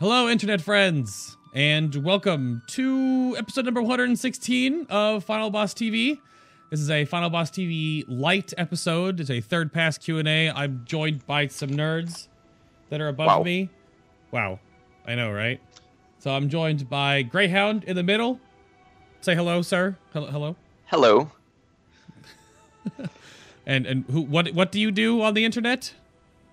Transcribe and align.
Hello, 0.00 0.28
internet 0.28 0.60
friends, 0.60 1.36
and 1.54 1.94
welcome 2.04 2.62
to 2.68 3.34
episode 3.38 3.64
number 3.64 3.80
116 3.82 4.86
of 4.90 5.24
Final 5.24 5.50
Boss 5.50 5.74
TV. 5.74 6.18
This 6.70 6.80
is 6.80 6.90
a 6.90 7.04
Final 7.04 7.30
Boss 7.30 7.50
TV 7.50 8.04
light 8.06 8.52
episode. 8.58 9.18
It's 9.20 9.30
a 9.30 9.40
third 9.40 9.72
pass 9.72 9.98
Q&A. 9.98 10.50
I'm 10.50 10.82
joined 10.84 11.26
by 11.26 11.46
some 11.48 11.70
nerds 11.70 12.28
that 12.90 13.00
are 13.00 13.08
above 13.08 13.26
Wow. 13.26 13.42
me. 13.42 13.70
Wow. 14.30 14.60
I 15.06 15.14
know, 15.14 15.32
right? 15.32 15.60
So 16.18 16.30
I'm 16.30 16.48
joined 16.48 16.88
by 16.88 17.22
Greyhound 17.22 17.84
in 17.84 17.96
the 17.96 18.02
middle. 18.02 18.38
Say 19.20 19.34
hello, 19.34 19.62
sir. 19.62 19.96
Hello. 20.12 20.30
hello. 20.30 20.56
Hello. 20.86 21.30
And 23.66 23.84
and 23.84 24.06
who 24.10 24.22
what 24.22 24.48
what 24.54 24.72
do 24.72 24.80
you 24.80 24.90
do 24.90 25.20
on 25.20 25.34
the 25.34 25.44
internet? 25.44 25.92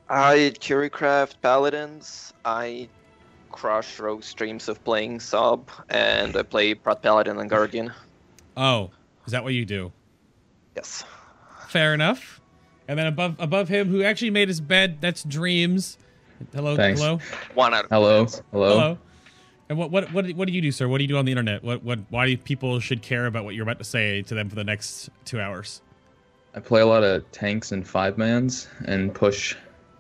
I 0.10 0.52
Currycraft 0.60 1.36
Paladins. 1.42 2.34
I 2.44 2.90
crush 3.52 4.00
rogue 4.00 4.24
streams 4.24 4.68
of 4.70 4.84
playing 4.84 5.20
sub, 5.20 5.70
and 5.90 6.36
I 6.36 6.44
play 6.44 6.74
Prot 6.74 7.02
Paladin 7.02 7.38
and 7.40 7.50
Guardian. 7.50 7.92
Oh, 8.58 8.92
is 9.26 9.32
that 9.32 9.44
what 9.44 9.54
you 9.54 9.66
do? 9.66 9.92
Yes. 10.76 11.04
Fair 11.68 11.94
enough. 11.94 12.42
And 12.88 13.00
then 13.00 13.08
above 13.08 13.36
above 13.40 13.68
him, 13.68 13.88
who 13.90 14.04
actually 14.04 14.30
made 14.30 14.48
his 14.48 14.62
bed, 14.62 14.98
that's 15.02 15.24
Dreams. 15.24 15.98
Hello, 16.54 16.76
Thanks. 16.76 17.00
hello, 17.00 17.20
One 17.54 17.74
out 17.74 17.86
of 17.86 17.90
Hello. 17.90 18.26
Hello. 18.52 18.70
hello. 18.70 18.98
And 19.70 19.78
what 19.78 19.90
what 19.90 20.12
what 20.14 20.30
what 20.34 20.48
do 20.48 20.54
you 20.54 20.62
do, 20.62 20.72
sir? 20.72 20.88
What 20.88 21.00
do 21.00 21.04
you 21.04 21.08
do 21.08 21.18
on 21.18 21.26
the 21.26 21.32
internet? 21.32 21.64
What 21.64 21.84
what 21.84 22.00
why 22.10 22.28
do 22.28 22.38
people 22.38 22.80
should 22.80 23.02
care 23.02 23.26
about 23.26 23.46
what 23.46 23.56
you're 23.56 23.64
about 23.64 23.80
to 23.80 23.84
say 23.86 24.22
to 24.24 24.36
them 24.36 24.50
for 24.50 24.56
the 24.56 24.64
next 24.64 25.10
two 25.24 25.40
hours? 25.40 25.82
I 26.54 26.60
play 26.60 26.82
a 26.82 26.86
lot 26.86 27.04
of 27.04 27.30
tanks 27.32 27.72
and 27.72 27.86
five 27.88 28.18
mans 28.18 28.68
and 28.86 29.14
push 29.14 29.56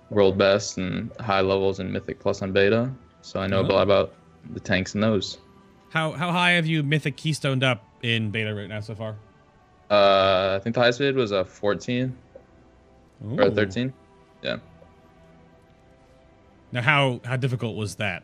world 0.10 0.38
best 0.38 0.78
and 0.78 1.12
high 1.20 1.42
levels 1.42 1.80
in 1.80 1.92
Mythic 1.92 2.20
Plus 2.20 2.42
on 2.42 2.52
beta. 2.52 2.92
So 3.26 3.40
I 3.40 3.48
know 3.48 3.58
Oh. 3.58 3.66
a 3.66 3.74
lot 3.74 3.82
about 3.82 4.14
the 4.52 4.60
tanks 4.60 4.94
and 4.94 5.02
those. 5.04 5.40
How 5.90 6.12
how 6.12 6.32
high 6.32 6.52
have 6.52 6.68
you 6.68 6.84
mythic 6.84 7.18
keystoned 7.18 7.64
up 7.64 7.84
in 8.04 8.30
beta 8.30 8.54
right 8.54 8.70
now 8.70 8.82
so 8.82 8.94
far? 8.94 9.16
Uh, 9.90 10.58
I 10.60 10.64
think 10.64 10.76
the 10.76 10.82
highest 10.82 11.00
bid 11.00 11.16
was 11.16 11.32
a 11.32 11.44
14 11.44 12.16
or 13.32 13.42
a 13.42 13.52
13. 13.52 13.92
Yeah. 14.44 14.58
Now 16.72 16.82
how 16.84 17.20
how 17.26 17.36
difficult 17.36 17.76
was 17.76 17.96
that? 17.96 18.22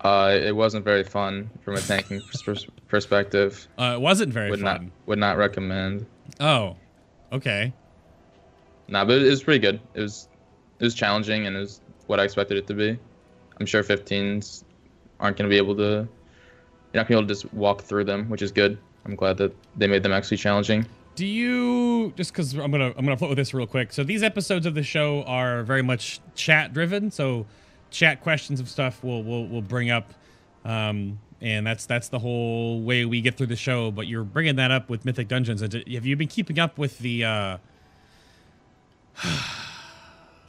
Uh, 0.00 0.38
it 0.40 0.54
wasn't 0.54 0.84
very 0.84 1.02
fun 1.02 1.50
from 1.62 1.74
a 1.74 1.80
tanking 1.80 2.20
pers- 2.44 2.66
perspective. 2.86 3.66
Uh, 3.78 3.94
it 3.96 4.00
wasn't 4.00 4.32
very 4.32 4.50
Would 4.50 4.60
not 4.60 4.76
fun. 4.78 4.92
would 5.06 5.18
not 5.18 5.38
recommend. 5.38 6.06
Oh, 6.38 6.76
okay. 7.32 7.72
Nah, 8.86 9.04
but 9.04 9.22
it 9.22 9.28
was 9.28 9.42
pretty 9.42 9.58
good. 9.60 9.80
It 9.94 10.02
was 10.02 10.28
it 10.78 10.84
was 10.84 10.94
challenging 10.94 11.46
and 11.48 11.56
it 11.56 11.60
was 11.60 11.80
what 12.06 12.20
I 12.20 12.24
expected 12.24 12.58
it 12.58 12.66
to 12.68 12.74
be. 12.74 12.96
I'm 13.60 13.66
sure 13.66 13.82
15s 13.82 14.64
aren't 15.20 15.36
going 15.36 15.48
to 15.48 15.52
be 15.52 15.58
able 15.58 15.76
to. 15.76 15.82
You're 15.82 17.00
not 17.00 17.06
going 17.06 17.06
to 17.06 17.08
be 17.08 17.14
able 17.14 17.22
to 17.22 17.28
just 17.28 17.52
walk 17.54 17.82
through 17.82 18.04
them, 18.04 18.28
which 18.28 18.42
is 18.42 18.52
good. 18.52 18.78
I'm 19.04 19.14
glad 19.14 19.36
that 19.38 19.54
they 19.76 19.86
made 19.86 20.02
them 20.02 20.12
actually 20.12 20.36
challenging. 20.38 20.86
Do 21.14 21.26
you 21.26 22.12
just 22.16 22.32
because 22.32 22.54
I'm 22.54 22.72
gonna 22.72 22.92
I'm 22.96 23.04
gonna 23.04 23.16
float 23.16 23.30
with 23.30 23.38
this 23.38 23.54
real 23.54 23.68
quick. 23.68 23.92
So 23.92 24.02
these 24.02 24.24
episodes 24.24 24.66
of 24.66 24.74
the 24.74 24.82
show 24.82 25.22
are 25.24 25.62
very 25.62 25.82
much 25.82 26.20
chat 26.34 26.72
driven. 26.72 27.10
So 27.12 27.46
chat 27.90 28.20
questions 28.20 28.58
of 28.58 28.68
stuff 28.68 29.04
we'll 29.04 29.22
we'll 29.22 29.46
we'll 29.46 29.62
bring 29.62 29.90
up, 29.90 30.12
um, 30.64 31.20
and 31.40 31.64
that's 31.64 31.86
that's 31.86 32.08
the 32.08 32.18
whole 32.18 32.80
way 32.80 33.04
we 33.04 33.20
get 33.20 33.36
through 33.36 33.46
the 33.46 33.56
show. 33.56 33.92
But 33.92 34.08
you're 34.08 34.24
bringing 34.24 34.56
that 34.56 34.72
up 34.72 34.90
with 34.90 35.04
Mythic 35.04 35.28
Dungeons. 35.28 35.62
And 35.62 35.72
Have 35.72 36.04
you 36.04 36.16
been 36.16 36.26
keeping 36.26 36.58
up 36.58 36.78
with 36.78 36.98
the 36.98 37.24
uh, 37.24 37.58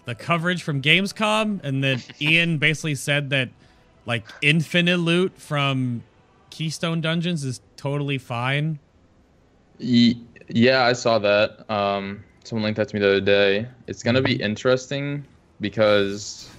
the 0.06 0.16
coverage 0.16 0.64
from 0.64 0.82
Gamescom? 0.82 1.64
And 1.64 1.84
that 1.84 2.06
Ion 2.22 2.58
basically 2.58 2.96
said 2.96 3.30
that 3.32 3.50
like 4.06 4.26
infinite 4.42 4.98
loot 4.98 5.34
from 5.38 6.04
Keystone 6.50 7.02
Dungeons 7.02 7.44
is 7.44 7.62
totally 7.78 8.18
fine. 8.18 8.80
Yeah, 9.78 10.84
I 10.84 10.94
saw 10.94 11.20
that. 11.20 11.70
Um, 11.70 12.24
someone 12.44 12.64
linked 12.64 12.78
that 12.78 12.90
to 12.90 12.96
me 12.96 13.02
the 13.02 13.08
other 13.08 13.22
day. 13.22 13.68
It's 13.88 14.04
gonna 14.04 14.22
be 14.22 14.36
interesting 14.42 15.26
because 15.60 16.50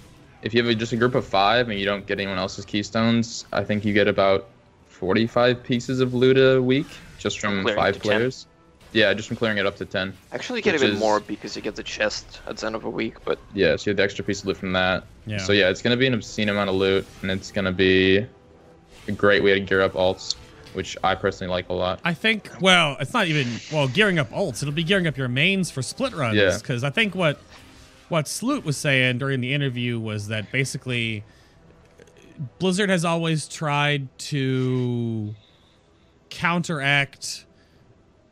if 0.43 0.53
you 0.55 0.63
have 0.63 0.71
a, 0.71 0.75
just 0.75 0.93
a 0.93 0.97
group 0.97 1.15
of 1.15 1.27
five 1.27 1.69
and 1.69 1.79
you 1.79 1.87
don't 1.87 2.07
get 2.07 2.19
anyone 2.21 2.39
else's 2.39 2.65
keystones, 2.65 3.47
I 3.53 3.65
think 3.65 3.85
you 3.85 3.93
get 3.93 4.09
about 4.09 4.49
45 4.89 5.63
pieces 5.63 6.01
of 6.01 6.15
loot 6.15 6.39
a 6.39 6.61
week 6.63 6.87
just 7.19 7.41
from 7.41 7.63
Clearing 7.63 7.81
five 7.81 7.95
to 7.95 8.01
10. 8.01 8.09
players. 8.11 8.47
Yeah, 8.97 9.13
just 9.13 9.29
from 9.29 9.37
clearing 9.37 9.59
it 9.59 9.67
up 9.67 9.77
to 9.77 9.85
10. 9.85 10.15
Actually, 10.33 10.61
you 10.61 10.63
get 10.63 10.75
even 10.75 10.93
is- 10.93 10.99
more 10.99 11.21
because 11.21 11.55
you 11.55 11.61
get 11.61 11.77
the 11.77 11.83
chest 11.83 12.41
at 12.47 12.57
the 12.57 12.67
end 12.67 12.75
of 12.75 12.87
a 12.87 12.91
week. 12.91 13.17
But 13.27 13.39
Yeah, 13.53 13.77
so 13.77 13.85
you 13.85 13.91
have 13.91 13.99
the 13.99 14.03
extra 14.03 14.25
piece 14.25 14.41
of 14.41 14.47
loot 14.47 14.57
from 14.57 14.73
that. 14.73 15.05
Yeah. 15.27 15.37
So 15.37 15.53
yeah, 15.53 15.69
it's 15.69 15.83
gonna 15.83 15.99
be 15.99 16.07
an 16.07 16.15
obscene 16.15 16.49
amount 16.49 16.71
of 16.71 16.77
loot, 16.77 17.07
and 17.21 17.31
it's 17.31 17.53
gonna 17.53 17.73
be 17.73 18.25
a 19.07 19.13
great 19.13 19.43
way 19.43 19.53
to 19.53 19.61
gear 19.61 19.83
up 19.83 19.93
alts, 19.93 20.35
which 20.73 20.97
I 21.05 21.15
personally 21.15 21.51
like 21.51 21.69
a 21.69 21.75
lot. 21.75 22.01
I 22.05 22.15
think, 22.15 22.51
well, 22.61 22.97
it's 22.99 23.13
not 23.13 23.27
even, 23.27 23.47
well, 23.71 23.87
gearing 23.87 24.19
up 24.19 24.31
ults. 24.31 24.63
It'll 24.63 24.73
be 24.73 24.83
gearing 24.83 25.07
up 25.07 25.19
your 25.19 25.29
mains 25.29 25.71
for 25.71 25.83
split 25.83 26.15
runs. 26.15 26.37
Yeah. 26.37 26.57
Because 26.57 26.83
I 26.83 26.89
think 26.91 27.15
what 27.15 27.39
what 28.09 28.29
Sloot 28.29 28.65
was 28.65 28.77
saying 28.77 29.19
during 29.19 29.41
the 29.41 29.53
interview 29.53 29.99
was 29.99 30.29
that 30.29 30.51
basically 30.53 31.23
Blizzard 32.61 32.89
has 32.89 33.05
always 33.05 33.49
tried 33.49 34.09
to 34.19 35.35
counteract 36.31 37.46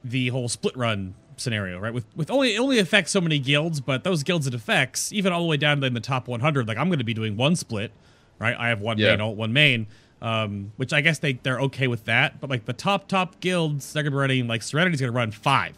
the 0.04 0.28
whole 0.28 0.48
split 0.48 0.76
run 0.76 1.14
scenario, 1.36 1.80
right? 1.80 1.92
With 1.94 2.04
with 2.14 2.30
only 2.30 2.54
it 2.54 2.58
only 2.60 2.78
affects 2.78 3.10
so 3.10 3.20
many 3.20 3.38
guilds, 3.38 3.80
but 3.80 4.04
those 4.04 4.22
guilds 4.22 4.46
it 4.46 4.54
affects, 4.54 5.12
even 5.12 5.32
all 5.32 5.40
the 5.40 5.46
way 5.48 5.56
down 5.56 5.80
to 5.80 5.86
in 5.86 5.94
the 5.94 6.00
top 6.00 6.28
100. 6.28 6.68
Like 6.68 6.76
I'm 6.76 6.88
going 6.88 6.98
to 6.98 7.04
be 7.04 7.14
doing 7.14 7.36
one 7.36 7.56
split, 7.56 7.90
right? 8.38 8.54
I 8.58 8.68
have 8.68 8.80
one 8.80 8.98
Yeah. 8.98 9.10
main 9.10 9.20
alt, 9.20 9.36
one 9.36 9.52
main, 9.52 9.86
um, 10.22 10.72
which 10.76 10.92
I 10.92 11.00
guess 11.00 11.18
they 11.18 11.32
they're 11.34 11.60
okay 11.62 11.86
with 11.88 12.04
that. 12.04 12.40
But 12.40 12.50
like 12.50 12.66
the 12.66 12.72
top 12.72 13.08
top 13.08 13.40
guilds, 13.40 13.92
they're 13.92 14.02
going 14.02 14.12
to 14.12 14.16
be 14.16 14.20
running 14.20 14.46
like 14.46 14.62
Serenity's 14.62 15.00
going 15.00 15.12
to 15.12 15.16
run 15.16 15.30
five, 15.32 15.74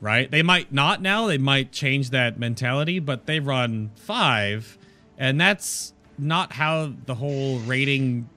right? 0.00 0.30
They 0.30 0.42
might 0.42 0.72
not 0.72 1.02
now. 1.02 1.26
They 1.26 1.38
might 1.38 1.72
change 1.72 2.10
that 2.10 2.38
mentality, 2.38 2.98
but 3.00 3.26
they 3.26 3.40
run 3.40 3.90
five, 3.96 4.78
and 5.18 5.40
that's 5.40 5.92
not 6.18 6.52
how 6.54 6.92
the 7.06 7.14
whole 7.16 7.58
rating 7.60 8.28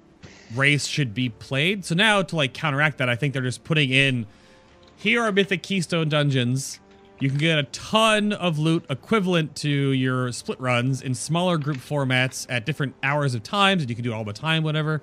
race 0.56 0.86
should 0.86 1.14
be 1.14 1.30
played. 1.30 1.86
So 1.86 1.96
now 1.96 2.22
to 2.22 2.36
like 2.36 2.54
counteract 2.54 2.98
that, 2.98 3.10
I 3.10 3.16
think 3.16 3.34
they're 3.34 3.42
just 3.42 3.64
putting 3.64 3.90
in 3.90 4.28
here 5.02 5.22
are 5.24 5.32
Mythic 5.32 5.64
Keystone 5.64 6.10
dungeons. 6.10 6.80
You 7.20 7.30
can 7.30 7.38
get 7.38 7.60
a 7.60 7.64
ton 7.64 8.34
of 8.34 8.58
loot 8.58 8.86
equivalent 8.90 9.56
to 9.58 9.70
your 9.70 10.32
split 10.32 10.60
runs 10.60 11.02
in 11.02 11.14
smaller 11.14 11.58
group 11.58 11.78
formats 11.78 12.48
at 12.50 12.66
different 12.66 12.96
hours 13.04 13.36
of 13.36 13.44
times, 13.44 13.84
and 13.84 13.90
you 13.90 13.96
can 13.96 14.04
do 14.04 14.12
it 14.12 14.16
all 14.16 14.24
the 14.24 14.34
time, 14.34 14.64
whatever. 14.64 15.02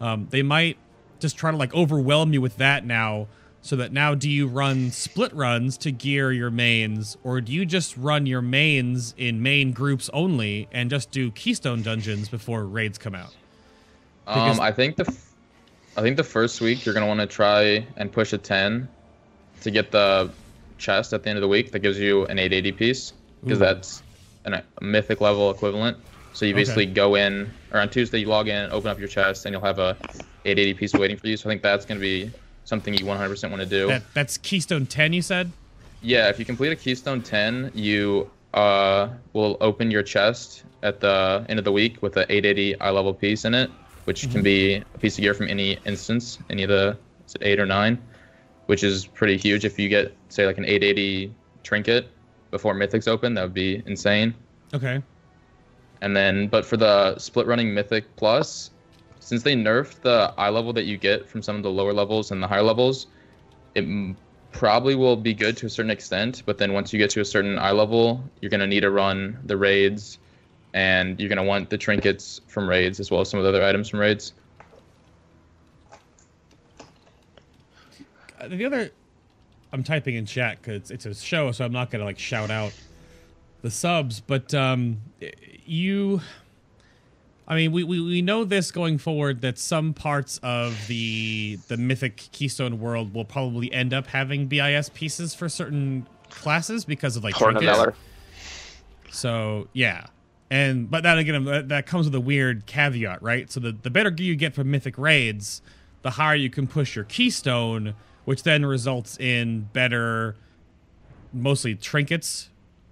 Um, 0.00 0.28
they 0.30 0.42
might 0.42 0.78
just 1.20 1.36
try 1.36 1.50
to 1.50 1.56
like 1.56 1.74
overwhelm 1.74 2.32
you 2.32 2.40
with 2.40 2.56
that 2.56 2.86
now, 2.86 3.26
so 3.60 3.76
that 3.76 3.92
now 3.92 4.14
do 4.14 4.30
you 4.30 4.46
run 4.46 4.90
split 4.90 5.34
runs 5.34 5.76
to 5.78 5.90
gear 5.90 6.32
your 6.32 6.50
mains, 6.50 7.18
or 7.22 7.40
do 7.40 7.52
you 7.52 7.66
just 7.66 7.96
run 7.98 8.24
your 8.24 8.40
mains 8.40 9.14
in 9.18 9.42
main 9.42 9.72
groups 9.72 10.08
only 10.14 10.68
and 10.72 10.88
just 10.88 11.10
do 11.10 11.30
Keystone 11.32 11.82
dungeons 11.82 12.28
before 12.28 12.64
raids 12.64 12.96
come 12.98 13.14
out? 13.14 13.34
Because- 14.26 14.58
Um, 14.58 14.64
I 14.64 14.72
think 14.72 14.96
the, 14.96 15.06
f- 15.06 15.32
I 15.96 16.02
think 16.02 16.16
the 16.16 16.24
first 16.24 16.60
week 16.62 16.86
you're 16.86 16.94
gonna 16.94 17.06
want 17.06 17.20
to 17.20 17.26
try 17.26 17.86
and 17.96 18.10
push 18.12 18.32
a 18.32 18.38
10, 18.38 18.88
to 19.60 19.70
get 19.70 19.90
the 19.90 20.32
chest 20.78 21.12
at 21.12 21.22
the 21.22 21.30
end 21.30 21.36
of 21.36 21.42
the 21.42 21.48
week 21.48 21.72
that 21.72 21.80
gives 21.80 21.98
you 21.98 22.24
an 22.26 22.38
880 22.38 22.72
piece 22.72 23.12
because 23.42 23.58
that's 23.58 24.02
an, 24.44 24.54
a 24.54 24.64
mythic 24.80 25.20
level 25.20 25.50
equivalent. 25.50 25.96
So 26.32 26.44
you 26.44 26.52
Okay. 26.52 26.60
basically 26.60 26.86
go 26.86 27.14
in, 27.16 27.52
or 27.72 27.80
on 27.80 27.88
Tuesday 27.90 28.18
you 28.20 28.26
log 28.26 28.48
in, 28.48 28.70
open 28.70 28.90
up 28.90 28.98
your 28.98 29.08
chest, 29.08 29.44
and 29.46 29.52
you'll 29.52 29.64
have 29.64 29.78
a 29.78 29.96
880 30.44 30.74
piece 30.74 30.94
waiting 30.94 31.16
for 31.16 31.26
you. 31.26 31.36
So 31.36 31.48
I 31.48 31.52
think 31.52 31.62
that's 31.62 31.84
gonna 31.84 32.00
be 32.00 32.30
something 32.64 32.94
you 32.94 33.04
100% 33.04 33.50
want 33.50 33.60
to 33.62 33.66
do. 33.66 33.88
That 33.88 34.02
that's 34.14 34.36
Keystone 34.38 34.86
10, 34.86 35.12
you 35.12 35.22
said? 35.22 35.52
Yeah, 36.00 36.28
if 36.28 36.38
you 36.38 36.44
complete 36.44 36.70
a 36.70 36.76
Keystone 36.76 37.22
10, 37.22 37.72
you 37.74 38.30
uh, 38.54 39.08
will 39.32 39.56
open 39.60 39.90
your 39.90 40.02
chest 40.02 40.64
at 40.82 41.00
the 41.00 41.44
end 41.48 41.58
of 41.58 41.64
the 41.64 41.72
week 41.72 42.02
with 42.02 42.16
an 42.16 42.26
880 42.28 42.80
eye 42.80 42.90
level 42.90 43.12
piece 43.12 43.44
in 43.44 43.54
it, 43.54 43.70
which 44.04 44.30
can 44.30 44.42
be 44.42 44.82
a 44.94 44.98
piece 44.98 45.18
of 45.18 45.22
gear 45.22 45.34
from 45.34 45.48
any 45.48 45.72
instance, 45.86 46.38
any 46.50 46.62
of 46.62 46.68
the 46.68 46.98
is 47.26 47.34
it 47.34 47.42
eight 47.42 47.58
or 47.60 47.66
nine, 47.66 47.98
which 48.68 48.84
is 48.84 49.06
pretty 49.06 49.36
huge. 49.38 49.64
If 49.64 49.78
you 49.78 49.88
get 49.88 50.14
say 50.28 50.44
like 50.44 50.58
an 50.58 50.66
880 50.66 51.32
trinket 51.62 52.10
before 52.50 52.74
Mythics 52.74 53.08
open, 53.08 53.32
that 53.34 53.42
would 53.42 53.54
be 53.54 53.82
insane. 53.86 54.34
Okay. 54.74 55.02
And 56.02 56.14
then, 56.14 56.48
but 56.48 56.66
for 56.66 56.76
the 56.76 57.18
split 57.18 57.46
running 57.46 57.72
Mythic 57.72 58.04
Plus, 58.16 58.70
since 59.20 59.42
they 59.42 59.54
nerfed 59.54 60.02
the 60.02 60.34
eye 60.36 60.50
level 60.50 60.74
that 60.74 60.84
you 60.84 60.98
get 60.98 61.26
from 61.26 61.42
some 61.42 61.56
of 61.56 61.62
the 61.62 61.70
lower 61.70 61.94
levels 61.94 62.30
and 62.30 62.42
the 62.42 62.46
higher 62.46 62.62
levels, 62.62 63.06
it 63.74 63.84
m- 63.84 64.16
probably 64.52 64.94
will 64.94 65.16
be 65.16 65.32
good 65.32 65.56
to 65.56 65.66
a 65.66 65.70
certain 65.70 65.90
extent. 65.90 66.42
But 66.44 66.58
then 66.58 66.74
once 66.74 66.92
you 66.92 66.98
get 66.98 67.08
to 67.10 67.22
a 67.22 67.24
certain 67.24 67.58
eye 67.58 67.72
level, 67.72 68.22
you're 68.42 68.50
going 68.50 68.60
to 68.60 68.66
need 68.66 68.80
to 68.80 68.90
run 68.90 69.38
the 69.46 69.56
raids 69.56 70.18
and 70.74 71.18
you're 71.18 71.30
going 71.30 71.38
to 71.38 71.42
want 71.42 71.70
the 71.70 71.78
trinkets 71.78 72.42
from 72.48 72.68
raids 72.68 73.00
as 73.00 73.10
well 73.10 73.22
as 73.22 73.30
some 73.30 73.40
of 73.40 73.44
the 73.44 73.48
other 73.48 73.64
items 73.64 73.88
from 73.88 73.98
raids. 73.98 74.34
The 78.46 78.64
other, 78.64 78.90
I'm 79.72 79.82
typing 79.82 80.14
in 80.14 80.26
chat 80.26 80.60
because 80.62 80.90
it's 80.90 81.06
a 81.06 81.14
show, 81.14 81.52
so 81.52 81.64
I'm 81.64 81.72
not 81.72 81.90
gonna 81.90 82.04
like 82.04 82.18
shout 82.18 82.50
out 82.50 82.72
the 83.62 83.70
subs. 83.70 84.20
But 84.20 84.54
um, 84.54 84.98
you, 85.66 86.20
I 87.46 87.54
mean, 87.56 87.72
we, 87.72 87.84
we, 87.84 88.00
we 88.00 88.22
know 88.22 88.44
this 88.44 88.70
going 88.70 88.98
forward 88.98 89.40
that 89.42 89.58
some 89.58 89.94
parts 89.94 90.38
of 90.42 90.86
the 90.86 91.58
the 91.68 91.76
mythic 91.76 92.16
Keystone 92.32 92.80
world 92.80 93.14
will 93.14 93.24
probably 93.24 93.72
end 93.72 93.92
up 93.92 94.06
having 94.06 94.46
BIS 94.46 94.90
pieces 94.90 95.34
for 95.34 95.48
certain 95.48 96.06
classes 96.30 96.84
because 96.84 97.16
of 97.16 97.24
like 97.24 97.34
trinkets. 97.54 97.78
So 99.10 99.68
yeah, 99.72 100.06
and 100.50 100.90
but 100.90 101.02
that 101.02 101.18
again 101.18 101.44
that, 101.44 101.68
that 101.68 101.86
comes 101.86 102.06
with 102.06 102.14
a 102.14 102.20
weird 102.20 102.66
caveat, 102.66 103.22
right? 103.22 103.50
So 103.50 103.60
the 103.60 103.72
the 103.72 103.90
better 103.90 104.10
gear 104.10 104.26
you 104.26 104.36
get 104.36 104.54
from 104.54 104.70
mythic 104.70 104.96
raids, 104.98 105.62
the 106.02 106.10
higher 106.10 106.34
you 106.34 106.50
can 106.50 106.66
push 106.66 106.94
your 106.94 107.04
keystone, 107.06 107.94
which 108.28 108.42
then 108.42 108.66
results 108.66 109.18
in 109.18 109.62
better, 109.72 110.36
mostly 111.32 111.74
trinkets 111.74 112.50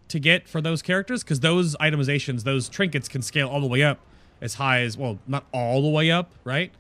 to 0.09 0.19
get 0.19 0.49
for 0.49 0.63
those 0.63 0.81
characters 0.81 1.23
because 1.23 1.41
those 1.41 1.77
itemizations, 1.77 2.43
those 2.45 2.71
trinkets 2.71 3.07
can 3.07 3.21
scale 3.21 3.47
all 3.47 3.61
the 3.61 3.67
way 3.67 3.83
up 3.83 3.99
as 4.41 4.55
high 4.55 4.81
as 4.81 4.97
well, 4.97 5.19
not 5.27 5.45
all 5.53 5.83
the 5.83 5.91
way 5.91 6.11
up, 6.11 6.31
right? 6.45 6.73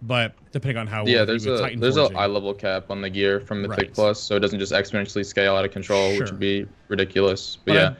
But 0.00 0.32
depending 0.52 0.78
on 0.78 0.86
how 0.86 1.04
Yeah, 1.04 1.26
there's 1.26 1.44
a 1.44 1.58
Titan 1.58 1.80
there's 1.80 1.98
a 1.98 2.04
forging. 2.04 2.16
eye 2.16 2.24
level 2.26 2.54
cap 2.54 2.90
on 2.90 3.02
the 3.02 3.10
gear 3.10 3.40
from 3.40 3.60
Mythic 3.60 3.76
Right. 3.78 3.92
Plus, 3.94 4.18
so 4.22 4.36
it 4.36 4.40
doesn't 4.40 4.58
just 4.58 4.72
exponentially 4.72 5.26
scale 5.26 5.54
out 5.54 5.66
of 5.66 5.70
control, 5.72 6.08
which 6.16 6.30
would 6.30 6.38
be 6.40 6.66
ridiculous. 6.88 7.58
But, 7.66 7.72
But 7.72 7.74
yeah, 7.74 7.88
I- 7.90 7.94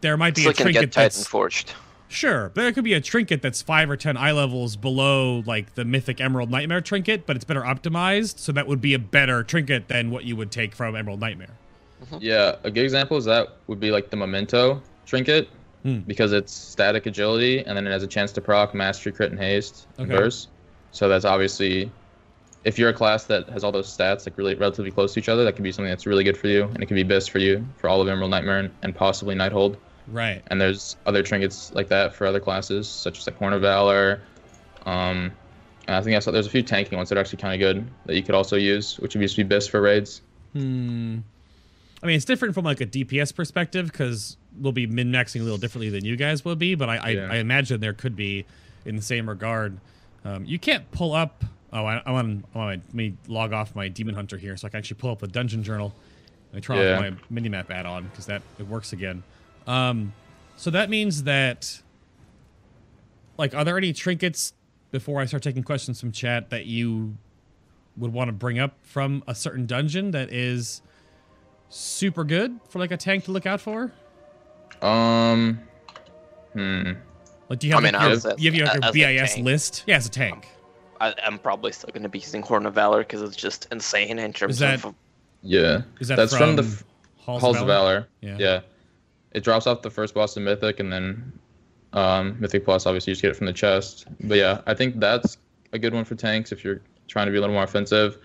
there 0.00 0.16
might 0.16 0.34
be 0.34 0.42
So 0.42 0.48
a 0.48 0.50
it 0.50 0.56
can 0.56 0.64
trinket 0.64 0.80
get 0.82 0.90
Titan 0.92 1.04
that's 1.16 1.26
forged. 1.28 1.74
Sure, 2.08 2.50
but 2.54 2.62
there 2.62 2.72
could 2.72 2.84
be 2.84 2.94
a 2.94 3.00
trinket 3.00 3.42
that's 3.42 3.60
five 3.60 3.90
or 3.90 3.96
ten 3.96 4.16
eye 4.16 4.32
levels 4.32 4.76
below 4.76 5.42
like 5.46 5.74
the 5.74 5.84
Mythic 5.84 6.20
Emerald 6.20 6.50
Nightmare 6.50 6.80
trinket, 6.80 7.26
but 7.26 7.36
it's 7.36 7.44
better 7.44 7.60
optimized, 7.62 8.38
so 8.38 8.50
that 8.52 8.66
would 8.66 8.80
be 8.80 8.94
a 8.94 8.98
better 8.98 9.42
trinket 9.42 9.88
than 9.88 10.10
what 10.10 10.24
you 10.24 10.34
would 10.34 10.50
take 10.50 10.74
from 10.74 10.96
Emerald 10.96 11.20
Nightmare. 11.20 11.50
yeah. 12.20 12.54
A 12.64 12.70
good 12.70 12.84
example 12.84 13.16
is 13.16 13.24
that 13.26 13.56
would 13.66 13.80
be 13.80 13.90
like 13.90 14.08
the 14.10 14.16
Memento 14.16 14.80
trinket, 15.04 15.48
Hmm. 15.82 15.98
because 16.00 16.32
it's 16.32 16.52
static 16.52 17.06
agility, 17.06 17.60
and 17.64 17.76
then 17.76 17.86
it 17.86 17.90
has 17.90 18.02
a 18.02 18.06
chance 18.06 18.32
to 18.32 18.40
proc 18.40 18.74
mastery, 18.74 19.12
crit, 19.12 19.30
and 19.30 19.38
haste, 19.38 19.86
and 19.98 20.10
Okay. 20.10 20.18
burst. 20.22 20.48
So 20.92 21.08
that's 21.08 21.24
obviously, 21.24 21.90
if 22.64 22.78
you're 22.78 22.88
a 22.88 22.92
class 22.94 23.24
that 23.24 23.48
has 23.50 23.62
all 23.64 23.70
those 23.72 23.86
stats 23.94 24.26
like 24.26 24.36
really 24.38 24.54
relatively 24.54 24.90
close 24.90 25.12
to 25.14 25.20
each 25.20 25.28
other, 25.28 25.44
that 25.44 25.54
could 25.54 25.62
be 25.62 25.70
something 25.72 25.90
that's 25.90 26.06
really 26.06 26.24
good 26.24 26.36
for 26.36 26.48
you, 26.48 26.64
and 26.74 26.82
it 26.82 26.86
could 26.86 26.94
be 26.94 27.02
best 27.02 27.30
for 27.30 27.38
you 27.38 27.64
for 27.76 27.88
all 27.88 28.00
of 28.00 28.08
Emerald 28.08 28.30
Nightmare 28.30 28.58
and, 28.60 28.70
and 28.82 28.94
possibly 28.94 29.34
Nighthold. 29.34 29.76
Right. 30.10 30.42
And 30.48 30.60
there's 30.60 30.96
other 31.06 31.22
trinkets 31.22 31.72
like 31.74 31.88
that 31.88 32.14
for 32.14 32.26
other 32.26 32.40
classes, 32.40 32.88
such 32.88 33.18
as 33.18 33.26
like 33.26 33.36
Horn 33.36 33.52
of 33.52 33.62
Valor. 33.62 34.20
Um, 34.86 35.32
and 35.86 35.96
I 35.96 36.00
think 36.02 36.16
I 36.16 36.18
saw 36.20 36.30
there's 36.30 36.46
a 36.46 36.50
few 36.50 36.62
tanking 36.62 36.96
ones 36.96 37.08
that 37.08 37.18
are 37.18 37.20
actually 37.20 37.38
kind 37.42 37.54
of 37.54 37.60
good 37.60 37.86
that 38.06 38.14
you 38.16 38.22
could 38.22 38.34
also 38.34 38.56
use, 38.56 38.98
which 39.00 39.14
would 39.14 39.22
just 39.22 39.36
be 39.36 39.42
best 39.42 39.70
for 39.70 39.80
raids. 39.80 40.22
Hmm. 40.52 41.18
I 42.02 42.06
mean, 42.06 42.16
it's 42.16 42.24
different 42.24 42.54
from 42.54 42.64
like 42.64 42.80
a 42.80 42.86
DPS 42.86 43.34
perspective 43.34 43.90
because 43.90 44.36
we'll 44.58 44.72
be 44.72 44.86
min 44.86 45.10
maxing 45.10 45.40
a 45.40 45.44
little 45.44 45.58
differently 45.58 45.90
than 45.90 46.04
you 46.04 46.16
guys 46.16 46.44
will 46.44 46.56
be, 46.56 46.74
but 46.74 46.88
I, 46.88 46.96
I, 46.96 47.08
Yeah. 47.10 47.28
I 47.30 47.36
imagine 47.36 47.80
there 47.80 47.92
could 47.92 48.14
be 48.16 48.44
in 48.84 48.96
the 48.96 49.02
same 49.02 49.28
regard. 49.28 49.78
Um, 50.24 50.44
you 50.44 50.58
can't 50.58 50.88
pull 50.92 51.12
up. 51.12 51.44
Oh, 51.72 51.84
I, 51.84 52.00
I 52.06 52.12
want. 52.12 52.44
I 52.54 52.58
want 52.58 52.82
let 52.86 52.94
me 52.94 53.14
log 53.26 53.52
off 53.52 53.74
my 53.74 53.88
Demon 53.88 54.14
Hunter 54.14 54.38
here 54.38 54.56
so 54.56 54.66
I 54.66 54.70
can 54.70 54.78
actually 54.78 54.96
pull 54.98 55.10
up 55.10 55.18
the 55.18 55.26
Dungeon 55.26 55.62
Journal. 55.62 55.92
I 56.54 56.60
turn 56.60 56.78
Yeah. 56.78 56.98
my 57.30 57.40
minimap 57.40 57.70
add-on 57.70 58.04
because 58.04 58.24
that 58.26 58.40
it 58.58 58.66
works 58.66 58.92
again. 58.94 59.22
Um, 59.68 60.14
so 60.56 60.70
that 60.70 60.90
means 60.90 61.24
that, 61.24 61.82
like, 63.36 63.54
are 63.54 63.64
there 63.64 63.76
any 63.76 63.92
trinkets 63.92 64.54
before 64.90 65.20
I 65.20 65.26
start 65.26 65.42
taking 65.42 65.62
questions 65.62 66.00
from 66.00 66.10
chat 66.10 66.50
that 66.50 66.66
you 66.66 67.16
would 67.98 68.12
want 68.12 68.28
to 68.28 68.32
bring 68.32 68.58
up 68.58 68.74
from 68.82 69.22
a 69.26 69.34
certain 69.34 69.66
dungeon 69.66 70.12
that 70.12 70.32
is 70.32 70.82
super 71.68 72.24
good 72.24 72.58
for 72.68 72.78
like 72.78 72.90
a 72.90 72.96
tank 72.96 73.24
to 73.24 73.30
look 73.30 73.44
out 73.44 73.60
for? 73.60 73.92
Um, 74.80 75.60
hmm. 76.54 76.92
Like, 77.48 77.58
do 77.58 77.66
you 77.66 77.74
have 77.74 77.82
I 77.82 77.84
mean, 77.84 77.92
like, 77.92 78.02
your, 78.02 78.10
honestly, 78.10 78.34
you 78.38 78.50
have 78.50 78.54
your, 78.54 78.66
your 78.66 79.08
a 79.08 79.22
BIS 79.22 79.38
list? 79.38 79.84
Yeah, 79.86 79.96
as 79.96 80.06
a 80.06 80.10
tank. 80.10 80.48
I, 81.00 81.14
I'm 81.24 81.38
probably 81.38 81.72
still 81.72 81.90
going 81.92 82.02
to 82.02 82.08
be 82.08 82.18
using 82.18 82.42
Horn 82.42 82.66
of 82.66 82.74
Valor 82.74 83.00
because 83.00 83.22
it's 83.22 83.36
just 83.36 83.68
insane 83.70 84.18
in 84.18 84.32
terms 84.32 84.58
that 84.58 84.84
of. 84.84 84.94
Yeah. 85.42 85.82
Is 86.00 86.08
that 86.08 86.16
That's 86.16 86.36
from, 86.36 86.56
from, 86.56 86.56
the 86.56 86.62
f- 86.62 86.84
Halls, 87.18 87.42
Halls 87.42 87.56
of 87.56 87.62
of 87.62 87.68
Valor? 87.68 88.08
Valor. 88.22 88.38
Yeah. 88.40 88.46
Yeah. 88.54 88.60
It 89.32 89.44
drops 89.44 89.66
off 89.66 89.82
the 89.82 89.90
first 89.90 90.14
boss 90.14 90.36
of 90.36 90.42
Mythic, 90.42 90.80
and 90.80 90.92
then 90.92 91.38
um, 91.92 92.36
Mythic 92.40 92.64
Plus, 92.64 92.86
obviously, 92.86 93.10
you 93.12 93.14
just 93.14 93.22
get 93.22 93.30
it 93.30 93.36
from 93.36 93.46
the 93.46 93.52
chest. 93.52 94.06
But 94.20 94.38
yeah, 94.38 94.62
I 94.66 94.74
think 94.74 95.00
that's 95.00 95.38
a 95.72 95.78
good 95.78 95.94
one 95.94 96.04
for 96.04 96.14
tanks 96.14 96.52
if 96.52 96.64
you're 96.64 96.80
trying 97.08 97.26
to 97.26 97.32
be 97.32 97.38
a 97.38 97.40
little 97.40 97.54
more 97.54 97.64
offensive. 97.64 98.18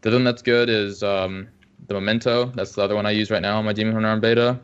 The 0.00 0.08
other 0.08 0.16
one 0.16 0.24
that's 0.24 0.42
good 0.42 0.68
is 0.68 1.02
um, 1.02 1.48
the 1.88 1.94
Memento. 1.94 2.46
That's 2.46 2.74
the 2.74 2.82
other 2.82 2.94
one 2.94 3.06
I 3.06 3.10
use 3.10 3.30
right 3.30 3.42
now 3.42 3.58
on 3.58 3.64
my 3.64 3.72
Demon 3.72 3.92
Hunter 3.92 4.08
on 4.08 4.20
beta. 4.20 4.58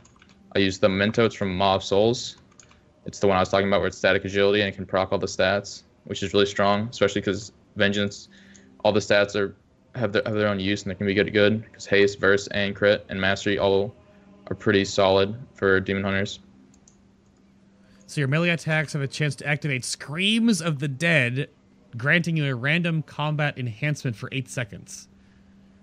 I 0.55 0.61
use 0.61 0.79
the 0.79 0.89
Memento. 0.89 1.27
It's 1.27 1.35
from 1.35 1.61
of 1.61 1.85
Souls. 1.85 2.37
It's 3.05 3.19
the 3.19 3.27
one 3.27 3.37
I 3.37 3.41
was 3.41 3.49
talking 3.49 3.69
about 3.69 3.81
where 3.81 3.89
it's 3.89 3.99
static 3.99 4.25
agility 4.25 4.63
and 4.63 4.69
it 4.69 4.75
can 4.75 4.87
proc 4.87 5.13
all 5.13 5.19
the 5.19 5.27
stats, 5.27 5.83
which 6.05 6.23
is 6.23 6.33
really 6.33 6.47
strong, 6.47 6.89
especially 6.89 7.21
because 7.21 7.53
Vengeance, 7.77 8.29
all 8.85 8.93
the 8.93 9.01
stats 9.01 9.37
are 9.37 9.55
have 9.95 10.13
their, 10.13 10.23
have 10.25 10.35
their 10.35 10.49
own 10.49 10.61
use 10.61 10.83
and 10.83 10.91
they 10.91 10.95
can 10.95 11.07
be 11.07 11.15
good 11.15 11.33
good 11.33 11.63
because 11.63 11.87
haste, 11.87 12.19
verse, 12.19 12.47
and 12.49 12.75
crit 12.75 13.05
and 13.09 13.21
mastery 13.21 13.59
all 13.59 13.95
are 14.49 14.55
pretty 14.55 14.85
solid 14.85 15.35
for 15.55 15.81
demon 15.81 16.05
hunters. 16.05 16.41
So 18.07 18.21
your 18.21 18.29
melee 18.29 18.51
attacks 18.51 18.93
have 18.93 19.03
a 19.03 19.09
chance 19.09 19.35
to 19.37 19.47
activate 19.47 19.85
Screams 19.85 20.63
of 20.63 20.79
the 20.79 20.89
Dead, 20.89 21.49
granting 21.97 22.37
you 22.37 22.47
a 22.47 22.55
random 22.55 23.03
combat 23.03 23.59
enhancement 23.59 24.17
for 24.17 24.29
eight 24.31 24.49
seconds. 24.49 25.09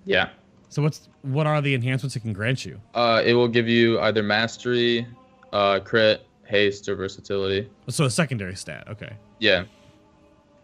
Yeah. 0.05 0.29
So 0.69 0.81
what's 0.81 1.09
what 1.21 1.45
are 1.45 1.61
the 1.61 1.75
enhancements 1.75 2.15
it 2.15 2.21
can 2.21 2.33
grant 2.33 2.65
you? 2.65 2.81
Uh, 2.95 3.21
it 3.23 3.33
will 3.33 3.47
give 3.47 3.67
you 3.67 3.99
either 3.99 4.23
mastery, 4.23 5.05
uh, 5.51 5.79
crit, 5.81 6.25
haste, 6.45 6.89
or 6.89 6.95
versatility. 6.95 7.69
So 7.89 8.05
a 8.05 8.09
secondary 8.09 8.55
stat. 8.55 8.87
Okay. 8.87 9.13
Yeah. 9.39 9.65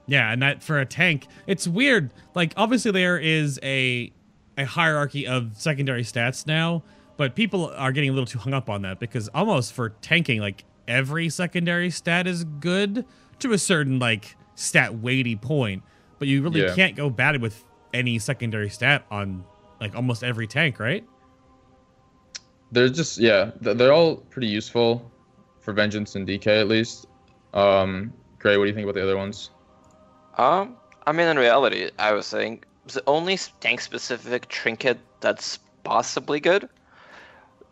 Yeah, 0.07 0.31
and 0.31 0.41
that 0.41 0.63
for 0.63 0.79
a 0.79 0.85
tank, 0.85 1.27
it's 1.45 1.67
weird. 1.67 2.11
Like 2.33 2.53
obviously 2.57 2.91
there 2.91 3.19
is 3.19 3.59
a 3.61 4.11
a 4.57 4.65
hierarchy 4.65 5.27
of 5.27 5.51
secondary 5.55 6.03
stats 6.03 6.47
now, 6.47 6.83
but 7.19 7.35
people 7.35 7.67
are 7.75 7.91
getting 7.91 8.09
a 8.09 8.13
little 8.13 8.25
too 8.25 8.39
hung 8.39 8.53
up 8.53 8.69
on 8.69 8.81
that 8.83 8.97
because 8.97 9.27
almost 9.33 9.73
for 9.73 9.89
tanking, 9.89 10.39
like 10.39 10.63
every 10.87 11.27
secondary 11.27 11.89
stat 11.89 12.25
is 12.27 12.45
good 12.45 13.03
to 13.39 13.51
a 13.51 13.57
certain 13.57 13.99
like 13.99 14.37
stat 14.55 14.95
weighty 14.99 15.35
point, 15.35 15.83
but 16.17 16.29
you 16.29 16.41
really 16.41 16.61
Yeah. 16.61 16.73
can't 16.73 16.95
go 16.95 17.09
bad 17.09 17.41
with 17.41 17.65
any 17.93 18.19
secondary 18.19 18.69
stat 18.69 19.05
on 19.11 19.43
like 19.81 19.97
almost 19.97 20.23
every 20.23 20.47
tank, 20.47 20.79
right? 20.79 21.03
They're 22.71 22.87
just 22.87 23.17
yeah. 23.17 23.51
They're 23.59 23.91
all 23.91 24.15
pretty 24.29 24.47
useful 24.47 25.11
for 25.59 25.73
vengeance 25.73 26.15
and 26.15 26.25
DK 26.25 26.61
at 26.61 26.69
least. 26.69 27.05
Um, 27.53 28.13
Gray, 28.37 28.55
what 28.55 28.63
do 28.63 28.69
you 28.69 28.73
think 28.75 28.85
about 28.85 28.95
the 28.95 29.03
other 29.03 29.17
ones? 29.17 29.49
Um, 30.37 30.77
I 31.05 31.11
mean, 31.11 31.27
in 31.27 31.37
reality, 31.37 31.89
I 31.99 32.13
was 32.13 32.27
saying 32.27 32.63
the 32.85 33.03
only 33.07 33.37
tank-specific 33.59 34.47
trinket 34.47 34.99
that's 35.19 35.59
possibly 35.83 36.39
good 36.39 36.69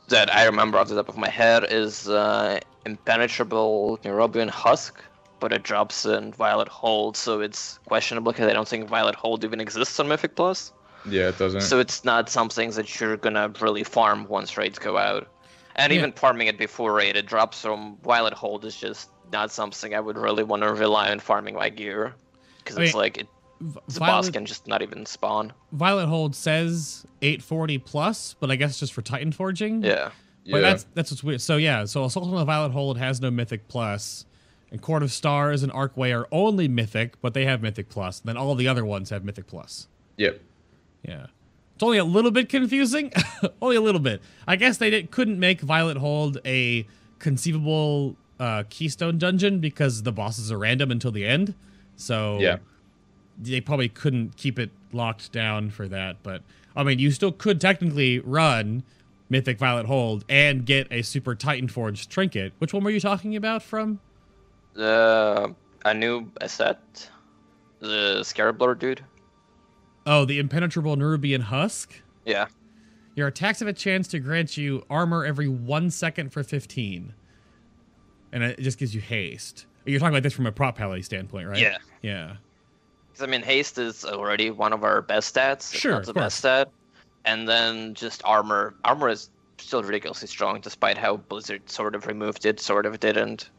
that 0.10 0.34
I 0.34 0.46
remember 0.46 0.78
off 0.78 0.88
the 0.88 0.96
top 0.96 1.10
of 1.10 1.18
my 1.18 1.30
head 1.30 1.66
is 1.70 2.08
uh, 2.08 2.60
impenetrable 2.86 4.00
Nerubian 4.04 4.50
husk, 4.50 5.04
but 5.40 5.52
it 5.54 5.64
drops 5.64 6.06
in 6.06 6.34
Violet 6.34 6.68
Hold, 6.68 7.18
so 7.18 7.42
it's 7.42 7.80
questionable 7.88 8.32
because 8.32 8.48
I 8.48 8.54
don't 8.54 8.68
think 8.68 8.88
Violet 8.88 9.16
Hold 9.16 9.44
even 9.44 9.60
exists 9.60 10.00
on 10.00 10.08
Mythic 10.08 10.36
Plus. 10.36 10.72
Yeah, 11.10 11.30
it 11.30 11.38
doesn't. 11.38 11.62
So 11.62 11.80
it's 11.80 12.04
not 12.04 12.30
something 12.30 12.72
that 12.72 13.00
you're 13.00 13.18
gonna 13.18 13.52
really 13.62 13.84
farm 13.84 14.28
once 14.28 14.58
raids 14.58 14.80
go 14.80 14.98
out. 14.98 15.28
And 15.76 15.92
Yeah. 15.92 16.00
even 16.00 16.12
farming 16.14 16.48
it 16.48 16.58
before 16.58 16.94
raid, 16.94 17.16
it 17.16 17.28
drops 17.28 17.62
from 17.62 17.98
Violet 18.04 18.34
Hold 18.34 18.66
is 18.66 18.76
just 18.76 19.10
not 19.32 19.52
something 19.52 19.94
I 19.94 20.00
would 20.00 20.18
really 20.18 20.44
want 20.44 20.64
to 20.64 20.74
rely 20.74 21.12
on 21.12 21.20
farming 21.20 21.56
my 21.56 21.70
gear. 21.70 22.16
Because 22.60 22.78
it's 22.78 22.94
mean, 22.94 23.02
like, 23.02 23.18
it, 23.20 23.28
V- 23.60 23.80
the 23.88 24.00
boss 24.00 24.30
can 24.30 24.46
just 24.46 24.68
not 24.68 24.82
even 24.82 25.06
spawn. 25.06 25.54
Violet 25.72 26.08
Hold 26.08 26.36
says 26.36 27.06
840 27.22 27.78
plus, 27.80 28.36
but 28.40 28.52
I 28.52 28.56
guess 28.56 28.80
just 28.80 28.94
for 28.94 29.02
Titan 29.02 29.32
forging. 29.32 29.84
Yeah. 29.84 30.12
But 30.50 30.58
yeah. 30.58 30.62
that's 30.62 30.86
that's 30.94 31.12
what's 31.12 31.24
weird. 31.24 31.42
So 31.42 31.58
yeah, 31.58 31.86
so 31.86 32.06
Assault 32.06 32.26
on 32.28 32.36
the 32.36 32.46
Violet 32.46 32.72
Hold 32.72 32.98
has 32.98 33.20
no 33.20 33.30
Mythic 33.30 33.68
Plus, 33.68 34.26
and 34.72 34.82
Court 34.82 35.04
of 35.04 35.12
Stars 35.12 35.62
and 35.64 35.72
Arcway 35.74 36.18
are 36.18 36.28
only 36.32 36.68
Mythic, 36.68 37.20
but 37.22 37.34
they 37.34 37.46
have 37.46 37.62
Mythic 37.62 37.90
Plus. 37.90 38.22
And 38.22 38.30
then 38.30 38.38
all 38.38 38.56
the 38.56 38.68
other 38.68 38.86
ones 38.86 39.10
have 39.10 39.26
Mythic 39.26 39.48
Plus. 39.48 39.88
Yep. 40.16 40.40
Yeah, 41.04 41.28
it's 41.76 41.84
only 41.84 41.98
a 41.98 42.04
little 42.06 42.32
bit 42.32 42.48
confusing, 42.50 43.12
only 43.62 43.76
a 43.76 43.82
little 43.82 44.02
bit. 44.02 44.22
I 44.48 44.56
guess 44.56 44.78
they 44.78 44.90
did, 44.90 45.12
couldn't 45.12 45.40
make 45.40 45.62
Violet 45.62 45.98
Hold 45.98 46.40
a 46.46 46.88
conceivable 47.20 48.16
uh, 48.40 48.64
Keystone 48.70 49.18
dungeon 49.18 49.60
because 49.60 50.04
the 50.04 50.12
bosses 50.12 50.52
are 50.52 50.58
random 50.58 50.92
until 50.92 51.12
the 51.12 51.26
end. 51.26 51.56
So 51.98 52.40
Yeah. 52.40 52.58
They 53.40 53.62
probably 53.62 53.90
couldn't 53.90 54.36
keep 54.38 54.58
it 54.58 54.72
locked 54.92 55.32
down 55.32 55.70
for 55.70 55.88
that. 55.88 56.24
But 56.24 56.42
I 56.76 56.84
mean, 56.84 57.00
you 57.00 57.12
still 57.12 57.32
could 57.32 57.62
technically 57.62 58.20
run 58.20 58.84
Mythic 59.30 59.60
Violet 59.60 59.86
Hold 59.86 60.26
and 60.30 60.66
get 60.66 60.88
a 60.92 61.02
Super 61.02 61.36
Titan 61.36 61.68
Forged 61.68 62.10
trinket. 62.10 62.54
Which 62.60 62.74
one 62.74 62.84
were 62.84 62.90
you 62.90 63.00
talking 63.00 63.36
about 63.36 63.62
from? 63.62 64.00
Uh, 64.78 65.50
a 65.86 65.94
new 65.94 66.32
asset, 66.42 67.10
the 67.80 68.24
Scarab 68.24 68.62
Lord 68.62 68.80
dude. 68.80 69.04
Oh, 70.06 70.24
the 70.24 70.40
Impenetrable 70.40 70.96
Nerubian 70.96 71.42
Husk. 71.42 72.02
Yeah. 72.26 72.48
Your 73.16 73.28
attacks 73.28 73.60
have 73.60 73.68
a 73.68 73.74
chance 73.74 74.08
to 74.10 74.20
grant 74.20 74.58
you 74.58 74.86
armor 74.90 75.26
every 75.26 75.48
one 75.48 75.90
second 75.90 76.32
for 76.32 76.44
15. 76.44 77.14
And 78.32 78.44
it 78.44 78.60
just 78.60 78.78
gives 78.78 78.94
you 78.94 79.02
haste. 79.02 79.66
You're 79.86 80.00
talking 80.00 80.14
about 80.14 80.24
this 80.24 80.34
from 80.34 80.46
a 80.46 80.52
prot 80.52 80.76
pally 80.76 81.02
standpoint, 81.02 81.48
right? 81.48 81.60
Yeah. 81.60 81.78
Yeah. 82.02 82.36
'Cause, 83.18 83.28
I 83.28 83.32
mean, 83.32 83.42
haste 83.42 83.80
is 83.80 84.06
already 84.06 84.52
one 84.52 84.74
of 84.74 84.84
our 84.84 85.02
best 85.02 85.34
stats. 85.34 85.74
Sure, 85.74 85.94
not 85.94 86.06
the 86.06 86.14
course. 86.14 86.24
best 86.26 86.38
stat. 86.40 86.70
And 87.26 87.48
then 87.48 87.96
just 87.96 88.22
armor. 88.24 88.76
Armor 88.86 89.10
is 89.10 89.32
still 89.58 89.82
ridiculously 89.82 90.28
strong, 90.28 90.62
despite 90.62 91.00
how 91.00 91.18
Blizzard 91.18 91.68
sort 91.68 91.96
of 91.96 92.06
removed 92.06 92.46
it, 92.46 92.60
sort 92.60 92.86
of 92.86 93.00
didn't. 93.00 93.50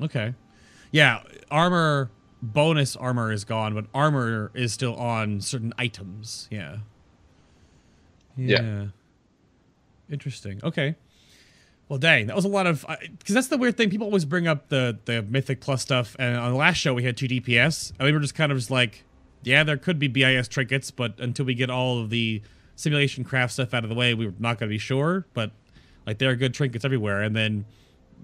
Okay. 0.00 0.34
Yeah, 0.92 1.22
armor 1.50 2.10
bonus 2.40 2.94
armor 2.94 3.32
is 3.32 3.44
gone, 3.44 3.74
but 3.74 3.86
armor 3.92 4.52
is 4.54 4.72
still 4.72 4.94
on 4.94 5.40
certain 5.40 5.72
items. 5.78 6.46
Yeah. 6.50 6.76
Yeah. 8.36 8.86
Interesting. 10.08 10.60
Okay. 10.62 10.94
Well, 11.88 11.98
dang, 12.00 12.26
that 12.26 12.34
was 12.34 12.44
a 12.44 12.48
lot 12.48 12.66
of 12.66 12.84
because 13.18 13.34
that's 13.34 13.48
the 13.48 13.58
weird 13.58 13.76
thing. 13.76 13.90
People 13.90 14.06
always 14.06 14.24
bring 14.24 14.48
up 14.48 14.68
the 14.68 14.98
the 15.04 15.22
Mythic 15.22 15.60
Plus 15.60 15.82
stuff, 15.82 16.16
and 16.18 16.36
on 16.36 16.50
the 16.50 16.58
last 16.58 16.78
show 16.78 16.94
we 16.94 17.04
had 17.04 17.16
two 17.16 17.28
DPS, 17.28 17.92
and 17.98 18.06
we 18.06 18.12
were 18.12 18.18
just 18.18 18.34
kind 18.34 18.50
of 18.50 18.58
just 18.58 18.70
like, 18.70 19.04
yeah, 19.44 19.62
there 19.62 19.76
could 19.76 19.98
be 19.98 20.08
BIS 20.08 20.48
trinkets, 20.48 20.90
but 20.90 21.14
until 21.20 21.44
we 21.46 21.54
get 21.54 21.70
all 21.70 22.00
of 22.00 22.10
the 22.10 22.42
simulation 22.74 23.22
craft 23.22 23.52
stuff 23.52 23.72
out 23.72 23.84
of 23.84 23.88
the 23.88 23.94
way, 23.94 24.14
we 24.14 24.26
are 24.26 24.34
not 24.38 24.58
going 24.58 24.68
to 24.68 24.74
be 24.74 24.78
sure. 24.78 25.26
But 25.32 25.52
like, 26.06 26.18
there 26.18 26.30
are 26.30 26.36
good 26.36 26.54
trinkets 26.54 26.84
everywhere, 26.84 27.22
and 27.22 27.36
then 27.36 27.64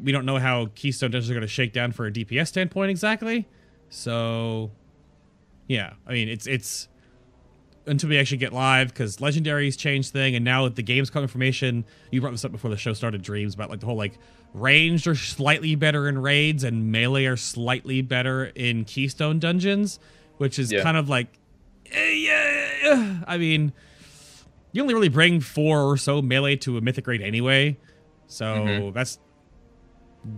we 0.03 0.11
don't 0.11 0.27
know 0.27 0.39
how 0.39 0.67
Keystone 0.75 1.13
Dungeons 1.13 1.31
are 1.31 1.35
going 1.35 1.43
to 1.43 1.49
shake 1.49 1.73
down 1.73 1.93
for 1.93 2.07
a 2.07 2.11
DPS 2.11 2.49
standpoint 2.49 2.91
exactly. 2.91 3.47
So, 3.91 4.73
yeah, 5.69 5.93
I 6.07 6.13
mean, 6.13 6.29
it's 6.29 6.49
it's 6.49 6.89
until 7.87 8.09
we 8.09 8.19
actually 8.19 8.39
get 8.39 8.53
live 8.53 8.89
because 8.89 9.17
legendaries 9.17 9.77
changed 9.77 10.13
thing 10.13 10.35
and 10.37 10.45
now 10.45 10.63
with 10.65 10.77
the 10.77 10.83
games 10.83 11.11
confirmation 11.11 11.85
you 12.11 12.21
brought 12.21 12.31
this 12.31 12.45
up 12.45 12.53
before 12.53 12.71
the 12.71 12.77
show 12.77 12.93
started 12.93 13.23
dreams 13.23 13.55
about 13.55 13.71
like 13.71 13.81
the 13.81 13.87
whole 13.87 13.97
like 13.97 14.15
ranged 14.55 15.07
are 15.07 15.15
slightly 15.15 15.75
better 15.75 16.09
in 16.09 16.17
raids 16.19 16.63
and 16.63 16.93
melee 16.93 17.25
are 17.25 17.37
slightly 17.37 18.01
better 18.03 18.45
in 18.55 18.85
keystone 18.85 19.39
dungeons 19.39 19.99
which 20.39 20.59
is 20.59 20.71
Yeah. 20.71 20.83
kind 20.83 20.97
of 20.97 21.09
like 21.09 21.27
eh, 21.91 22.13
yeah 22.13 23.21
i 23.27 23.37
mean 23.37 23.73
you 24.73 24.81
only 24.83 24.95
really 24.95 25.09
bring 25.09 25.41
four 25.41 25.81
or 25.83 25.97
so 25.97 26.23
melee 26.23 26.57
to 26.57 26.79
a 26.79 26.81
mythic 26.81 27.07
raid 27.07 27.21
anyway 27.23 27.77
so 28.29 28.45
Mhm. 28.45 28.95
that's 28.95 29.19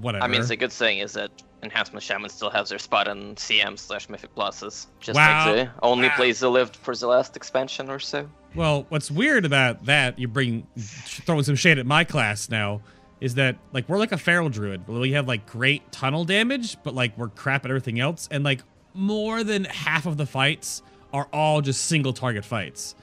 whatever 0.01 0.25
I 0.25 0.29
mean, 0.29 0.41
it's 0.41 0.49
a 0.51 0.57
good 0.57 0.73
thing 0.73 0.99
is 0.99 1.13
that 1.13 1.31
Enhancement 1.65 2.03
Shaman 2.03 2.31
still 2.31 2.51
has 2.51 2.69
their 2.69 2.79
spot 2.79 3.09
in 3.09 3.35
CM 3.37 3.79
slash 3.79 4.09
Mythic 4.09 4.35
Pluses. 4.35 4.87
Just 5.01 5.17
Wow. 5.17 5.47
like 5.47 5.67
the 5.67 5.71
only 5.83 6.09
Wow. 6.09 6.17
place 6.17 6.41
they 6.41 6.47
lived 6.47 6.77
for 6.77 6.95
the 6.95 7.07
last 7.07 7.37
expansion 7.37 7.91
or 7.91 7.99
so. 7.99 8.29
Well, 8.55 8.87
what's 8.89 9.11
weird 9.11 9.45
about 9.45 9.85
that, 9.87 10.19
you 10.19 10.29
bring 10.29 10.67
throwing 10.79 11.43
some 11.43 11.57
shade 11.57 11.79
at 11.79 11.87
my 11.87 12.05
class 12.05 12.49
now, 12.49 12.83
is 13.21 13.35
that 13.35 13.57
like 13.73 13.89
we're 13.89 13.99
like 13.99 14.13
a 14.13 14.19
feral 14.19 14.49
druid. 14.49 14.87
where 14.87 15.01
We 15.01 15.13
have 15.13 15.27
like 15.27 15.47
great 15.47 15.91
tunnel 15.91 16.25
damage, 16.25 16.77
but 16.85 16.95
like 16.95 17.17
we're 17.19 17.29
crap 17.29 17.65
at 17.65 17.71
everything 17.71 17.99
else, 17.99 18.29
and 18.31 18.45
like 18.45 18.63
more 18.93 19.43
than 19.43 19.65
half 19.65 20.07
of 20.07 20.17
the 20.17 20.27
fights 20.27 20.83
are 21.13 21.29
all 21.33 21.61
just 21.61 21.85
single 21.85 22.13
target 22.13 22.45
fights. 22.45 22.95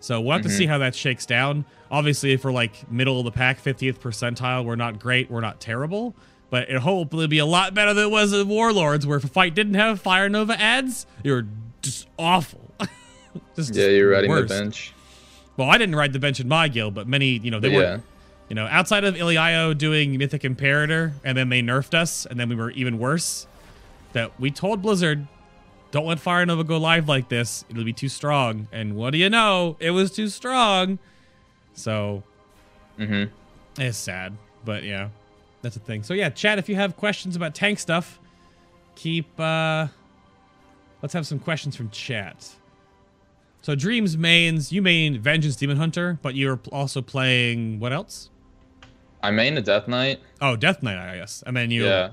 So 0.00 0.20
we'll 0.20 0.32
have 0.32 0.42
to 0.42 0.48
mm-hmm. 0.48 0.56
see 0.56 0.66
how 0.66 0.78
that 0.78 0.94
shakes 0.94 1.26
down. 1.26 1.64
Obviously, 1.90 2.32
if 2.32 2.44
we're 2.44 2.52
like 2.52 2.90
middle 2.90 3.18
of 3.18 3.24
the 3.24 3.32
pack, 3.32 3.62
50th 3.62 3.98
percentile, 3.98 4.64
we're 4.64 4.76
not 4.76 5.00
great, 5.00 5.30
we're 5.30 5.40
not 5.40 5.60
terrible. 5.60 6.14
But 6.50 6.68
it'll 6.70 6.80
hopefully 6.80 7.26
be 7.26 7.38
a 7.38 7.46
lot 7.46 7.74
better 7.74 7.92
than 7.92 8.04
it 8.04 8.10
was 8.10 8.32
in 8.32 8.48
Warlords, 8.48 9.06
where 9.06 9.18
if 9.18 9.24
a 9.24 9.28
fight 9.28 9.54
didn't 9.54 9.74
have 9.74 10.00
Fire 10.00 10.28
Nova 10.28 10.58
ads, 10.60 11.06
you're 11.22 11.46
just 11.82 12.08
awful. 12.18 12.70
just, 13.56 13.74
Yeah, 13.74 13.88
you're 13.88 14.10
riding 14.10 14.30
worst. 14.30 14.48
the 14.48 14.54
bench. 14.60 14.94
Well, 15.58 15.68
I 15.68 15.76
didn't 15.76 15.96
ride 15.96 16.12
the 16.12 16.18
bench 16.18 16.40
in 16.40 16.48
my 16.48 16.68
guild, 16.68 16.94
but 16.94 17.06
many, 17.06 17.30
you 17.38 17.50
know, 17.50 17.60
they 17.60 17.68
But 17.68 17.74
were, 17.76 18.02
you 18.48 18.54
know, 18.54 18.66
outside 18.66 19.04
of 19.04 19.14
Ilio 19.16 19.76
doing 19.76 20.16
Mythic 20.16 20.44
Imperator, 20.44 21.12
and 21.22 21.36
then 21.36 21.48
they 21.50 21.60
nerfed 21.60 21.92
us, 21.94 22.24
and 22.24 22.40
then 22.40 22.48
we 22.48 22.54
were 22.54 22.70
even 22.70 22.98
worse. 22.98 23.46
That 24.14 24.40
we 24.40 24.50
told 24.50 24.80
Blizzard, 24.80 25.26
don't 25.90 26.06
let 26.06 26.18
Fire 26.18 26.46
Nova 26.46 26.64
go 26.64 26.78
live 26.78 27.08
like 27.08 27.28
this; 27.28 27.64
it'll 27.68 27.84
be 27.84 27.92
too 27.92 28.08
strong. 28.08 28.68
And 28.72 28.94
what 28.96 29.10
do 29.10 29.18
you 29.18 29.28
know? 29.28 29.76
It 29.80 29.90
was 29.90 30.10
too 30.10 30.28
strong. 30.28 30.98
So 31.74 32.22
Mm-hmm. 32.98 33.32
it's 33.82 33.98
sad, 33.98 34.32
but 34.64 34.82
yeah, 34.82 35.08
that's 35.62 35.76
a 35.76 35.80
thing. 35.80 36.02
So 36.02 36.14
yeah, 36.14 36.30
chat 36.30 36.58
if 36.58 36.68
you 36.68 36.74
have 36.76 36.96
questions 36.96 37.36
about 37.36 37.54
tank 37.54 37.78
stuff, 37.78 38.18
keep. 38.94 39.38
uh 39.38 39.88
Let's 41.00 41.14
have 41.14 41.26
some 41.28 41.38
questions 41.38 41.76
from 41.76 41.90
chat. 41.90 42.48
So 43.62 43.74
Dreams 43.76 44.18
mains, 44.18 44.72
you 44.72 44.82
main 44.82 45.20
Vengeance 45.20 45.54
Demon 45.56 45.76
Hunter, 45.76 46.18
but 46.22 46.34
you're 46.34 46.58
also 46.72 47.02
playing 47.02 47.78
what 47.78 47.92
else? 47.92 48.30
I 49.22 49.30
main 49.30 49.56
a 49.56 49.60
Death 49.60 49.86
Knight. 49.88 50.20
Oh, 50.40 50.56
Death 50.56 50.82
Knight, 50.82 50.96
I 50.96 51.16
guess. 51.18 51.42
And 51.46 51.56
then 51.56 51.70
you. 51.70 51.84
Yeah. 51.84 52.10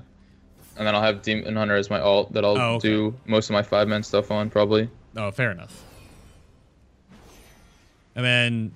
And 0.76 0.86
then 0.86 0.94
I'll 0.94 1.02
have 1.02 1.22
Demon 1.22 1.56
Hunter 1.56 1.74
as 1.74 1.88
my 1.90 1.98
alt 2.00 2.32
that 2.34 2.44
I'll 2.44 2.58
Oh, 2.58 2.74
okay. 2.74 2.88
do 2.88 3.14
most 3.26 3.48
of 3.50 3.54
my 3.54 3.62
five 3.62 3.88
man 3.88 4.02
stuff 4.02 4.30
on 4.30 4.50
probably. 4.50 4.88
Oh, 5.16 5.30
fair 5.30 5.50
enough. 5.50 5.82
And 8.14 8.24
then 8.24 8.72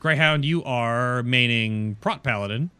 Greyhound, 0.00 0.44
you 0.44 0.62
are 0.64 1.22
maining 1.22 1.98
Prot 2.00 2.22
Paladin. 2.22 2.70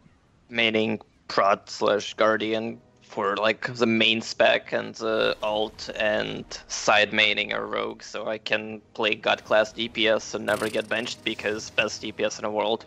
Maining 0.50 1.00
prot 1.30 1.70
slash 1.70 2.14
guardian 2.14 2.80
for 3.02 3.36
like 3.36 3.72
the 3.74 3.86
main 3.86 4.20
spec 4.20 4.72
and 4.72 4.96
the 4.96 5.36
alt 5.42 5.88
and 5.96 6.44
side 6.66 7.12
maining 7.12 7.54
a 7.54 7.60
rogue 7.64 8.02
so 8.02 8.28
I 8.28 8.38
can 8.38 8.80
play 8.94 9.14
god 9.14 9.44
class 9.44 9.72
DPS 9.72 10.34
and 10.34 10.44
never 10.44 10.68
get 10.68 10.88
benched 10.88 11.24
because 11.24 11.70
best 11.70 12.02
DPS 12.02 12.38
in 12.38 12.42
the 12.44 12.50
world. 12.50 12.84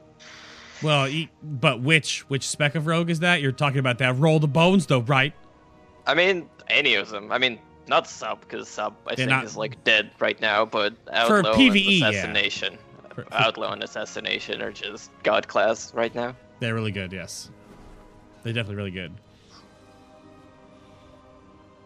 Well, 0.82 1.10
but 1.42 1.82
which 1.82 2.22
which 2.30 2.48
spec 2.48 2.76
of 2.76 2.86
rogue 2.86 3.10
is 3.10 3.20
that? 3.22 3.42
You're 3.42 3.54
talking 3.54 3.80
about 3.80 3.98
that 4.00 4.18
roll 4.18 4.40
the 4.40 4.48
bones 4.48 4.86
though, 4.88 5.02
right? 5.02 5.34
I 6.06 6.14
mean, 6.14 6.50
any 6.68 6.96
of 6.96 7.10
them. 7.10 7.32
I 7.32 7.38
mean, 7.38 7.60
not 7.88 8.08
sub 8.08 8.42
because 8.42 8.68
sub 8.68 8.94
I 9.08 9.16
think 9.16 9.30
not- 9.30 9.46
is 9.46 9.56
like 9.56 9.82
dead 9.86 10.12
right 10.20 10.40
now, 10.42 10.66
but 10.66 10.94
For 11.06 11.38
outlaw 11.40 11.56
PvE, 11.56 12.00
yeah. 12.00 12.06
and 12.08 12.16
assassination, 12.16 12.78
For- 13.10 13.24
for- 13.24 13.34
outlaw 13.34 13.72
and 13.72 13.84
assassination 13.84 14.62
are 14.62 14.72
just 14.74 15.12
god 15.24 15.48
class 15.48 15.94
right 15.94 16.14
now. 16.14 16.36
They're 16.60 16.74
really 16.76 16.92
good, 16.92 17.14
yes. 17.14 17.50
They're 18.44 18.54
definitely 18.54 18.76
really 18.76 18.92
good. 18.92 19.12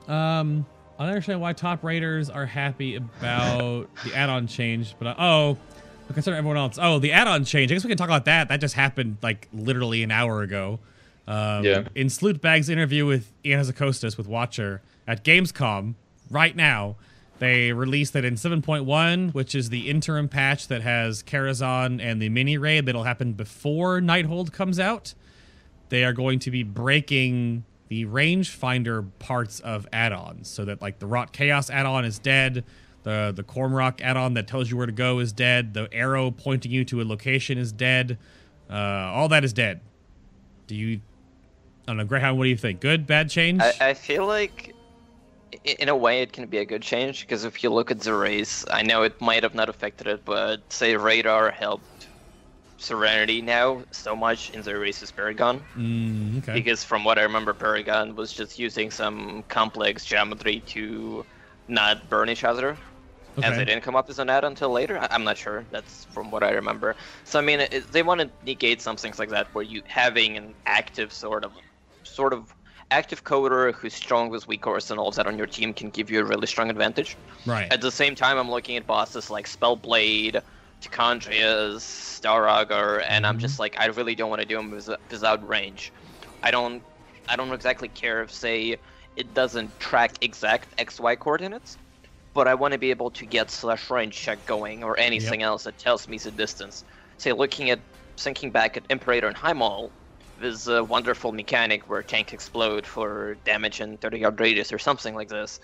Um, 0.08 0.66
I 0.98 1.04
don't 1.04 1.10
understand 1.10 1.42
why 1.42 1.54
top 1.54 1.84
raiders 1.84 2.30
are 2.30 2.46
happy 2.46 2.96
about 2.96 3.88
the 4.04 4.16
add-on 4.16 4.48
change, 4.48 4.96
but 4.98 5.08
uh, 5.10 5.16
oh, 5.20 5.58
I 6.10 6.14
consider 6.14 6.36
everyone 6.36 6.58
else. 6.58 6.80
Oh, 6.82 7.00
the 7.00 7.12
add-on 7.12 7.46
change. 7.46 7.72
I 7.72 7.76
guess 7.76 7.84
we 7.84 7.90
can 7.90 7.98
talk 7.98 8.08
about 8.08 8.26
that. 8.26 8.48
That 8.50 8.62
just 8.62 8.74
happened 8.76 9.18
like 9.22 9.48
literally 9.54 10.04
an 10.04 10.12
hour 10.12 10.42
ago. 10.42 10.80
Um, 11.28 11.64
Yeah. 11.64 11.84
In 11.94 12.08
Slootbag's 12.08 12.70
interview 12.70 13.06
with 13.06 13.34
Ion 13.46 13.60
Hazzikostas 13.60 14.18
with 14.18 14.28
Watcher 14.28 14.82
at 15.06 15.24
Gamescom 15.24 15.96
right 16.32 16.56
now, 16.56 16.96
they 17.40 17.72
released 17.74 18.14
that 18.14 18.26
in 18.26 18.34
7.1, 18.36 19.34
which 19.34 19.54
is 19.54 19.70
the 19.70 19.90
interim 19.90 20.28
patch 20.28 20.70
that 20.70 20.82
has 20.82 21.22
Karazhan 21.22 22.02
and 22.02 22.20
the 22.20 22.30
mini 22.30 22.58
raid 22.58 22.86
that'll 22.88 23.04
happen 23.04 23.34
before 23.34 24.00
Nighthold 24.00 24.52
comes 24.52 24.80
out 24.80 25.14
they 25.89 26.03
are 26.03 26.13
going 26.13 26.39
to 26.39 26.51
be 26.51 26.63
breaking 26.63 27.63
the 27.88 28.06
rangefinder 28.06 29.08
parts 29.20 29.60
of 29.62 29.88
add-ons 29.94 30.50
so 30.50 30.65
that 30.65 30.82
like 30.82 31.00
the 31.00 31.08
Wrought 31.08 31.32
Chaos 31.32 31.70
add-on 31.70 32.06
is 32.06 32.20
dead 32.20 32.63
the 33.03 33.32
the 33.36 33.44
Kormrok 33.44 34.01
add-on 34.01 34.34
that 34.34 34.48
tells 34.48 34.70
you 34.70 34.77
where 34.77 34.86
to 34.86 34.91
go 34.91 35.20
is 35.20 35.32
dead 35.32 35.74
the 35.74 35.88
arrow 35.94 36.32
pointing 36.32 36.72
you 36.72 36.84
to 36.86 37.01
a 37.01 37.06
location 37.06 37.58
is 37.58 37.72
dead 37.72 38.17
uh, 38.70 38.74
all 39.13 39.29
that 39.29 39.44
is 39.44 39.53
dead. 39.53 39.82
Do 40.67 40.75
you 40.75 41.01
i 41.88 41.91
don't 41.91 41.98
know 41.98 42.06
greyhound 42.06 42.38
what 42.38 42.46
do 42.46 42.50
you 42.50 42.58
think? 42.58 42.82
Good? 42.82 43.08
Bad 43.08 43.29
change? 43.29 43.62
I, 43.62 43.74
I 43.79 43.94
feel 43.94 44.25
like, 44.27 44.75
in 45.63 45.88
a 45.88 45.96
way, 45.96 46.22
it 46.22 46.34
can 46.34 46.46
be 46.48 46.58
a 46.58 46.65
good 46.65 46.82
change 46.82 47.22
because 47.22 47.46
if 47.46 47.63
you 47.63 47.70
look 47.70 47.91
at 47.91 48.01
the 48.01 48.13
race, 48.13 48.65
I 48.70 48.82
know 48.82 49.03
it 49.03 49.20
might 49.22 49.44
have 49.44 49.56
not 49.56 49.70
affected 49.70 50.08
it, 50.08 50.25
but 50.25 50.62
say 50.72 50.98
radar 50.98 51.50
helped 51.50 51.97
Serenity 52.78 53.42
now 53.42 53.86
so 53.92 54.16
much 54.16 54.50
in 54.52 54.62
the 54.62 54.78
race 54.78 55.02
with 55.02 55.16
Paragon 55.16 55.68
Mm, 55.76 56.38
okay 56.40 56.54
because 56.54 56.84
from 56.84 57.04
what 57.04 57.20
I 57.20 57.24
remember, 57.24 57.54
Paragon 57.54 58.16
was 58.16 58.34
just 58.34 58.58
using 58.60 58.92
some 58.92 59.44
complex 59.50 60.06
geometry 60.06 60.62
to 60.70 61.26
not 61.68 62.10
burn 62.10 62.30
each 62.30 62.44
other. 62.44 62.80
As 63.42 63.56
Okay. 63.56 63.58
they 63.58 63.66
didn't 63.66 63.84
come 63.84 63.96
up 63.96 64.10
as 64.10 64.20
an 64.20 64.30
ad 64.30 64.44
until 64.46 64.70
later. 64.72 64.98
I- 65.00 65.08
I'm 65.12 65.24
not 65.24 65.38
sure. 65.38 65.68
That's 65.72 66.06
from 66.06 66.32
what 66.32 66.44
I 66.44 66.52
remember. 66.52 66.96
So 67.24 67.40
I 67.40 67.42
mean, 67.44 67.60
it, 67.62 67.92
they 67.92 68.04
want 68.04 68.22
to 68.22 68.32
negate 68.42 68.82
some 68.82 68.98
things 68.98 69.20
like 69.20 69.30
that, 69.30 69.50
where 69.54 69.64
you 69.64 69.84
having 69.88 70.38
an 70.38 70.56
active 70.66 71.14
sort 71.14 71.46
of, 71.46 71.54
sort 72.04 72.34
of 72.34 72.56
active 72.90 73.24
coder 73.24 73.74
who's 73.76 73.94
strong 73.94 74.30
with 74.30 74.48
WeakAuras 74.48 74.90
and 74.92 75.00
all 75.00 75.10
of 75.10 75.16
that 75.16 75.28
on 75.28 75.38
your 75.38 75.48
team 75.48 75.74
can 75.74 75.90
give 75.92 76.10
you 76.10 76.20
a 76.22 76.26
really 76.26 76.48
strong 76.48 76.70
advantage. 76.70 77.18
right 77.46 77.72
At 77.72 77.82
the 77.82 77.92
same 77.92 78.16
time, 78.16 78.38
I'm 78.38 78.50
looking 78.50 78.78
at 78.78 78.88
bosses 78.88 79.30
like 79.30 79.48
Spellblade, 79.48 80.42
Tichondrius, 80.82 81.82
Starauger, 81.82 83.04
and 83.08 83.26
I'm 83.26 83.40
just 83.40 83.60
like, 83.60 83.76
I 83.80 83.88
really 83.88 84.16
don't 84.16 84.30
want 84.30 84.42
to 84.42 84.48
do 84.48 84.56
them 84.56 84.72
with, 84.72 84.90
without 85.10 85.48
range. 85.48 85.92
I 86.44 86.52
don't, 86.52 86.84
I 87.28 87.36
don't 87.36 87.52
exactly 87.52 87.88
care 87.88 88.22
if 88.22 88.32
say 88.32 88.78
it 89.16 89.34
doesn't 89.34 89.78
track 89.80 90.14
exact 90.22 90.78
XY 90.78 91.20
coordinates, 91.20 91.78
but 92.34 92.48
I 92.48 92.54
want 92.54 92.74
to 92.74 92.78
be 92.78 92.92
able 92.92 93.10
to 93.12 93.26
get 93.26 93.50
slash 93.50 93.90
range 93.90 94.16
check 94.16 94.46
going 94.46 94.84
or 94.84 94.98
anything 95.00 95.42
else 95.42 95.64
that 95.64 95.78
tells 95.80 96.08
me 96.08 96.18
the 96.18 96.32
distance. 96.32 96.84
Say, 97.18 97.34
looking 97.34 97.72
at, 97.72 97.80
thinking 98.18 98.52
back 98.52 98.78
at 98.78 98.84
Imperator 98.90 99.28
and 99.28 99.36
Highmaul, 99.36 99.90
this 100.40 100.70
uh, 100.70 100.84
wonderful 100.84 101.32
mechanic 101.32 101.90
where 101.90 102.04
tanks 102.04 102.34
explode 102.34 102.86
for 102.86 103.36
damage 103.44 103.82
in 103.82 103.98
30 103.98 104.20
yard 104.20 104.40
radius 104.40 104.72
or 104.72 104.78
something 104.78 105.16
like 105.16 105.30
this, 105.30 105.60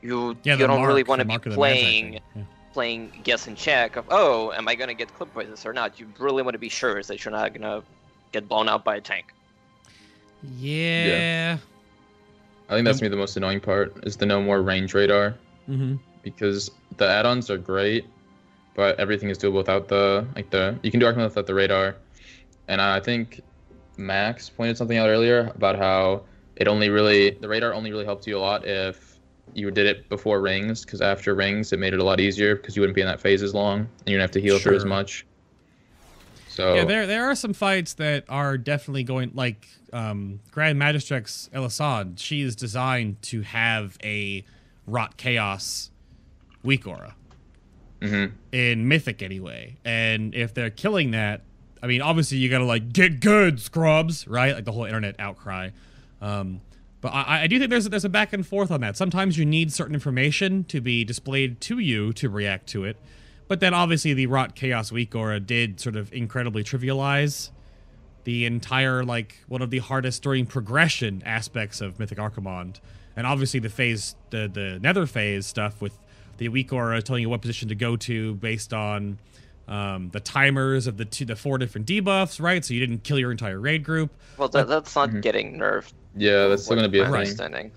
you 0.00 0.34
Yeah, 0.44 0.54
you 0.54 0.66
don't 0.66 0.86
really 0.86 1.02
want 1.02 1.20
to 1.20 1.26
be 1.26 1.32
mark 1.32 1.42
playing 1.44 2.20
thing, 2.34 2.44
playing 2.74 3.12
guess 3.22 3.46
and 3.46 3.56
check 3.56 3.96
of 3.96 4.04
oh 4.10 4.52
am 4.52 4.68
I 4.68 4.74
gonna 4.74 4.94
get 4.94 5.14
clip 5.14 5.32
by 5.32 5.44
this 5.44 5.64
or 5.64 5.72
not. 5.72 5.98
You 5.98 6.06
really 6.18 6.42
want 6.42 6.54
to 6.54 6.58
be 6.58 6.68
sure 6.68 7.02
that 7.02 7.24
you're 7.24 7.32
not 7.32 7.54
gonna 7.54 7.82
get 8.32 8.48
blown 8.48 8.68
out 8.68 8.84
by 8.84 8.96
a 8.96 9.00
tank. 9.00 9.32
Yeah. 10.42 11.06
yeah. 11.06 11.58
I 12.68 12.74
think 12.74 12.84
that's 12.86 13.00
me 13.00 13.08
the 13.08 13.16
most 13.16 13.36
annoying 13.36 13.60
part 13.60 14.04
is 14.04 14.16
the 14.16 14.26
no 14.26 14.42
more 14.42 14.60
range 14.60 14.92
radar 14.94 15.34
hmm 15.66 15.94
because 16.22 16.70
the 16.96 17.06
add-ons 17.06 17.50
are 17.50 17.58
great, 17.58 18.06
but 18.74 18.98
everything 18.98 19.28
is 19.28 19.38
doable 19.38 19.58
without 19.58 19.88
the 19.88 20.26
like 20.34 20.48
the 20.50 20.78
you 20.82 20.90
can 20.90 20.98
do 20.98 21.06
Arkham 21.06 21.22
without 21.22 21.46
the 21.46 21.54
radar, 21.54 21.96
and 22.68 22.80
I 22.80 22.98
think 22.98 23.42
Max 23.98 24.48
pointed 24.48 24.78
something 24.78 24.96
out 24.96 25.08
earlier 25.08 25.52
about 25.54 25.76
how 25.76 26.22
it 26.56 26.66
only 26.66 26.88
really 26.88 27.30
the 27.30 27.48
radar 27.48 27.74
only 27.74 27.92
really 27.92 28.06
helps 28.06 28.26
you 28.26 28.38
a 28.38 28.40
lot 28.40 28.66
if 28.66 29.03
you 29.54 29.70
did 29.70 29.86
it 29.86 30.08
before 30.08 30.40
rings 30.40 30.84
because 30.84 31.00
after 31.00 31.34
rings 31.34 31.72
it 31.72 31.78
made 31.78 31.94
it 31.94 32.00
a 32.00 32.04
lot 32.04 32.20
easier 32.20 32.56
because 32.56 32.76
you 32.76 32.82
wouldn't 32.82 32.94
be 32.94 33.00
in 33.00 33.06
that 33.06 33.20
phase 33.20 33.42
as 33.42 33.54
long 33.54 33.80
and 33.80 33.88
you 34.06 34.12
didn't 34.14 34.22
have 34.22 34.30
to 34.32 34.40
heal 34.40 34.58
for 34.58 34.74
as 34.74 34.84
much. 34.84 35.26
So 36.48 36.74
Yeah, 36.74 36.84
there 36.84 37.06
there 37.06 37.24
are 37.30 37.34
some 37.34 37.52
fights 37.52 37.94
that 37.94 38.24
are 38.28 38.56
definitely 38.56 39.02
going 39.04 39.32
like 39.34 39.66
um, 39.92 40.40
Grand 40.50 40.80
Magistrix 40.80 41.48
Elisande. 41.52 42.20
She 42.20 42.42
is 42.42 42.54
designed 42.54 43.22
to 43.22 43.42
have 43.42 43.96
a 44.04 44.44
Wrought 44.86 45.16
Chaos 45.16 45.90
weak 46.62 46.86
aura 46.86 47.14
mhm. 48.00 48.32
in 48.52 48.88
Mythic 48.88 49.22
anyway. 49.22 49.76
And 49.84 50.34
if 50.34 50.54
they're 50.54 50.70
killing 50.70 51.10
that, 51.12 51.42
I 51.82 51.86
mean, 51.86 52.02
obviously 52.02 52.38
you 52.38 52.48
gotta 52.48 52.64
like 52.64 52.92
get 52.92 53.20
good 53.20 53.60
scrubs, 53.60 54.26
right? 54.28 54.54
Like 54.54 54.64
the 54.64 54.72
whole 54.72 54.84
internet 54.84 55.16
outcry. 55.18 55.70
Um, 56.20 56.60
but 57.04 57.12
I, 57.12 57.42
I 57.42 57.46
do 57.48 57.58
think 57.58 57.68
there's 57.68 57.86
there's 57.90 58.06
a 58.06 58.08
back 58.08 58.32
and 58.32 58.46
forth 58.46 58.70
on 58.70 58.80
that. 58.80 58.96
Sometimes 58.96 59.36
you 59.36 59.44
need 59.44 59.70
certain 59.70 59.92
information 59.92 60.64
to 60.64 60.80
be 60.80 61.04
displayed 61.04 61.60
to 61.60 61.78
you 61.78 62.14
to 62.14 62.30
react 62.30 62.66
to 62.68 62.84
it. 62.84 62.96
But 63.46 63.60
then 63.60 63.74
obviously 63.74 64.14
the 64.14 64.24
Wrought 64.24 64.54
Chaos 64.54 64.90
Weak 64.90 65.14
Aura 65.14 65.38
did 65.38 65.78
sort 65.78 65.96
of 65.96 66.10
incredibly 66.14 66.64
trivialize 66.64 67.50
the 68.24 68.46
entire 68.46 69.04
like 69.04 69.36
one 69.48 69.60
of 69.60 69.68
the 69.68 69.80
hardest 69.80 70.22
during 70.22 70.46
progression 70.46 71.22
aspects 71.26 71.82
of 71.82 71.98
Mythic 71.98 72.16
Archimonde. 72.16 72.80
And 73.14 73.26
obviously 73.26 73.60
the 73.60 73.68
phase 73.68 74.16
the 74.30 74.48
the 74.50 74.78
Nether 74.80 75.04
phase 75.04 75.44
stuff 75.44 75.82
with 75.82 75.98
the 76.38 76.48
weak 76.48 76.72
aura 76.72 77.02
telling 77.02 77.20
you 77.20 77.28
what 77.28 77.42
position 77.42 77.68
to 77.68 77.74
go 77.74 77.96
to 77.96 78.34
based 78.36 78.72
on 78.72 79.18
um, 79.68 80.10
the 80.10 80.20
timers 80.20 80.86
of 80.86 80.96
the 80.96 81.04
two 81.04 81.24
the 81.24 81.36
four 81.36 81.58
different 81.58 81.86
debuffs, 81.86 82.40
right? 82.40 82.64
So 82.64 82.74
you 82.74 82.80
didn't 82.80 83.04
kill 83.04 83.18
your 83.18 83.30
entire 83.30 83.58
raid 83.58 83.84
group. 83.84 84.10
Well, 84.36 84.48
that, 84.48 84.68
that's 84.68 84.94
not 84.94 85.20
getting 85.20 85.58
nerfed. 85.58 85.92
yeah, 86.16 86.48
that's 86.48 86.64
still 86.64 86.76
gonna 86.76 86.88
be 86.88 87.00
a 87.00 87.04
my 87.04 87.08
thing. 87.08 87.16
understanding. 87.20 87.72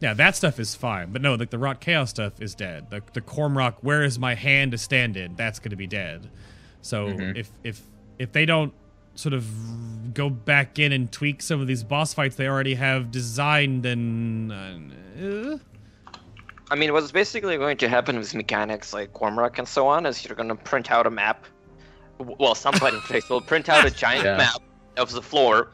Yeah, 0.00 0.14
that 0.14 0.36
stuff 0.36 0.60
is 0.60 0.76
fine, 0.76 1.10
but 1.10 1.22
no, 1.22 1.34
like 1.34 1.50
the 1.50 1.58
Wrought 1.58 1.80
Chaos 1.80 2.10
stuff 2.10 2.40
is 2.40 2.54
dead. 2.54 2.90
The 2.90 3.02
the 3.12 3.20
Kormrok, 3.20 3.76
where 3.80 4.04
is 4.04 4.18
my 4.18 4.34
hand 4.34 4.72
to 4.72 4.78
stand 4.78 5.16
in? 5.16 5.34
That's 5.34 5.58
going 5.58 5.70
to 5.70 5.76
be 5.76 5.86
dead. 5.88 6.28
So 6.82 7.08
if 7.08 7.50
if 7.64 7.80
if 8.18 8.32
they 8.32 8.46
don't 8.46 8.72
sort 9.14 9.32
of 9.32 10.14
go 10.14 10.30
back 10.30 10.78
in 10.78 10.92
and 10.92 11.10
tweak 11.10 11.42
some 11.42 11.60
of 11.60 11.66
these 11.66 11.82
boss 11.82 12.14
fights 12.14 12.36
they 12.36 12.46
already 12.46 12.74
have 12.74 13.10
designed, 13.10 13.82
then 13.82 14.52
uh, 15.20 15.58
I 16.70 16.74
mean, 16.74 16.92
what's 16.92 17.10
basically 17.12 17.56
going 17.56 17.76
to 17.78 17.88
happen 17.88 18.18
with 18.18 18.34
mechanics 18.34 18.92
like 18.92 19.12
Kormrok 19.14 19.58
and 19.58 19.66
so 19.66 19.86
on 19.86 20.04
is 20.06 20.24
you're 20.24 20.36
going 20.36 20.48
to 20.50 20.54
print 20.54 20.90
out 20.90 21.06
a 21.06 21.10
map. 21.10 21.44
W- 22.18 22.36
Well, 22.38 22.54
somebody 22.54 22.96
in 22.96 23.02
place 23.02 23.28
will 23.30 23.40
print 23.40 23.68
out 23.68 23.86
a 23.86 23.90
giant 24.04 24.24
Yeah. 24.24 24.36
map 24.36 24.60
of 24.96 25.12
the 25.12 25.22
floor. 25.22 25.68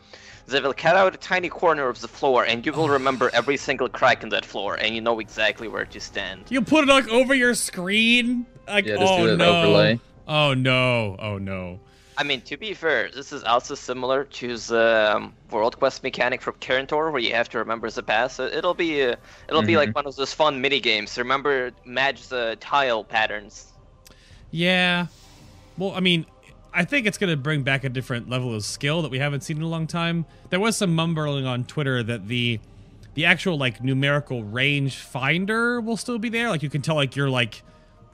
They 0.47 0.61
will 0.61 0.75
cut 0.75 0.95
out 0.95 1.15
a 1.15 1.17
tiny 1.17 1.49
corner 1.49 1.89
of 1.89 2.01
the 2.03 2.07
floor, 2.09 2.45
and 2.45 2.65
you 2.67 2.73
will 2.73 2.89
remember 2.91 3.31
every 3.33 3.57
single 3.57 3.89
crack 3.89 4.23
in 4.23 4.29
that 4.29 4.45
floor, 4.45 4.75
and 4.75 4.95
you 4.95 5.01
know 5.01 5.19
exactly 5.19 5.69
where 5.69 5.87
to 5.87 5.99
stand. 6.01 6.45
you 6.51 6.61
put 6.61 6.85
it 6.85 6.89
like 6.89 7.09
over 7.09 7.35
your 7.35 7.55
screen. 7.55 8.45
Like 8.69 8.85
Yeah, 8.85 8.97
just 8.99 9.15
oh 9.15 9.27
do 9.27 9.33
an 9.33 9.39
no, 9.39 9.57
overlay. 9.63 10.01
oh 10.29 10.53
no, 10.55 11.17
oh 11.19 11.39
no. 11.39 11.81
I 12.17 12.23
mean, 12.23 12.41
to 12.43 12.57
be 12.57 12.75
fair, 12.75 13.11
this 13.11 13.33
is 13.33 13.43
also 13.43 13.75
similar 13.75 14.25
to 14.25 14.57
the 14.57 15.15
um, 15.17 15.35
World 15.51 15.79
Quest 15.79 16.03
mechanic 16.03 16.41
from 16.41 16.55
Kirin 16.55 16.87
Tor, 16.87 17.11
where 17.11 17.21
you 17.21 17.35
have 17.35 17.49
to 17.51 17.59
remember 17.59 17.91
the 17.91 18.03
pass. 18.03 18.35
So 18.35 18.47
It'll 18.47 18.75
be 18.75 19.03
uh, 19.03 19.17
it'll 19.49 19.63
be 19.63 19.77
like 19.77 19.95
one 19.95 20.07
of 20.07 20.15
those 20.17 20.33
fun 20.33 20.61
mini 20.61 20.81
games. 20.81 21.19
Remember, 21.19 21.73
match 21.85 22.29
the 22.29 22.57
tile 22.61 23.03
patterns. 23.03 23.73
Yeah. 24.51 25.07
Well, 25.77 25.93
I 25.93 26.01
mean, 26.01 26.27
I 26.73 26.85
think 26.85 27.07
it's 27.07 27.19
going 27.19 27.31
to 27.31 27.37
bring 27.37 27.63
back 27.63 27.85
a 27.85 27.89
different 27.89 28.29
level 28.29 28.55
of 28.55 28.65
skill 28.65 29.03
that 29.03 29.11
we 29.11 29.19
haven't 29.19 29.43
seen 29.43 29.57
in 29.57 29.63
a 29.63 29.69
long 29.69 29.87
time. 29.87 30.27
There 30.51 30.61
was 30.61 30.77
some 30.77 30.95
mumbling 30.95 31.47
on 31.47 31.65
Twitter 31.65 32.03
that 32.03 32.29
the 32.29 32.61
the 33.15 33.25
actual 33.25 33.57
like 33.57 33.83
numerical 33.83 34.43
range 34.43 34.97
finder 34.97 35.81
will 35.81 35.97
still 35.97 36.19
be 36.19 36.29
there. 36.29 36.51
Like 36.51 36.63
you 36.63 36.71
can 36.71 36.83
tell 36.83 36.97
like 36.97 37.17
you're 37.17 37.31
like 37.31 37.63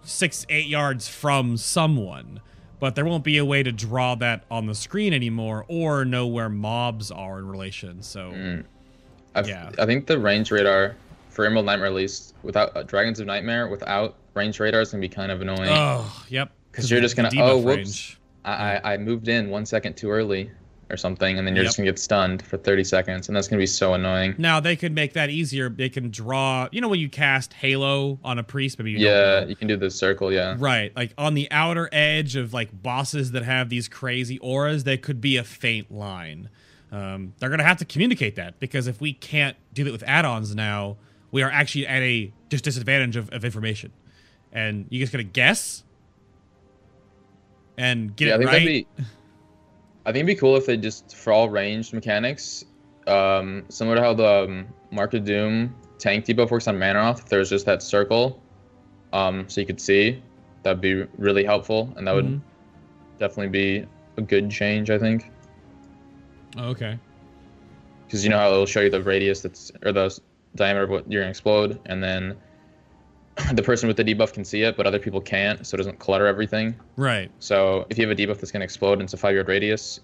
six, 0.03 0.47
eight 0.49 0.67
yards 0.67 1.09
from 1.09 1.57
someone, 1.57 2.41
but 2.81 2.95
there 2.95 3.05
won't 3.05 3.23
be 3.25 3.37
a 3.39 3.45
way 3.45 3.63
to 3.63 3.71
draw 3.71 4.15
that 4.17 4.45
on 4.51 4.67
the 4.67 4.75
screen 4.75 5.13
anymore 5.13 5.65
or 5.69 6.05
know 6.05 6.27
where 6.27 6.49
mobs 6.49 7.11
are 7.11 7.39
in 7.39 7.47
relation. 7.47 8.03
So 8.03 8.63
I've, 9.35 9.49
Yeah. 9.49 9.71
I 9.79 9.87
think 9.87 10.07
the 10.07 10.19
range 10.19 10.51
radar 10.51 10.97
for 11.29 11.45
Emerald 11.47 11.67
Nightmare 11.67 11.87
at 11.89 11.95
least 11.95 12.35
without 12.43 12.77
uh, 12.77 12.83
Dragons 12.83 13.21
of 13.21 13.27
Nightmare 13.27 13.69
without 13.69 14.17
range 14.35 14.59
radar 14.59 14.81
is 14.81 14.91
gonna 14.91 15.01
be 15.01 15.09
kind 15.09 15.31
of 15.31 15.41
annoying. 15.43 15.69
oh, 15.71 16.25
yep. 16.29 16.51
Because 16.73 16.91
you're 16.91 17.01
just 17.01 17.17
gonna- 17.17 17.31
oh, 17.39 17.59
whoops. 17.59 18.17
I, 18.45 18.77
I 18.79 18.95
I 18.95 18.97
moved 18.97 19.29
in 19.29 19.51
one 19.51 19.67
second 19.67 19.97
too 19.99 20.11
early 20.11 20.51
or 20.91 20.97
something, 20.97 21.39
and 21.39 21.47
then 21.47 21.55
you're 21.55 21.65
Yep. 21.65 21.69
just 21.69 21.77
gonna 21.79 21.89
get 21.89 21.99
stunned 21.99 22.43
for 22.43 22.57
30 22.57 22.85
seconds, 22.85 23.29
and 23.29 23.37
that's 23.37 23.49
gonna 23.49 23.61
be 23.61 23.67
so 23.67 23.95
annoying. 23.95 24.35
Now 24.39 24.61
they 24.61 24.77
could 24.77 24.93
make 24.93 25.13
that 25.15 25.31
easier. 25.31 25.69
They 25.69 25.89
can 25.89 26.11
draw. 26.11 26.69
You 26.73 26.81
know 26.81 26.89
when 26.89 27.01
you 27.01 27.09
cast 27.09 27.53
Halo 27.55 28.19
on 28.25 28.39
a 28.39 28.43
priest, 28.43 28.79
maybe 28.79 28.93
you 28.93 28.99
Yeah, 28.99 29.45
you 29.45 29.57
can 29.57 29.69
do 29.69 29.77
the 29.77 29.91
circle. 29.91 30.33
Yeah. 30.33 30.57
Right, 30.59 30.95
like 30.97 31.13
on 31.17 31.35
the 31.35 31.49
outer 31.51 31.89
edge 31.93 32.37
of 32.37 32.53
like 32.53 32.83
bosses 32.83 33.33
that 33.33 33.45
have 33.45 33.69
these 33.69 33.89
crazy 33.89 34.39
auras, 34.41 34.85
there 34.85 34.97
could 34.97 35.21
be 35.21 35.37
a 35.37 35.45
faint 35.45 35.91
line. 35.93 36.49
Um, 36.93 37.35
they're 37.39 37.51
gonna 37.51 37.63
have 37.63 37.79
to 37.79 37.85
communicate 37.85 38.35
that 38.37 38.59
because 38.59 38.87
if 38.87 39.01
we 39.01 39.13
can't 39.13 39.57
do 39.73 39.85
that 39.85 39.93
with 39.93 40.03
add-ons 40.07 40.55
now, 40.55 40.97
we 41.31 41.43
are 41.43 41.51
actually 41.51 41.87
at 41.87 42.03
a 42.03 42.33
just 42.49 42.65
disadvantage 42.65 43.15
of, 43.15 43.31
of 43.31 43.45
information, 43.45 43.93
and 44.53 44.87
you 44.91 44.99
just 44.99 45.13
gonna 45.13 45.23
guess 45.23 45.85
and 47.79 48.15
get 48.17 48.29
yeah, 48.29 48.35
I 48.35 48.39
it 48.39 48.45
right. 48.47 48.87
I 50.07 50.13
think 50.13 50.25
it'd 50.25 50.27
be 50.27 50.41
cool 50.41 50.57
if 50.57 50.67
they 50.67 50.77
just 50.77 51.15
for 51.17 51.33
all 51.33 51.49
ranged 51.51 51.93
mechanics, 51.93 52.65
um, 53.07 53.65
similar 53.69 53.97
to 53.97 54.03
how 54.03 54.15
the 54.15 54.45
um, 54.45 54.69
Mark 54.91 55.15
of 55.15 55.25
Doom 55.25 55.75
tank 55.99 56.25
debuff 56.25 56.51
works 56.51 56.67
on 56.69 56.77
Mannoroth. 56.77 57.19
If 57.21 57.27
there's 57.27 57.51
just 57.51 57.67
that 57.67 57.83
circle, 57.83 58.43
um, 59.13 59.49
so 59.49 59.61
you 59.61 59.67
could 59.67 59.81
see, 59.81 60.23
that'd 60.63 60.81
be 60.81 61.05
really 61.19 61.45
helpful, 61.45 61.93
and 61.97 62.07
that 62.07 62.15
Mhm. 62.15 62.17
would 62.17 62.41
definitely 63.19 63.49
be 63.49 63.87
a 64.17 64.23
good 64.23 64.51
change. 64.51 64.91
I 64.91 64.99
think. 64.99 65.31
Oh, 66.57 66.71
okay. 66.71 66.99
because 68.07 68.25
you 68.25 68.31
know 68.31 68.39
how 68.39 68.51
it'll 68.51 68.67
show 68.67 68.81
you 68.81 68.91
the 68.91 69.01
radius 69.01 69.41
that's 69.41 69.71
or 69.85 69.93
the 69.93 70.19
diameter 70.57 70.83
of 70.83 70.91
what 70.91 71.09
you're 71.09 71.23
gonna 71.23 71.31
explode, 71.31 71.79
and 71.87 72.03
then 72.03 72.37
the 73.53 73.63
person 73.63 73.89
with 73.89 73.97
the 73.97 74.05
debuff 74.05 74.33
can 74.33 74.45
see 74.45 74.63
it, 74.63 74.77
but 74.77 74.87
other 74.87 74.99
people 74.99 75.21
can't, 75.21 75.67
so 75.67 75.75
it 75.75 75.79
doesn't 75.79 75.99
clutter 75.99 76.27
everything. 76.27 76.75
Right. 76.97 77.31
So 77.39 77.87
if 77.91 77.99
you 77.99 78.07
have 78.09 78.17
a 78.17 78.21
debuff 78.21 78.41
that's 78.41 78.51
gonna 78.51 78.65
explode 78.65 78.95
and 78.95 79.03
it's 79.03 79.15
a 79.15 79.17
five 79.17 79.35
yard 79.35 79.49
radius, 79.49 80.01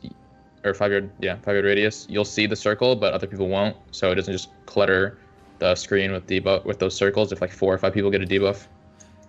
or 0.64 0.74
five 0.74 0.90
yard 0.90 1.10
yeah 1.20 1.36
five 1.36 1.54
yard 1.54 1.64
radius, 1.64 2.06
you'll 2.08 2.24
see 2.24 2.46
the 2.46 2.56
circle, 2.56 2.96
but 2.96 3.12
other 3.12 3.26
people 3.26 3.48
won't, 3.48 3.76
so 3.90 4.10
it 4.10 4.16
doesn't 4.16 4.32
just 4.32 4.50
clutter 4.66 5.18
the 5.58 5.74
screen 5.74 6.12
with 6.12 6.26
debuff 6.26 6.64
with 6.64 6.78
those 6.78 6.94
circles. 6.94 7.32
If 7.32 7.40
like 7.40 7.52
four 7.52 7.72
or 7.72 7.78
five 7.78 7.92
people 7.94 8.10
get 8.10 8.22
a 8.22 8.26
debuff, 8.26 8.66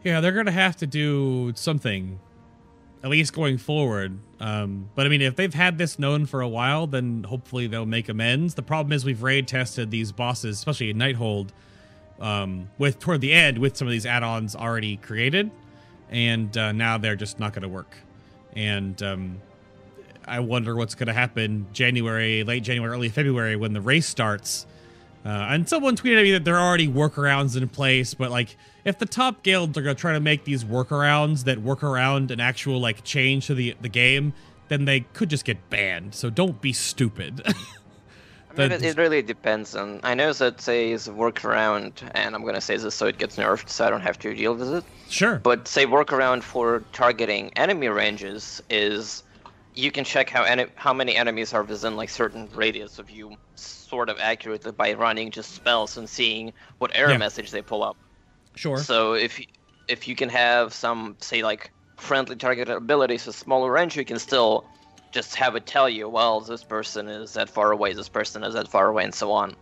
Yeah, 0.03 0.19
they're 0.21 0.31
gonna 0.31 0.51
have 0.51 0.75
to 0.77 0.87
do 0.87 1.53
something, 1.55 2.19
at 3.03 3.09
least 3.09 3.33
going 3.33 3.57
forward. 3.57 4.17
Um, 4.39 4.89
but 4.95 5.05
I 5.05 5.09
mean, 5.09 5.21
if 5.21 5.35
they've 5.35 5.53
had 5.53 5.77
this 5.77 5.97
known 5.97 6.25
for 6.25 6.41
a 6.41 6.47
while, 6.47 6.85
then 6.87 7.23
hopefully 7.23 7.67
they'll 7.67 7.85
make 7.85 8.07
amends. 8.09 8.53
The 8.53 8.61
problem 8.61 8.93
is 8.93 9.03
we've 9.05 9.23
raid 9.23 9.47
tested 9.47 9.89
these 9.91 10.11
bosses, 10.11 10.57
especially 10.57 10.91
in 10.91 10.97
Nighthold, 10.97 11.49
um, 12.19 12.69
with 12.77 12.99
toward 12.99 13.21
the 13.21 13.33
end 13.33 13.57
with 13.57 13.77
some 13.77 13.87
of 13.87 13.91
these 13.91 14.05
add-ons 14.05 14.55
already 14.55 14.97
created, 14.97 15.51
and 16.09 16.55
uh, 16.57 16.71
now 16.71 16.97
they're 16.97 17.15
just 17.15 17.39
not 17.39 17.53
gonna 17.53 17.67
work. 17.67 17.95
And 18.55 19.01
um, 19.03 19.41
I 20.25 20.39
wonder 20.39 20.75
what's 20.75 20.95
gonna 20.95 21.13
happen 21.13 21.67
January, 21.73 22.43
late 22.43 22.63
January, 22.63 22.91
early 22.91 23.09
February 23.09 23.55
when 23.55 23.73
the 23.73 23.81
race 23.81 24.07
starts. 24.07 24.65
Uh, 25.25 25.29
and 25.49 25.67
someone 25.67 25.95
tweeted 25.97 26.19
at 26.19 26.23
me 26.23 26.31
that 26.31 26.45
there 26.45 26.55
are 26.55 26.65
already 26.65 26.87
workarounds 26.87 27.57
in 27.61 27.67
place, 27.67 28.13
but 28.13 28.31
like 28.31 28.55
if 28.85 28.97
the 28.97 29.05
top 29.05 29.43
guilds 29.43 29.77
are 29.77 29.81
gonna 29.81 29.95
try 29.95 30.13
to 30.13 30.19
make 30.19 30.45
these 30.45 30.63
workarounds 30.63 31.43
that 31.43 31.59
work 31.59 31.83
around 31.83 32.31
an 32.31 32.39
actual 32.39 32.79
like 32.79 33.03
change 33.03 33.47
to 33.47 33.55
the 33.55 33.75
the 33.81 33.89
game, 33.89 34.33
then 34.69 34.85
they 34.85 35.01
could 35.01 35.29
just 35.29 35.45
get 35.45 35.69
banned. 35.69 36.15
So 36.15 36.29
don't 36.29 36.61
be 36.61 36.73
stupid. 36.73 37.45
The- 38.57 38.75
it, 38.75 38.83
it 38.83 38.97
really 38.97 39.21
depends 39.21 39.75
on. 39.75 39.99
I 40.03 40.13
know 40.15 40.33
that 40.33 40.59
say 40.61 40.91
is 40.91 41.07
a 41.07 41.11
workaround, 41.11 42.09
and 42.13 42.35
I'm 42.35 42.43
gonna 42.45 42.61
say 42.61 42.75
this 42.77 42.95
so 42.95 43.07
it 43.07 43.17
gets 43.17 43.37
nerfed, 43.37 43.69
so 43.69 43.85
I 43.85 43.89
don't 43.89 44.01
have 44.01 44.19
to 44.19 44.33
deal 44.33 44.55
with 44.55 44.73
it. 44.73 44.83
sure. 45.09 45.39
But 45.39 45.67
say 45.67 45.85
workaround 45.85 46.43
for 46.43 46.83
targeting 46.93 47.51
enemy 47.55 47.87
ranges 47.87 48.61
is 48.69 49.23
you 49.73 49.91
can 49.91 50.03
check 50.03 50.29
how 50.29 50.43
how 50.75 50.93
many 50.93 51.15
enemies 51.15 51.53
are 51.53 51.63
within 51.63 51.95
like 51.95 52.09
certain 52.09 52.49
radius 52.53 52.97
of 52.99 53.09
you, 53.11 53.35
sort 53.55 54.09
of 54.09 54.17
accurately 54.19 54.71
by 54.71 54.93
running 54.93 55.29
just 55.31 55.53
spells 55.53 55.97
and 55.97 56.09
seeing 56.09 56.51
what 56.79 56.91
error 56.95 57.11
Yeah. 57.11 57.17
message 57.17 57.51
they 57.51 57.61
pull 57.61 57.83
up. 57.83 57.97
Sure. 58.55 58.77
So 58.77 59.13
if 59.13 59.39
if 59.87 60.07
you 60.07 60.15
can 60.15 60.29
have 60.29 60.73
some 60.73 61.15
say 61.21 61.43
like 61.43 61.71
friendly 61.97 62.35
targeted 62.35 62.75
abilities 62.75 63.25
with 63.27 63.35
smaller 63.35 63.71
range, 63.71 63.95
you 63.95 64.03
can 64.05 64.19
still 64.19 64.67
just 65.17 65.35
have 65.35 65.55
it 65.55 65.65
tell 65.65 65.89
you, 65.89 66.07
well, 66.07 66.39
this 66.41 66.63
person 66.63 67.07
is 67.07 67.33
that 67.33 67.49
far 67.49 67.71
away, 67.71 67.93
this 67.93 68.09
person 68.09 68.43
is 68.43 68.53
that 68.53 68.67
far 68.67 68.87
away, 68.89 69.03
and 69.03 69.15
so 69.15 69.31
on. 69.31 69.55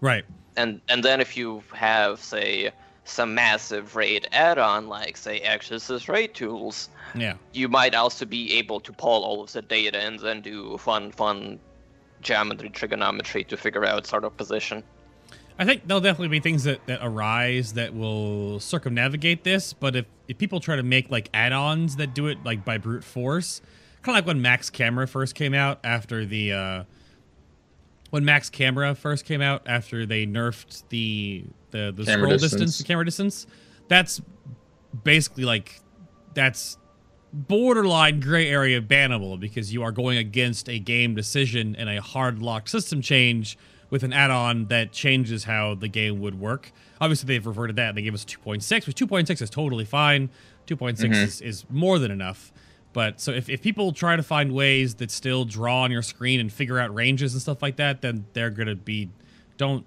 right. 0.00 0.24
And 0.56 0.80
and 0.88 1.04
then 1.04 1.20
if 1.20 1.36
you 1.36 1.62
have 1.72 2.20
say 2.20 2.72
some 3.04 3.32
massive 3.34 3.96
raid 3.96 4.28
add-on 4.32 4.86
like 4.88 5.16
say 5.16 5.40
Axis 5.40 6.08
raid 6.08 6.34
tools, 6.34 6.90
Yeah. 7.14 7.34
you 7.54 7.68
might 7.68 7.94
also 7.94 8.24
be 8.26 8.42
able 8.60 8.80
to 8.80 8.92
pull 8.92 9.20
all 9.24 9.40
of 9.44 9.52
the 9.52 9.62
data 9.62 9.98
and 9.98 10.18
then 10.18 10.42
do 10.42 10.76
fun 10.78 11.12
fun 11.12 11.58
geometry 12.20 12.70
trigonometry 12.70 13.44
to 13.44 13.56
figure 13.56 13.84
out 13.86 14.06
sort 14.06 14.24
of 14.24 14.36
position. 14.36 14.82
I 15.60 15.64
think 15.64 15.86
there'll 15.86 16.00
definitely 16.00 16.28
be 16.38 16.40
things 16.40 16.64
that, 16.64 16.80
that 16.86 17.00
arise 17.02 17.72
that 17.74 17.94
will 17.94 18.60
circumnavigate 18.60 19.42
this, 19.44 19.72
but 19.72 19.96
if, 19.96 20.06
if 20.28 20.36
people 20.38 20.60
try 20.60 20.76
to 20.76 20.82
make 20.84 21.10
like 21.10 21.30
add-ons 21.32 21.96
that 21.96 22.14
do 22.14 22.26
it 22.26 22.38
like 22.44 22.64
by 22.64 22.78
brute 22.78 23.04
force, 23.04 23.60
kind 24.08 24.18
of 24.18 24.24
like 24.24 24.26
when 24.26 24.40
Max 24.40 24.70
Camera 24.70 25.06
first 25.06 25.34
came 25.34 25.52
out 25.52 25.80
after 25.84 26.24
the 26.24 26.52
uh 26.52 26.84
when 28.10 28.24
Max 28.24 28.48
Camera 28.48 28.94
first 28.94 29.26
came 29.26 29.42
out 29.42 29.62
after 29.66 30.06
they 30.06 30.26
nerfed 30.26 30.82
the 30.88 31.44
the 31.72 31.92
the 31.94 32.04
Camera 32.04 32.22
scroll 32.24 32.30
distance. 32.32 32.52
distance. 32.52 32.78
the 32.78 32.84
camera 32.84 33.04
distance. 33.04 33.46
That's 33.88 34.22
basically 35.04 35.44
like 35.44 35.80
that's 36.32 36.78
borderline 37.32 38.20
gray 38.20 38.48
area 38.48 38.80
bannable 38.80 39.38
because 39.38 39.72
you 39.74 39.82
are 39.82 39.92
going 39.92 40.16
against 40.16 40.70
a 40.70 40.78
game 40.78 41.14
decision 41.14 41.76
and 41.76 41.90
a 41.90 42.00
hard 42.00 42.40
locked 42.40 42.70
system 42.70 43.02
change 43.02 43.58
with 43.90 44.02
an 44.02 44.12
add-on 44.14 44.66
that 44.66 44.92
changes 44.92 45.44
how 45.44 45.74
the 45.74 45.88
game 45.88 46.20
would 46.20 46.38
work. 46.38 46.72
Obviously, 47.00 47.26
they've 47.26 47.46
reverted 47.46 47.76
that 47.76 47.90
and 47.90 47.98
they 47.98 48.02
gave 48.02 48.14
us 48.14 48.24
2.6, 48.24 48.86
which 48.86 48.96
2.6 48.96 49.42
is 49.42 49.50
totally 49.50 49.84
fine. 49.84 50.30
2.6 50.66 51.14
is, 51.14 51.40
is 51.40 51.64
more 51.70 51.98
than 51.98 52.10
enough. 52.10 52.52
But 52.92 53.20
so 53.20 53.32
if, 53.32 53.48
if 53.48 53.62
people 53.62 53.92
try 53.92 54.16
to 54.16 54.22
find 54.22 54.52
ways 54.52 54.96
that 54.96 55.10
still 55.10 55.44
draw 55.44 55.82
on 55.82 55.90
your 55.90 56.02
screen 56.02 56.40
and 56.40 56.52
figure 56.52 56.78
out 56.78 56.94
ranges 56.94 57.34
and 57.34 57.42
stuff 57.42 57.62
like 57.62 57.76
that, 57.76 58.00
then 58.00 58.26
they're 58.32 58.50
gonna 58.50 58.74
be 58.74 59.10
don't 59.56 59.84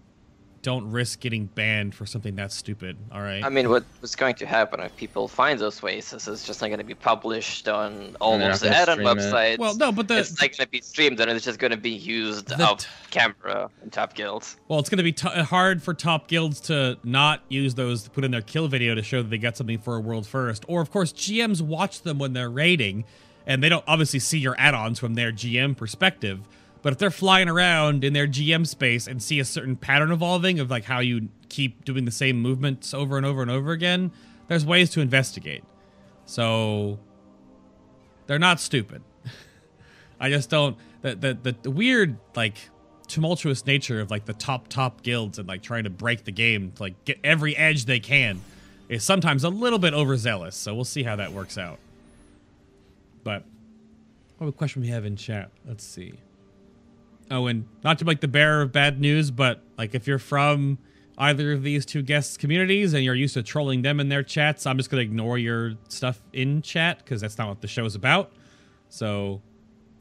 don't 0.62 0.90
risk 0.92 1.20
getting 1.20 1.46
banned 1.48 1.96
for 1.96 2.06
something 2.06 2.36
that's 2.36 2.56
stupid. 2.56 2.98
All 3.12 3.22
right. 3.22 3.44
I 3.44 3.50
mean, 3.50 3.70
what, 3.70 3.84
what's 4.00 4.16
going 4.16 4.36
to 4.36 4.46
happen 4.46 4.80
if 4.80 4.96
people 4.96 5.28
find 5.28 5.60
those 5.60 5.82
ways 5.82 6.12
This 6.12 6.28
is 6.28 6.34
it's 6.40 6.46
just 6.48 6.62
not 6.62 6.68
going 6.68 6.80
to 6.80 6.84
be 6.86 6.94
published 6.94 7.68
on 7.68 8.16
all 8.22 8.38
they're 8.38 8.52
of 8.52 8.60
the 8.60 8.68
gonna 8.68 8.76
add-on 8.78 8.96
stream 8.98 9.08
it. 9.08 9.18
websites. 9.18 9.58
Well, 9.58 9.76
no, 9.76 9.92
but 9.92 10.08
the- 10.08 10.20
it's 10.20 10.32
not 10.40 10.50
going 10.52 10.66
to 10.66 10.68
be 10.68 10.82
streamed, 10.82 11.20
and 11.20 11.32
it's 11.32 11.46
just 11.46 11.60
going 11.60 11.72
to 11.72 11.78
be 11.78 11.90
used 11.92 12.48
The 12.50 12.64
off 12.64 12.86
camera 13.10 13.70
in 13.84 13.90
top 13.90 14.14
guilds. 14.14 14.58
Well, 14.68 14.80
it's 14.80 14.90
going 14.90 14.98
to 14.98 15.04
be 15.04 15.14
t- 15.14 15.28
hard 15.30 15.82
for 15.82 15.94
top 15.94 16.28
guilds 16.28 16.60
to 16.62 16.98
not 17.04 17.42
use 17.50 17.76
those 17.76 18.04
to 18.04 18.10
put 18.10 18.24
in 18.24 18.32
their 18.32 18.42
kill 18.42 18.68
video 18.68 18.96
to 18.96 19.04
show 19.04 19.22
that 19.24 19.30
they 19.30 19.38
got 19.38 19.58
something 19.58 19.80
for 19.80 19.96
a 19.96 20.00
world 20.00 20.28
first. 20.28 20.64
Or, 20.68 20.82
of 20.82 20.92
course, 20.92 21.12
GMs 21.12 21.62
watch 21.62 22.02
them 22.04 22.20
when 22.20 22.34
they're 22.34 22.50
raiding, 22.50 23.06
and 23.48 23.64
they 23.64 23.70
don't 23.70 23.84
obviously 23.88 24.20
see 24.20 24.38
your 24.38 24.56
add-ons 24.60 25.00
from 25.00 25.16
their 25.16 25.32
GM 25.32 25.76
perspective. 25.76 26.42
But 26.82 26.94
if 26.94 27.00
they're 27.00 27.12
flying 27.12 27.48
around 27.48 28.04
in 28.04 28.14
their 28.14 28.28
GM 28.28 28.66
space 28.66 29.08
and 29.08 29.22
see 29.22 29.40
a 29.40 29.46
certain 29.46 29.76
pattern 29.76 30.12
evolving 30.12 30.60
of 30.60 30.72
like 30.72 30.86
how 30.86 31.00
you 31.00 31.30
keep 31.50 31.86
doing 31.86 32.06
the 32.06 32.12
same 32.12 32.42
movements 32.42 32.94
over 32.94 33.18
and 33.18 33.26
over 33.26 33.42
and 33.42 33.52
over 33.52 33.72
again, 33.72 34.12
there's 34.48 34.66
ways 34.66 34.90
to 34.92 35.02
investigate. 35.02 35.64
So 36.26 36.98
they're 38.26 38.40
not 38.40 38.60
stupid. 38.60 39.04
I 40.20 40.30
just 40.30 40.50
don't 40.50 40.78
the, 41.02 41.16
the 41.16 41.34
the 41.34 41.56
the 41.64 41.72
weird 41.72 42.18
like 42.36 42.56
tumultuous 43.08 43.66
nature 43.66 44.00
of 44.00 44.10
like 44.10 44.26
the 44.26 44.34
top 44.34 44.68
top 44.68 45.04
guilds 45.04 45.38
and 45.38 45.48
like 45.48 45.62
trying 45.62 45.84
to 45.84 45.90
break 45.90 46.24
the 46.24 46.32
game 46.32 46.72
to 46.72 46.84
like 46.84 47.06
get 47.06 47.20
every 47.24 47.56
edge 47.58 47.86
they 47.86 48.00
can 48.00 48.42
is 48.88 49.04
sometimes 49.04 49.44
a 49.44 49.50
little 49.50 49.80
bit 49.80 49.94
overzealous. 49.94 50.56
So 50.56 50.74
we'll 50.74 50.86
see 50.86 51.04
how 51.04 51.16
that 51.18 51.32
works 51.32 51.58
out. 51.58 51.80
But 53.24 53.44
what 54.38 54.56
question 54.58 54.82
we 54.82 54.88
have 54.88 55.06
in 55.06 55.16
chat. 55.16 55.52
Let's 55.68 55.86
see. 55.86 56.14
Oh, 57.32 57.48
and 57.48 57.66
not 57.82 57.98
to 58.00 58.06
like 58.06 58.20
the 58.20 58.28
bearer 58.28 58.62
of 58.62 58.74
bad 58.74 59.00
news, 59.00 59.32
but 59.32 59.64
like 59.78 59.96
if 59.96 60.06
you're 60.06 60.20
from 60.20 60.78
either 61.18 61.54
of 61.54 61.64
these 61.64 61.86
two 61.86 62.02
guests' 62.02 62.36
communities 62.36 62.94
and 62.94 63.06
you're 63.06 63.16
used 63.16 63.36
to 63.36 63.44
trolling 63.44 63.82
them 63.82 64.02
in 64.02 64.10
their 64.10 64.22
chats, 64.22 64.66
I'm 64.66 64.78
just 64.78 64.90
gonna 64.90 65.02
ignore 65.02 65.38
your 65.38 65.74
stuff 65.88 66.22
in 66.34 66.62
chat 66.62 66.98
because 66.98 67.22
that's 67.22 67.38
not 67.38 67.48
what 67.48 67.62
the 67.62 67.68
show's 67.68 67.96
about. 67.96 68.34
So 68.90 69.42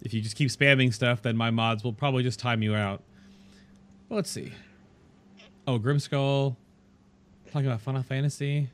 if 0.03 0.13
you 0.13 0.21
just 0.21 0.35
keep 0.35 0.49
spamming 0.49 0.93
stuff, 0.93 1.23
then 1.23 1.37
my 1.37 1.51
mods 1.51 1.85
will 1.85 1.93
probably 1.93 2.25
just 2.25 2.41
time 2.41 2.63
you 2.63 2.75
out. 2.75 3.03
But 4.09 4.17
let's 4.17 4.31
see. 4.31 4.53
Oh, 5.69 5.79
Grimskull. 5.79 6.57
Talking 7.53 7.69
about 7.69 7.81
Final 7.81 8.03
Fantasy. 8.03 8.71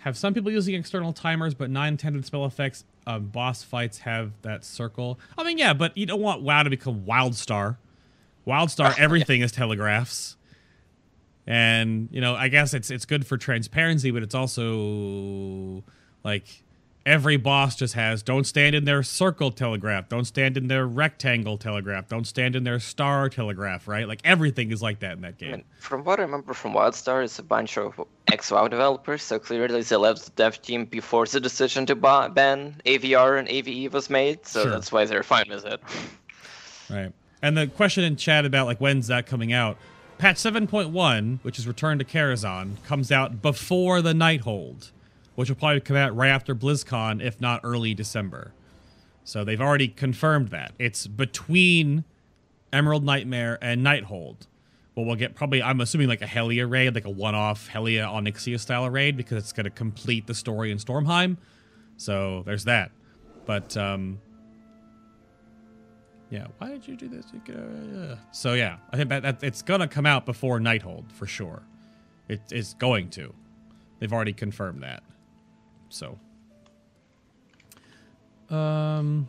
Have 0.00 0.16
some 0.16 0.34
people 0.34 0.50
using 0.50 0.74
external 0.74 1.12
timers, 1.12 1.54
but 1.54 1.70
non-intended 1.70 2.26
spell 2.26 2.44
effects 2.44 2.84
um, 3.08 3.24
boss 3.28 3.62
fights 3.62 3.98
have 4.00 4.32
that 4.42 4.64
circle. 4.64 5.18
I 5.38 5.42
mean, 5.42 5.56
yeah, 5.56 5.72
but 5.72 5.96
you 5.96 6.04
don't 6.04 6.20
want 6.20 6.42
WoW 6.42 6.62
to 6.62 6.70
become 6.70 7.06
WildStar. 7.06 7.78
WildStar, 8.46 8.94
everything 8.98 9.40
is 9.40 9.50
telegraphs. 9.50 10.36
And 11.46 12.10
you 12.12 12.20
know, 12.20 12.34
I 12.34 12.48
guess 12.48 12.74
it's 12.74 12.90
it's 12.90 13.06
good 13.06 13.26
for 13.26 13.38
transparency, 13.38 14.10
but 14.10 14.22
it's 14.22 14.34
also 14.34 15.82
like 16.22 16.62
every 17.08 17.36
boss 17.36 17.74
just 17.74 17.94
has 17.94 18.22
don't 18.22 18.44
stand 18.44 18.74
in 18.76 18.84
their 18.84 19.02
circle 19.02 19.50
telegraph, 19.50 20.08
don't 20.08 20.26
stand 20.26 20.56
in 20.56 20.68
their 20.68 20.86
rectangle 20.86 21.56
telegraph, 21.56 22.06
don't 22.08 22.26
stand 22.26 22.54
in 22.54 22.64
their 22.64 22.78
star 22.78 23.28
telegraph, 23.28 23.88
right? 23.88 24.06
Like 24.06 24.20
everything 24.24 24.70
is 24.70 24.82
like 24.82 25.00
that 25.00 25.12
in 25.12 25.22
that 25.22 25.34
I 25.40 25.40
game. 25.40 25.50
mean, 25.52 25.64
from 25.80 26.04
what 26.04 26.18
I 26.20 26.22
remember 26.22 26.52
from 26.54 26.74
WildStar, 26.74 27.24
it's 27.24 27.38
a 27.38 27.42
bunch 27.42 27.78
of 27.78 27.98
ex-WoW 28.30 28.68
developers, 28.68 29.22
so 29.22 29.38
clearly 29.38 29.80
they 29.82 29.96
left 29.96 30.24
the 30.26 30.30
dev 30.32 30.60
team 30.62 30.84
before 30.84 31.26
the 31.26 31.40
decision 31.40 31.86
to 31.86 31.96
ban 31.96 32.76
AVR 32.84 33.38
and 33.38 33.48
AVE 33.48 33.92
was 33.92 34.10
made, 34.10 34.46
so 34.46 34.62
Sure. 34.62 34.70
that's 34.70 34.92
why 34.92 35.04
they're 35.06 35.22
fine 35.22 35.46
with 35.48 35.64
it. 35.64 35.80
Right. 36.90 37.12
And 37.42 37.56
the 37.56 37.66
question 37.66 38.04
in 38.04 38.16
chat 38.16 38.44
about 38.44 38.66
like 38.66 38.78
when's 38.78 39.06
that 39.08 39.26
coming 39.26 39.52
out? 39.52 39.78
Patch 40.18 40.36
7.1, 40.36 41.38
which 41.42 41.58
is 41.60 41.66
Return 41.68 41.98
to 42.00 42.04
Karazhan, 42.04 42.82
comes 42.84 43.12
out 43.12 43.40
before 43.40 44.02
the 44.02 44.12
Nighthold, 44.12 44.90
which 45.38 45.48
will 45.48 45.54
probably 45.54 45.78
come 45.80 45.94
out 45.94 46.16
right 46.16 46.30
after 46.30 46.52
BlizzCon, 46.52 47.22
if 47.22 47.40
not 47.40 47.60
early 47.62 47.94
December. 47.94 48.52
So 49.22 49.44
they've 49.44 49.60
already 49.60 49.86
confirmed 49.86 50.48
that. 50.48 50.72
It's 50.80 51.06
between 51.06 52.02
Emerald 52.72 53.04
Nightmare 53.04 53.56
and 53.62 53.86
Nighthold. 53.86 54.48
But 54.96 55.02
we'll 55.02 55.14
get 55.14 55.36
probably, 55.36 55.62
I'm 55.62 55.80
assuming 55.80 56.08
like 56.08 56.22
a 56.22 56.26
Helya 56.26 56.68
raid, 56.68 56.92
like 56.96 57.04
a 57.04 57.10
one 57.10 57.36
off 57.36 57.68
Helya 57.68 58.12
Onyxia 58.12 58.58
style 58.58 58.90
raid, 58.90 59.16
because 59.16 59.38
it's 59.38 59.52
going 59.52 59.62
to 59.62 59.70
complete 59.70 60.26
the 60.26 60.34
story 60.34 60.72
in 60.72 60.78
Stormheim. 60.78 61.36
So 61.98 62.42
there's 62.44 62.64
that. 62.64 62.90
But, 63.46 63.76
um, 63.76 64.20
yeah, 66.30 66.48
why 66.58 66.70
did 66.70 66.88
you 66.88 66.96
do 66.96 67.06
this? 67.06 67.26
Uh, 67.48 68.16
So 68.32 68.54
yeah, 68.54 68.78
I 68.92 68.96
think 68.96 69.08
that, 69.10 69.22
that 69.22 69.44
it's 69.44 69.62
gonna 69.62 69.86
come 69.86 70.04
out 70.04 70.26
before 70.26 70.58
Nighthold 70.58 71.12
for 71.12 71.28
sure. 71.28 71.62
It's 72.28 72.74
going 72.74 73.10
to. 73.10 73.32
They've 74.00 74.12
already 74.12 74.32
confirmed 74.32 74.82
that. 74.82 75.04
So. 75.88 76.18
Um. 78.50 79.28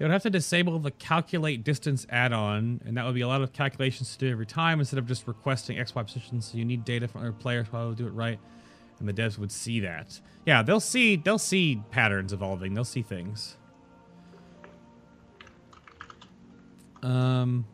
They 0.00 0.06
would 0.06 0.12
have 0.12 0.22
to 0.22 0.30
disable 0.30 0.78
the 0.78 0.92
calculate 0.92 1.62
distance 1.62 2.06
add-on, 2.08 2.80
and 2.86 2.96
that 2.96 3.04
would 3.04 3.14
be 3.14 3.20
a 3.20 3.28
lot 3.28 3.42
of 3.42 3.52
calculations 3.52 4.12
to 4.14 4.18
do 4.18 4.30
every 4.30 4.46
time 4.46 4.80
instead 4.80 4.98
of 4.98 5.06
just 5.06 5.28
requesting 5.28 5.76
XY 5.76 6.06
positions. 6.06 6.46
So 6.46 6.56
you 6.56 6.64
need 6.64 6.86
data 6.86 7.06
from 7.06 7.20
other 7.20 7.32
players 7.32 7.70
while 7.70 7.92
do 7.92 8.06
it 8.06 8.14
right, 8.14 8.38
and 8.98 9.06
the 9.06 9.12
devs 9.12 9.36
would 9.36 9.52
see 9.52 9.78
that. 9.80 10.18
Yeah, 10.46 10.62
they'll 10.62 10.80
see 10.80 11.16
they'll 11.16 11.36
see 11.38 11.82
patterns 11.90 12.32
evolving. 12.32 12.72
They'll 12.72 12.82
see 12.82 13.02
things. 13.02 13.58
Um. 17.02 17.66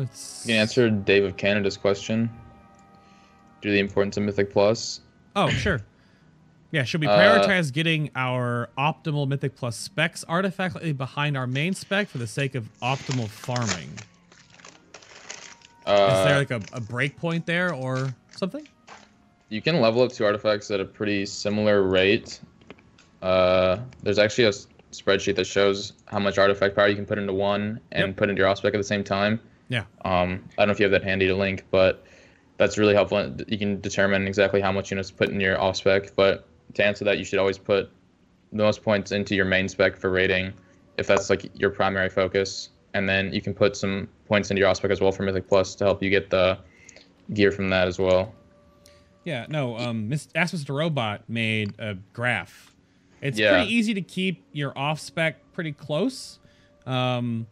Let's. 0.00 0.44
You 0.46 0.54
can 0.54 0.60
answer 0.60 0.88
Dave 0.90 1.24
of 1.24 1.36
Canada's 1.36 1.76
question. 1.76 2.30
Do 3.60 3.70
the 3.70 3.78
importance 3.78 4.16
of 4.16 4.22
Mythic 4.22 4.50
Plus. 4.52 5.00
Oh, 5.36 5.48
sure. 5.50 5.82
Yeah, 6.72 6.84
should 6.84 7.00
we 7.02 7.06
Uh, 7.08 7.18
prioritize 7.18 7.72
getting 7.72 8.10
our 8.16 8.70
optimal 8.78 9.28
Mythic 9.28 9.54
Plus 9.56 9.76
specs 9.76 10.24
artifact 10.24 10.76
behind 10.96 11.36
our 11.36 11.46
main 11.46 11.74
spec 11.74 12.08
for 12.08 12.18
the 12.18 12.26
sake 12.26 12.54
of 12.54 12.68
optimal 12.80 13.28
farming? 13.28 13.90
Uh, 15.86 15.92
Is 16.18 16.24
there 16.24 16.38
like 16.38 16.50
a, 16.50 16.60
a 16.72 16.80
break 16.80 17.16
point 17.16 17.44
there 17.46 17.74
or 17.74 18.14
something? 18.36 18.66
you 19.48 19.60
can 19.60 19.80
level 19.80 20.00
up 20.02 20.12
two 20.12 20.24
artifacts 20.24 20.70
at 20.70 20.78
a 20.78 20.84
pretty 20.84 21.26
similar 21.26 21.82
rate. 21.82 22.38
Uh, 23.20 23.78
there's 24.04 24.18
actually 24.20 24.44
a 24.44 24.52
spreadsheet 24.92 25.34
that 25.34 25.44
shows 25.46 25.92
how 26.06 26.20
much 26.20 26.38
artifact 26.38 26.76
power 26.76 26.86
you 26.86 26.94
can 26.94 27.04
put 27.04 27.18
into 27.18 27.32
one 27.32 27.80
and 27.90 28.08
Yep. 28.08 28.16
put 28.16 28.30
into 28.30 28.38
your 28.40 28.48
off 28.48 28.58
spec 28.58 28.74
at 28.74 28.78
the 28.78 28.84
same 28.84 29.02
time. 29.02 29.40
Yeah. 29.70 29.84
Um, 30.04 30.44
I 30.58 30.62
don't 30.62 30.68
know 30.68 30.72
if 30.72 30.78
you 30.80 30.84
have 30.84 30.92
that 30.92 31.04
handy 31.04 31.26
to 31.28 31.34
link, 31.34 31.64
but 31.70 32.04
that's 32.58 32.76
really 32.76 32.92
helpful. 32.92 33.34
You 33.48 33.56
can 33.56 33.80
determine 33.80 34.26
exactly 34.26 34.60
how 34.60 34.70
much 34.72 34.90
units 34.90 35.08
to 35.08 35.14
put 35.14 35.30
in 35.30 35.40
your 35.40 35.58
off 35.58 35.76
spec. 35.76 36.14
But 36.14 36.46
to 36.74 36.84
answer 36.84 37.04
that, 37.06 37.16
you 37.18 37.24
should 37.24 37.38
always 37.38 37.56
put 37.56 37.88
the 38.52 38.62
most 38.62 38.82
points 38.82 39.12
into 39.12 39.34
your 39.34 39.46
main 39.46 39.68
spec 39.68 39.96
for 39.96 40.10
rating, 40.10 40.52
if 40.98 41.06
that's 41.06 41.30
like 41.30 41.48
your 41.58 41.70
primary 41.70 42.10
focus. 42.10 42.70
And 42.92 43.08
then 43.08 43.32
you 43.32 43.40
can 43.40 43.54
put 43.54 43.76
some 43.76 44.08
points 44.26 44.50
into 44.50 44.58
your 44.60 44.68
off 44.68 44.76
spec 44.78 44.90
as 44.90 45.00
well 45.00 45.12
for 45.12 45.22
Mythic 45.22 45.48
Plus 45.48 45.74
to 45.76 45.84
help 45.84 46.02
you 46.02 46.10
get 46.10 46.28
the 46.28 46.58
gear 47.32 47.52
from 47.52 47.70
that 47.70 47.86
as 47.86 47.98
well. 47.98 48.34
Yeah, 49.24 49.46
no, 49.48 49.76
um, 49.78 50.12
Ask 50.34 50.54
Mr. 50.54 50.74
Robot 50.76 51.22
made 51.28 51.74
a 51.78 51.94
graph. 52.12 52.74
It's 53.20 53.38
Yeah. 53.38 53.50
pretty 53.52 53.72
easy 53.72 53.94
to 53.94 54.00
keep 54.00 54.42
your 54.52 54.76
off 54.76 54.98
spec 54.98 55.36
pretty 55.52 55.72
close, 55.72 56.38
um, 56.86 57.46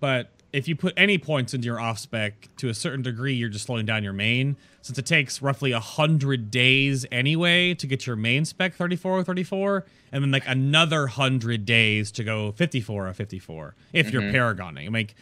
but 0.00 0.30
if 0.52 0.66
you 0.66 0.74
put 0.74 0.92
any 0.96 1.16
points 1.18 1.54
into 1.54 1.66
your 1.66 1.78
off 1.80 1.98
spec 1.98 2.48
to 2.56 2.68
a 2.68 2.74
certain 2.74 3.02
degree, 3.02 3.34
you're 3.34 3.48
just 3.48 3.66
slowing 3.66 3.86
down 3.86 4.02
your 4.02 4.12
main. 4.12 4.56
Since 4.82 4.98
it 4.98 5.06
takes 5.06 5.40
roughly 5.42 5.72
a 5.72 5.80
hundred 5.80 6.50
days 6.50 7.06
anyway 7.12 7.74
to 7.74 7.86
get 7.86 8.06
your 8.06 8.16
main 8.16 8.44
spec 8.44 8.74
34 8.74 9.18
or 9.18 9.22
34, 9.24 9.84
and 10.12 10.24
then 10.24 10.30
like 10.30 10.42
another 10.46 11.06
hundred 11.06 11.64
days 11.66 12.10
to 12.12 12.24
go 12.24 12.52
54 12.52 13.08
or 13.08 13.12
54 13.12 13.74
if 13.92 14.10
you're 14.12 14.22
paragoning. 14.22 14.92
Like 14.92 15.14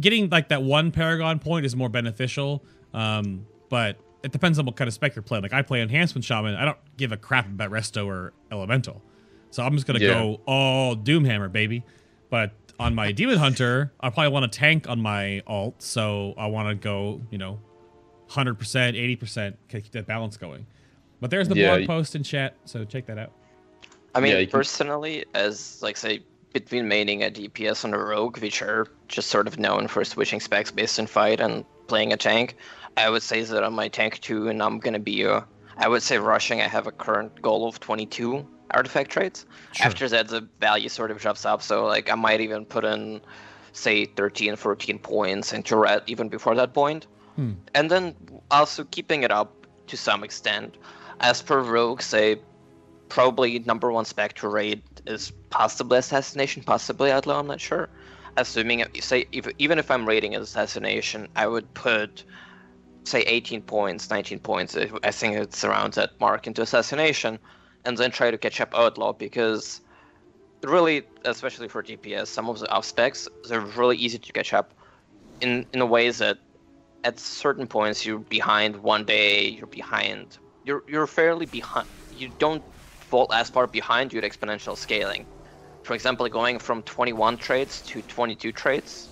getting 0.00 0.28
like 0.30 0.48
that 0.48 0.62
one 0.62 0.92
paragon 0.92 1.38
point 1.40 1.66
is 1.66 1.74
more 1.74 1.88
beneficial 1.88 2.62
um 2.94 3.44
but 3.68 3.98
it 4.22 4.30
depends 4.30 4.56
on 4.58 4.64
what 4.64 4.76
kind 4.76 4.86
of 4.86 4.94
spec 4.94 5.16
you're 5.16 5.24
playing 5.24 5.42
like 5.42 5.52
i 5.52 5.60
play 5.60 5.82
enhancement 5.82 6.24
shaman 6.24 6.54
i 6.54 6.64
don't 6.64 6.78
give 6.96 7.10
a 7.10 7.16
crap 7.16 7.46
about 7.46 7.68
resto 7.72 8.06
or 8.06 8.32
elemental 8.52 9.02
so 9.50 9.60
i'm 9.62 9.74
just 9.74 9.88
gonna 9.88 9.98
Yeah. 9.98 10.14
go 10.14 10.40
all 10.46 10.94
doomhammer 10.94 11.50
baby 11.50 11.82
but 12.30 12.52
on 12.80 12.94
my 12.94 13.10
demon 13.12 13.38
hunter 13.38 13.92
i 14.00 14.08
probably 14.10 14.32
want 14.32 14.50
to 14.50 14.58
tank 14.58 14.88
on 14.88 15.00
my 15.00 15.42
alt 15.46 15.80
so 15.82 16.34
i 16.38 16.46
want 16.46 16.68
to 16.68 16.74
go 16.74 17.20
you 17.30 17.38
know 17.38 17.58
100% 18.30 18.56
80% 18.58 19.54
keep 19.68 19.90
that 19.92 20.06
balance 20.06 20.36
going 20.36 20.66
but 21.20 21.30
there's 21.30 21.48
the 21.48 21.56
Yeah, 21.56 21.76
blog 21.76 21.86
post 21.86 22.14
in 22.14 22.22
chat 22.22 22.54
so 22.64 22.84
check 22.84 23.06
that 23.06 23.18
out 23.18 23.32
I 24.14 24.20
mean, 24.20 24.32
Yeah, 24.32 24.38
you 24.38 24.46
can- 24.46 24.58
personally, 24.58 25.24
as 25.34 25.80
like 25.82 25.96
say 25.96 26.22
between 26.52 26.86
maining 26.86 27.22
a 27.26 27.30
DPS 27.30 27.84
and 27.84 27.94
a 27.94 27.98
rogue, 27.98 28.38
which 28.38 28.62
are 28.62 28.86
just 29.06 29.28
sort 29.28 29.46
of 29.46 29.58
known 29.58 29.86
for 29.86 30.02
switching 30.02 30.40
specs 30.40 30.70
based 30.70 30.98
on 30.98 31.06
fight 31.06 31.40
and 31.40 31.64
playing 31.88 32.12
a 32.14 32.16
tank, 32.16 32.56
I 32.96 33.10
would 33.10 33.22
say 33.22 33.42
that 33.42 33.62
on 33.62 33.74
my 33.74 33.86
tank 33.88 34.18
too, 34.20 34.48
and 34.48 34.62
I'm 34.62 34.78
gonna 34.78 34.98
be 34.98 35.26
uh, 35.26 35.42
I 35.76 35.88
would 35.88 36.02
say 36.02 36.18
rushing. 36.18 36.60
I 36.62 36.68
have 36.68 36.86
a 36.86 36.90
current 36.90 37.40
goal 37.42 37.68
of 37.68 37.78
22 37.80 38.44
artifact 38.72 39.10
traits. 39.10 39.46
Sure. 39.72 39.86
After 39.86 40.08
that, 40.08 40.28
the 40.28 40.46
value 40.60 40.88
sort 40.88 41.10
of 41.10 41.18
drops 41.18 41.44
up. 41.44 41.62
So 41.62 41.86
like 41.86 42.10
I 42.10 42.14
might 42.14 42.40
even 42.40 42.64
put 42.64 42.84
in, 42.84 43.20
say, 43.72 44.04
13, 44.06 44.56
14 44.56 44.98
points 44.98 45.52
into 45.52 45.76
red 45.76 46.02
even 46.06 46.28
before 46.28 46.54
that 46.54 46.74
point, 46.74 47.06
Hmm. 47.36 47.52
and 47.74 47.90
then 47.90 48.14
also 48.50 48.84
keeping 48.84 49.22
it 49.22 49.30
up 49.30 49.52
to 49.86 49.96
some 49.96 50.24
extent. 50.24 50.76
As 51.20 51.40
per 51.42 51.60
rogue, 51.60 52.02
say 52.02 52.40
probably 53.08 53.58
number 53.60 53.90
one 53.90 54.04
spec 54.04 54.34
to 54.34 54.48
raid 54.48 54.82
is 55.06 55.32
possibly 55.50 55.98
assassination, 55.98 56.62
possibly 56.62 57.10
outlaw. 57.10 57.38
I'm 57.40 57.46
not 57.46 57.60
sure. 57.60 57.88
Assuming 58.36 58.84
say 59.00 59.26
if, 59.32 59.48
even 59.58 59.78
if 59.78 59.90
I'm 59.90 60.06
raiding 60.06 60.34
as 60.34 60.42
assassination, 60.42 61.28
I 61.36 61.46
would 61.46 61.72
put 61.74 62.24
say 63.04 63.20
18 63.22 63.62
points, 63.62 64.10
19 64.10 64.38
points. 64.40 64.76
I 64.76 65.10
think 65.10 65.36
it's 65.36 65.64
around 65.64 65.94
that 65.94 66.10
mark 66.20 66.46
into 66.46 66.60
assassination, 66.62 67.38
and 67.84 67.96
then 67.96 68.10
try 68.10 68.30
to 68.30 68.38
catch 68.38 68.60
up 68.60 68.74
outlaw 68.74 69.12
because 69.12 69.80
really, 70.62 71.02
especially 71.24 71.68
for 71.68 71.82
DPS, 71.82 72.26
some 72.26 72.48
of 72.48 72.58
the 72.58 72.70
off 72.70 72.84
specs 72.84 73.28
they're 73.48 73.60
really 73.60 73.96
easy 73.96 74.18
to 74.18 74.32
catch 74.32 74.52
up 74.52 74.74
in 75.40 75.66
in 75.72 75.80
a 75.80 75.86
way 75.86 76.10
that 76.10 76.38
at 77.04 77.18
certain 77.18 77.66
points 77.66 78.04
you're 78.04 78.18
behind 78.18 78.76
one 78.76 79.04
day, 79.04 79.48
you're 79.48 79.66
behind. 79.66 80.38
You're 80.64 80.82
you're 80.88 81.06
fairly 81.06 81.46
behind. 81.46 81.86
You 82.10 82.30
don't 82.38 82.62
fall 83.08 83.32
as 83.32 83.48
far 83.48 83.66
behind 83.66 84.10
due 84.10 84.20
to 84.20 84.28
exponential 84.28 84.76
scaling. 84.76 85.24
For 85.82 85.94
example, 85.94 86.28
going 86.28 86.58
from 86.58 86.82
21 86.82 87.38
traits 87.38 87.80
to 87.82 88.02
22 88.02 88.52
traits 88.52 89.08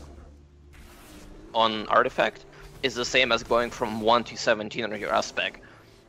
on 1.54 1.86
artifact 1.88 2.44
is 2.82 2.94
the 2.94 3.04
same 3.04 3.32
as 3.32 3.42
going 3.42 3.70
from 3.70 4.00
1 4.00 4.24
to 4.24 4.36
17 4.36 4.84
on 4.84 5.00
your 5.00 5.14
aspect. 5.14 5.60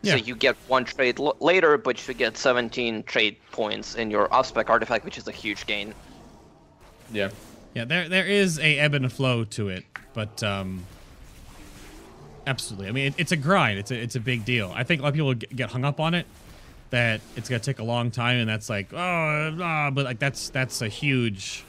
Yeah. 0.02 0.18
So 0.18 0.18
you 0.18 0.36
get 0.36 0.56
one 0.68 0.86
trade 0.86 1.20
l- 1.20 1.36
later, 1.40 1.78
but 1.78 2.08
you 2.08 2.14
get 2.14 2.38
17 2.38 3.04
trade 3.04 3.38
points 3.52 3.96
in 3.96 4.12
your 4.12 4.32
off-spec 4.34 4.70
artifact, 4.70 5.06
which 5.06 5.18
is 5.18 5.28
a 5.28 5.32
huge 5.32 5.66
gain. 5.66 5.94
Yeah. 7.12 7.30
Yeah, 7.74 7.86
there 7.86 8.10
there 8.10 8.26
is 8.26 8.58
a 8.60 8.80
ebb 8.80 8.96
and 8.96 9.12
flow 9.12 9.44
to 9.44 9.70
it, 9.70 9.84
but 10.14 10.42
um, 10.42 10.84
absolutely. 12.48 12.88
I 12.88 12.92
mean, 12.92 13.08
it, 13.08 13.14
it's 13.18 13.32
a 13.32 13.36
grind. 13.36 13.78
It's 13.78 13.92
a 13.92 14.02
it's 14.02 14.16
a 14.16 14.20
big 14.20 14.46
deal. 14.46 14.72
I 14.76 14.84
think 14.84 15.02
a 15.02 15.04
lot 15.04 15.10
of 15.10 15.16
people 15.16 15.34
get 15.36 15.56
get 15.56 15.70
hung 15.70 15.86
up 15.86 16.00
on 16.00 16.16
it 16.16 16.26
that 16.90 17.22
it's 17.36 17.50
gonna 17.50 17.60
take 17.60 17.78
a 17.78 17.84
long 17.84 18.10
time, 18.10 18.38
and 18.38 18.50
that's 18.50 18.70
like 18.70 18.94
oh, 18.94 19.58
ah, 19.62 19.92
but 19.92 20.06
like 20.06 20.18
that's 20.18 20.50
that's 20.50 20.82
a 20.82 20.88
huge 20.88 21.66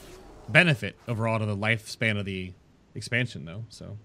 benefit 0.48 0.96
overall 1.06 1.38
to 1.38 1.44
the 1.46 1.56
lifespan 1.56 2.18
of 2.18 2.24
the 2.24 2.52
expansion, 2.94 3.44
though. 3.44 3.64
So 3.68 3.98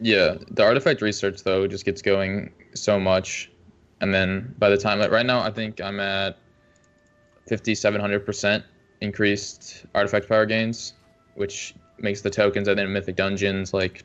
Yeah, 0.00 0.36
the 0.48 0.62
artifact 0.62 1.02
research 1.02 1.42
though 1.42 1.66
just 1.66 1.84
gets 1.84 2.02
going 2.02 2.52
so 2.74 3.00
much, 3.00 3.50
and 4.02 4.12
then 4.12 4.54
by 4.58 4.68
the 4.68 4.76
time 4.76 4.98
like 4.98 5.10
right 5.10 5.24
now, 5.24 5.40
I 5.40 5.50
think 5.50 5.80
I'm 5.80 5.98
at 6.00 6.36
fifty 7.48 7.74
seven 7.74 8.00
hundred 8.00 8.26
percent 8.26 8.64
increased 9.00 9.84
artifact 9.94 10.28
power 10.28 10.46
gains, 10.46 10.92
which 11.34 11.74
makes 11.98 12.20
the 12.20 12.30
tokens 12.30 12.68
I 12.68 12.74
think 12.74 12.86
in 12.86 12.92
Mythic 12.92 13.16
Dungeons 13.16 13.72
like 13.72 14.04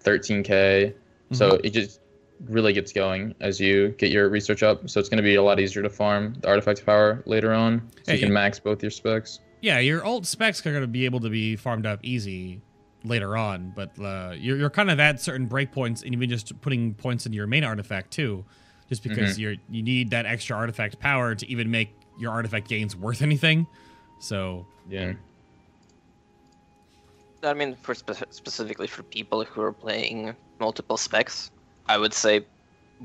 thirteen 0.00 0.42
k. 0.42 0.94
So 1.32 1.58
it 1.64 1.70
just 1.70 2.00
really 2.48 2.72
gets 2.72 2.92
going 2.92 3.34
as 3.40 3.58
you 3.58 3.88
get 3.98 4.10
your 4.12 4.28
research 4.28 4.62
up. 4.62 4.88
So 4.88 5.00
it's 5.00 5.08
going 5.08 5.16
to 5.16 5.22
be 5.24 5.34
a 5.36 5.42
lot 5.42 5.58
easier 5.58 5.82
to 5.82 5.88
farm 5.90 6.36
the 6.40 6.48
artifact 6.48 6.86
power 6.86 7.22
later 7.26 7.52
on, 7.52 7.82
so 8.04 8.12
Hey, 8.12 8.18
you 8.18 8.24
can 8.26 8.32
max 8.32 8.60
both 8.60 8.80
your 8.82 8.90
specs. 8.92 9.40
yeah, 9.62 9.78
your 9.80 10.04
alt 10.04 10.26
specs 10.26 10.64
are 10.66 10.72
gonna 10.72 10.86
be 10.86 11.04
able 11.06 11.18
to 11.20 11.30
be 11.30 11.56
farmed 11.56 11.86
up 11.86 11.98
easy 12.04 12.60
later 13.04 13.36
on, 13.36 13.72
but 13.74 13.98
uh, 14.00 14.34
you're 14.36 14.56
you're 14.56 14.70
kind 14.70 14.90
of 14.90 15.00
at 15.00 15.20
certain 15.20 15.48
breakpoints, 15.48 16.04
and 16.04 16.12
even 16.14 16.28
just 16.30 16.60
putting 16.60 16.94
points 16.94 17.26
into 17.26 17.36
your 17.36 17.46
main 17.48 17.64
artifact 17.64 18.12
too, 18.12 18.44
just 18.88 19.02
mm-hmm. 19.02 19.14
because 19.14 19.38
you're 19.38 19.56
you 19.70 19.82
need 19.82 20.10
that 20.10 20.26
extra 20.26 20.56
artifact 20.56 20.98
power 21.00 21.34
to 21.34 21.46
even 21.50 21.70
make 21.70 21.90
your 22.18 22.32
artifact 22.32 22.68
gains 22.68 22.96
worth 22.96 23.22
anything. 23.22 23.66
So 24.20 24.66
Yeah. 24.88 25.00
Mm-hmm. 25.12 25.20
I 27.42 27.54
mean, 27.54 27.76
for 27.76 27.94
spe- 27.94 28.24
specifically 28.30 28.86
for 28.86 29.02
people 29.02 29.44
who 29.44 29.60
are 29.62 29.72
playing 29.72 30.34
multiple 30.58 30.96
specs, 30.96 31.50
I 31.86 31.98
would 31.98 32.14
say 32.14 32.44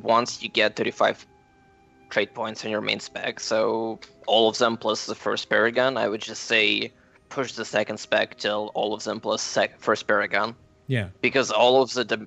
once 0.01 0.41
you 0.41 0.49
get 0.49 0.75
35 0.75 1.27
trade 2.09 2.33
points 2.33 2.63
in 2.63 2.71
your 2.71 2.81
main 2.81 2.99
spec, 2.99 3.39
so 3.39 3.99
all 4.27 4.49
of 4.49 4.57
them 4.57 4.77
plus 4.77 5.05
the 5.05 5.15
first 5.15 5.49
Paragon, 5.49 5.97
I 5.97 6.07
would 6.07 6.21
just 6.21 6.45
say 6.45 6.91
push 7.29 7.53
the 7.53 7.65
second 7.65 7.97
spec 7.99 8.37
till 8.37 8.71
all 8.73 8.93
of 8.93 9.03
them 9.03 9.19
plus 9.19 9.41
sec- 9.41 9.79
first 9.79 10.07
Paragon. 10.07 10.55
yeah, 10.87 11.09
Because 11.21 11.51
all 11.51 11.81
of 11.81 11.93
the 11.93 12.05
d- 12.05 12.25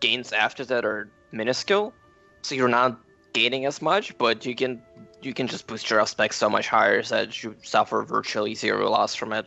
gains 0.00 0.32
after 0.32 0.64
that 0.64 0.84
are 0.84 1.08
minuscule, 1.32 1.92
so 2.42 2.54
you're 2.54 2.68
not 2.68 2.98
gaining 3.32 3.66
as 3.66 3.82
much, 3.82 4.16
but 4.18 4.44
you 4.46 4.54
can 4.54 4.80
you 5.22 5.34
can 5.34 5.46
just 5.46 5.66
boost 5.66 5.90
your 5.90 6.06
spec 6.06 6.32
so 6.32 6.48
much 6.48 6.66
higher 6.68 7.02
that 7.02 7.42
you 7.42 7.54
suffer 7.62 8.02
virtually 8.02 8.54
zero 8.54 8.88
loss 8.90 9.14
from 9.14 9.32
it. 9.34 9.44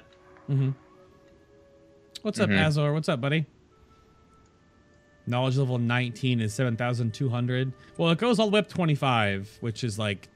Mm-hmm. 0.49 0.69
What's 2.21 2.39
up, 2.39 2.49
Mhm. 2.49 2.67
Azor? 2.67 2.93
What's 2.93 3.09
up, 3.09 3.19
buddy? 3.19 3.45
Knowledge 5.25 5.57
level 5.57 5.79
19 5.79 6.41
is 6.41 6.53
7,200. 6.53 7.73
Well, 7.97 8.11
it 8.11 8.17
goes 8.19 8.39
all 8.39 8.47
the 8.47 8.51
way 8.53 8.59
up 8.59 8.67
to 8.67 8.73
25, 8.75 9.57
which 9.61 9.83
is 9.83 9.97
like 9.97 10.29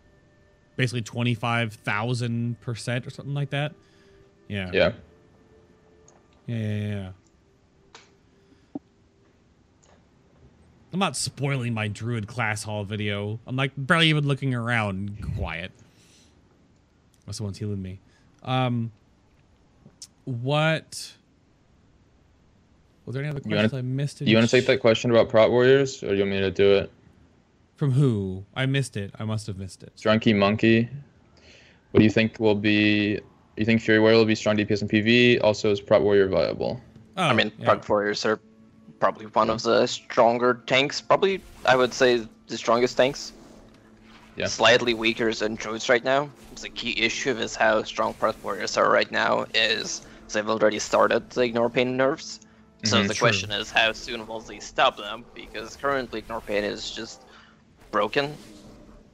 basically 0.75 1.01
25,000% 1.01 3.05
or 3.05 3.09
something 3.09 3.33
like 3.33 3.49
that. 3.51 3.73
Yeah. 4.47 4.71
Yeah. 4.73 4.91
Yeah, 6.45 6.55
yeah, 6.57 6.87
yeah. 6.87 7.11
I'm 10.93 10.99
not 10.99 11.15
spoiling 11.17 11.73
my 11.73 11.87
Druid 11.87 12.27
class 12.27 12.63
hall 12.63 12.83
video. 12.83 13.39
I'm 13.45 13.55
like 13.55 13.71
barely 13.75 14.07
even 14.09 14.25
looking 14.27 14.53
around. 14.53 15.17
Quiet. 15.37 15.71
Oh, 17.27 17.31
someone's 17.31 17.57
healing 17.57 17.81
me. 17.81 17.99
Um, 18.43 18.91
what? 20.23 21.13
Was 23.05 23.13
there 23.13 23.23
any 23.23 23.29
other 23.29 23.41
You 23.45 23.55
wanna- 23.55 23.69
questions 23.69 23.77
I 23.79 23.81
missed? 23.81 24.21
in 24.21 24.27
You 24.27 24.35
want 24.37 24.49
to 24.49 24.55
ch- 24.55 24.59
take 24.59 24.67
that 24.67 24.79
question 24.79 25.11
about 25.11 25.29
prot 25.29 25.51
warriors, 25.51 26.01
or 26.03 26.09
do 26.09 26.15
you 26.15 26.21
want 26.21 26.31
me 26.31 26.39
to 26.39 26.51
do 26.51 26.73
it? 26.75 26.91
From 27.75 27.91
who? 27.91 28.43
I 28.55 28.65
missed 28.65 28.97
it. 28.97 29.11
I 29.19 29.23
must 29.25 29.47
have 29.47 29.57
missed 29.57 29.83
it. 29.83 29.93
Drunky 29.97 30.35
Monkey. 30.35 30.89
What 31.91 31.99
do 31.99 32.03
you 32.03 32.09
think 32.09 32.39
will 32.39 32.55
be? 32.55 33.19
You 33.55 33.65
think 33.65 33.81
Fury 33.81 33.99
Warrior 33.99 34.17
will 34.17 34.25
be 34.25 34.35
strong 34.35 34.55
DPS 34.57 34.81
and 34.81 34.89
PV? 34.89 35.39
Also, 35.41 35.71
is 35.71 35.79
Prot 35.81 36.01
Warrior 36.01 36.27
viable? 36.27 36.81
Oh, 37.17 37.23
I 37.23 37.33
mean, 37.33 37.51
yeah. 37.57 37.65
Prot 37.65 37.87
Warriors 37.89 38.25
are 38.25 38.39
probably 38.99 39.25
one 39.27 39.49
of 39.49 39.61
the 39.63 39.85
stronger 39.87 40.61
tanks. 40.65 41.01
Probably, 41.01 41.41
I 41.65 41.75
would 41.75 41.93
say, 41.93 42.27
the 42.47 42.57
strongest 42.57 42.97
tanks. 42.97 43.31
Yeah. 44.35 44.47
Slightly 44.47 44.93
weaker 44.93 45.33
than 45.33 45.55
Druids 45.55 45.89
right 45.89 46.03
now. 46.03 46.29
The 46.61 46.69
key 46.69 46.99
issue 47.01 47.31
is 47.31 47.55
how 47.55 47.83
strong 47.83 48.13
Prot 48.13 48.35
Warriors 48.43 48.77
are 48.77 48.89
right 48.91 49.11
now 49.11 49.45
is 49.53 50.01
they've 50.31 50.47
already 50.47 50.79
started 50.79 51.29
to 51.31 51.41
ignore 51.41 51.69
pain 51.69 51.97
nerves. 51.97 52.39
So 52.83 52.97
Mhm. 52.97 53.07
the 53.07 53.13
True. 53.15 53.27
question 53.29 53.51
is, 53.51 53.71
how 53.71 53.91
soon 53.93 54.27
will 54.27 54.39
they 54.39 54.59
stop 54.59 54.97
them? 54.97 55.25
Because 55.33 55.75
currently, 55.75 56.19
Ignore 56.19 56.41
Pain 56.41 56.63
is 56.63 56.91
just 56.91 57.21
broken. 57.89 58.37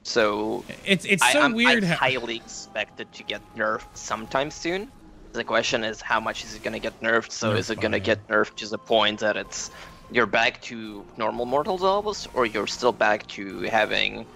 So 0.03 0.65
It's 0.85 1.05
it's 1.05 1.23
I, 1.23 1.31
so 1.31 1.41
I'm, 1.41 1.53
weird. 1.53 1.83
I 1.85 1.87
how- 1.87 1.95
highly 1.95 2.35
expect 2.35 2.99
it 2.99 3.09
to 3.13 3.23
get 3.23 3.41
nerfed 3.55 3.85
sometime 3.93 4.51
soon. 4.51 4.91
The 5.33 5.43
question 5.43 5.83
is, 5.83 5.99
how 5.99 6.19
much 6.19 6.43
is 6.43 6.55
it 6.55 6.63
gonna 6.63 6.79
get 6.79 6.99
nerfed? 7.01 7.31
So 7.31 7.51
is 7.53 7.69
it 7.69 7.79
gonna 7.81 7.97
by- 7.97 8.05
get 8.05 8.27
nerfed 8.27 8.55
to 8.57 8.67
the 8.67 8.77
point 8.77 9.19
that 9.19 9.35
it's 9.35 9.71
you're 10.11 10.27
back 10.27 10.61
to 10.61 11.03
normal 11.17 11.45
mortal 11.45 11.77
levels, 11.77 12.27
or 12.35 12.45
you're 12.45 12.67
still 12.67 12.91
back 12.91 13.25
to 13.29 13.61
having, 13.61 14.27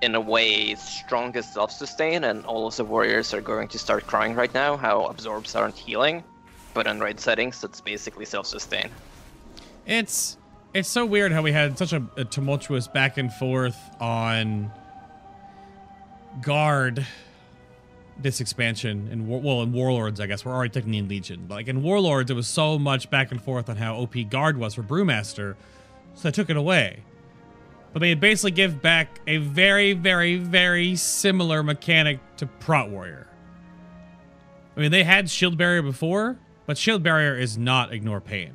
in 0.00 0.14
a 0.14 0.20
way, 0.20 0.74
strongest 0.76 1.52
self-sustain, 1.52 2.24
and 2.24 2.46
all 2.46 2.66
of 2.66 2.76
the 2.76 2.84
warriors 2.84 3.34
are 3.34 3.42
going 3.42 3.68
to 3.68 3.78
start 3.78 4.06
crying 4.06 4.34
right 4.34 4.52
now 4.54 4.76
how 4.76 5.04
absorbs 5.04 5.54
aren't 5.54 5.76
healing, 5.76 6.24
but 6.72 6.86
in 6.86 6.98
raid 6.98 7.20
settings, 7.20 7.62
it's 7.62 7.82
basically 7.82 8.24
self-sustain. 8.24 8.88
It's 9.86 10.38
it's 10.72 10.88
so 10.88 11.04
weird 11.04 11.32
how 11.32 11.42
we 11.42 11.52
had 11.52 11.76
such 11.76 11.92
a, 11.92 12.02
a 12.16 12.24
tumultuous 12.24 12.88
back 12.88 13.18
and 13.18 13.32
forth 13.32 13.78
on 14.00 14.70
guard 16.40 17.06
this 18.20 18.40
expansion 18.40 19.26
War- 19.26 19.40
well 19.40 19.62
in 19.62 19.72
warlords 19.72 20.20
I 20.20 20.26
guess 20.26 20.44
we're 20.44 20.52
already 20.52 20.70
technically 20.70 20.98
in 20.98 21.08
Legion 21.08 21.44
but 21.46 21.54
like 21.56 21.68
in 21.68 21.82
warlords 21.82 22.30
it 22.30 22.34
was 22.34 22.48
so 22.48 22.78
much 22.78 23.10
back 23.10 23.30
and 23.30 23.42
forth 23.42 23.68
on 23.68 23.76
how 23.76 23.96
OP 23.96 24.14
guard 24.28 24.56
was 24.56 24.74
for 24.74 24.82
Brewmaster 24.82 25.56
so 26.14 26.28
I 26.28 26.32
took 26.32 26.50
it 26.50 26.56
away. 26.56 27.04
But 27.92 28.00
they 28.00 28.14
basically 28.14 28.50
give 28.50 28.82
back 28.82 29.20
a 29.26 29.38
very 29.38 29.92
very 29.92 30.36
very 30.36 30.96
similar 30.96 31.62
mechanic 31.62 32.18
to 32.38 32.46
Prot 32.46 32.90
Warrior. 32.90 33.26
I 34.76 34.80
mean 34.80 34.90
they 34.90 35.04
had 35.04 35.30
shield 35.30 35.56
barrier 35.56 35.82
before 35.82 36.38
but 36.66 36.76
shield 36.76 37.02
barrier 37.02 37.36
is 37.36 37.56
not 37.56 37.92
ignore 37.92 38.20
pain. 38.20 38.52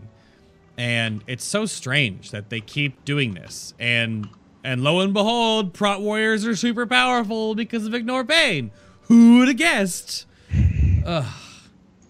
And 0.77 1.23
it's 1.27 1.43
so 1.43 1.65
strange 1.65 2.31
that 2.31 2.49
they 2.49 2.59
keep 2.59 3.05
doing 3.05 3.33
this. 3.33 3.73
And 3.79 4.27
and 4.63 4.83
lo 4.83 4.99
and 4.99 5.13
behold 5.13 5.73
prot 5.73 6.01
warriors 6.01 6.45
are 6.45 6.55
super 6.55 6.85
powerful 6.85 7.55
because 7.55 7.85
of 7.85 7.93
ignore 7.93 8.23
pain 8.23 8.71
who 9.07 9.39
would 9.39 9.47
have 9.47 9.57
guessed 9.57 10.25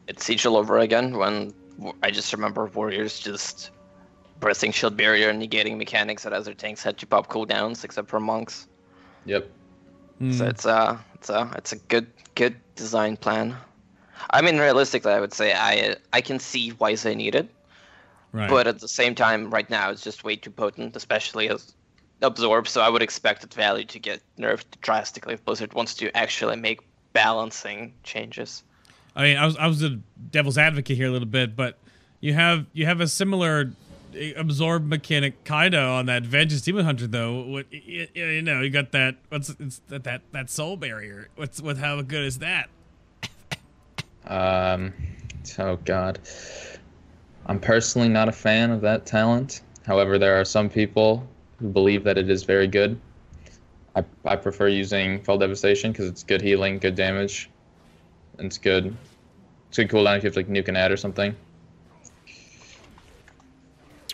It's 0.08 0.25
Siege 0.25 0.45
all 0.45 0.58
over 0.58 0.79
again 0.79 1.17
when 1.17 1.53
I 2.01 2.12
just 2.12 2.34
remember 2.34 2.65
warriors 2.67 3.19
just 3.19 3.71
pressing 4.39 4.71
shield 4.71 4.97
barrier 4.97 5.29
and 5.29 5.41
negating 5.41 5.77
mechanics 5.77 6.23
that 6.23 6.34
other 6.34 6.53
tanks 6.53 6.84
had 6.84 6.97
to 6.97 7.08
pop 7.08 7.27
cooldowns 7.27 7.84
except 7.84 8.10
for 8.10 8.19
monks. 8.19 8.67
Yep. 9.25 9.49
Hmm. 10.19 10.32
So 10.34 10.45
it's 10.45 10.65
a 10.65 10.99
it's 11.15 11.29
a 11.29 11.51
it's 11.56 11.71
a 11.71 11.77
good 11.77 12.08
good 12.36 12.56
design 12.75 13.17
plan. 13.17 13.56
I 14.29 14.41
mean, 14.41 14.58
realistically, 14.58 15.13
I 15.13 15.19
would 15.19 15.34
say 15.34 15.53
I 15.53 15.95
I 16.12 16.21
can 16.21 16.39
see 16.39 16.69
why 16.71 16.95
they 16.95 17.15
need 17.15 17.36
it, 17.36 17.49
right 18.32 18.49
but 18.49 18.67
at 18.67 18.79
the 18.79 18.88
same 18.88 19.15
time, 19.15 19.49
right 19.49 19.69
now 19.69 19.89
it's 19.89 20.03
just 20.03 20.23
way 20.23 20.36
too 20.36 20.51
potent, 20.51 20.95
especially 20.95 21.49
as 21.49 21.73
absorb. 22.21 22.67
So 22.67 22.82
I 22.82 22.89
would 22.89 23.02
expect 23.02 23.41
that 23.41 23.54
value 23.54 23.86
to 23.86 23.99
get 23.99 24.21
nerfed 24.38 24.65
drastically 24.82 25.34
if 25.34 25.43
Blizzard 25.45 25.73
wants 25.73 25.93
to 25.95 26.15
actually 26.15 26.56
make 26.56 26.82
balancing 27.13 27.93
changes. 28.04 28.63
I 29.15 29.23
mean 29.23 29.38
I 29.38 29.45
was 29.45 29.58
I 29.58 29.67
was 29.67 29.84
a 29.84 29.99
devil's 30.32 30.58
advocate 30.58 30.97
here 30.97 31.08
a 31.08 31.12
little 31.12 31.28
bit 31.28 31.56
but 31.56 31.78
you 32.19 32.34
have 32.34 32.65
you 32.73 32.86
have 32.88 32.99
a 32.99 33.08
similar 33.08 33.71
eh, 34.15 34.34
absorb 34.36 34.88
mechanic 34.88 35.43
kind 35.43 35.76
of 35.76 35.84
on 35.84 36.08
that 36.08 36.23
Vengeance 36.23 36.62
Demon 36.62 36.86
Hunter 36.86 37.06
though 37.06 37.41
what 37.43 37.71
you, 37.71 38.08
you 38.15 38.41
know 38.41 38.62
you 38.62 38.71
got 38.71 38.91
that 38.93 39.17
what's 39.30 39.49
it's 39.60 39.82
that 39.89 40.04
that, 40.06 40.21
that 40.32 40.49
soul 40.49 40.78
barrier 40.78 41.30
what's 41.36 41.62
what 41.62 41.78
how 41.78 42.02
good 42.02 42.23
is 42.23 42.39
that 42.39 42.69
Um, 44.26 44.93
oh 45.60 45.76
God, 45.78 46.19
I'm 47.45 47.60
personally 47.60 48.08
not 48.08 48.30
a 48.30 48.32
fan 48.32 48.71
of 48.71 48.82
that 48.82 49.06
talent. 49.06 49.62
However, 49.86 50.17
there 50.17 50.39
are 50.39 50.45
some 50.45 50.69
people 50.69 51.17
who 51.17 51.28
believe 51.71 52.04
that 52.04 52.17
it 52.17 52.30
is 52.30 52.43
very 52.43 52.67
good. 52.67 52.99
I, 53.95 54.04
I 54.26 54.36
prefer 54.36 54.67
using 54.67 55.23
Fel 55.23 55.38
Devastation 55.38 55.91
because 55.91 56.08
it's 56.08 56.23
good 56.23 56.41
healing, 56.41 56.80
good 56.80 56.95
damage, 56.95 57.49
and 58.38 58.47
it's 58.47 58.58
good. 58.58 58.95
It's 59.69 59.78
good 59.78 59.89
cooldown 59.89 60.17
if 60.17 60.23
you 60.23 60.28
have 60.28 60.34
to 60.34 60.39
like 60.39 60.49
nuke 60.49 60.67
an 60.67 60.76
ad 60.76 60.91
or 60.91 60.97
something. 60.97 61.36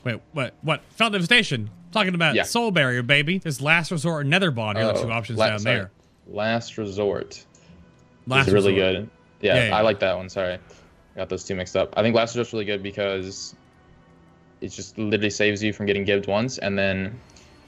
Wait, 0.03 0.19
what? 0.33 0.53
What? 0.61 0.81
Fel 0.91 1.09
Devastation. 1.09 1.69
Talking 1.91 2.13
about 2.15 2.35
Yeah. 2.35 2.43
soul 2.43 2.71
barrier, 2.71 3.01
baby. 3.03 3.37
There's 3.39 3.61
last 3.61 3.91
resort 3.91 4.21
or 4.21 4.23
nether 4.23 4.51
bond. 4.51 4.77
Here 4.77 4.87
are 4.87 4.93
the 4.93 4.99
Oh, 4.99 5.03
two 5.05 5.11
options 5.11 5.39
la- 5.39 5.47
down 5.49 5.59
sorry. 5.59 5.75
there. 5.77 5.91
Last 6.27 6.77
Resort 6.77 7.43
Last 8.27 8.47
is 8.47 8.53
really 8.53 8.73
resort. 8.75 8.95
good. 8.95 9.09
Yeah, 9.41 9.55
Yeah, 9.55 9.67
yeah. 9.69 9.77
I 9.77 9.81
like 9.81 9.99
that 10.01 10.15
one. 10.15 10.29
Sorry, 10.29 10.53
I 10.53 10.59
got 11.17 11.29
those 11.29 11.43
two 11.43 11.55
mixed 11.55 11.75
up. 11.75 11.93
I 11.97 12.03
think 12.03 12.15
Last 12.15 12.35
Resort's 12.35 12.53
really 12.53 12.65
good 12.65 12.83
because 12.83 13.55
it 14.61 14.67
just 14.69 14.97
literally 14.99 15.31
saves 15.31 15.63
you 15.63 15.73
from 15.73 15.87
getting 15.87 16.03
gibbed 16.03 16.27
once, 16.27 16.59
and 16.59 16.77
then 16.77 17.19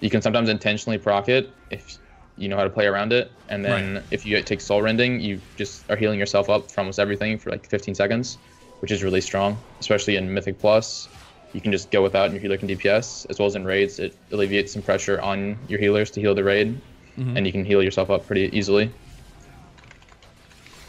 you 0.01 0.09
can 0.09 0.21
sometimes 0.21 0.49
intentionally 0.49 0.97
proc 0.97 1.29
it 1.29 1.49
if 1.69 1.97
you 2.37 2.49
know 2.49 2.57
how 2.57 2.63
to 2.63 2.69
play 2.69 2.87
around 2.87 3.13
it. 3.13 3.31
And 3.49 3.63
then 3.63 3.93
Right. 3.95 4.03
if 4.11 4.25
you 4.25 4.41
take 4.41 4.59
Soul 4.61 4.81
Rending, 4.81 5.19
you 5.21 5.39
just 5.57 5.89
are 5.89 5.95
healing 5.95 6.19
yourself 6.19 6.49
up 6.49 6.69
for 6.71 6.81
almost 6.81 6.99
everything 6.99 7.37
for 7.37 7.49
like 7.51 7.65
15 7.69 7.93
seconds, 7.95 8.37
which 8.79 8.91
is 8.91 9.03
really 9.03 9.21
strong, 9.21 9.57
especially 9.79 10.15
in 10.17 10.33
Mythic 10.33 10.59
Plus. 10.59 11.07
You 11.53 11.61
can 11.61 11.71
just 11.71 11.91
go 11.91 12.01
without, 12.01 12.25
and 12.25 12.33
your 12.33 12.41
healer 12.41 12.57
can 12.57 12.67
DPS, 12.69 13.25
as 13.29 13.37
well 13.37 13.45
as 13.47 13.55
in 13.55 13.65
raids. 13.65 13.99
It 13.99 14.15
alleviates 14.31 14.71
some 14.73 14.81
pressure 14.81 15.19
on 15.21 15.57
your 15.67 15.79
healers 15.79 16.09
to 16.11 16.21
heal 16.21 16.33
the 16.35 16.43
raid, 16.43 16.79
Mm-hmm. 17.19 17.35
and 17.37 17.45
you 17.45 17.51
can 17.51 17.65
heal 17.65 17.83
yourself 17.83 18.09
up 18.09 18.25
pretty 18.25 18.49
easily. 18.57 18.89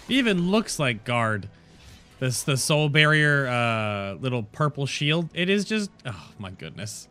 Even 0.09 0.51
looks 0.51 0.79
like 0.79 1.05
guard. 1.05 1.49
This 2.21 2.43
the 2.45 2.57
soul 2.57 2.89
barrier 2.89 3.49
uh 3.49 4.15
little 4.15 4.45
purple 4.45 4.87
shield. 4.87 5.29
It 5.35 5.51
is 5.51 5.65
just 5.65 5.91
oh 6.07 6.29
my 6.39 6.51
goodness. 6.51 7.09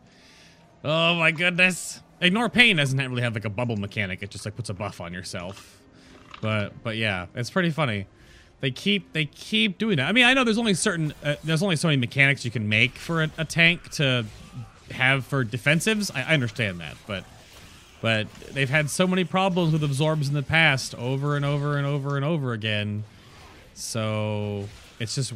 Oh 0.84 1.14
my 1.14 1.30
goodness. 1.30 2.00
Ignore 2.20 2.48
pain 2.48 2.76
doesn't 2.76 2.98
really 2.98 3.22
have 3.22 3.34
like 3.34 3.44
a 3.44 3.50
bubble 3.50 3.76
mechanic. 3.76 4.22
It 4.22 4.30
just 4.30 4.44
like 4.44 4.56
puts 4.56 4.70
a 4.70 4.74
buff 4.74 5.00
on 5.00 5.12
yourself. 5.12 5.80
But 6.40 6.82
but 6.82 6.96
yeah, 6.96 7.26
it's 7.34 7.50
pretty 7.50 7.70
funny. 7.70 8.06
They 8.60 8.70
keep 8.70 9.12
they 9.12 9.26
keep 9.26 9.78
doing 9.78 9.96
that. 9.96 10.08
I 10.08 10.12
mean, 10.12 10.24
I 10.24 10.34
know 10.34 10.44
there's 10.44 10.58
only 10.58 10.74
certain 10.74 11.14
uh, 11.24 11.36
there's 11.42 11.62
only 11.62 11.76
so 11.76 11.88
many 11.88 11.98
mechanics 11.98 12.44
you 12.44 12.50
can 12.50 12.68
make 12.68 12.96
for 12.96 13.24
a, 13.24 13.30
a 13.38 13.44
tank 13.44 13.90
to 13.92 14.24
have 14.90 15.24
for 15.24 15.44
defensives. 15.44 16.10
I, 16.14 16.22
I 16.22 16.34
understand 16.34 16.80
that, 16.80 16.96
but 17.06 17.24
but 18.00 18.32
they've 18.52 18.70
had 18.70 18.90
so 18.90 19.06
many 19.06 19.24
problems 19.24 19.72
with 19.72 19.84
absorbs 19.84 20.28
in 20.28 20.34
the 20.34 20.42
past 20.42 20.94
over 20.96 21.36
and 21.36 21.44
over 21.44 21.76
and 21.76 21.86
over 21.86 22.16
and 22.16 22.24
over 22.24 22.52
again. 22.52 23.04
So 23.74 24.68
it's 24.98 25.14
just 25.14 25.32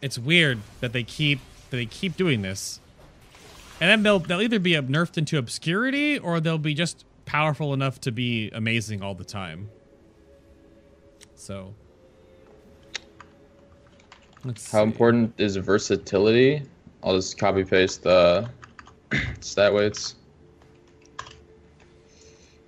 it's 0.00 0.18
weird 0.18 0.58
that 0.80 0.92
they 0.92 1.02
keep 1.02 1.40
that 1.70 1.76
they 1.76 1.86
keep 1.86 2.16
doing 2.16 2.42
this. 2.42 2.80
And 3.80 3.90
then 3.90 4.02
they'll 4.02 4.18
they'll 4.18 4.40
either 4.40 4.58
be 4.58 4.72
nerfed 4.72 5.18
into 5.18 5.38
obscurity 5.38 6.18
or 6.18 6.40
they'll 6.40 6.58
be 6.58 6.74
just 6.74 7.04
powerful 7.26 7.74
enough 7.74 8.00
to 8.02 8.12
be 8.12 8.50
amazing 8.50 9.02
all 9.02 9.14
the 9.14 9.24
time. 9.24 9.68
So 11.34 11.74
let's 14.44 14.70
How 14.72 14.78
see. 14.78 14.84
important 14.84 15.34
is 15.38 15.56
versatility? 15.56 16.62
I'll 17.02 17.16
just 17.16 17.36
copy 17.38 17.64
paste 17.64 18.02
the 18.02 18.48
stat 19.40 19.72
weights. 19.72 20.14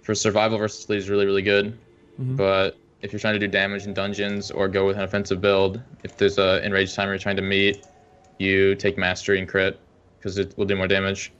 For 0.02 0.14
survival, 0.14 0.58
versatility 0.58 0.98
is 1.04 1.10
really, 1.10 1.26
really 1.26 1.42
good. 1.42 1.76
Mhm. 2.20 2.36
But 2.36 2.76
if 3.02 3.12
you're 3.12 3.20
trying 3.20 3.34
to 3.34 3.38
do 3.40 3.48
damage 3.48 3.86
in 3.86 3.94
dungeons 3.94 4.50
or 4.50 4.68
go 4.68 4.86
with 4.86 4.96
an 4.96 5.02
offensive 5.02 5.40
build, 5.40 5.80
if 6.04 6.16
there's 6.16 6.38
a 6.38 6.64
enraged 6.64 6.94
timer 6.94 7.12
you're 7.12 7.18
trying 7.18 7.36
to 7.36 7.42
meet, 7.42 7.86
you 8.38 8.74
take 8.74 8.98
mastery 8.98 9.38
and 9.38 9.48
crit 9.48 9.78
because 10.18 10.38
it 10.38 10.56
will 10.56 10.64
do 10.66 10.76
more 10.76 10.86
damage. 10.88 11.32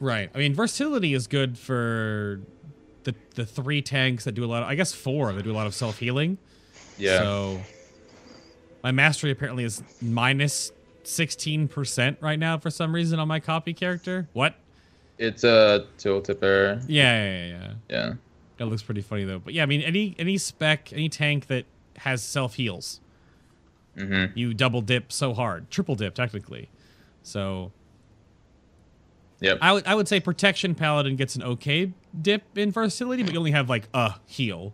Right. 0.00 0.30
I 0.34 0.38
mean, 0.38 0.54
versatility 0.54 1.14
is 1.14 1.26
good 1.26 1.56
for 1.56 2.40
the 3.04 3.14
the 3.34 3.46
three 3.46 3.82
tanks 3.82 4.24
that 4.24 4.32
do 4.32 4.44
a 4.44 4.46
lot. 4.46 4.62
Of, 4.62 4.68
I 4.68 4.74
guess 4.74 4.92
four 4.92 5.32
that 5.32 5.42
do 5.42 5.52
a 5.52 5.54
lot 5.54 5.66
of 5.66 5.74
self 5.74 5.98
healing. 5.98 6.38
Yeah. 6.98 7.18
So 7.18 7.60
my 8.82 8.90
mastery 8.90 9.30
apparently 9.30 9.64
is 9.64 9.82
minus 10.00 10.72
sixteen 11.04 11.68
percent 11.68 12.18
right 12.20 12.38
now 12.38 12.58
for 12.58 12.70
some 12.70 12.94
reason 12.94 13.18
on 13.18 13.28
my 13.28 13.40
copy 13.40 13.72
character. 13.72 14.28
What? 14.32 14.56
It's 15.18 15.44
a 15.44 15.86
tooltip 15.98 16.42
error. 16.42 16.80
Yeah, 16.88 17.24
yeah, 17.24 17.46
yeah. 17.46 17.46
yeah. 17.48 17.72
Yeah. 17.88 18.12
That 18.56 18.66
looks 18.66 18.82
pretty 18.82 19.02
funny 19.02 19.24
though. 19.24 19.38
But 19.38 19.54
yeah, 19.54 19.62
I 19.62 19.66
mean, 19.66 19.82
any 19.82 20.16
any 20.18 20.36
spec, 20.38 20.92
any 20.92 21.08
tank 21.08 21.46
that 21.46 21.64
has 21.98 22.22
self 22.22 22.54
heals, 22.54 23.00
Mm-hmm. 23.96 24.38
you 24.38 24.54
double 24.54 24.80
dip 24.80 25.12
so 25.12 25.34
hard, 25.34 25.70
triple 25.70 25.94
dip 25.94 26.14
technically. 26.14 26.70
So 27.22 27.72
Yep. 29.40 29.58
I 29.60 29.72
would 29.72 29.86
I 29.86 29.94
would 29.94 30.06
say 30.06 30.20
protection 30.20 30.74
paladin 30.74 31.16
gets 31.16 31.34
an 31.34 31.42
okay 31.42 31.92
dip 32.20 32.56
in 32.56 32.70
versatility, 32.70 33.24
but 33.24 33.32
you 33.32 33.38
only 33.38 33.50
have 33.50 33.68
like 33.68 33.88
a 33.92 34.14
heal. 34.26 34.72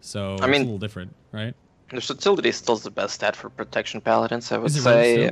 So 0.00 0.34
it's 0.34 0.46
mean- 0.46 0.62
a 0.62 0.64
little 0.64 0.78
different, 0.78 1.14
right? 1.32 1.54
Versatility 1.90 2.48
is 2.50 2.56
still 2.56 2.76
the 2.76 2.90
best 2.90 3.14
stat 3.14 3.36
for 3.36 3.50
protection 3.50 4.00
paladins, 4.00 4.50
I 4.52 4.58
would 4.58 4.70
say. 4.72 5.30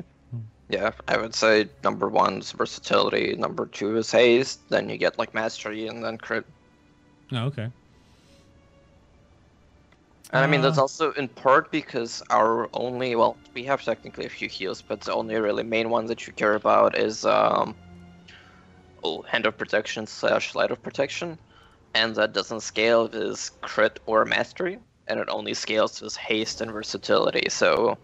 Yeah, 0.69 0.93
I 1.09 1.17
would 1.17 1.35
say 1.35 1.69
number 1.83 2.09
one 2.09 2.39
is 2.39 2.53
versatility, 2.53 3.35
number 3.35 3.67
two 3.67 3.97
is 3.97 4.11
haste, 4.13 4.69
then 4.69 4.89
you 4.89 4.97
get 4.99 5.19
like 5.19 5.35
mastery 5.35 5.89
and 5.89 6.05
then 6.05 6.17
crit. 6.17 6.47
Oh, 7.33 7.47
okay. 7.47 7.71
And 10.33 10.45
I 10.45 10.47
mean, 10.47 10.61
that's 10.61 10.79
Uh, 10.79 10.83
also 10.83 11.13
in 11.13 11.29
part 11.29 11.73
because 11.73 12.23
our 12.31 12.69
only, 12.73 13.17
well, 13.17 13.37
we 13.55 13.65
have 13.65 13.83
technically 13.83 14.27
a 14.27 14.31
few 14.31 14.49
heals, 14.49 14.81
but 14.81 15.01
the 15.01 15.13
only 15.13 15.35
really 15.37 15.65
main 15.65 15.91
one 15.91 16.07
that 16.07 16.27
you 16.27 16.33
care 16.33 16.55
about 16.55 16.97
is, 16.97 17.25
um, 17.25 17.75
oh, 19.03 19.23
Hand 19.23 19.47
of 19.47 19.59
Protection 19.59 20.07
slash 20.07 20.55
Light 20.55 20.71
of 20.71 20.81
Protection. 20.83 21.39
And 21.95 22.15
that 22.15 22.33
doesn't 22.33 22.61
scale 22.61 23.09
with 23.09 23.51
crit 23.63 23.99
or 24.07 24.25
mastery, 24.25 24.79
and 25.09 25.19
it 25.19 25.29
only 25.29 25.55
scales 25.55 26.01
with 26.01 26.15
haste 26.17 26.61
and 26.61 26.71
versatility. 26.71 27.49
So 27.51 27.99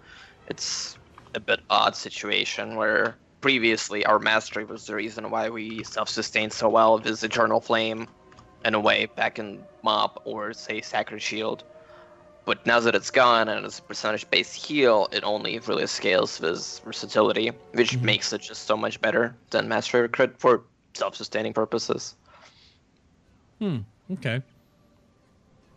it's 0.48 0.98
a 1.36 1.40
bit 1.40 1.60
odd 1.70 1.94
situation 1.94 2.74
where 2.74 3.16
previously 3.40 4.04
our 4.04 4.18
mastery 4.18 4.64
was 4.64 4.86
the 4.86 4.96
reason 4.96 5.30
why 5.30 5.48
we 5.50 5.84
self-sustained 5.84 6.52
so 6.52 6.68
well 6.68 6.98
with 6.98 7.22
Eternal 7.22 7.60
Flame 7.60 8.08
in 8.64 8.74
a 8.74 8.80
way 8.80 9.06
back 9.06 9.38
in 9.38 9.62
MoP 9.84 10.16
or 10.24 10.52
say 10.52 10.80
Sacred 10.80 11.22
Shield. 11.22 11.62
But 12.46 12.64
now 12.64 12.78
that 12.78 12.94
it's 12.94 13.10
gone 13.10 13.48
and 13.48 13.66
it's 13.66 13.80
a 13.80 13.82
percentage-based 13.82 14.54
heal, 14.54 15.08
it 15.12 15.24
only 15.24 15.58
really 15.58 15.86
scales 15.88 16.40
with 16.40 16.80
versatility, 16.84 17.50
which 17.72 17.92
Mhm. 17.98 18.02
makes 18.02 18.32
it 18.32 18.40
just 18.40 18.66
so 18.66 18.76
much 18.76 19.00
better 19.00 19.36
than 19.50 19.68
Mastery 19.68 20.02
or 20.02 20.08
Crit 20.08 20.38
for 20.38 20.62
self-sustaining 20.94 21.52
purposes. 21.52 22.14
Hmm. 23.58 23.78
Okay. 24.12 24.42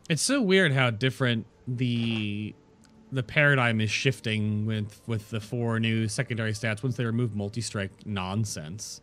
It's 0.10 0.22
so 0.22 0.42
weird 0.42 0.72
how 0.72 0.92
different 0.92 1.46
the 1.68 2.54
the 3.12 3.24
paradigm 3.24 3.82
is 3.82 3.90
shifting 3.90 4.68
with 4.68 5.02
with 5.08 5.32
the 5.32 5.40
four 5.40 5.80
new 5.80 6.08
secondary 6.08 6.52
stats 6.52 6.84
once 6.84 6.96
they 6.98 7.06
remove 7.06 7.36
multi-strike 7.36 8.06
nonsense. 8.06 9.02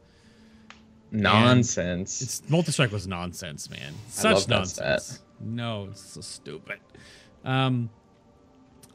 Nonsense. 1.10 2.22
It's 2.22 2.48
multi-strike 2.48 2.92
was 2.92 3.08
nonsense, 3.08 3.68
man. 3.68 3.94
I 3.94 4.10
Such 4.10 4.32
love 4.34 4.46
that 4.46 4.54
nonsense. 4.56 5.22
No, 5.40 5.88
it's 5.90 6.00
so 6.12 6.20
stupid. 6.20 6.78
Um 7.46 7.88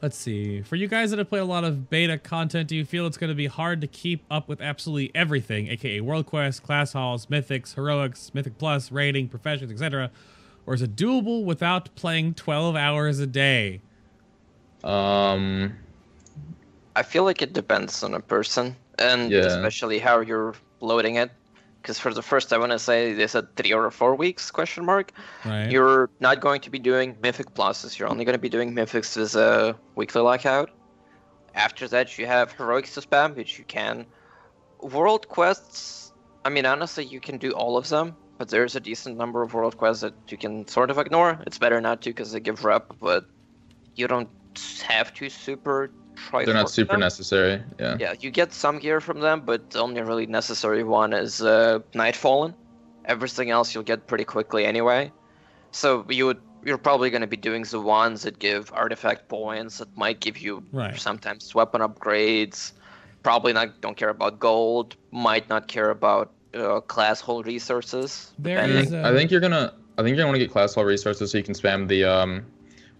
let's 0.02 0.16
see. 0.16 0.62
For 0.62 0.76
you 0.76 0.88
guys 0.88 1.10
that 1.10 1.18
have 1.18 1.28
played 1.28 1.40
a 1.42 1.44
lot 1.44 1.64
of 1.64 1.88
beta 1.88 2.18
content, 2.18 2.68
do 2.68 2.76
you 2.76 2.84
feel 2.84 3.06
it's 3.06 3.16
going 3.16 3.28
to 3.30 3.36
be 3.36 3.46
hard 3.46 3.80
to 3.80 3.86
keep 3.86 4.24
up 4.30 4.48
with 4.48 4.60
absolutely 4.60 5.12
everything, 5.14 5.68
aka 5.68 6.00
World 6.00 6.26
Quest, 6.26 6.62
Class 6.64 6.92
Halls, 6.92 7.26
Mythics, 7.26 7.74
Heroics, 7.76 8.34
Mythic 8.34 8.58
Plus, 8.58 8.90
Raiding, 8.90 9.28
Professions, 9.28 9.70
etc.? 9.70 10.10
Or 10.66 10.74
is 10.74 10.82
it 10.82 10.96
doable 10.96 11.44
without 11.44 11.94
playing 11.94 12.34
12 12.34 12.76
hours 12.76 13.18
a 13.20 13.26
day? 13.26 13.80
um, 14.84 15.72
I 16.96 17.02
feel 17.04 17.24
like 17.24 17.40
it 17.40 17.52
depends 17.52 18.02
on 18.02 18.14
a 18.14 18.20
person, 18.20 18.76
and 18.98 19.30
Yeah. 19.30 19.40
especially 19.40 19.98
how 20.00 20.20
you're 20.20 20.54
loading 20.80 21.14
it. 21.16 21.30
Because 21.82 21.98
for 21.98 22.14
the 22.14 22.22
first, 22.22 22.52
I 22.52 22.58
want 22.58 22.70
to 22.70 22.78
say 22.78 23.12
they 23.12 23.26
said 23.26 23.56
three 23.56 23.72
or 23.72 23.90
four 23.90 24.14
weeks 24.14 24.52
question 24.52 24.84
mark. 24.84 25.10
Right. 25.44 25.68
You're 25.68 26.10
not 26.20 26.40
going 26.40 26.60
to 26.60 26.70
be 26.70 26.78
doing 26.78 27.16
Mythic 27.20 27.54
Pluses. 27.54 27.98
You're 27.98 28.08
only 28.08 28.24
going 28.24 28.34
to 28.34 28.40
be 28.40 28.48
doing 28.48 28.72
Mythics 28.72 29.16
as 29.16 29.34
a 29.34 29.76
weekly 29.96 30.22
lockout. 30.22 30.70
After 31.56 31.88
that, 31.88 32.16
you 32.18 32.26
have 32.26 32.52
Heroics 32.52 32.94
to 32.94 33.00
spam, 33.00 33.34
which 33.34 33.58
you 33.58 33.64
can. 33.64 34.06
World 34.80 35.28
Quests, 35.28 36.12
I 36.44 36.50
mean, 36.50 36.66
honestly, 36.66 37.04
you 37.04 37.18
can 37.18 37.36
do 37.36 37.50
all 37.50 37.76
of 37.76 37.88
them, 37.88 38.14
but 38.38 38.48
there's 38.48 38.76
a 38.76 38.80
decent 38.80 39.16
number 39.16 39.42
of 39.42 39.52
World 39.52 39.76
Quests 39.76 40.02
that 40.02 40.14
you 40.28 40.38
can 40.38 40.66
sort 40.68 40.88
of 40.88 40.98
ignore. 40.98 41.40
It's 41.48 41.58
better 41.58 41.80
not 41.80 42.00
to 42.02 42.10
because 42.10 42.30
they 42.30 42.38
give 42.38 42.64
rep, 42.64 42.94
but 43.00 43.26
you 43.96 44.06
don't 44.06 44.30
have 44.86 45.12
to 45.14 45.28
super 45.28 45.90
try 46.16 46.44
they're 46.44 46.54
not 46.54 46.70
super 46.70 46.92
them. 46.94 47.00
necessary. 47.00 47.62
Yeah. 47.78 47.96
Yeah, 48.00 48.14
you 48.20 48.30
get 48.30 48.52
some 48.52 48.78
gear 48.78 49.00
from 49.00 49.20
them, 49.20 49.42
but 49.44 49.70
the 49.70 49.80
only 49.80 50.00
really 50.02 50.26
necessary 50.26 50.84
one 50.84 51.12
is 51.12 51.40
uh, 51.42 51.80
Nightfallen. 51.94 52.54
Everything 53.04 53.50
else 53.50 53.74
you'll 53.74 53.82
get 53.84 54.06
pretty 54.06 54.24
quickly 54.24 54.64
anyway. 54.64 55.10
So 55.72 56.04
you 56.08 56.26
would 56.26 56.40
you're 56.64 56.78
probably 56.78 57.10
going 57.10 57.22
to 57.22 57.26
be 57.26 57.36
doing 57.36 57.64
the 57.64 57.80
ones 57.80 58.22
that 58.22 58.38
give 58.38 58.70
artifact 58.72 59.28
points 59.28 59.78
that 59.78 59.96
might 59.96 60.20
give 60.20 60.38
you 60.38 60.62
Right. 60.72 60.96
sometimes 61.00 61.52
weapon 61.54 61.80
upgrades. 61.80 62.72
Probably 63.24 63.52
not 63.52 63.80
don't 63.80 63.96
care 63.96 64.10
about 64.10 64.38
gold. 64.38 64.94
Might 65.10 65.48
not 65.48 65.66
care 65.66 65.90
about 65.90 66.30
uh, 66.54 66.80
class 66.80 67.20
hall 67.20 67.42
resources. 67.42 68.30
There 68.38 68.56
depending. 68.56 68.84
is 68.86 68.92
a- 68.92 69.02
I 69.06 69.12
think 69.14 69.30
you're 69.30 69.40
gonna. 69.40 69.72
I 69.98 70.02
think 70.02 70.08
you're 70.08 70.18
gonna 70.18 70.28
want 70.28 70.36
to 70.36 70.44
get 70.46 70.50
class 70.52 70.74
hall 70.74 70.84
resources 70.84 71.30
so 71.32 71.38
you 71.38 71.44
can 71.44 71.54
spam 71.54 71.88
the 71.88 72.04
um, 72.04 72.44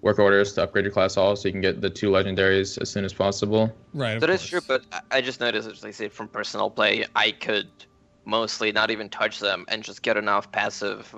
work 0.03 0.19
orders 0.19 0.53
to 0.53 0.63
upgrade 0.63 0.85
your 0.85 0.93
class 0.93 1.15
hall, 1.15 1.35
so 1.37 1.49
you 1.49 1.53
can 1.53 1.61
get 1.61 1.81
the 1.81 1.89
two 1.89 2.11
legendaries 2.11 2.81
as 2.83 2.91
soon 2.91 3.05
as 3.05 3.13
possible. 3.13 3.75
right. 3.95 4.15
of 4.17 4.21
That 4.21 4.31
is 4.31 4.45
true, 4.45 4.61
but 4.61 4.85
I- 4.93 5.19
I 5.19 5.21
just 5.21 5.41
noticed, 5.41 5.69
as 5.69 5.85
I 5.85 5.93
say, 5.93 6.09
from 6.09 6.29
personal 6.29 6.71
play, 6.71 7.07
I 7.15 7.31
could 7.31 7.71
mostly 8.25 8.73
not 8.73 8.91
even 8.91 9.09
touch 9.09 9.39
them 9.39 9.65
and 9.69 9.83
just 9.83 10.03
get 10.03 10.17
enough 10.17 10.51
passive 10.53 11.15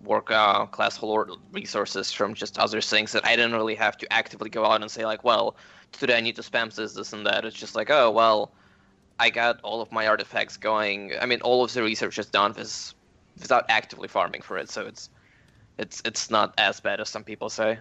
work 0.00 0.30
uh, 0.30 0.66
class 0.66 0.96
hall 0.96 1.38
resources 1.52 2.12
from 2.12 2.34
just 2.34 2.58
other 2.58 2.80
things 2.80 3.12
that 3.12 3.24
I 3.24 3.34
didn't 3.36 3.54
really 3.54 3.74
have 3.74 3.96
to 3.98 4.12
actively 4.12 4.50
go 4.50 4.64
out 4.64 4.82
and 4.82 4.90
say 4.90 5.04
like, 5.04 5.24
well, 5.24 5.56
today 5.92 6.16
I 6.16 6.20
need 6.20 6.36
to 6.36 6.42
spam 6.42 6.74
this, 6.74 6.94
this, 6.94 7.12
and 7.12 7.26
that. 7.26 7.44
It's 7.44 7.56
just 7.56 7.74
like, 7.74 7.90
oh 7.90 8.10
well, 8.10 8.52
I 9.18 9.30
got 9.30 9.60
all 9.62 9.80
of 9.80 9.90
my 9.90 10.06
artifacts 10.06 10.56
going. 10.56 11.12
I 11.20 11.26
mean, 11.26 11.40
all 11.40 11.64
of 11.64 11.72
the 11.72 11.82
research 11.82 12.18
is 12.18 12.26
done 12.26 12.52
with, 12.56 12.94
without 13.40 13.64
actively 13.68 14.08
farming 14.08 14.42
for 14.42 14.58
it, 14.58 14.70
so 14.70 14.86
it's 14.86 15.08
it's 15.78 16.02
it's 16.04 16.30
not 16.30 16.54
as 16.58 16.80
bad 16.80 17.00
as 17.00 17.08
some 17.08 17.24
people 17.24 17.48
say. 17.48 17.78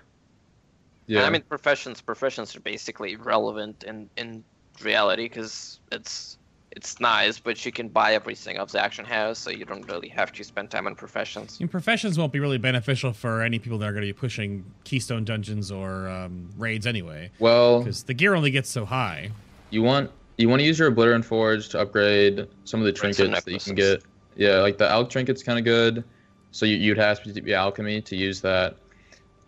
Yeah. 1.08 1.20
And 1.20 1.28
I 1.28 1.30
mean, 1.30 1.44
professions 1.44 2.02
professions 2.02 2.56
are 2.56 2.62
basically 2.62 3.14
irrelevant 3.14 3.84
in 3.84 4.10
in 4.18 4.44
reality 4.82 5.28
because 5.28 5.80
it's 5.92 6.38
it's 6.72 7.00
nice, 7.00 7.40
but 7.40 7.66
you 7.66 7.72
can 7.72 7.88
buy 7.88 8.14
everything 8.14 8.58
of 8.58 8.70
the 8.72 8.82
action 8.82 9.06
house, 9.06 9.40
so 9.40 9.50
you 9.50 9.64
don't 9.64 9.88
really 9.90 10.10
have 10.10 10.34
to 10.34 10.44
spend 10.44 10.70
time 10.70 10.88
on 10.88 10.96
professions. 10.96 11.58
I 11.60 11.64
mean, 11.64 11.70
professions 11.70 12.18
won't 12.18 12.34
be 12.34 12.42
really 12.42 12.58
beneficial 12.58 13.14
for 13.14 13.42
any 13.42 13.60
people 13.60 13.78
that 13.78 13.88
are 13.88 13.94
going 13.94 14.02
to 14.02 14.14
be 14.14 14.14
pushing 14.14 14.66
keystone 14.84 15.24
dungeons 15.24 15.72
or 15.72 16.10
um, 16.10 16.50
raids 16.58 16.86
anyway, 16.86 17.32
well, 17.40 17.80
because 17.80 18.04
the 18.04 18.14
gear 18.14 18.36
only 18.36 18.52
gets 18.52 18.70
so 18.70 18.84
high. 18.84 19.32
you 19.70 19.84
want 19.84 20.12
you 20.38 20.50
want 20.50 20.60
to 20.60 20.66
use 20.66 20.78
your 20.78 20.92
Obliterum 20.92 21.24
Forge 21.24 21.70
to 21.70 21.80
upgrade 21.80 22.48
some 22.66 22.82
of 22.82 22.86
the 22.86 22.92
trinkets 22.92 23.44
that 23.44 23.52
you 23.52 23.60
can 23.60 23.76
get. 23.76 24.04
Yeah, 24.36 24.58
like 24.58 24.78
the 24.78 24.86
Alch 24.86 25.10
trinket's 25.10 25.44
kind 25.44 25.58
of 25.58 25.64
good. 25.64 26.04
So 26.52 26.66
you, 26.66 26.76
you'd 26.78 26.98
have 26.98 27.22
to 27.24 27.42
be 27.42 27.54
alchemy 27.54 28.02
to 28.02 28.16
use 28.16 28.42
that. 28.42 28.78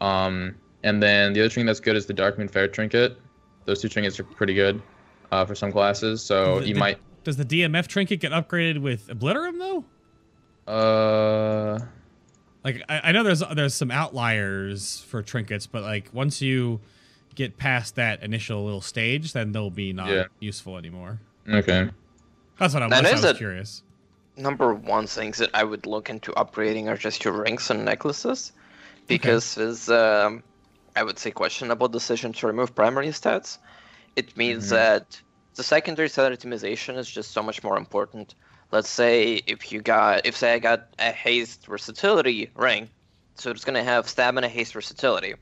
Um, 0.01 0.55
and 0.87 1.03
then 1.03 1.33
the 1.33 1.41
other 1.41 1.49
trinket 1.49 1.67
that's 1.67 1.79
good 1.79 1.95
is 1.95 2.05
the 2.05 2.13
Darkmoon 2.13 2.49
Faire 2.49 2.67
trinket. 2.67 3.17
Those 3.65 3.81
two 3.81 3.89
trinkets 3.89 4.19
are 4.19 4.23
pretty 4.23 4.53
good 4.53 4.81
uh, 5.31 5.45
for 5.45 5.53
some 5.55 5.71
classes. 5.71 6.23
So 6.23 6.59
The- 6.61 6.67
you 6.69 6.73
the- 6.73 6.79
might. 6.79 6.97
Does 7.23 7.35
the 7.35 7.43
DMF 7.45 7.87
trinket 7.87 8.21
get 8.21 8.31
upgraded 8.31 8.79
with 8.81 9.07
Obliterum 9.07 9.59
though? 9.59 9.83
Uh, 10.71 11.79
Like 12.63 12.81
I, 12.89 13.01
I 13.05 13.11
know 13.11 13.23
there's 13.23 13.43
there's 13.53 13.73
some 13.75 13.91
outliers 13.91 15.01
for 15.09 15.21
trinkets, 15.21 15.67
but 15.67 15.83
like 15.83 16.09
once 16.13 16.41
you 16.41 16.79
get 17.35 17.57
past 17.57 17.95
that 17.95 18.23
initial 18.23 18.63
little 18.63 18.81
stage, 18.81 19.33
then 19.33 19.51
they'll 19.51 19.69
be 19.69 19.91
not 19.93 20.09
Yeah. 20.09 20.23
useful 20.39 20.77
anymore. 20.77 21.19
okay. 21.49 21.89
That's 22.59 22.73
what 22.73 22.81
I'm. 22.83 22.89
That 22.89 23.03
that's 23.03 23.19
is 23.19 23.23
I 23.25 23.27
was 23.29 23.35
a- 23.35 23.37
curious. 23.37 23.83
Number 24.37 24.73
one 24.73 25.07
things 25.07 25.37
that 25.39 25.49
I 25.53 25.63
would 25.63 25.85
look 25.85 26.09
into 26.09 26.31
upgrading 26.33 26.87
are 26.87 26.97
just 26.97 27.23
your 27.25 27.33
rings 27.41 27.69
and 27.71 27.83
necklaces, 27.85 28.51
because 29.07 29.57
it's 29.57 29.89
um, 29.89 30.43
I 30.97 31.03
would 31.03 31.19
say 31.19 31.29
questionable 31.29 31.87
decision 31.87 32.33
to 32.33 32.47
remove 32.47 32.73
primary 32.73 33.09
stats. 33.09 33.59
It 34.15 34.35
means 34.35 34.65
Mhm. 34.65 34.69
that 34.71 35.21
the 35.53 35.63
secondary 35.63 36.09
stat 36.09 36.31
optimization 36.31 36.97
is 36.97 37.07
just 37.07 37.31
so 37.31 37.43
much 37.43 37.63
more 37.63 37.77
important. 37.77 38.33
Let's 38.71 38.89
say 38.89 39.43
if 39.45 39.71
you 39.71 39.81
got, 39.81 40.25
if 40.25 40.35
say 40.35 40.55
I 40.55 40.59
got 40.59 40.87
a 40.97 41.11
haste 41.11 41.67
versatility 41.67 42.49
ring, 42.55 42.89
so 43.35 43.51
it's 43.51 43.63
gonna 43.63 43.83
have 43.83 44.09
stamina, 44.09 44.49
haste, 44.49 44.73
versatility. 44.73 45.35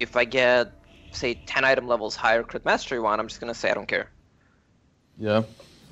If 0.00 0.16
I 0.16 0.24
get, 0.24 0.72
say, 1.10 1.34
10 1.34 1.64
item 1.64 1.86
levels 1.86 2.16
higher 2.16 2.42
crit 2.42 2.64
mastery 2.64 2.98
one, 2.98 3.20
I'm 3.20 3.28
just 3.28 3.40
gonna 3.40 3.54
say 3.54 3.70
I 3.70 3.74
don't 3.74 3.86
care. 3.86 4.10
Yeah. 5.18 5.42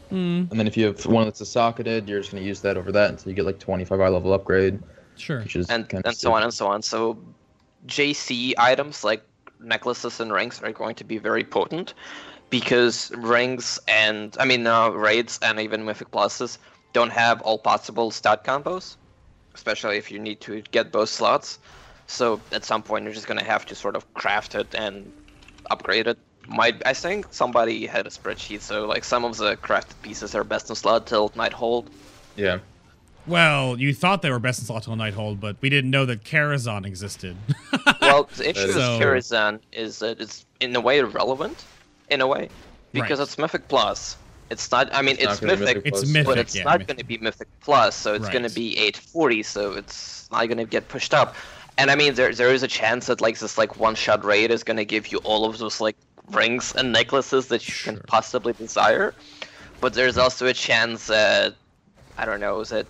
Hmm. 0.08 0.44
And 0.50 0.58
then 0.58 0.66
if 0.66 0.76
you 0.78 0.86
have 0.86 1.04
one 1.04 1.26
that's 1.26 1.42
a 1.42 1.46
socketed, 1.46 2.08
you're 2.08 2.20
just 2.20 2.32
gonna 2.32 2.42
use 2.42 2.62
that 2.62 2.78
over 2.78 2.90
that 2.92 3.10
until 3.10 3.28
you 3.28 3.36
get 3.36 3.44
like 3.44 3.58
25 3.58 4.00
eye 4.00 4.08
level 4.08 4.32
upgrade, 4.32 4.82
Sure. 5.16 5.40
which 5.40 5.54
is 5.54 5.68
and 5.68 5.86
and 5.92 6.16
so 6.16 6.32
on 6.32 6.42
and 6.42 6.52
so 6.52 6.66
on. 6.66 6.80
So 6.80 7.22
JC 7.86 8.54
items 8.58 9.04
like 9.04 9.24
necklaces 9.60 10.20
and 10.20 10.32
rings 10.32 10.60
are 10.62 10.72
going 10.72 10.94
to 10.96 11.04
be 11.04 11.18
very 11.18 11.44
potent 11.44 11.94
because 12.50 13.10
rings 13.16 13.78
and 13.88 14.36
I 14.38 14.44
mean 14.44 14.66
uh, 14.66 14.90
raids 14.90 15.38
and 15.42 15.60
even 15.60 15.84
mythic 15.84 16.10
pluses 16.10 16.58
don't 16.92 17.10
have 17.10 17.40
all 17.42 17.58
possible 17.58 18.10
stat 18.10 18.44
combos, 18.44 18.96
especially 19.54 19.96
if 19.96 20.10
you 20.10 20.18
need 20.18 20.40
to 20.42 20.62
get 20.72 20.92
both 20.92 21.08
slots. 21.08 21.58
So 22.06 22.42
at 22.52 22.64
some 22.64 22.82
point 22.82 23.04
you're 23.04 23.14
just 23.14 23.28
gonna 23.28 23.44
have 23.44 23.66
to 23.66 23.74
sort 23.74 23.96
of 23.96 24.12
craft 24.14 24.54
it 24.54 24.74
and 24.74 25.12
upgrade 25.70 26.06
it. 26.08 26.18
Might 26.46 26.82
I 26.86 26.94
think 26.94 27.26
somebody 27.30 27.86
had 27.86 28.06
a 28.06 28.10
spreadsheet, 28.10 28.62
so 28.62 28.86
like 28.86 29.04
some 29.04 29.24
of 29.24 29.36
the 29.36 29.56
crafted 29.56 30.00
pieces 30.02 30.34
are 30.34 30.42
best 30.44 30.70
in 30.70 30.76
slot 30.76 31.06
till 31.06 31.30
Nighthold, 31.30 31.88
Yeah. 32.34 32.58
Well, 33.26 33.78
you 33.78 33.92
thought 33.94 34.22
they 34.22 34.30
were 34.30 34.38
best 34.38 34.60
in 34.60 34.64
slot 34.66 34.82
till 34.84 34.96
Nighthold, 34.96 35.40
but 35.40 35.56
we 35.60 35.68
didn't 35.68 35.90
know 35.90 36.06
that 36.06 36.24
Karazhan 36.24 36.86
existed. 36.86 37.36
well, 38.00 38.28
the 38.36 38.50
issue 38.50 38.66
That 38.66 38.66
with 38.68 38.76
is- 38.76 38.82
So- 38.82 38.98
Karazhan 39.00 39.60
is 39.72 39.98
that 40.00 40.20
it's 40.20 40.46
in 40.60 40.74
a 40.74 40.80
way 40.80 40.98
irrelevant, 40.98 41.64
in 42.10 42.20
a 42.20 42.26
way, 42.26 42.48
because 42.92 43.18
Right. 43.18 43.28
it's 43.28 43.38
Mythic 43.38 43.68
Plus. 43.68 44.16
It's 44.50 44.70
not. 44.72 44.92
I 44.92 45.02
mean, 45.02 45.14
It's 45.16 45.24
not 45.24 45.32
it's, 45.34 45.42
Mythic, 45.42 45.76
Mythic 45.76 45.86
it's 45.86 46.06
mythic, 46.08 46.26
but 46.26 46.38
it's 46.38 46.56
yeah. 46.56 46.64
not 46.64 46.84
going 46.86 46.96
to 46.96 47.04
be 47.04 47.18
Mythic 47.18 47.46
Plus, 47.60 47.94
so 47.94 48.14
it's 48.14 48.28
going 48.28 48.42
to 48.42 48.50
be 48.52 48.72
840, 48.78 49.42
so 49.44 49.74
it's 49.74 50.28
not 50.32 50.46
going 50.46 50.58
to 50.58 50.64
get 50.64 50.88
pushed 50.88 51.14
up. 51.14 51.36
And 51.78 51.88
I 51.90 51.94
mean, 51.94 52.14
there 52.14 52.34
there 52.34 52.52
is 52.52 52.62
a 52.64 52.68
chance 52.68 53.06
that 53.06 53.20
like 53.20 53.38
this 53.38 53.56
like 53.56 53.78
one 53.78 53.94
shot 53.94 54.22
raid 54.24 54.50
is 54.50 54.62
gonna 54.64 54.84
give 54.84 55.12
you 55.12 55.18
all 55.18 55.46
of 55.48 55.56
those 55.58 55.80
like 55.80 55.96
rings 56.30 56.74
and 56.74 56.92
necklaces 56.92 57.46
that 57.46 57.66
you 57.66 57.72
Sure. 57.72 57.94
can 57.94 58.02
possibly 58.06 58.52
desire, 58.52 59.14
but 59.80 59.94
there's 59.94 60.18
also 60.18 60.46
a 60.46 60.52
chance 60.52 61.06
that 61.06 61.54
I 62.18 62.26
don't 62.26 62.40
know 62.40 62.62
that 62.64 62.86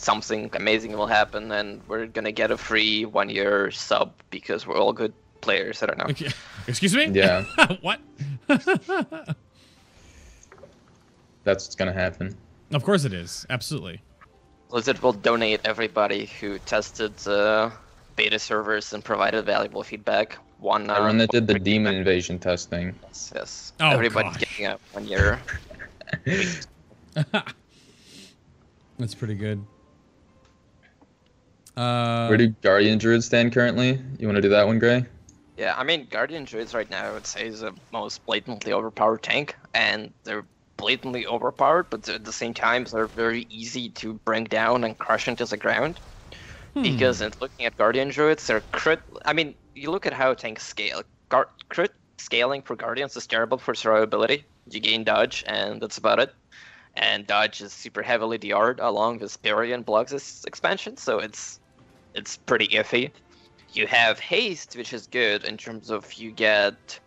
something 0.00 0.50
amazing 0.54 0.92
will 0.92 1.06
happen 1.06 1.52
and 1.52 1.80
we're 1.86 2.06
gonna 2.06 2.32
get 2.32 2.50
a 2.50 2.56
free 2.56 3.04
one 3.04 3.28
year 3.28 3.70
sub 3.70 4.12
because 4.30 4.66
we're 4.66 4.76
all 4.78 4.92
good 4.92 5.12
players. 5.40 5.82
I 5.82 5.86
don't 5.86 5.98
know. 5.98 6.06
Okay. 6.06 6.30
Excuse 6.66 6.94
me? 6.94 7.06
Yeah. 7.06 7.44
what? 7.80 8.00
That's 11.44 11.64
what's 11.66 11.74
gonna 11.74 11.92
happen. 11.92 12.36
Of 12.72 12.84
course 12.84 13.04
it 13.04 13.12
is. 13.12 13.46
Absolutely. 13.50 14.00
Blizzard 14.70 15.00
will 15.02 15.12
donate 15.12 15.60
everybody 15.64 16.26
who 16.26 16.58
tested 16.60 17.16
the 17.18 17.72
beta 18.16 18.38
servers 18.38 18.92
and 18.92 19.04
provided 19.04 19.44
valuable 19.44 19.82
feedback. 19.82 20.38
One. 20.60 20.88
Uh, 20.90 20.94
Everyone 20.94 21.18
that 21.18 21.30
did 21.30 21.46
the 21.46 21.54
one- 21.54 21.62
demon 21.62 21.94
invasion 21.96 22.38
testing. 22.38 22.94
Yes, 23.04 23.32
yes. 23.34 23.72
Oh, 23.80 23.90
Everybody's 23.90 24.36
gosh. 24.36 24.58
getting 24.58 24.66
a 24.66 24.78
one 24.92 25.06
year. 25.06 25.40
That's 28.98 29.14
pretty 29.14 29.34
good. 29.34 29.64
Uh, 31.76 32.28
Where 32.28 32.38
do 32.38 32.48
guardian 32.62 32.98
druids 32.98 33.26
stand 33.26 33.52
currently? 33.52 34.00
You 34.18 34.26
want 34.26 34.36
to 34.36 34.42
do 34.42 34.48
that 34.50 34.66
one, 34.66 34.78
Gray? 34.78 35.06
Yeah, 35.56 35.74
I 35.76 35.84
mean, 35.84 36.06
Guardian 36.08 36.44
Druids 36.44 36.74
right 36.74 36.88
now, 36.88 37.06
I 37.08 37.12
would 37.12 37.26
say, 37.26 37.46
is 37.46 37.60
the 37.60 37.74
most 37.92 38.24
blatantly 38.24 38.72
overpowered 38.72 39.22
tank, 39.22 39.56
and 39.74 40.14
they're 40.24 40.48
blatantly 40.78 41.26
overpowered, 41.26 41.88
but 41.90 42.08
at 42.08 42.24
the 42.24 42.32
same 42.32 42.54
time, 42.54 42.84
they're 42.84 43.08
very 43.08 43.42
easy 43.50 43.90
to 43.90 44.14
bring 44.24 44.44
down 44.44 44.84
and 44.84 44.98
crush 44.98 45.28
into 45.28 45.44
the 45.44 45.58
ground. 45.58 46.00
hmm. 46.74 46.82
Because 46.82 47.22
in 47.22 47.32
looking 47.40 47.66
at 47.66 47.76
Guardian 47.76 48.10
Druids, 48.10 48.46
they're 48.46 48.62
crit. 48.72 49.00
I 49.26 49.34
mean, 49.34 49.56
you 49.74 49.90
look 49.92 50.06
at 50.06 50.14
how 50.14 50.34
tanks 50.34 50.64
scale. 50.66 51.02
Gar- 51.30 51.50
crit 51.70 51.92
scaling 52.18 52.62
for 52.62 52.76
Guardians 52.76 53.16
is 53.16 53.26
terrible 53.28 53.58
for 53.58 53.74
survivability. 53.74 54.46
You 54.66 54.80
gain 54.80 55.04
dodge, 55.04 55.44
and 55.46 55.82
that's 55.82 55.98
about 55.98 56.20
it. 56.20 56.34
And 56.94 57.26
dodge 57.26 57.60
is 57.62 57.72
super 57.74 58.02
heavily 58.02 58.38
DR'd 58.38 58.80
along 58.80 59.20
with 59.20 59.32
Spirit 59.32 59.72
and 59.72 59.84
Blox's 59.84 60.44
expansion, 60.46 60.96
so 60.96 61.18
it's 61.20 61.59
it's 62.14 62.36
pretty 62.36 62.68
iffy. 62.68 63.10
You 63.72 63.86
have 63.86 64.18
haste, 64.18 64.76
which 64.76 64.92
is 64.92 65.06
good 65.06 65.44
in 65.44 65.56
terms 65.56 65.90
of 65.90 66.12
you 66.14 66.32
get 66.32 66.98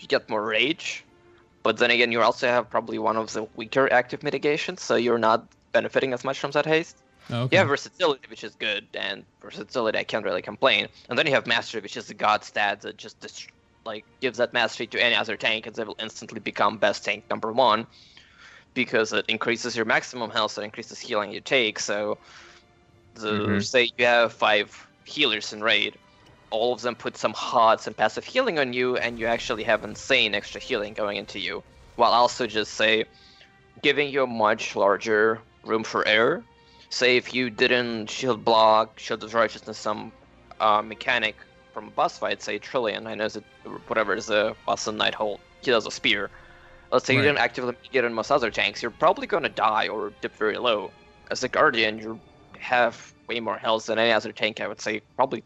you 0.00 0.08
get 0.08 0.28
more 0.30 0.42
rage, 0.42 1.04
but 1.62 1.76
then 1.76 1.90
again, 1.90 2.10
you 2.10 2.22
also 2.22 2.48
have 2.48 2.70
probably 2.70 2.98
one 2.98 3.16
of 3.16 3.32
the 3.32 3.46
weaker 3.56 3.92
active 3.92 4.22
mitigations, 4.22 4.82
so 4.82 4.96
you're 4.96 5.18
not 5.18 5.46
benefiting 5.72 6.12
as 6.12 6.24
much 6.24 6.38
from 6.38 6.50
that 6.52 6.64
haste. 6.64 6.96
Oh, 7.28 7.42
okay. 7.42 7.56
You 7.56 7.58
have 7.58 7.68
versatility, 7.68 8.26
which 8.28 8.42
is 8.42 8.54
good, 8.54 8.86
and 8.94 9.24
versatility 9.42 9.98
I 9.98 10.04
can't 10.04 10.24
really 10.24 10.42
complain. 10.42 10.88
And 11.08 11.18
then 11.18 11.26
you 11.26 11.32
have 11.32 11.46
mastery, 11.46 11.80
which 11.80 11.96
is 11.96 12.06
the 12.06 12.14
god 12.14 12.44
stat 12.44 12.80
that 12.80 12.96
just 12.96 13.20
dist- 13.20 13.50
like 13.84 14.04
gives 14.20 14.38
that 14.38 14.52
mastery 14.52 14.86
to 14.88 15.02
any 15.02 15.14
other 15.14 15.36
tank, 15.36 15.66
and 15.66 15.76
they 15.76 15.84
will 15.84 15.96
instantly 16.00 16.40
become 16.40 16.78
best 16.78 17.04
tank 17.04 17.24
number 17.28 17.52
one, 17.52 17.86
because 18.74 19.12
it 19.12 19.26
increases 19.28 19.76
your 19.76 19.84
maximum 19.84 20.30
health 20.30 20.56
and 20.56 20.64
increases 20.64 20.98
healing 20.98 21.30
you 21.30 21.40
take. 21.40 21.78
So, 21.78 22.18
the 23.14 23.58
Mhm. 23.58 23.62
say 23.62 23.90
you 23.96 24.06
have 24.06 24.32
five 24.32 24.86
healers 25.04 25.52
in 25.52 25.62
raid, 25.62 25.98
all 26.50 26.72
of 26.72 26.80
them 26.82 26.94
put 26.96 27.16
some 27.16 27.32
HOTS 27.32 27.86
and 27.86 27.96
passive 27.96 28.24
healing 28.24 28.58
on 28.58 28.72
you, 28.72 28.96
and 28.96 29.18
you 29.18 29.26
actually 29.26 29.64
have 29.64 29.84
insane 29.84 30.34
extra 30.34 30.60
healing 30.60 30.94
going 30.94 31.16
into 31.16 31.38
you, 31.38 31.62
while 31.96 32.12
also 32.12 32.46
just 32.46 32.74
say 32.74 33.04
giving 33.82 34.08
you 34.10 34.22
a 34.22 34.26
much 34.26 34.76
larger 34.76 35.40
room 35.64 35.84
for 35.84 36.06
error. 36.06 36.44
Say 36.90 37.16
if 37.16 37.32
you 37.34 37.50
didn't 37.50 38.10
shield 38.10 38.44
block, 38.44 38.98
shield 38.98 39.22
of 39.24 39.32
righteousness, 39.34 39.78
some 39.78 40.12
uh, 40.58 40.82
mechanic 40.82 41.36
from 41.72 41.88
a 41.88 41.90
boss 41.92 42.18
fight, 42.18 42.42
say 42.42 42.58
Trilliax, 42.58 43.06
I 43.06 43.14
know 43.14 43.28
that 43.28 43.44
whatever 43.86 44.14
is 44.14 44.28
a 44.28 44.56
boss 44.66 44.88
in 44.88 44.96
Nighthold, 44.96 45.38
he 45.62 45.70
does 45.70 45.86
a 45.86 45.90
spear. 45.90 46.30
Let's 46.90 47.06
say 47.06 47.14
Right. 47.14 47.22
you 47.22 47.28
didn't 47.28 47.38
actively 47.38 47.76
get 47.92 48.04
in 48.04 48.12
most 48.12 48.32
other 48.32 48.50
tanks, 48.50 48.82
you're 48.82 48.90
probably 48.90 49.28
gonna 49.28 49.48
die 49.48 49.86
or 49.88 50.14
dip 50.20 50.36
very 50.36 50.58
low. 50.58 50.92
As 51.30 51.44
a 51.44 51.48
Guardian, 51.48 51.98
you 51.98 52.20
have 52.60 53.12
way 53.28 53.40
more 53.40 53.56
health 53.58 53.86
than 53.86 53.98
any 53.98 54.12
other 54.12 54.32
tank, 54.32 54.60
I 54.60 54.68
would 54.68 54.80
say 54.80 55.00
probably 55.16 55.42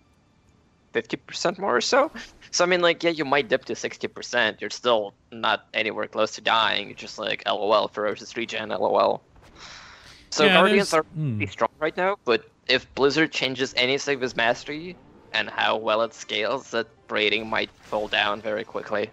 50% 0.93 1.59
more 1.59 1.77
or 1.77 1.81
so. 1.81 2.11
So 2.51 2.65
I 2.65 2.67
mean, 2.67 2.81
like, 2.81 3.03
yeah, 3.03 3.11
you 3.11 3.25
might 3.25 3.49
dip 3.49 3.65
to 3.67 3.73
60%. 3.75 4.61
You're 4.61 4.71
still 4.71 5.13
not 5.33 5.67
anywhere 5.75 6.07
close 6.07 6.33
to 6.37 6.41
dying. 6.41 6.89
You're 6.89 6.97
just 6.97 7.19
like, 7.19 7.43
LOL, 7.47 7.89
ferocious 7.89 8.37
regen, 8.37 8.69
LOL. 8.69 9.21
So 10.31 10.45
Yeah, 10.45 10.55
Guardians 10.55 10.91
there's- 10.91 11.05
are 11.05 11.09
hmm. 11.15 11.37
pretty 11.39 11.53
strong 11.53 11.71
right 11.81 11.97
now, 11.97 12.17
but 12.25 12.49
if 12.69 12.93
Blizzard 12.95 13.33
changes 13.33 13.75
anything 13.77 14.21
with 14.21 14.37
mastery 14.37 14.97
and 15.33 15.51
how 15.51 15.77
well 15.77 16.03
it 16.03 16.15
scales, 16.15 16.71
that 16.71 16.87
rating 17.11 17.49
might 17.49 17.71
fall 17.83 18.09
down 18.09 18.41
very 18.41 18.65
quickly. 18.65 19.11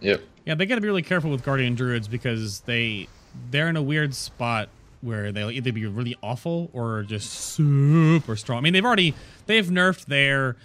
Yep. 0.00 0.22
Yeah, 0.44 0.54
they 0.54 0.66
got 0.66 0.76
to 0.76 0.80
be 0.80 0.88
really 0.88 1.02
careful 1.02 1.30
with 1.30 1.42
Guardian 1.42 1.74
Druids 1.74 2.08
because 2.08 2.60
they 2.60 3.08
they're 3.50 3.68
in 3.68 3.76
a 3.76 3.82
weird 3.82 4.14
spot 4.14 4.68
where 5.00 5.32
they'll 5.32 5.50
either 5.50 5.72
be 5.72 5.86
really 5.86 6.16
awful 6.22 6.70
or 6.72 7.02
just 7.02 7.30
super 7.32 8.36
strong. 8.36 8.58
I 8.58 8.60
mean, 8.62 8.72
they've 8.72 8.84
already 8.84 9.14
they've 9.46 9.66
nerfed 9.66 10.06
their 10.06 10.56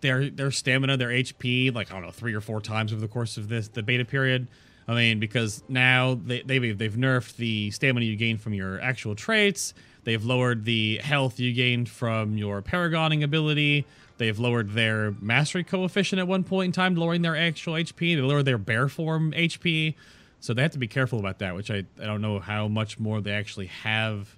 their 0.00 0.30
their 0.30 0.50
stamina, 0.50 0.96
their 0.96 1.08
HP, 1.08 1.74
like 1.74 1.90
I 1.90 1.94
don't 1.94 2.02
know, 2.02 2.10
three 2.10 2.34
or 2.34 2.40
four 2.40 2.60
times 2.60 2.92
over 2.92 3.00
the 3.00 3.08
course 3.08 3.36
of 3.36 3.48
this 3.48 3.68
the 3.68 3.82
beta 3.82 4.04
period. 4.04 4.48
I 4.88 4.94
mean, 4.94 5.20
because 5.20 5.62
now 5.68 6.14
they 6.14 6.42
they've 6.42 6.76
they've 6.76 6.94
nerfed 6.94 7.36
the 7.36 7.70
stamina 7.70 8.04
you 8.06 8.16
gain 8.16 8.38
from 8.38 8.54
your 8.54 8.80
actual 8.80 9.14
traits. 9.14 9.74
They've 10.04 10.24
lowered 10.24 10.64
the 10.64 10.96
health 10.98 11.38
you 11.38 11.52
gained 11.52 11.88
from 11.88 12.36
your 12.36 12.62
paragoning 12.62 13.22
ability. 13.22 13.84
They've 14.18 14.38
lowered 14.38 14.72
their 14.72 15.14
mastery 15.20 15.64
coefficient 15.64 16.18
at 16.18 16.28
one 16.28 16.44
point 16.44 16.66
in 16.66 16.72
time, 16.72 16.94
lowering 16.94 17.22
their 17.22 17.36
actual 17.36 17.74
HP. 17.74 18.16
They 18.16 18.22
lowered 18.22 18.44
their 18.44 18.58
bear 18.58 18.88
form 18.88 19.32
HP. 19.32 19.94
So 20.40 20.54
they 20.54 20.62
have 20.62 20.70
to 20.72 20.78
be 20.78 20.88
careful 20.88 21.18
about 21.18 21.38
that, 21.40 21.54
which 21.54 21.70
I, 21.70 21.84
I 22.00 22.06
don't 22.06 22.22
know 22.22 22.38
how 22.40 22.66
much 22.66 22.98
more 22.98 23.20
they 23.20 23.32
actually 23.32 23.66
have. 23.66 24.34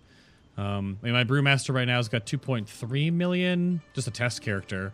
Um, 0.58 0.98
I 1.02 1.06
mean, 1.06 1.14
my 1.14 1.24
Brewmaster 1.24 1.72
right 1.74 1.86
now 1.86 1.96
has 1.96 2.08
got 2.08 2.26
2.3 2.26 3.12
million, 3.12 3.80
just 3.94 4.08
a 4.08 4.10
test 4.10 4.42
character. 4.42 4.92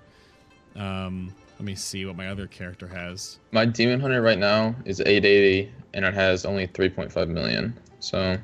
Um, 0.76 1.34
let 1.58 1.64
me 1.64 1.74
see 1.74 2.04
what 2.04 2.14
my 2.14 2.28
other 2.28 2.46
character 2.46 2.86
has. 2.86 3.38
My 3.50 3.64
demon 3.64 3.98
hunter 4.00 4.22
right 4.22 4.38
now 4.38 4.76
is 4.84 5.00
880, 5.00 5.72
and 5.94 6.04
it 6.04 6.14
has 6.14 6.44
only 6.44 6.68
3.5 6.68 7.28
million. 7.28 7.76
So 8.00 8.38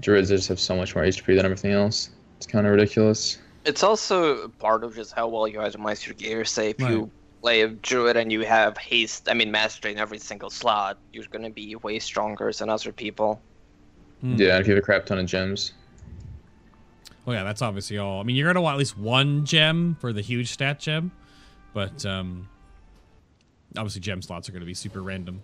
druids 0.00 0.28
just 0.28 0.48
have 0.48 0.60
so 0.60 0.76
much 0.76 0.94
more 0.94 1.04
HP 1.04 1.34
than 1.34 1.44
everything 1.44 1.72
else. 1.72 2.10
It's 2.36 2.46
kind 2.46 2.66
of 2.66 2.72
ridiculous. 2.72 3.38
It's 3.64 3.82
also 3.82 4.48
part 4.48 4.84
of 4.84 4.94
just 4.94 5.12
how 5.14 5.28
well 5.28 5.48
you 5.48 5.58
itemize 5.58 6.06
your 6.06 6.14
gear. 6.14 6.44
Say 6.44 6.70
if 6.70 6.80
Right. 6.80 6.90
you 6.90 7.10
play 7.44 7.60
a 7.60 7.68
druid 7.68 8.16
and 8.16 8.32
you 8.32 8.40
have 8.40 8.78
haste, 8.78 9.28
I 9.28 9.34
mean 9.34 9.50
mastery 9.50 9.92
in 9.92 9.98
every 9.98 10.18
single 10.18 10.48
slot, 10.48 10.96
you're 11.12 11.26
gonna 11.30 11.50
be 11.50 11.76
way 11.76 11.98
stronger 11.98 12.50
than 12.50 12.70
other 12.70 12.90
people. 12.90 13.38
Hmm. 14.22 14.36
Yeah, 14.36 14.58
if 14.58 14.66
you 14.66 14.72
have 14.74 14.82
a 14.82 14.84
crap 14.84 15.04
ton 15.04 15.18
of 15.18 15.26
gems. 15.26 15.74
Oh 17.26 17.32
yeah, 17.32 17.44
that's 17.44 17.60
obviously 17.60 17.98
all. 17.98 18.18
I 18.18 18.22
mean, 18.22 18.34
you're 18.34 18.48
gonna 18.48 18.62
want 18.62 18.76
at 18.76 18.78
least 18.78 18.96
one 18.96 19.44
gem 19.44 19.94
for 20.00 20.10
the 20.10 20.22
huge 20.22 20.52
stat 20.52 20.80
gem, 20.80 21.12
but 21.74 22.06
um, 22.06 22.48
obviously 23.76 24.00
gem 24.00 24.22
slots 24.22 24.48
are 24.48 24.52
gonna 24.52 24.64
be 24.64 24.72
super 24.72 25.02
random. 25.02 25.42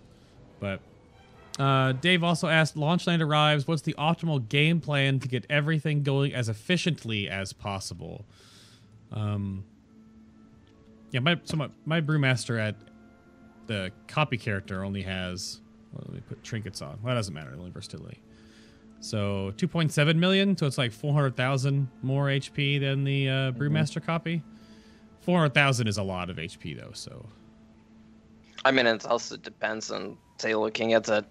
But 0.59 0.79
uh, 1.59 1.91
Dave 1.91 2.23
also 2.23 2.47
asked, 2.47 2.75
launch 2.75 3.05
night 3.05 3.21
arrives. 3.21 3.67
What's 3.67 3.83
the 3.83 3.93
optimal 3.93 4.49
game 4.49 4.81
plan 4.81 5.19
to 5.19 5.27
get 5.27 5.45
everything 5.51 6.01
going 6.01 6.33
as 6.33 6.49
efficiently 6.49 7.29
as 7.29 7.53
possible? 7.53 8.25
Um, 9.11 9.65
yeah, 11.11 11.19
my 11.19 11.39
so 11.43 11.57
my, 11.57 11.69
my 11.85 12.01
brewmaster 12.01 12.59
at 12.59 12.75
the 13.67 13.91
copy 14.07 14.37
character 14.37 14.83
only 14.83 15.01
has. 15.03 15.61
Well, 15.93 16.03
let 16.05 16.15
me 16.15 16.21
put 16.27 16.41
trinkets 16.43 16.81
on. 16.81 16.99
Well, 17.01 17.13
that 17.13 17.15
doesn't 17.15 17.33
matter. 17.33 17.51
Only 17.53 17.69
versatility. 17.69 18.21
So 19.01 19.51
2.7 19.57 20.15
million, 20.15 20.55
so 20.55 20.67
it's 20.67 20.77
like 20.77 20.91
400,000 20.91 21.87
more 22.03 22.27
HP 22.27 22.79
than 22.79 23.03
the 23.03 23.27
uh, 23.27 23.51
Brewmaster 23.51 24.03
copy. 24.03 24.43
400,000 25.21 25.87
is 25.87 25.97
a 25.97 26.03
lot 26.03 26.29
of 26.29 26.37
HP 26.37 26.79
though, 26.79 26.91
so 26.93 27.25
I 28.63 28.71
mean, 28.71 28.85
it 28.85 29.05
also 29.05 29.37
depends 29.37 29.91
on 29.91 30.17
say 30.37 30.55
looking 30.55 30.93
at 30.93 31.05
the 31.05 31.25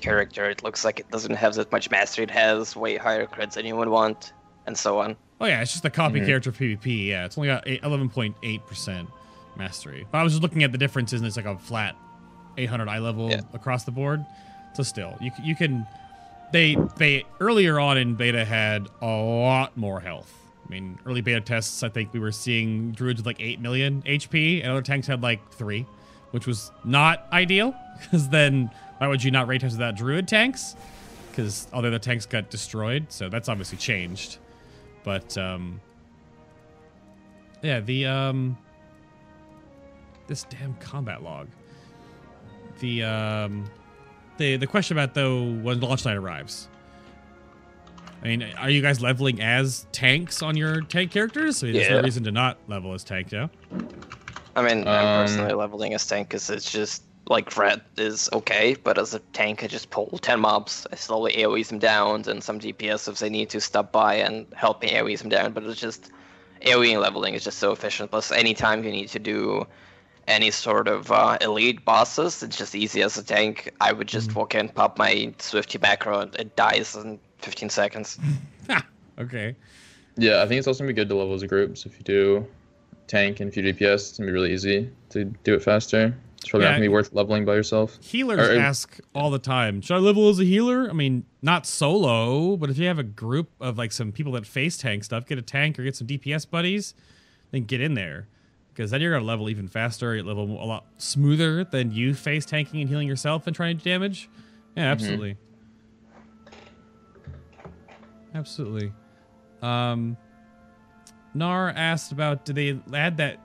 character. 0.00 0.48
It 0.48 0.62
looks 0.62 0.84
like 0.84 1.00
it 1.00 1.10
doesn't 1.10 1.34
have 1.34 1.54
that 1.54 1.70
much 1.72 1.90
mastery. 1.90 2.24
It 2.24 2.30
has 2.30 2.76
way 2.76 2.96
higher 2.96 3.26
crits 3.26 3.54
than 3.54 3.66
you 3.66 3.76
would 3.76 3.88
want, 3.88 4.32
and 4.66 4.76
so 4.76 5.00
on. 5.00 5.16
Oh 5.40 5.46
yeah, 5.46 5.62
it's 5.62 5.72
just 5.72 5.84
a 5.84 5.90
copy 5.90 6.20
Mhm. 6.20 6.26
character 6.26 6.52
PvP. 6.52 7.06
Yeah, 7.06 7.24
it's 7.24 7.38
only 7.38 7.48
got 7.48 7.64
11.8% 7.66 9.08
mastery. 9.56 10.06
But 10.10 10.18
I 10.18 10.22
was 10.22 10.32
just 10.34 10.42
looking 10.42 10.62
at 10.62 10.72
the 10.72 10.78
differences, 10.78 11.20
and 11.20 11.26
it's 11.26 11.36
like 11.36 11.46
a 11.46 11.56
flat 11.58 11.96
800 12.58 12.88
eye 12.88 12.98
level 12.98 13.30
Yeah. 13.30 13.40
across 13.54 13.84
the 13.84 13.90
board. 13.90 14.24
So 14.74 14.82
still, 14.82 15.16
you 15.20 15.30
you 15.42 15.54
can 15.56 15.86
they 16.52 16.76
they 16.96 17.24
earlier 17.40 17.78
on 17.80 17.96
in 17.98 18.14
beta 18.14 18.44
had 18.44 18.88
a 19.00 19.06
lot 19.06 19.76
more 19.76 20.00
health. 20.00 20.32
I 20.66 20.70
mean, 20.70 20.98
early 21.06 21.20
beta 21.20 21.40
tests, 21.40 21.82
I 21.82 21.88
think 21.88 22.12
we 22.12 22.20
were 22.20 22.30
seeing 22.32 22.92
druids 22.92 23.18
with 23.18 23.26
like 23.26 23.40
8 23.40 23.60
million 23.60 24.02
HP, 24.06 24.60
and 24.62 24.70
other 24.70 24.82
tanks 24.82 25.06
had 25.08 25.20
like 25.22 25.40
3, 25.52 25.84
which 26.30 26.46
was 26.46 26.70
not 26.84 27.26
ideal. 27.32 27.74
Because 28.00 28.28
then, 28.30 28.70
why 28.98 29.08
would 29.08 29.22
you 29.22 29.30
not 29.30 29.46
rate 29.46 29.60
test 29.60 29.74
without 29.74 29.94
druid 29.94 30.26
tanks? 30.26 30.74
Because 31.30 31.66
all 31.72 31.82
the 31.82 31.88
other 31.88 31.98
tanks 31.98 32.24
got 32.24 32.48
destroyed, 32.50 33.06
so 33.10 33.28
that's 33.28 33.46
obviously 33.48 33.76
changed. 33.76 34.38
But 35.02 35.36
um, 35.38 35.80
yeah, 37.62 37.80
the 37.80 38.06
um, 38.06 38.56
this 40.26 40.44
damn 40.44 40.74
combat 40.74 41.22
log. 41.22 41.48
The 42.80 43.04
um, 43.04 43.64
the 44.36 44.56
the 44.56 44.66
question 44.66 44.96
about 44.96 45.14
though 45.14 45.44
when 45.44 45.80
launch 45.80 46.04
night 46.04 46.16
arrives. 46.16 46.68
I 48.22 48.26
mean, 48.26 48.42
are 48.58 48.68
you 48.68 48.82
guys 48.82 49.00
leveling 49.00 49.40
as 49.40 49.86
tanks 49.92 50.42
on 50.42 50.54
your 50.54 50.82
tank 50.82 51.10
characters? 51.10 51.62
I 51.62 51.66
mean, 51.68 51.76
There's 51.76 51.88
no 51.90 52.02
reason 52.02 52.22
to 52.24 52.30
not 52.30 52.58
level 52.68 52.92
as 52.92 53.02
tank, 53.02 53.32
yeah. 53.32 53.48
I 54.54 54.60
mean, 54.62 54.86
I'm 54.86 55.20
Um, 55.20 55.24
personally 55.26 55.54
leveling 55.54 55.94
as 55.94 56.06
tank 56.06 56.28
because 56.28 56.50
it's 56.50 56.70
just 56.70 57.04
like 57.30 57.56
red 57.56 57.80
is 57.96 58.28
okay, 58.32 58.76
but 58.82 58.98
as 58.98 59.14
a 59.14 59.20
tank, 59.32 59.62
I 59.62 59.68
just 59.68 59.90
pull 59.90 60.18
10 60.20 60.40
mobs. 60.40 60.86
I 60.92 60.96
slowly 60.96 61.32
AoE 61.34 61.66
them 61.68 61.78
down, 61.78 62.24
and 62.28 62.42
some 62.42 62.58
DPS 62.58 63.08
if 63.08 63.20
they 63.20 63.30
need 63.30 63.48
to 63.50 63.60
stop 63.60 63.92
by 63.92 64.16
and 64.16 64.46
help 64.54 64.82
me 64.82 64.90
AoE 64.90 65.16
them 65.16 65.28
down. 65.28 65.52
But 65.52 65.62
it's 65.62 65.80
just 65.80 66.10
AoE 66.62 66.92
and 66.92 67.00
leveling 67.00 67.34
is 67.34 67.44
just 67.44 67.58
so 67.58 67.70
efficient. 67.70 68.10
Plus, 68.10 68.32
anytime 68.32 68.82
you 68.82 68.90
need 68.90 69.08
to 69.10 69.20
do 69.20 69.64
any 70.26 70.50
sort 70.50 70.88
of 70.88 71.12
uh, 71.12 71.38
elite 71.40 71.84
bosses, 71.84 72.42
it's 72.42 72.58
just 72.58 72.74
easy 72.74 73.00
as 73.00 73.16
a 73.16 73.22
tank. 73.22 73.72
I 73.80 73.92
would 73.92 74.08
just 74.08 74.34
walk 74.34 74.56
in, 74.56 74.68
pop 74.68 74.98
my 74.98 75.32
Swifty 75.38 75.78
macro, 75.78 76.20
and 76.20 76.34
it 76.34 76.56
dies 76.56 76.96
in 76.96 77.20
15 77.38 77.70
seconds. 77.70 78.18
Okay. 79.18 79.54
Yeah, 80.16 80.42
I 80.42 80.46
think 80.46 80.58
it's 80.58 80.66
also 80.66 80.78
gonna 80.78 80.88
be 80.88 80.94
good 80.94 81.10
to 81.10 81.14
level 81.14 81.34
as 81.34 81.42
a 81.42 81.46
group. 81.46 81.76
So 81.76 81.90
if 81.90 81.98
you 81.98 82.04
do 82.04 82.46
tank 83.06 83.40
and 83.40 83.50
if 83.50 83.56
you 83.56 83.62
do 83.62 83.74
DPS, 83.74 83.94
it's 83.94 84.18
gonna 84.18 84.28
be 84.28 84.32
really 84.32 84.52
easy 84.52 84.90
to 85.10 85.24
do 85.24 85.54
it 85.54 85.62
faster. 85.62 86.14
It's 86.40 86.48
probably 86.48 86.64
Yeah. 86.64 86.70
not 86.70 86.76
gonna 86.76 86.84
be 86.84 86.88
worth 86.88 87.12
leveling 87.12 87.44
by 87.44 87.54
yourself. 87.54 87.98
Healers 88.02 88.48
Or- 88.48 88.58
ask 88.58 88.98
all 89.14 89.30
the 89.30 89.38
time, 89.38 89.82
should 89.82 89.94
I 89.94 89.98
level 89.98 90.28
as 90.30 90.38
a 90.40 90.44
healer? 90.44 90.88
I 90.88 90.94
mean, 90.94 91.24
not 91.42 91.66
solo, 91.66 92.56
but 92.56 92.70
if 92.70 92.78
you 92.78 92.86
have 92.86 92.98
a 92.98 93.02
group 93.04 93.50
of 93.60 93.76
like 93.76 93.92
some 93.92 94.10
people 94.10 94.32
that 94.32 94.46
face 94.46 94.78
tank 94.78 95.04
stuff, 95.04 95.26
get 95.26 95.36
a 95.38 95.42
tank 95.42 95.78
or 95.78 95.84
get 95.84 95.96
some 95.96 96.06
DPS 96.06 96.46
buddies, 96.46 96.94
then 97.50 97.64
get 97.64 97.80
in 97.82 97.92
there. 97.94 98.26
Because 98.72 98.90
then 98.90 99.02
you're 99.02 99.12
gonna 99.12 99.24
level 99.26 99.50
even 99.50 99.68
faster, 99.68 100.16
you 100.16 100.22
level 100.22 100.44
a 100.44 100.64
lot 100.64 100.86
smoother 100.96 101.62
than 101.64 101.92
you 101.92 102.14
face 102.14 102.46
tanking 102.46 102.80
and 102.80 102.88
healing 102.88 103.06
yourself 103.08 103.46
and 103.46 103.54
trying 103.54 103.76
to 103.76 103.84
damage. 103.84 104.30
Yeah, 104.76 104.84
absolutely. 104.90 105.36
Absolutely. 108.34 108.92
Um 109.62 110.16
Nar 111.34 111.68
asked 111.70 112.12
about 112.12 112.44
did 112.44 112.56
they 112.56 112.80
add 112.96 113.18
that 113.18 113.38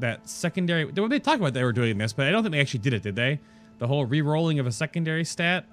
that 0.00 0.28
secondary 0.28 0.84
they, 0.84 1.06
they 1.06 1.18
talked 1.20 1.40
about 1.40 1.54
they 1.54 1.64
were 1.64 1.72
doing 1.72 1.98
this, 1.98 2.12
but 2.12 2.26
I 2.26 2.30
don't 2.30 2.42
think 2.42 2.52
they 2.52 2.60
actually 2.60 2.80
did 2.80 2.94
it, 2.94 3.02
did 3.02 3.16
they? 3.16 3.40
The 3.78 3.86
whole 3.86 4.04
re-rolling 4.04 4.58
of 4.58 4.66
a 4.66 4.72
secondary 4.72 5.24
stat? 5.24 5.64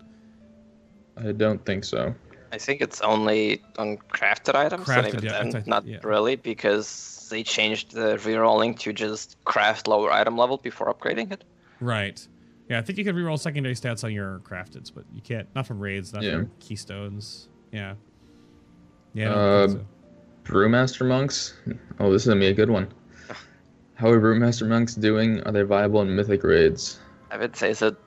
I 1.18 1.32
don't 1.32 1.64
think 1.66 1.84
so. 1.84 2.14
I 2.52 2.58
think 2.58 2.82
it's 2.82 3.02
only 3.02 3.62
on 3.78 3.98
crafted 3.98 4.56
items, 4.56 4.88
Crafted, 4.88 4.98
and 4.98 5.08
even 5.08 5.24
yeah, 5.24 5.44
then, 5.44 5.64
not 5.66 5.86
yeah. 5.86 5.98
really, 6.04 6.38
because 6.38 7.28
they 7.30 7.44
changed 7.44 7.92
the 7.92 8.16
rerolling 8.18 8.80
to 8.80 8.94
just 8.94 9.36
craft 9.44 9.88
lower 9.88 10.12
item 10.12 10.38
level 10.38 10.58
before 10.58 10.94
upgrading 10.94 11.32
it. 11.34 11.44
Right. 11.82 12.26
Yeah, 12.70 12.80
I 12.80 12.82
think 12.82 12.98
you 12.98 13.04
can 13.04 13.16
re-roll 13.16 13.38
secondary 13.38 13.76
stats 13.76 14.04
on 14.04 14.14
your 14.14 14.40
crafteds, 14.40 14.92
but 14.94 15.06
you 15.14 15.22
can't 15.22 15.48
not 15.56 15.68
from 15.68 15.80
raids, 15.80 16.14
not 16.14 16.24
Yeah. 16.24 16.32
from 16.38 16.52
keystones. 16.60 17.50
Yeah. 17.72 17.96
Yeah. 19.14 19.34
Uh, 19.34 19.68
so. 19.68 19.86
Brewmaster 20.46 21.06
monks. 21.06 21.54
Oh, 22.00 22.12
this 22.12 22.22
is 22.22 22.28
gonna 22.30 22.40
be 22.40 22.48
a 22.48 22.54
good 22.54 22.70
one. 22.70 22.88
How 23.98 24.10
are 24.10 24.22
Brewmaster 24.22 24.68
monks 24.68 24.94
doing? 24.94 25.42
Are 25.44 25.52
they 25.52 25.64
viable 25.64 26.02
in 26.02 26.16
mythic 26.16 26.44
raids? 26.44 27.00
I 27.32 27.38
would 27.38 27.56
say 27.56 27.74
that 27.74 27.98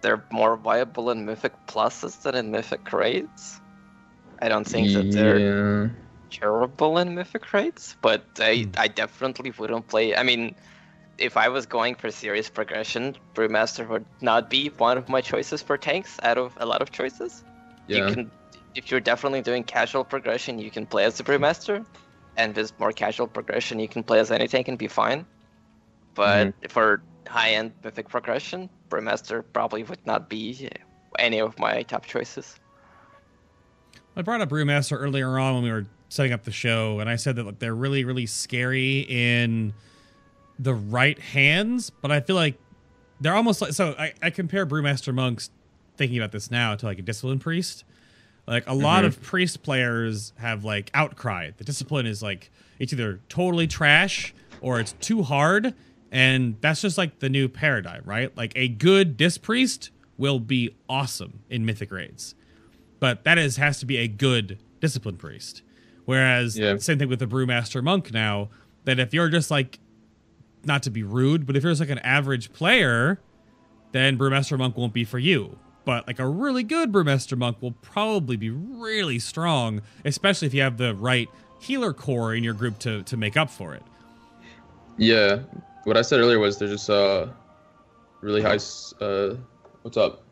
they're 0.00 0.24
more 0.32 0.56
viable 0.56 1.10
in 1.10 1.24
Mythic 1.26 1.52
Pluses 1.66 2.22
than 2.22 2.34
in 2.34 2.50
Mythic 2.50 2.92
Raids. 2.92 3.60
I 4.40 4.48
don't 4.48 4.66
think 4.66 4.92
that 4.92 5.12
they're 5.12 5.38
Yeah. 5.38 5.88
durable 6.30 6.98
in 6.98 7.14
Mythic 7.14 7.52
Raids, 7.52 7.96
but 8.00 8.24
I, 8.38 8.64
Hmm. 8.64 8.70
I 8.78 8.88
definitely 8.88 9.52
wouldn't 9.58 9.88
play. 9.88 10.16
I 10.16 10.22
mean, 10.22 10.56
if 11.18 11.36
I 11.36 11.48
was 11.48 11.66
going 11.66 11.94
for 11.94 12.10
serious 12.10 12.48
progression, 12.48 13.16
Brewmaster 13.34 13.86
would 13.88 14.06
not 14.20 14.50
be 14.50 14.68
one 14.78 14.98
of 14.98 15.08
my 15.08 15.20
choices 15.20 15.62
for 15.62 15.76
tanks 15.76 16.18
out 16.22 16.38
of 16.38 16.52
a 16.58 16.66
lot 16.66 16.82
of 16.82 16.92
choices. 16.92 17.42
Yeah. 17.88 18.08
You 18.08 18.14
can, 18.14 18.30
if 18.74 18.90
you're 18.90 19.00
definitely 19.00 19.42
doing 19.42 19.64
casual 19.64 20.04
progression, 20.04 20.58
you 20.58 20.70
can 20.70 20.86
play 20.86 21.04
as 21.04 21.16
the 21.16 21.24
Brewmaster, 21.24 21.84
and 22.36 22.54
with 22.54 22.78
more 22.78 22.92
casual 22.92 23.26
progression, 23.26 23.78
you 23.78 23.88
can 23.88 24.02
play 24.02 24.18
as 24.18 24.30
any 24.30 24.48
tank 24.48 24.68
and 24.68 24.78
be 24.78 24.88
fine. 24.88 25.26
But 26.14 26.48
mm-hmm. 26.48 26.68
for 26.68 27.02
high-end 27.28 27.72
mythic 27.82 28.08
progression, 28.08 28.70
Brewmaster 28.88 29.44
probably 29.52 29.82
would 29.82 30.04
not 30.06 30.28
be 30.28 30.70
any 31.18 31.40
of 31.40 31.58
my 31.58 31.82
top 31.82 32.06
choices. 32.06 32.58
I 34.16 34.22
brought 34.22 34.40
up 34.40 34.48
Brewmaster 34.48 34.96
earlier 34.98 35.38
on 35.38 35.54
when 35.56 35.64
we 35.64 35.70
were 35.70 35.86
setting 36.08 36.32
up 36.32 36.44
the 36.44 36.52
show, 36.52 37.00
and 37.00 37.10
I 37.10 37.16
said 37.16 37.36
that 37.36 37.44
like, 37.44 37.58
they're 37.58 37.74
really, 37.74 38.04
really 38.04 38.26
scary 38.26 39.00
in 39.00 39.74
the 40.58 40.74
right 40.74 41.18
hands, 41.18 41.90
but 41.90 42.10
I 42.10 42.20
feel 42.20 42.36
like 42.36 42.58
they're 43.20 43.34
almost 43.34 43.60
like 43.60 43.72
so. 43.72 43.94
I, 43.98 44.12
I 44.22 44.30
compare 44.30 44.66
Brewmaster 44.66 45.12
monks, 45.12 45.50
thinking 45.96 46.18
about 46.18 46.32
this 46.32 46.50
now, 46.50 46.74
to 46.76 46.86
like 46.86 46.98
a 46.98 47.02
discipline 47.02 47.38
priest. 47.38 47.84
Like 48.46 48.66
a 48.66 48.74
lot 48.74 48.98
mm-hmm. 48.98 49.06
of 49.06 49.22
priest 49.22 49.62
players 49.62 50.32
have 50.38 50.64
like 50.64 50.90
outcry. 50.94 51.50
The 51.56 51.64
discipline 51.64 52.06
is 52.06 52.22
like 52.22 52.50
it's 52.78 52.92
either 52.92 53.20
totally 53.28 53.66
trash 53.66 54.34
or 54.60 54.80
it's 54.80 54.92
too 54.94 55.22
hard, 55.22 55.74
and 56.12 56.56
that's 56.60 56.80
just 56.80 56.96
like 56.96 57.18
the 57.18 57.28
new 57.28 57.48
paradigm, 57.48 58.02
right? 58.04 58.36
Like 58.36 58.52
a 58.56 58.68
good 58.68 59.16
disc 59.16 59.42
priest 59.42 59.90
will 60.16 60.38
be 60.38 60.74
awesome 60.88 61.40
in 61.50 61.66
mythic 61.66 61.90
raids 61.90 62.34
but 63.00 63.24
that 63.24 63.38
is 63.38 63.56
has 63.56 63.78
to 63.80 63.86
be 63.86 63.96
a 63.98 64.08
good 64.08 64.58
discipline 64.80 65.16
priest. 65.16 65.62
Whereas 66.04 66.56
Yeah. 66.56 66.76
same 66.78 66.98
thing 66.98 67.08
with 67.08 67.18
the 67.18 67.26
brewmaster 67.26 67.82
monk 67.82 68.12
now, 68.12 68.48
that 68.84 68.98
if 68.98 69.12
you're 69.12 69.28
just 69.28 69.50
like 69.50 69.78
not 70.64 70.82
to 70.84 70.90
be 70.90 71.02
rude, 71.02 71.46
but 71.46 71.56
if 71.56 71.62
you're 71.62 71.72
just 71.72 71.80
like 71.80 71.90
an 71.90 71.98
average 72.00 72.52
player, 72.52 73.20
then 73.92 74.18
brewmaster 74.18 74.58
monk 74.58 74.76
won't 74.76 74.92
be 74.92 75.04
for 75.04 75.18
you. 75.18 75.58
But 75.86 76.06
like 76.06 76.18
a 76.18 76.26
really 76.28 76.64
good 76.64 76.92
brewmaster 76.92 77.38
monk 77.38 77.62
will 77.62 77.76
probably 77.80 78.36
be 78.36 78.50
really 78.50 79.20
strong, 79.20 79.80
especially 80.04 80.46
if 80.46 80.52
you 80.52 80.60
have 80.60 80.76
the 80.76 80.94
right 80.94 81.30
healer 81.60 81.94
core 81.94 82.34
in 82.34 82.44
your 82.44 82.54
group 82.54 82.78
to 82.80 83.02
to 83.04 83.16
make 83.16 83.36
up 83.36 83.48
for 83.48 83.74
it. 83.74 83.82
Yeah. 84.98 85.38
What 85.84 85.96
I 85.96 86.02
said 86.02 86.20
earlier 86.20 86.40
was 86.40 86.58
they're 86.58 86.68
just 86.68 86.90
uh 86.90 87.28
really 88.20 88.42
high. 88.42 88.58
Uh, 89.00 89.36
what's 89.82 89.96
up? 89.96 90.24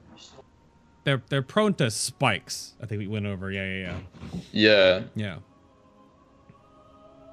They're 1.05 1.23
they're 1.29 1.43
prone 1.43 1.75
to 1.75 1.89
spikes. 1.89 2.75
I 2.83 2.87
think 2.87 2.99
we 2.99 3.07
went 3.07 3.27
over. 3.27 3.53
Yeah, 3.53 3.65
yeah, 3.65 3.81
yeah. 3.81 3.99
Yeah. 4.53 5.03
Yeah. 5.15 5.37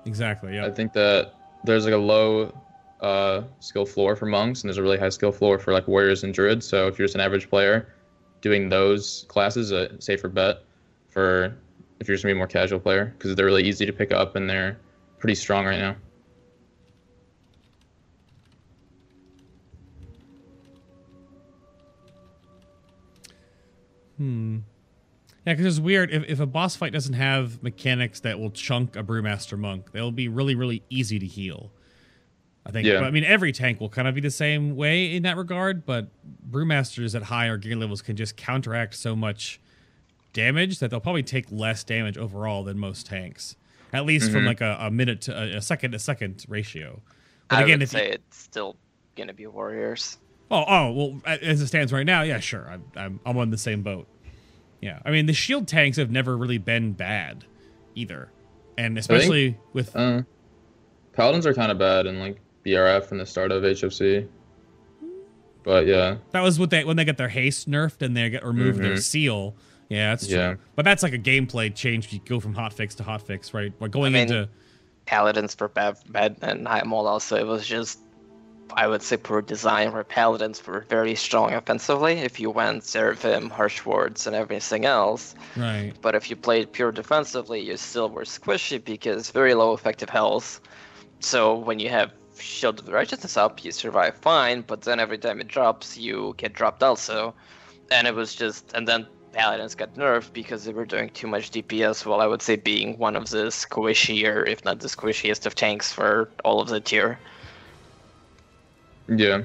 Exactly. 0.05 0.55
Yeah. 0.55 0.67
I 0.67 0.71
think 0.71 0.93
that 0.93 1.33
there's 1.63 1.85
like 1.85 1.93
a 1.95 1.97
low 1.97 2.53
uh, 3.01 3.41
skill 3.59 3.85
floor 3.87 4.15
for 4.15 4.27
monks, 4.27 4.61
and 4.61 4.69
there's 4.69 4.77
a 4.77 4.83
really 4.83 4.99
high 4.99 5.09
skill 5.09 5.31
floor 5.31 5.57
for 5.57 5.73
like 5.73 5.87
warriors 5.87 6.23
and 6.23 6.33
druids. 6.33 6.67
So 6.67 6.87
if 6.87 6.99
you're 6.99 7.07
just 7.07 7.15
an 7.15 7.21
average 7.21 7.49
player, 7.49 7.95
doing 8.41 8.69
those 8.69 9.25
classes 9.27 9.71
a 9.71 9.99
safer 10.01 10.27
bet 10.27 10.63
for 11.07 11.55
if 11.99 12.07
you're 12.07 12.15
just 12.15 12.23
gonna 12.23 12.33
be 12.33 12.37
a 12.37 12.39
more 12.39 12.47
casual 12.47 12.79
player 12.79 13.13
because 13.17 13.35
they're 13.35 13.45
really 13.45 13.63
easy 13.63 13.85
to 13.85 13.93
pick 13.93 14.11
up 14.11 14.35
and 14.35 14.49
they're 14.49 14.77
pretty 15.19 15.35
strong 15.35 15.65
right 15.65 15.79
now. 15.79 15.95
Hmm. 24.17 24.59
Yeah, 25.45 25.53
because 25.53 25.65
it's 25.65 25.79
weird. 25.83 26.11
If, 26.11 26.23
if 26.27 26.39
a 26.39 26.45
boss 26.45 26.75
fight 26.75 26.93
doesn't 26.93 27.15
have 27.15 27.63
mechanics 27.63 28.19
that 28.19 28.39
will 28.39 28.51
chunk 28.51 28.95
a 28.95 29.03
Brewmaster 29.03 29.57
Monk, 29.57 29.91
they'll 29.91 30.11
be 30.11 30.27
really, 30.27 30.53
really 30.53 30.83
easy 30.89 31.17
to 31.17 31.25
heal. 31.25 31.71
I 32.65 32.71
think. 32.71 32.87
Yeah. 32.87 32.99
But, 32.99 33.05
I 33.05 33.11
mean, 33.11 33.23
every 33.23 33.51
tank 33.51 33.79
will 33.79 33.89
kind 33.89 34.07
of 34.07 34.13
be 34.15 34.21
the 34.21 34.29
same 34.31 34.75
way 34.75 35.15
in 35.15 35.23
that 35.23 35.35
regard, 35.37 35.85
but 35.85 36.07
Brewmasters 36.49 37.15
at 37.15 37.23
higher 37.23 37.57
gear 37.57 37.75
levels 37.75 38.01
can 38.01 38.15
just 38.15 38.37
counteract 38.37 38.93
so 38.95 39.15
much 39.15 39.59
damage 40.33 40.79
that 40.79 40.91
they'll 40.91 40.99
probably 40.99 41.23
take 41.23 41.45
less 41.51 41.83
damage 41.83 42.17
overall 42.17 42.63
than 42.63 42.77
most 42.77 43.05
tanks. 43.07 43.55
At 43.93 44.05
least 44.05 44.31
from 44.31 44.43
Mhm. 44.43 44.47
like 44.47 44.61
a, 44.61 44.77
a 44.79 44.91
minute 44.91 45.21
to 45.21 45.37
a, 45.37 45.57
a 45.57 45.61
second 45.61 45.91
to 45.91 45.99
second 45.99 46.45
ratio. 46.47 47.01
But 47.49 47.57
I 47.59 47.61
again, 47.63 47.79
would 47.79 47.83
if 47.83 47.93
you- 47.93 47.99
say 47.99 48.09
it's 48.11 48.37
still 48.37 48.77
gonna 49.17 49.33
be 49.33 49.47
warriors. 49.47 50.17
Oh, 50.49 50.63
oh, 50.67 50.91
well, 50.91 51.21
as 51.25 51.61
it 51.61 51.67
stands 51.67 51.91
right 51.93 52.05
now, 52.05 52.21
yeah, 52.23 52.39
sure. 52.39 52.69
I'm, 52.69 52.83
I'm, 52.95 53.19
I'm 53.25 53.37
on 53.37 53.51
the 53.51 53.57
same 53.57 53.83
boat. 53.83 54.07
Yeah. 54.81 54.99
I 55.05 55.11
mean, 55.11 55.25
the 55.25 55.33
shield 55.33 55.67
tanks 55.67 55.97
have 55.97 56.11
never 56.11 56.37
really 56.37 56.57
been 56.57 56.91
bad 56.93 57.45
either. 57.95 58.29
And 58.77 58.97
especially 58.97 59.57
with. 59.73 59.95
Uh, 59.95 60.23
paladins 61.13 61.45
are 61.45 61.53
kind 61.53 61.71
of 61.71 61.77
bad 61.77 62.05
and 62.05 62.19
like 62.19 62.37
BRF 62.65 63.11
and 63.11 63.19
the 63.19 63.25
start 63.25 63.51
of 63.51 63.63
HFC. 63.63 64.27
But 65.63 65.85
yeah, 65.85 66.17
That 66.31 66.41
was 66.41 66.59
what 66.59 66.69
they 66.71 66.83
when 66.83 66.97
they 66.97 67.05
get 67.05 67.17
their 67.17 67.29
haste 67.29 67.69
nerfed 67.69 68.01
and 68.01 68.17
they 68.17 68.29
get 68.29 68.43
removed 68.45 68.79
their 68.81 68.95
Mhm. 68.95 69.01
seal. 69.01 69.55
Yeah, 69.89 70.11
that's 70.11 70.27
true. 70.27 70.37
Yeah. 70.37 70.55
But 70.75 70.85
that's 70.85 71.03
like 71.03 71.13
a 71.13 71.19
gameplay 71.19 71.73
change. 71.75 72.11
You 72.11 72.19
go 72.25 72.39
from 72.39 72.55
hotfix 72.55 72.95
to 72.95 73.03
hotfix, 73.03 73.53
right? 73.53 73.71
We're 73.79 73.87
going 73.89 74.15
I 74.15 74.19
mean- 74.19 74.21
into. 74.33 74.49
Paladins 75.05 75.53
for 75.55 75.67
bad, 75.67 75.97
bad 76.09 76.37
and 76.41 76.65
Highmaul 76.65 77.05
also. 77.05 77.35
It 77.35 77.45
was 77.47 77.65
just 77.67 77.99
I 78.73 78.87
would 78.87 79.01
say 79.01 79.17
poor 79.17 79.41
design 79.41 79.91
where 79.91 80.05
paladins 80.05 80.65
were 80.65 80.85
very 80.87 81.13
strong 81.13 81.51
offensively 81.51 82.13
if 82.19 82.39
you 82.39 82.49
went 82.49 82.85
Seraphim, 82.85 83.49
Harsh 83.49 83.85
Words, 83.85 84.25
and 84.27 84.33
everything 84.33 84.85
else. 84.85 85.35
Right. 85.57 85.91
But 86.01 86.15
if 86.15 86.29
you 86.29 86.37
played 86.37 86.71
pure 86.71 86.93
defensively, 86.93 87.59
you 87.59 87.75
still 87.75 88.09
were 88.09 88.23
squishy 88.23 88.81
because 88.81 89.29
very 89.29 89.53
low 89.55 89.73
effective 89.73 90.09
health. 90.09 90.61
So 91.19 91.53
when 91.57 91.79
you 91.79 91.89
have 91.89 92.13
Shield 92.41 92.79
of 92.79 92.85
the 92.85 92.91
Righteousness 92.91 93.37
up, 93.37 93.63
you 93.63 93.71
survive 93.71 94.15
fine, 94.17 94.61
but 94.61 94.81
then 94.81 94.99
every 94.99 95.17
time 95.17 95.39
it 95.39 95.47
drops, 95.47 95.97
you 95.97 96.33
get 96.37 96.53
dropped 96.53 96.83
also. 96.83 97.33
And 97.91 98.07
it 98.07 98.15
was 98.15 98.35
just, 98.35 98.71
and 98.73 98.87
then 98.87 99.07
Paladins 99.33 99.75
got 99.75 99.93
nerfed 99.95 100.33
because 100.33 100.65
they 100.65 100.73
were 100.73 100.85
doing 100.85 101.09
too 101.09 101.27
much 101.27 101.51
DPS, 101.51 102.05
while 102.05 102.21
I 102.21 102.27
would 102.27 102.41
say 102.41 102.55
being 102.55 102.97
one 102.97 103.15
of 103.15 103.29
the 103.29 103.47
squishier, 103.47 104.47
if 104.47 104.63
not 104.65 104.79
the 104.79 104.87
squishiest 104.87 105.45
of 105.45 105.55
tanks 105.55 105.91
for 105.91 106.29
all 106.43 106.61
of 106.61 106.69
the 106.69 106.79
tier. 106.79 107.19
Yeah. 109.07 109.43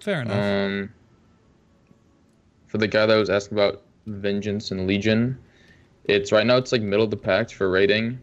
Fair 0.00 0.22
enough. 0.22 0.36
Um, 0.36 0.90
for 2.66 2.78
the 2.78 2.88
guy 2.88 3.06
that 3.06 3.16
was 3.16 3.30
asking 3.30 3.58
about 3.58 3.82
Vengeance 4.06 4.70
and 4.70 4.86
Legion, 4.86 5.38
it's 6.04 6.32
right 6.32 6.46
now 6.46 6.56
it's 6.56 6.72
like 6.72 6.82
middle 6.82 7.04
of 7.04 7.10
the 7.10 7.16
pack 7.16 7.50
for 7.50 7.70
rating, 7.70 8.18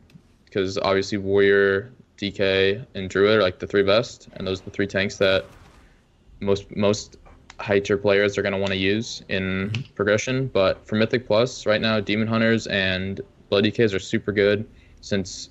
because 0.45 0.77
obviously 0.77 1.17
Warrior, 1.17 1.91
DK, 2.17 2.85
and 2.95 3.09
Druid 3.09 3.39
are 3.39 3.41
like 3.41 3.59
the 3.59 3.67
three 3.67 3.83
best, 3.83 4.29
and 4.33 4.47
those 4.47 4.61
are 4.61 4.65
the 4.65 4.71
three 4.71 4.87
tanks 4.87 5.17
that 5.17 5.45
most 6.39 6.75
most 6.75 7.17
high 7.59 7.79
tier 7.79 7.97
players 7.97 8.37
are 8.37 8.41
gonna 8.41 8.57
want 8.57 8.71
to 8.71 8.77
use 8.77 9.23
in 9.29 9.69
mm-hmm. 9.69 9.93
progression. 9.93 10.47
But 10.47 10.85
for 10.85 10.95
Mythic 10.95 11.27
Plus, 11.27 11.65
right 11.65 11.81
now 11.81 11.99
Demon 11.99 12.27
Hunters 12.27 12.67
and 12.67 13.21
Blood 13.49 13.65
DKs 13.65 13.93
are 13.93 13.99
super 13.99 14.31
good, 14.31 14.67
since 15.01 15.49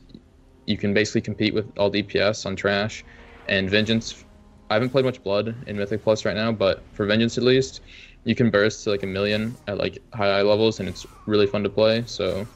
you 0.66 0.76
can 0.76 0.94
basically 0.94 1.20
compete 1.20 1.54
with 1.54 1.70
all 1.78 1.90
DPS 1.90 2.46
on 2.46 2.56
trash, 2.56 3.04
and 3.48 3.68
Vengeance 3.68 4.24
I 4.70 4.74
haven't 4.74 4.90
played 4.90 5.04
much 5.04 5.22
Blood 5.22 5.54
in 5.66 5.76
Mythic 5.76 6.02
Plus 6.02 6.24
right 6.24 6.34
now, 6.34 6.50
but 6.50 6.82
for 6.92 7.06
Vengeance 7.06 7.36
at 7.36 7.44
least, 7.44 7.82
you 8.24 8.34
can 8.34 8.50
burst 8.50 8.84
to 8.84 8.90
like 8.90 9.02
a 9.02 9.06
million 9.06 9.54
at 9.68 9.78
like 9.78 9.98
high 10.14 10.38
eye 10.38 10.42
levels, 10.42 10.80
and 10.80 10.88
it's 10.88 11.06
really 11.26 11.46
fun 11.46 11.62
to 11.62 11.68
play. 11.68 12.02
So 12.06 12.46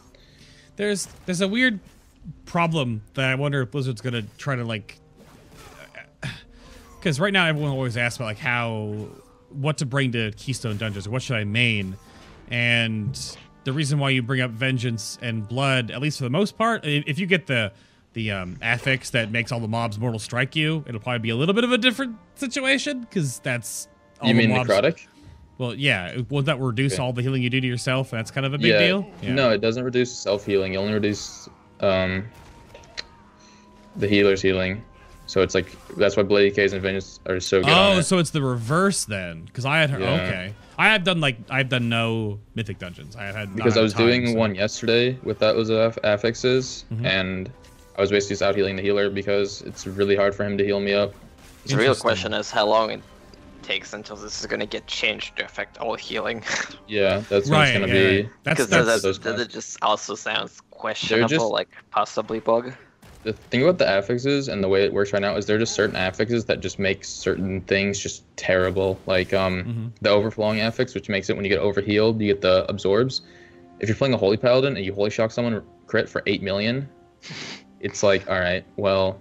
there's 0.77 1.07
there's 1.27 1.43
a 1.43 1.49
weird 1.49 1.79
problem 2.45 3.03
that 3.15 3.27
I 3.27 3.35
wonder 3.35 3.63
if 3.63 3.71
Blizzard's 3.71 4.01
gonna 4.01 4.23
try 4.39 4.57
to 4.57 4.65
like, 4.65 4.99
because 6.99 7.21
right 7.21 7.33
now 7.33 7.47
everyone 7.47 7.71
always 7.71 7.97
asks 7.97 8.17
about 8.17 8.27
like 8.27 8.39
how 8.39 9.09
what 9.51 9.79
to 9.79 9.87
bring 9.87 10.13
to 10.13 10.33
Keystone 10.33 10.77
Dungeons 10.77 11.07
or 11.07 11.11
what 11.11 11.23
should 11.23 11.37
I 11.37 11.45
main, 11.45 11.97
and 12.51 13.37
the 13.65 13.73
reason 13.73 13.99
why 13.99 14.11
you 14.11 14.23
bring 14.23 14.41
up 14.41 14.51
Vengeance 14.51 15.19
and 15.23 15.47
Blood, 15.47 15.91
at 15.91 16.01
least 16.01 16.19
for 16.19 16.25
the 16.25 16.31
most 16.31 16.57
part, 16.57 16.85
if 16.85 17.19
you 17.19 17.27
get 17.27 17.47
the 17.47 17.73
the 18.15 18.31
um, 18.33 18.57
affix 18.63 19.11
that 19.11 19.31
makes 19.31 19.53
all 19.53 19.61
the 19.61 19.69
mobs 19.69 19.99
mortal 19.99 20.19
strike 20.19 20.57
you, 20.57 20.83
it'll 20.89 21.01
probably 21.01 21.19
be 21.21 21.31
a 21.31 21.37
little 21.37 21.55
bit 21.55 21.65
of 21.65 21.73
a 21.73 21.79
different 21.79 22.17
situation 22.35 23.01
because 23.01 23.39
that's 23.41 23.87
all 24.21 24.29
you 24.29 24.35
the 24.35 24.39
mean 24.47 24.51
mobs- 24.57 24.69
necrotic? 24.71 25.07
Well, 25.59 25.75
yeah, 25.75 26.19
will 26.31 26.43
that 26.43 26.61
reduce 26.61 26.95
Okay. 26.95 27.03
all 27.03 27.13
the 27.13 27.21
healing 27.21 27.43
you 27.43 27.51
do 27.51 27.61
to 27.61 27.67
yourself? 27.67 28.11
That's 28.11 28.31
kind 28.31 28.47
of 28.47 28.55
a 28.55 28.59
big 28.59 28.73
yeah. 28.73 28.79
deal. 28.79 29.11
No, 29.23 29.51
it 29.51 29.61
doesn't 29.61 29.83
reduce 29.85 30.17
self 30.17 30.47
healing. 30.47 30.75
It 30.75 30.77
only 30.77 30.93
reduces 30.93 31.49
um, 31.81 32.25
the 33.97 34.09
healer's 34.09 34.43
healing. 34.43 34.85
So 35.27 35.43
it's 35.43 35.55
like 35.55 35.67
that's 35.97 36.17
why 36.17 36.23
Blood 36.23 36.41
DKs 36.43 36.73
and 36.73 36.81
Vengeance 36.81 37.21
are 37.27 37.39
so 37.41 37.61
good. 37.61 37.69
on 37.69 37.97
Oh, 37.97 37.99
it. 37.99 38.05
so 38.05 38.19
it's 38.19 38.31
the 38.31 38.41
reverse 38.43 39.05
then? 39.05 39.43
Because 39.43 39.67
I 39.67 39.79
had 39.79 39.91
heard. 39.91 40.01
Yeah. 40.01 40.15
Okay, 40.15 40.55
I 40.79 40.89
have 40.89 41.05
done 41.05 41.21
like 41.21 41.37
I've 41.51 41.69
done 41.69 41.89
no 41.91 42.39
mythic 42.55 42.79
dungeons. 42.79 43.15
I 43.15 43.25
had 43.25 43.55
because 43.55 43.77
I 43.77 43.83
was 43.83 43.93
time, 43.93 44.07
doing 44.07 44.27
so- 44.29 44.35
one 44.39 44.55
yesterday 44.55 45.19
with 45.23 45.39
that 45.41 45.55
was 45.55 45.69
aff- 45.71 45.99
affixes, 46.03 46.85
Mhm. 46.95 47.05
and 47.05 47.51
I 47.99 48.01
was 48.01 48.11
basically 48.11 48.35
just 48.35 48.43
out 48.43 48.55
healing 48.57 48.77
the 48.77 48.83
healer 48.83 49.11
because 49.11 49.61
it's 49.63 49.87
really 49.87 50.17
hard 50.17 50.35
for 50.35 50.45
him 50.45 50.57
to 50.57 50.65
heal 50.65 50.81
me 50.81 50.95
up. 50.95 51.13
The 51.67 51.77
real 51.77 51.95
question 51.95 52.33
is 52.33 52.51
how 52.51 52.65
long 52.67 52.91
it 52.91 53.03
takes 53.69 53.93
until 53.93 54.17
this 54.17 54.41
is 54.41 54.47
going 54.47 54.61
to 54.61 54.67
get 54.67 54.87
changed 54.87 55.37
to 55.37 55.45
affect 55.45 55.79
all 55.79 55.95
healing. 55.95 56.43
Yeah, 56.89 57.23
that's 57.29 57.51
Right. 57.51 57.69
it's 57.69 57.79
gonna 57.79 57.87
yeah, 57.93 58.09
be. 58.11 58.17
yeah. 58.17 58.29
That's 58.45 58.67
Because 58.67 59.03
that's 59.03 59.19
that, 59.19 59.37
that, 59.37 59.51
just 59.51 59.77
also 59.83 60.15
sounds 60.15 60.63
questionable, 60.71 61.29
just- 61.29 61.45
like 61.51 61.69
possibly 61.91 62.41
bug. 62.41 62.73
the 63.25 63.35
thing 63.51 63.63
about 63.63 63.77
the 63.77 63.85
affixes 63.85 64.49
and 64.49 64.65
the 64.65 64.69
way 64.69 64.85
it 64.85 64.93
works 64.93 65.13
right 65.13 65.21
now 65.21 65.37
is 65.37 65.45
there 65.45 65.57
are 65.57 65.59
just 65.59 65.75
certain 65.75 65.97
affixes 65.97 66.47
that 66.47 66.61
just 66.61 66.79
make 66.79 67.05
certain 67.05 67.61
things 67.63 67.99
just 67.99 68.25
terrible. 68.37 68.99
Like 69.07 69.35
um, 69.35 69.55
Mhm. 69.65 70.01
the 70.01 70.09
overflowing 70.09 70.61
affix, 70.63 70.95
which 70.95 71.11
makes 71.11 71.29
it 71.29 71.37
when 71.37 71.45
you 71.45 71.51
get 71.51 71.59
overhealed, 71.61 72.21
you 72.23 72.29
get 72.33 72.41
the 72.41 72.65
absorbs. 72.71 73.21
If 73.81 73.89
you're 73.89 73.97
playing 73.97 74.15
a 74.15 74.17
holy 74.17 74.39
paladin 74.39 74.77
and 74.77 74.85
you 74.87 74.95
holy 74.95 75.11
shock 75.11 75.31
someone 75.31 75.63
crit 75.87 76.09
for 76.09 76.23
eight 76.27 76.43
million, 76.43 76.89
it's 77.81 78.03
like, 78.03 78.27
all 78.31 78.41
right, 78.41 78.65
well, 78.77 79.21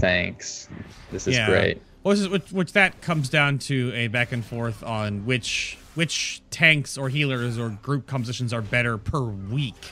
thanks. 0.00 0.68
This 1.12 1.26
is 1.26 1.36
Yeah. 1.36 1.46
great. 1.50 1.82
Which, 2.04 2.18
is, 2.18 2.28
which, 2.28 2.52
which 2.52 2.72
that 2.74 3.00
comes 3.00 3.30
down 3.30 3.58
to 3.60 3.90
a 3.94 4.08
back 4.08 4.30
and 4.30 4.44
forth 4.44 4.82
on 4.84 5.24
which 5.24 5.78
which 5.94 6.42
tanks 6.50 6.98
or 6.98 7.08
healers 7.08 7.58
or 7.58 7.70
group 7.70 8.06
compositions 8.06 8.52
are 8.52 8.60
better 8.60 8.98
per 8.98 9.22
week, 9.22 9.90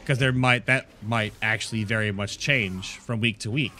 because 0.00 0.18
there 0.18 0.32
might 0.32 0.66
that 0.66 0.86
might 1.02 1.32
actually 1.40 1.84
very 1.84 2.10
much 2.10 2.38
change 2.38 2.98
from 2.98 3.20
week 3.20 3.38
to 3.40 3.50
week. 3.50 3.72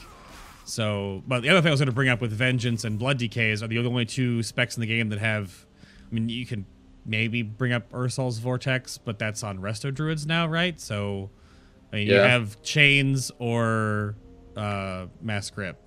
So, 0.64 1.22
but 1.26 1.42
the 1.42 1.48
other 1.48 1.60
thing 1.60 1.68
I 1.68 1.70
was 1.72 1.80
going 1.80 1.86
to 1.86 1.92
bring 1.92 2.08
up 2.08 2.20
with 2.20 2.32
Vengeance 2.32 2.84
and 2.84 2.98
Blood 2.98 3.18
DKs 3.18 3.62
are 3.62 3.66
the 3.66 3.78
only 3.78 4.06
two 4.06 4.42
specs 4.42 4.76
in 4.76 4.80
the 4.80 4.86
game 4.86 5.08
that 5.08 5.18
have. 5.18 5.66
I 6.10 6.14
mean, 6.14 6.28
you 6.28 6.46
can 6.46 6.66
maybe 7.04 7.42
bring 7.42 7.72
up 7.72 7.90
Ursol's 7.92 8.38
Vortex, 8.38 8.96
but 8.96 9.18
that's 9.18 9.42
on 9.42 9.58
Resto 9.58 9.92
Druids 9.92 10.24
now, 10.24 10.46
right? 10.46 10.80
So, 10.80 11.30
I 11.92 11.96
mean, 11.96 12.06
you 12.06 12.14
have 12.14 12.62
Chains 12.62 13.32
or 13.38 14.14
uh, 14.56 15.06
Mass 15.20 15.50
Grip. 15.50 15.83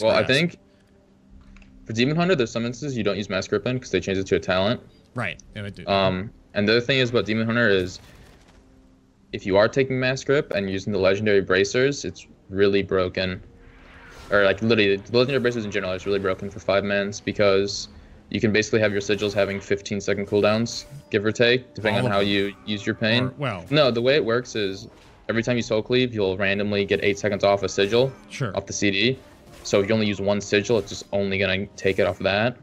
Well, 0.00 0.16
I 0.16 0.24
think 0.24 0.56
for 1.84 1.92
Demon 1.92 2.16
Hunter, 2.16 2.34
there's 2.34 2.50
some 2.50 2.64
instances 2.64 2.96
you 2.96 3.04
don't 3.04 3.16
use 3.16 3.28
Mass 3.28 3.48
Grip 3.48 3.66
in 3.66 3.76
because 3.76 3.90
they 3.90 4.00
changed 4.00 4.20
it 4.20 4.26
to 4.28 4.36
a 4.36 4.40
talent. 4.40 4.80
Right. 5.14 5.42
Yeah, 5.56 5.62
they 5.62 5.70
do. 5.70 5.86
Um, 5.86 6.30
and 6.54 6.68
the 6.68 6.72
other 6.74 6.80
thing 6.80 6.98
is 6.98 7.10
about 7.10 7.26
Demon 7.26 7.46
Hunter 7.46 7.68
is 7.68 8.00
if 9.32 9.46
you 9.46 9.56
are 9.56 9.68
taking 9.68 9.98
Mass 9.98 10.22
Grip 10.24 10.52
and 10.52 10.70
using 10.70 10.92
the 10.92 10.98
legendary 10.98 11.40
bracers, 11.40 12.04
it's 12.04 12.26
really 12.48 12.82
broken. 12.82 13.42
Or 14.30 14.44
like 14.44 14.62
literally, 14.62 14.96
the 14.96 15.16
legendary 15.16 15.40
bracers 15.40 15.64
in 15.64 15.70
general 15.70 15.92
is 15.92 16.06
really 16.06 16.18
broken 16.18 16.50
for 16.50 16.60
five 16.60 16.84
mans 16.84 17.20
because 17.20 17.88
you 18.30 18.40
can 18.40 18.52
basically 18.52 18.80
have 18.80 18.92
your 18.92 19.00
sigils 19.00 19.32
having 19.34 19.60
15 19.60 20.00
second 20.00 20.26
cooldowns, 20.26 20.84
give 21.10 21.24
or 21.24 21.32
take, 21.32 21.74
depending 21.74 22.00
All 22.00 22.06
on 22.06 22.12
how 22.12 22.20
you 22.20 22.54
use 22.64 22.86
your 22.86 22.94
pain. 22.94 23.24
Or- 23.24 23.34
well, 23.38 23.64
No, 23.70 23.90
the 23.90 24.02
way 24.02 24.14
it 24.14 24.24
works 24.24 24.54
is 24.54 24.88
every 25.28 25.42
time 25.42 25.56
you 25.56 25.62
soul 25.62 25.82
cleave, 25.82 26.14
you'll 26.14 26.36
randomly 26.36 26.84
get 26.84 27.00
eight 27.02 27.18
seconds 27.18 27.42
off 27.42 27.62
a 27.64 27.68
sigil 27.68 28.12
sure. 28.28 28.56
off 28.56 28.66
the 28.66 28.72
CD. 28.72 29.18
So 29.62 29.80
if 29.80 29.88
you 29.88 29.94
only 29.94 30.06
use 30.06 30.20
one 30.20 30.40
sigil, 30.40 30.78
it's 30.78 30.88
just 30.90 31.04
only 31.12 31.38
gonna 31.38 31.66
take 31.76 31.98
it 31.98 32.06
off 32.06 32.18
that. 32.20 32.56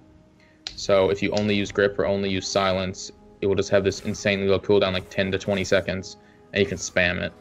So 0.75 1.09
if 1.09 1.21
you 1.21 1.31
only 1.31 1.55
use 1.55 1.71
grip 1.71 1.97
or 1.97 2.05
only 2.05 2.29
use 2.29 2.47
silence, 2.47 3.11
it 3.41 3.47
will 3.47 3.55
just 3.55 3.69
have 3.69 3.83
this 3.83 4.01
insanely 4.01 4.47
low 4.47 4.59
cooldown, 4.59 4.93
like 4.93 5.09
10 5.09 5.31
to 5.31 5.37
20 5.37 5.63
seconds, 5.63 6.17
and 6.53 6.61
you 6.61 6.67
can 6.67 6.77
spam 6.77 7.21
it. 7.21 7.33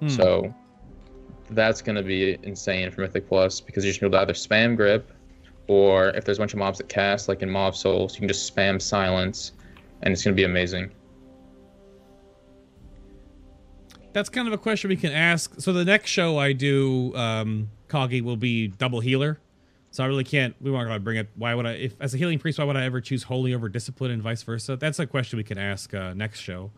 Hmm. 0.00 0.08
So 0.08 0.54
that's 1.50 1.82
gonna 1.82 2.02
be 2.02 2.38
insane 2.42 2.90
for 2.90 3.00
Mythic 3.00 3.28
Plus 3.28 3.60
because 3.60 3.84
you're 3.84 3.92
just 3.92 4.02
able 4.02 4.12
to 4.12 4.20
either 4.20 4.34
spam 4.34 4.76
grip, 4.76 5.12
or 5.66 6.10
if 6.10 6.24
there's 6.24 6.38
a 6.38 6.40
bunch 6.40 6.52
of 6.52 6.58
mobs 6.58 6.78
that 6.78 6.88
cast, 6.88 7.28
like 7.28 7.42
in 7.42 7.50
Maw 7.50 7.68
of 7.68 7.76
Souls, 7.76 8.14
you 8.14 8.20
can 8.20 8.28
just 8.28 8.54
spam 8.54 8.80
silence, 8.80 9.52
and 10.02 10.12
it's 10.12 10.22
gonna 10.22 10.36
be 10.36 10.44
amazing. 10.44 10.90
That's 14.12 14.28
kind 14.28 14.46
of 14.48 14.54
a 14.54 14.58
question 14.58 14.88
we 14.88 14.96
can 14.96 15.12
ask. 15.12 15.60
So 15.60 15.72
the 15.72 15.84
next 15.84 16.10
show 16.10 16.38
I 16.38 16.52
do, 16.52 17.14
um, 17.14 17.70
Kagi 17.88 18.22
will 18.22 18.36
be 18.36 18.68
double 18.68 19.00
healer. 19.00 19.38
So 19.90 20.04
I 20.04 20.06
really 20.06 20.24
can't. 20.24 20.54
We 20.60 20.70
weren't 20.70 20.86
going 20.88 20.98
to 20.98 21.02
bring 21.04 21.16
it. 21.16 21.28
Why 21.36 21.54
would 21.54 21.66
I, 21.66 21.72
if 21.72 21.94
as 22.00 22.14
a 22.14 22.18
healing 22.18 22.38
priest, 22.38 22.58
why 22.58 22.64
would 22.64 22.76
I 22.76 22.84
ever 22.84 23.00
choose 23.00 23.22
holy 23.22 23.54
over 23.54 23.68
discipline 23.68 24.10
and 24.10 24.22
vice 24.22 24.42
versa? 24.42 24.76
That's 24.76 24.98
a 24.98 25.06
question 25.06 25.36
we 25.38 25.44
can 25.44 25.58
ask 25.58 25.94
uh, 25.94 26.12
next 26.14 26.40
show. 26.40 26.70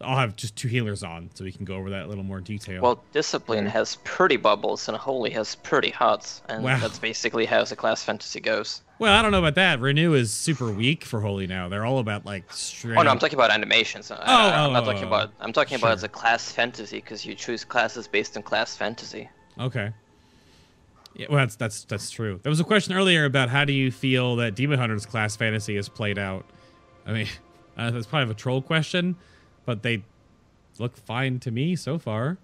I'll 0.00 0.16
have 0.16 0.34
just 0.34 0.56
two 0.56 0.66
healers 0.68 1.02
on, 1.02 1.28
so 1.34 1.44
we 1.44 1.52
can 1.52 1.66
go 1.66 1.74
over 1.76 1.90
that 1.90 2.06
a 2.06 2.08
little 2.08 2.24
more 2.24 2.38
in 2.38 2.44
detail. 2.44 2.80
Well, 2.82 3.04
Discipline 3.12 3.66
has 3.66 3.96
pretty 4.02 4.36
bubbles 4.38 4.88
and 4.88 4.96
Holy 4.96 5.28
has 5.30 5.54
pretty 5.56 5.90
hots, 5.90 6.40
and 6.48 6.64
Wow. 6.64 6.78
that's 6.80 6.98
basically 6.98 7.44
how 7.44 7.62
the 7.64 7.76
class 7.76 8.02
fantasy 8.02 8.40
goes. 8.40 8.80
Well, 9.00 9.18
I 9.18 9.22
don't 9.22 9.32
know 9.32 9.38
about 9.38 9.54
that. 9.54 9.80
Renew 9.80 10.12
is 10.12 10.30
super 10.30 10.70
weak 10.70 11.04
for 11.04 11.22
holy 11.22 11.46
now. 11.46 11.70
They're 11.70 11.86
all 11.86 12.00
about 12.00 12.26
like 12.26 12.52
straight. 12.52 12.98
Oh 12.98 13.02
no, 13.02 13.10
I'm 13.10 13.18
talking 13.18 13.34
about 13.34 13.50
animations. 13.50 14.10
Oh, 14.10 14.16
oh, 14.20 14.22
I'm 14.22 14.74
not 14.74 14.82
oh, 14.82 14.92
talking 14.92 15.04
oh. 15.04 15.06
about. 15.06 15.32
I'm 15.40 15.54
talking 15.54 15.78
Sure. 15.78 15.88
about 15.88 15.96
as 15.96 16.04
a 16.04 16.08
class 16.08 16.52
fantasy 16.52 16.98
because 16.98 17.24
you 17.24 17.34
choose 17.34 17.64
classes 17.64 18.06
based 18.06 18.36
on 18.36 18.42
class 18.42 18.76
fantasy. 18.76 19.30
Okay. 19.58 19.94
Yeah, 21.14 21.28
well, 21.30 21.38
that's 21.38 21.56
that's 21.56 21.84
that's 21.84 22.10
true. 22.10 22.40
There 22.42 22.50
was 22.50 22.60
a 22.60 22.64
question 22.64 22.92
earlier 22.94 23.24
about 23.24 23.48
how 23.48 23.64
do 23.64 23.72
you 23.72 23.90
feel 23.90 24.36
that 24.36 24.54
Demon 24.54 24.78
Hunter's 24.78 25.06
class 25.06 25.34
fantasy 25.34 25.78
is 25.78 25.88
played 25.88 26.18
out. 26.18 26.44
I 27.06 27.12
mean, 27.12 27.26
uh, 27.78 27.90
that's 27.92 28.06
probably 28.06 28.30
a 28.30 28.34
troll 28.34 28.60
question, 28.60 29.16
but 29.64 29.82
they 29.82 30.04
look 30.78 30.98
fine 30.98 31.40
to 31.40 31.50
me 31.50 31.74
so 31.74 31.98
far. 31.98 32.36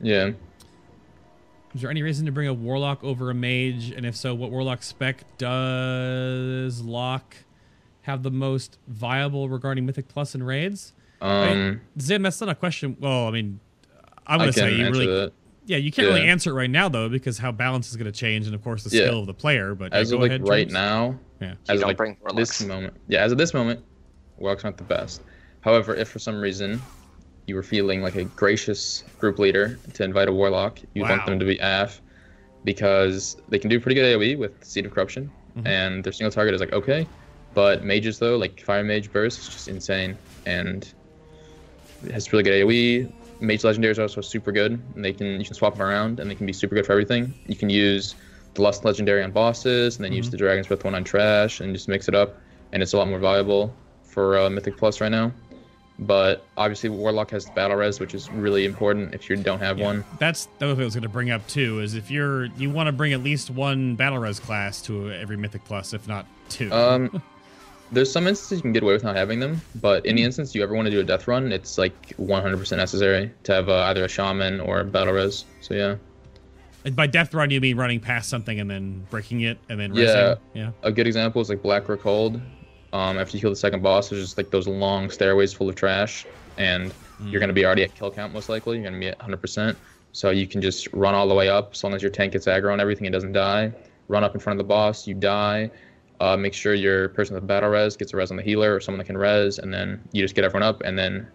Yeah. 0.00 0.30
Is 1.74 1.82
there 1.82 1.90
any 1.90 2.02
reason 2.02 2.26
to 2.26 2.32
bring 2.32 2.48
a 2.48 2.54
warlock 2.54 3.02
over 3.04 3.30
a 3.30 3.34
mage? 3.34 3.90
And 3.90 4.04
if 4.04 4.16
so, 4.16 4.34
what 4.34 4.50
warlock 4.50 4.82
spec 4.82 5.24
does 5.38 6.80
lock 6.82 7.36
have 8.02 8.22
the 8.22 8.30
most 8.30 8.78
viable 8.88 9.48
regarding 9.48 9.86
Mythic 9.86 10.08
Plus 10.08 10.34
and 10.34 10.46
raids? 10.46 10.92
Um, 11.20 11.80
Zim, 12.00 12.22
that's 12.22 12.40
not 12.40 12.48
a 12.50 12.54
question. 12.54 12.96
Well, 12.98 13.28
I 13.28 13.30
mean, 13.30 13.60
I'm 14.26 14.38
gonna 14.38 14.52
can 14.52 14.60
say 14.62 14.74
you 14.74 14.90
really 14.90 15.06
that. 15.06 15.32
Yeah, 15.66 15.76
you 15.76 15.92
can't 15.92 16.08
really 16.08 16.26
answer 16.26 16.50
it 16.50 16.54
right 16.54 16.70
now 16.70 16.88
though 16.88 17.08
because 17.08 17.38
how 17.38 17.52
balance 17.52 17.90
is 17.90 17.96
going 17.96 18.10
to 18.10 18.18
change, 18.18 18.46
and 18.46 18.54
of 18.54 18.64
course 18.64 18.82
the 18.82 18.96
Yeah. 18.96 19.04
skill 19.06 19.20
of 19.20 19.26
the 19.26 19.34
player. 19.34 19.74
But 19.76 19.92
As 19.92 20.10
yeah, 20.10 20.14
of 20.14 20.18
go 20.18 20.22
like 20.22 20.30
ahead, 20.30 20.48
right 20.48 20.60
James. 20.66 20.72
now, 20.72 21.18
Yeah. 21.40 21.54
As 21.68 21.80
of 21.82 21.86
like 21.86 21.98
this 22.34 22.60
moment, 22.64 22.94
yeah, 23.06 23.22
as 23.22 23.30
of 23.30 23.38
this 23.38 23.54
moment, 23.54 23.80
Warlock's 24.38 24.64
not 24.64 24.76
the 24.78 24.82
best. 24.84 25.22
However, 25.60 25.94
if 25.94 26.08
for 26.08 26.18
some 26.18 26.40
reason 26.40 26.80
you 27.46 27.54
were 27.54 27.62
feeling 27.62 28.02
like 28.02 28.14
a 28.16 28.24
gracious 28.24 29.02
group 29.18 29.38
leader 29.38 29.80
to 29.94 30.04
invite 30.04 30.28
a 30.28 30.32
Warlock, 30.32 30.80
you 30.94 31.02
Wow. 31.02 31.10
want 31.10 31.26
them 31.26 31.38
to 31.38 31.44
be 31.44 31.58
AF 31.60 32.00
because 32.64 33.36
they 33.48 33.58
can 33.58 33.70
do 33.70 33.80
pretty 33.80 33.94
good 33.94 34.04
AoE 34.04 34.36
with 34.38 34.62
Seed 34.64 34.86
of 34.86 34.92
Corruption, 34.92 35.30
Mhm. 35.56 35.66
and 35.66 36.04
their 36.04 36.12
single 36.12 36.30
target 36.30 36.54
is 36.54 36.60
like 36.60 36.72
okay, 36.72 37.08
but 37.54 37.82
mages 37.84 38.18
though, 38.18 38.36
like 38.36 38.60
Fire 38.60 38.84
Mage 38.84 39.10
Burst, 39.12 39.40
is 39.40 39.48
just 39.48 39.68
insane, 39.68 40.18
and 40.46 40.92
it 42.04 42.12
has 42.12 42.32
really 42.32 42.42
good 42.44 42.54
AoE. 42.54 43.12
Mage 43.40 43.62
legendaries 43.62 43.98
are 43.98 44.02
also 44.02 44.20
super 44.20 44.52
good, 44.52 44.72
and 44.94 45.04
they 45.04 45.12
can 45.14 45.38
you 45.40 45.44
can 45.46 45.54
swap 45.54 45.74
them 45.74 45.82
around, 45.82 46.20
and 46.20 46.30
they 46.30 46.34
can 46.34 46.46
be 46.46 46.52
super 46.52 46.74
good 46.74 46.84
for 46.86 46.92
everything. 46.92 47.34
You 47.46 47.56
can 47.56 47.70
use 47.70 48.14
the 48.54 48.62
Lust 48.62 48.84
legendary 48.84 49.22
on 49.22 49.30
bosses, 49.32 49.96
and 49.96 50.04
then 50.04 50.12
use 50.12 50.28
Mhm. 50.28 50.32
the 50.32 50.36
Dragon's 50.36 50.66
Breath 50.66 50.84
one 50.84 50.94
on 50.94 51.04
trash, 51.04 51.60
and 51.60 51.74
just 51.74 51.88
mix 51.88 52.08
it 52.08 52.14
up, 52.14 52.38
and 52.72 52.82
it's 52.82 52.92
a 52.92 52.98
lot 52.98 53.08
more 53.08 53.18
viable 53.20 53.80
for 54.02 54.36
uh, 54.38 54.50
Mythic 54.50 54.76
Plus 54.76 55.00
right 55.00 55.10
now. 55.10 55.32
But 56.00 56.44
obviously, 56.56 56.88
Warlock 56.88 57.30
has 57.32 57.48
battle 57.50 57.76
res, 57.76 58.00
which 58.00 58.14
is 58.14 58.30
really 58.30 58.64
important 58.64 59.14
if 59.14 59.28
you 59.28 59.36
don't 59.36 59.58
have 59.60 59.78
Yeah. 59.78 59.84
one. 59.84 60.04
That's 60.18 60.48
the 60.58 60.64
other 60.66 60.74
thing 60.74 60.82
I 60.82 60.84
was 60.86 60.94
going 60.94 61.02
to 61.02 61.08
bring 61.10 61.30
up 61.30 61.46
too. 61.46 61.80
Is 61.80 61.94
if 61.94 62.10
you're 62.10 62.46
you 62.56 62.70
want 62.70 62.86
to 62.86 62.92
bring 62.92 63.12
at 63.12 63.22
least 63.22 63.50
one 63.50 63.96
battle 63.96 64.18
res 64.18 64.40
class 64.40 64.80
to 64.82 65.12
every 65.12 65.36
Mythic 65.36 65.62
Plus, 65.64 65.92
if 65.92 66.08
not 66.08 66.26
two. 66.48 66.72
Um, 66.72 67.22
there's 67.92 68.10
some 68.10 68.26
instances 68.26 68.58
you 68.58 68.62
can 68.62 68.72
get 68.72 68.82
away 68.82 68.94
with 68.94 69.04
not 69.04 69.14
having 69.14 69.40
them, 69.40 69.60
but 69.82 70.06
in 70.06 70.16
the 70.16 70.22
instance 70.22 70.54
you 70.54 70.62
ever 70.62 70.74
want 70.74 70.86
to 70.86 70.90
do 70.90 71.00
a 71.00 71.04
death 71.04 71.28
run, 71.28 71.52
it's 71.52 71.76
like 71.76 72.14
100% 72.16 72.76
necessary 72.78 73.30
to 73.42 73.52
have 73.52 73.68
uh, 73.68 73.74
either 73.88 74.04
a 74.04 74.08
shaman 74.08 74.58
or 74.60 74.80
a 74.80 74.84
battle 74.84 75.12
res. 75.12 75.44
So 75.60 75.74
yeah, 75.74 75.96
And 76.86 76.96
By 76.96 77.08
death 77.08 77.34
run, 77.34 77.50
you 77.50 77.60
mean 77.60 77.76
running 77.76 78.00
past 78.00 78.30
something 78.30 78.58
and 78.58 78.70
then 78.70 79.06
breaking 79.10 79.42
it 79.42 79.58
and 79.68 79.78
then 79.78 79.94
Yeah. 79.94 80.06
resing? 80.06 80.38
Yeah. 80.54 80.70
a 80.82 80.90
good 80.92 81.06
example 81.06 81.42
is 81.42 81.50
like 81.50 81.62
Black 81.62 81.88
Rook 81.90 82.00
Hold. 82.00 82.40
Um, 82.92 83.18
after 83.18 83.36
you 83.36 83.40
kill 83.40 83.50
the 83.50 83.56
second 83.56 83.82
boss, 83.82 84.08
there's 84.08 84.22
just 84.22 84.36
like 84.36 84.50
those 84.50 84.66
long 84.66 85.10
stairways 85.10 85.52
full 85.52 85.68
of 85.68 85.74
trash, 85.74 86.26
and 86.58 86.92
you're 87.24 87.40
gonna 87.40 87.52
be 87.52 87.64
already 87.64 87.84
at 87.84 87.94
kill 87.94 88.10
count 88.10 88.32
most 88.32 88.48
likely. 88.48 88.78
You're 88.78 88.84
gonna 88.84 88.98
be 88.98 89.08
at 89.08 89.18
100%. 89.18 89.76
So 90.12 90.30
you 90.30 90.46
can 90.46 90.60
just 90.60 90.88
run 90.92 91.14
all 91.14 91.28
the 91.28 91.34
way 91.34 91.48
up 91.48 91.70
as 91.72 91.84
long 91.84 91.94
as 91.94 92.02
your 92.02 92.10
tank 92.10 92.32
gets 92.32 92.46
aggro 92.46 92.72
and 92.72 92.80
everything, 92.80 93.06
it 93.06 93.10
doesn't 93.10 93.32
die. 93.32 93.72
Run 94.08 94.24
up 94.24 94.34
in 94.34 94.40
front 94.40 94.58
of 94.58 94.64
the 94.66 94.68
boss, 94.68 95.06
you 95.06 95.14
die. 95.14 95.70
Uh, 96.18 96.36
make 96.36 96.52
sure 96.52 96.74
your 96.74 97.08
person 97.10 97.34
with 97.34 97.46
battle 97.46 97.70
res 97.70 97.96
gets 97.96 98.12
a 98.12 98.16
res 98.16 98.30
on 98.30 98.36
the 98.36 98.42
healer 98.42 98.74
or 98.74 98.80
someone 98.80 98.98
that 98.98 99.06
can 99.06 99.16
res, 99.16 99.58
and 99.58 99.72
then 99.72 100.02
you 100.12 100.22
just 100.22 100.34
get 100.34 100.44
everyone 100.44 100.62
up, 100.62 100.82
and 100.82 100.98
then 100.98 101.26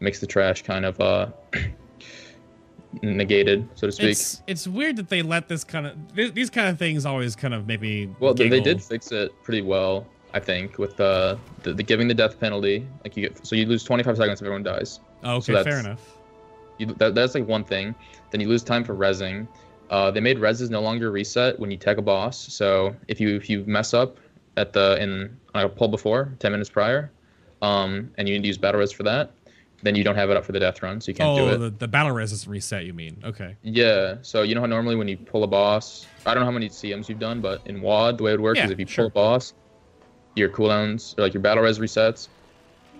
makes 0.00 0.20
the 0.20 0.26
trash 0.26 0.62
kind 0.62 0.84
of 0.84 0.98
uh, 1.00 1.26
negated, 3.02 3.68
so 3.74 3.86
to 3.86 3.92
speak. 3.92 4.10
It's 4.10 4.42
it's 4.46 4.66
weird 4.66 4.96
that 4.96 5.08
they 5.08 5.20
let 5.22 5.48
this 5.48 5.64
kind 5.64 5.86
of 5.86 5.96
th- 6.14 6.32
these 6.32 6.48
kind 6.48 6.68
of 6.68 6.78
things 6.78 7.04
always 7.04 7.36
kind 7.36 7.52
of 7.52 7.66
make 7.66 7.80
me 7.80 8.08
Well, 8.20 8.32
they, 8.32 8.48
they 8.48 8.60
did 8.60 8.82
fix 8.82 9.12
it 9.12 9.32
pretty 9.42 9.62
well, 9.62 10.06
I 10.36 10.40
think, 10.40 10.78
with 10.78 10.96
the, 10.96 11.38
the 11.62 11.72
the 11.72 11.82
giving 11.82 12.08
the 12.08 12.14
death 12.14 12.38
penalty. 12.38 12.86
Like 13.02 13.16
you 13.16 13.28
get, 13.28 13.46
so 13.46 13.56
you 13.56 13.64
lose 13.66 13.82
25 13.84 14.16
seconds 14.18 14.40
if 14.40 14.44
everyone 14.44 14.62
dies. 14.62 15.00
Oh, 15.24 15.40
so 15.40 15.54
okay, 15.54 15.64
fair 15.64 15.72
that's- 15.82 15.84
enough. 15.86 16.12
You, 16.78 16.86
that, 16.98 17.14
that's 17.14 17.34
like 17.34 17.46
one 17.48 17.64
thing. 17.64 17.94
Then 18.30 18.40
you 18.42 18.48
lose 18.48 18.62
time 18.62 18.84
for 18.84 18.94
resing. 18.94 19.48
Uh, 19.88 20.10
they 20.10 20.20
made 20.20 20.36
reses 20.36 20.68
no 20.68 20.80
longer 20.82 21.10
reset 21.10 21.58
when 21.58 21.70
you 21.70 21.78
tag 21.78 21.98
a 21.98 22.02
boss. 22.02 22.36
So 22.52 22.94
if 23.08 23.18
you 23.18 23.34
if 23.36 23.48
you 23.48 23.64
mess 23.66 23.94
up 23.94 24.18
at 24.58 24.74
the 24.74 25.00
in 25.02 25.34
on 25.54 25.64
a 25.64 25.68
pull 25.70 25.88
before 25.88 26.34
10 26.40 26.52
minutes 26.52 26.68
prior, 26.68 27.10
um, 27.62 28.10
and 28.18 28.28
you 28.28 28.34
need 28.34 28.42
to 28.42 28.48
use 28.48 28.58
battle 28.58 28.80
res 28.80 28.92
for 28.92 29.04
that, 29.04 29.30
then 29.82 29.94
you 29.94 30.04
don't 30.04 30.16
have 30.16 30.28
it 30.28 30.36
up 30.36 30.44
for 30.44 30.52
the 30.52 30.60
death 30.60 30.82
run, 30.82 31.00
so 31.00 31.08
you 31.10 31.14
can't 31.14 31.34
do 31.36 31.44
Oh, 31.44 31.48
it. 31.54 31.58
the, 31.58 31.70
the 31.70 31.88
battle 31.88 32.12
res 32.12 32.30
doesn't 32.30 32.50
reset. 32.50 32.84
You 32.84 32.92
mean? 32.92 33.16
Okay. 33.24 33.56
Yeah, 33.62 34.16
so 34.20 34.42
you 34.42 34.54
know 34.54 34.60
how 34.60 34.66
normally 34.66 34.96
when 34.96 35.08
you 35.08 35.16
pull 35.16 35.44
a 35.44 35.46
boss, 35.46 36.06
I 36.26 36.34
don't 36.34 36.42
know 36.42 36.46
how 36.46 36.50
many 36.52 36.68
CMs 36.68 37.08
you've 37.08 37.18
done, 37.20 37.40
but 37.40 37.66
in 37.66 37.80
WoD, 37.80 38.18
the 38.18 38.24
way 38.24 38.30
it 38.32 38.34
would 38.34 38.40
work 38.42 38.56
Yeah, 38.58 38.66
is 38.66 38.70
if 38.72 38.78
you 38.80 38.86
sure. 38.86 39.08
pull 39.08 39.22
a 39.22 39.28
boss, 39.38 39.54
your 40.36 40.48
cooldowns 40.48 41.18
or 41.18 41.22
like 41.22 41.34
your 41.34 41.40
battle 41.42 41.64
res 41.64 41.78
resets, 41.78 42.28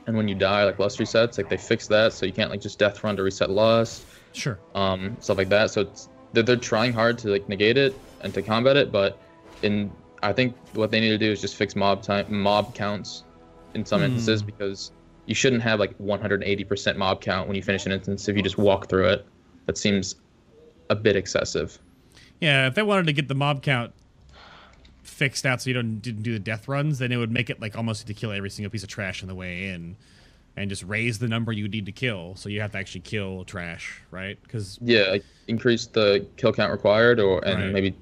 and 0.07 0.17
when 0.17 0.27
you 0.29 0.35
die, 0.35 0.65
like 0.65 0.79
lust 0.79 0.99
resets. 0.99 1.39
Like 1.39 1.49
they 1.49 1.57
fixed 1.57 1.89
that, 1.91 2.13
so 2.13 2.27
you 2.27 2.33
can't 2.33 2.51
like 2.51 2.61
just 2.61 2.79
death 2.79 3.03
run 3.05 3.17
to 3.17 3.23
reset 3.23 3.51
lust, 3.51 4.07
Sure. 4.33 4.59
um, 4.75 5.17
stuff 5.21 5.39
like 5.39 5.49
that. 5.51 5.71
So 5.71 5.83
it's 5.83 6.09
they're, 6.33 6.43
they're 6.43 6.57
trying 6.57 6.93
hard 6.93 7.19
to 7.19 7.29
like 7.29 7.49
negate 7.49 7.79
it 7.79 8.01
and 8.23 8.33
to 8.35 8.43
combat 8.43 8.77
it, 8.77 8.91
but 8.93 9.21
in 9.63 9.91
I 10.23 10.33
think 10.33 10.57
what 10.73 10.91
they 10.91 11.01
need 11.01 11.11
to 11.11 11.19
do 11.19 11.31
is 11.31 11.41
just 11.41 11.57
fix 11.57 11.77
mob 11.77 12.03
time 12.03 12.27
mob 12.29 12.75
counts 12.75 13.25
in 13.75 13.85
some 13.85 14.01
Hmm. 14.01 14.07
instances 14.07 14.43
because 14.43 14.93
you 15.27 15.35
shouldn't 15.35 15.63
have 15.63 15.81
like 15.81 15.97
180% 15.99 16.97
mob 16.97 17.21
count 17.21 17.49
when 17.49 17.57
you 17.57 17.63
finish 17.63 17.85
an 17.85 17.93
instance 17.93 18.29
if 18.29 18.37
you 18.37 18.43
just 18.43 18.59
walk 18.59 18.89
through 18.89 19.07
it. 19.09 19.27
That 19.67 19.77
seems 19.77 20.15
a 20.89 20.95
bit 20.95 21.17
excessive. 21.17 21.79
Yeah, 22.41 22.69
if 22.69 22.75
they 22.75 22.83
wanted 22.83 23.07
to 23.07 23.13
get 23.13 23.29
the 23.29 23.35
mob 23.35 23.63
count 23.63 23.93
fixed 25.17 25.47
out 25.47 25.63
so 25.63 25.71
you 25.71 25.75
don't 25.75 26.01
didn't 26.01 26.23
do 26.23 26.33
the 26.35 26.39
death 26.39 26.69
runs, 26.69 26.99
then 26.99 27.11
it 27.11 27.17
would 27.17 27.33
make 27.33 27.49
it 27.49 27.59
like 27.61 27.77
almost 27.77 28.07
to 28.07 28.15
kill 28.15 28.33
every 28.33 28.51
single 28.51 28.71
piece 28.71 28.83
of 28.83 28.89
trash 28.91 29.23
on 29.23 29.29
the 29.29 29.35
way 29.35 29.69
in, 29.69 29.97
and 30.57 30.69
just 30.69 30.83
raise 30.85 31.19
the 31.19 31.29
number 31.29 31.53
you 31.53 31.67
need 31.69 31.87
to 31.87 31.93
kill. 31.93 32.35
So 32.37 32.49
you 32.51 32.61
have 32.61 32.73
to 32.73 32.79
actually 32.79 33.01
kill 33.01 33.45
trash, 33.45 34.03
right? 34.11 34.39
Because 34.43 34.79
Yeah, 34.83 35.05
like 35.09 35.25
increase 35.49 35.87
the 35.87 36.27
kill 36.37 36.53
count 36.53 36.71
required, 36.71 37.19
or 37.19 37.43
and 37.45 37.59
Right. 37.59 37.73
maybe 37.73 37.95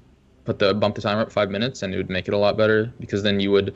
put 0.43 0.59
the 0.59 0.73
bump 0.73 0.95
the 0.95 1.01
timer 1.01 1.21
up 1.21 1.31
five 1.31 1.49
minutes, 1.49 1.83
and 1.83 1.93
it 1.93 1.97
would 1.97 2.09
make 2.09 2.27
it 2.27 2.33
a 2.33 2.37
lot 2.37 2.57
better 2.57 2.91
because 2.99 3.23
then 3.23 3.39
you 3.39 3.49
would 3.51 3.75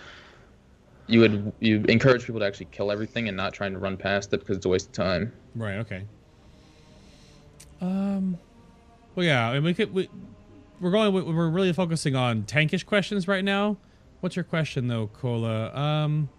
you 1.08 1.22
would 1.22 1.54
you 1.60 1.84
encourage 1.88 2.26
people 2.26 2.40
to 2.42 2.46
actually 2.46 2.68
kill 2.68 2.92
everything 2.92 3.28
and 3.30 3.38
not 3.38 3.54
trying 3.54 3.72
to 3.72 3.80
run 3.80 3.98
past 3.98 4.34
it 4.34 4.42
because 4.42 4.58
it's 4.58 4.66
a 4.66 4.70
waste 4.70 4.88
of 4.88 4.94
time. 4.94 5.32
right, 5.56 5.78
okay. 5.78 6.04
Um, 7.82 8.38
well, 9.16 9.26
yeah, 9.26 9.50
I 9.50 9.54
mean, 9.56 9.64
we 9.64 9.74
could 9.74 9.94
we 9.94 10.10
we're 10.80 10.92
going 10.92 11.14
we- 11.14 11.22
we're 11.22 11.50
really 11.50 11.74
focusing 11.74 12.16
on 12.16 12.44
tankish 12.44 12.86
questions 12.86 13.28
right 13.28 13.44
now. 13.44 13.78
What's 14.22 14.36
your 14.36 14.44
question 14.46 14.88
though, 14.88 15.08
Cola? 15.08 15.74
Um. 15.76 16.30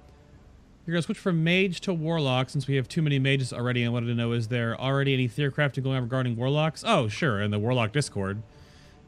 You're 0.87 0.95
gonna 0.95 1.03
switch 1.03 1.19
from 1.19 1.45
mage 1.45 1.81
to 1.83 1.95
warlock 1.95 2.51
since 2.51 2.67
we 2.67 2.75
have 2.77 2.89
too 2.89 3.01
many 3.03 3.19
mages 3.19 3.53
already. 3.53 3.85
I 3.85 3.89
wanted 3.91 4.07
to 4.07 4.15
know 4.15 4.33
is 4.33 4.49
there 4.49 4.81
already 4.81 5.13
any 5.15 5.29
theory 5.29 5.53
crafting 5.53 5.85
going 5.85 5.97
on 5.97 6.03
regarding 6.03 6.35
warlocks? 6.37 6.83
Oh, 6.85 7.07
sure, 7.07 7.41
in 7.41 7.51
the 7.53 7.59
warlock 7.59 7.93
Discord. 7.93 8.43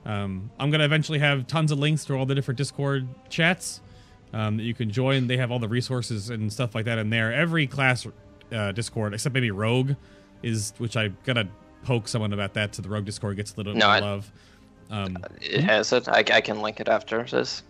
Um, 0.05 0.51
I'm 0.61 0.71
gonna 0.71 0.85
eventually 0.85 1.19
have 1.19 1.47
tons 1.47 1.73
of 1.73 1.79
links 1.79 2.05
to 2.05 2.15
all 2.15 2.27
the 2.27 2.35
different 2.35 2.59
Discord 2.59 3.09
chats 3.31 3.81
um, 4.33 4.59
that 4.59 4.63
you 4.65 4.75
can 4.75 4.91
join. 4.91 5.27
They 5.27 5.39
have 5.39 5.51
all 5.51 5.59
the 5.59 5.69
resources 5.69 6.31
and 6.31 6.53
stuff 6.53 6.75
like 6.75 6.85
that 6.85 6.99
in 6.99 7.11
there. 7.11 7.33
Every 7.33 7.67
class 7.67 8.07
uh, 8.53 8.71
Discord, 8.73 9.15
except 9.15 9.33
maybe 9.35 9.51
Rogue, 9.51 9.93
is 10.43 10.75
which 10.79 10.97
I 10.97 11.09
gotta 11.25 11.49
poke 11.85 12.07
someone 12.07 12.33
about 12.33 12.55
that. 12.55 12.73
To 12.75 12.83
the 12.83 12.89
Rogue 12.91 13.07
Discord 13.07 13.37
gets 13.37 13.55
a 13.55 13.57
little 13.57 13.75
No, 13.75 13.87
more 13.87 13.95
I- 13.95 14.01
love. 14.01 14.31
Um, 14.93 15.17
It 15.41 15.65
has 15.65 15.93
it. 15.93 16.07
I, 16.07 16.19
I 16.19 16.41
can 16.41 16.61
link 16.61 16.79
it 16.79 16.89
after 16.89 17.25
this. 17.25 17.63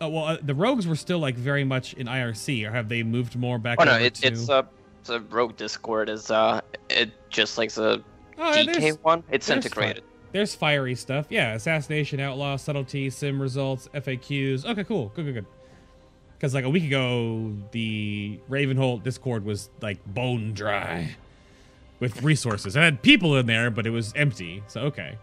oh 0.00 0.08
well, 0.08 0.24
uh, 0.24 0.36
the 0.40 0.54
Rogues 0.54 0.86
were 0.86 0.96
still 0.96 1.18
like 1.18 1.34
very 1.34 1.64
much 1.64 1.92
in 1.94 2.06
IRC, 2.06 2.66
or 2.66 2.72
have 2.72 2.88
they 2.88 3.02
moved 3.02 3.36
more 3.36 3.58
back? 3.58 3.78
Oh 3.80 3.84
no, 3.84 3.96
it, 3.96 4.14
to... 4.16 4.28
it's 4.28 4.48
uh, 4.48 4.62
the 5.04 5.20
Rogue 5.22 5.56
Discord 5.56 6.08
is 6.08 6.30
uh, 6.30 6.60
it 6.88 7.10
just 7.30 7.58
like 7.58 7.72
the 7.72 8.02
Oh, 8.38 8.52
DK 8.56 8.98
one. 9.02 9.24
It's 9.30 9.50
integrated. 9.50 10.04
There's 10.30 10.54
fiery 10.54 10.94
stuff. 10.94 11.26
Yeah, 11.30 11.54
assassination, 11.54 12.20
outlaw, 12.20 12.56
subtlety, 12.56 13.10
sim 13.10 13.40
results, 13.42 13.88
FAQs. 13.94 14.64
Okay, 14.64 14.84
cool. 14.84 15.10
Good, 15.16 15.24
good, 15.24 15.34
good. 15.34 15.46
Because 16.36 16.54
like 16.54 16.64
a 16.64 16.70
week 16.70 16.84
ago, 16.84 17.52
the 17.72 18.38
Ravenholt 18.48 19.02
Discord 19.02 19.44
was 19.44 19.70
like 19.80 20.04
bone 20.06 20.52
dry 20.52 21.16
with 21.98 22.22
resources. 22.22 22.76
It 22.76 22.80
had 22.80 23.02
people 23.02 23.36
in 23.36 23.46
there, 23.46 23.70
but 23.70 23.86
it 23.86 23.90
was 23.90 24.12
empty. 24.14 24.62
So 24.68 24.82
okay, 24.82 25.18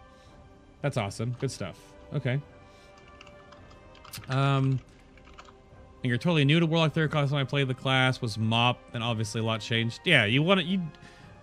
that's 0.86 0.98
awesome. 0.98 1.36
Good 1.40 1.50
stuff. 1.50 1.80
Okay. 2.14 2.40
Um, 4.30 4.80
and 6.04 6.10
you're 6.10 6.20
totally 6.20 6.46
new 6.46 6.60
to 6.60 6.68
Warlock 6.68 6.94
Third 6.94 7.10
class. 7.10 7.32
When 7.32 7.42
I 7.42 7.44
played 7.44 7.68
the 7.68 7.74
class, 7.74 8.22
was 8.22 8.38
MoP, 8.38 8.78
and 8.94 9.04
obviously 9.04 9.42
a 9.42 9.44
lot 9.44 9.62
changed. 9.62 10.02
Yeah, 10.06 10.26
you 10.26 10.44
want 10.44 10.60
to 10.60 10.66
you. 10.66 10.84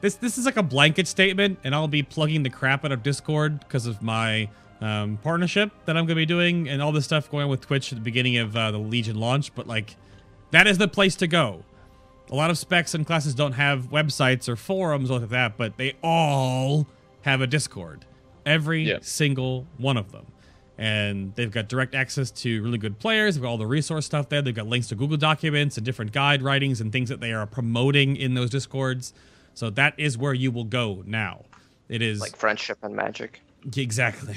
This 0.01 0.15
this 0.15 0.39
is 0.39 0.47
like 0.47 0.59
a 0.59 0.63
blanket 0.63 1.09
statement, 1.09 1.59
and 1.65 1.75
I'll 1.75 1.89
be 1.89 2.05
plugging 2.05 2.45
the 2.45 2.51
crap 2.51 2.85
out 2.85 2.93
of 2.93 3.03
Discord 3.03 3.59
because 3.59 3.87
of 3.87 4.01
my 4.01 4.49
um, 4.81 5.19
partnership 5.25 5.73
that 5.87 5.97
I'm 5.97 6.05
going 6.05 6.15
to 6.15 6.23
be 6.23 6.27
doing, 6.27 6.69
and 6.69 6.81
all 6.81 6.93
this 6.93 7.07
stuff 7.07 7.29
going 7.29 7.43
on 7.43 7.51
with 7.51 7.63
Twitch 7.63 7.91
at 7.91 7.99
the 7.99 8.05
beginning 8.05 8.37
of 8.37 8.57
uh, 8.57 8.71
the 8.71 8.79
Legion 8.79 9.19
launch. 9.19 9.53
But 9.57 9.67
like, 9.67 9.97
that 10.53 10.69
is 10.69 10.79
the 10.79 10.87
place 10.87 11.17
to 11.17 11.27
go. 11.27 11.65
A 12.31 12.37
lot 12.37 12.51
of 12.51 12.59
specs 12.59 12.95
and 12.95 13.05
classes 13.05 13.35
don't 13.35 13.55
have 13.55 13.91
websites 13.91 14.49
or 14.49 14.55
forums 14.55 15.11
or 15.11 15.19
like 15.19 15.31
that, 15.31 15.57
but 15.57 15.79
they 15.79 15.95
all 16.01 16.87
have 17.23 17.41
a 17.41 17.49
Discord. 17.49 18.05
Every 18.47 18.83
Yeah. 18.89 18.99
single 19.03 19.67
one 19.79 19.97
of 19.97 20.13
them. 20.13 20.27
And 20.79 21.35
they've 21.37 21.51
got 21.51 21.69
direct 21.69 21.95
access 21.95 22.31
to 22.31 22.63
really 22.63 22.79
good 22.79 22.99
players. 22.99 23.35
They've 23.35 23.43
got 23.43 23.51
all 23.51 23.59
the 23.59 23.67
resource 23.67 24.07
stuff 24.07 24.29
there. 24.29 24.43
They've 24.43 24.55
got 24.55 24.67
links 24.67 24.89
to 24.89 24.95
Google 24.97 25.17
documents 25.19 25.77
and 25.77 25.85
different 25.87 26.13
guide 26.13 26.43
writings 26.43 26.81
and 26.81 26.91
things 26.91 27.09
that 27.09 27.21
they 27.21 27.33
are 27.33 27.47
promoting 27.47 28.17
in 28.17 28.35
those 28.35 28.51
Discords. 28.51 29.13
So 29.55 29.71
that 29.71 29.95
is 29.99 30.17
where 30.19 30.33
you 30.35 30.51
will 30.51 30.65
go 30.65 31.03
now. 31.07 31.45
It 31.89 32.01
is 32.03 32.21
Like 32.21 32.37
friendship 32.37 32.79
and 32.83 32.97
magic. 32.97 33.41
Exactly. 33.77 34.37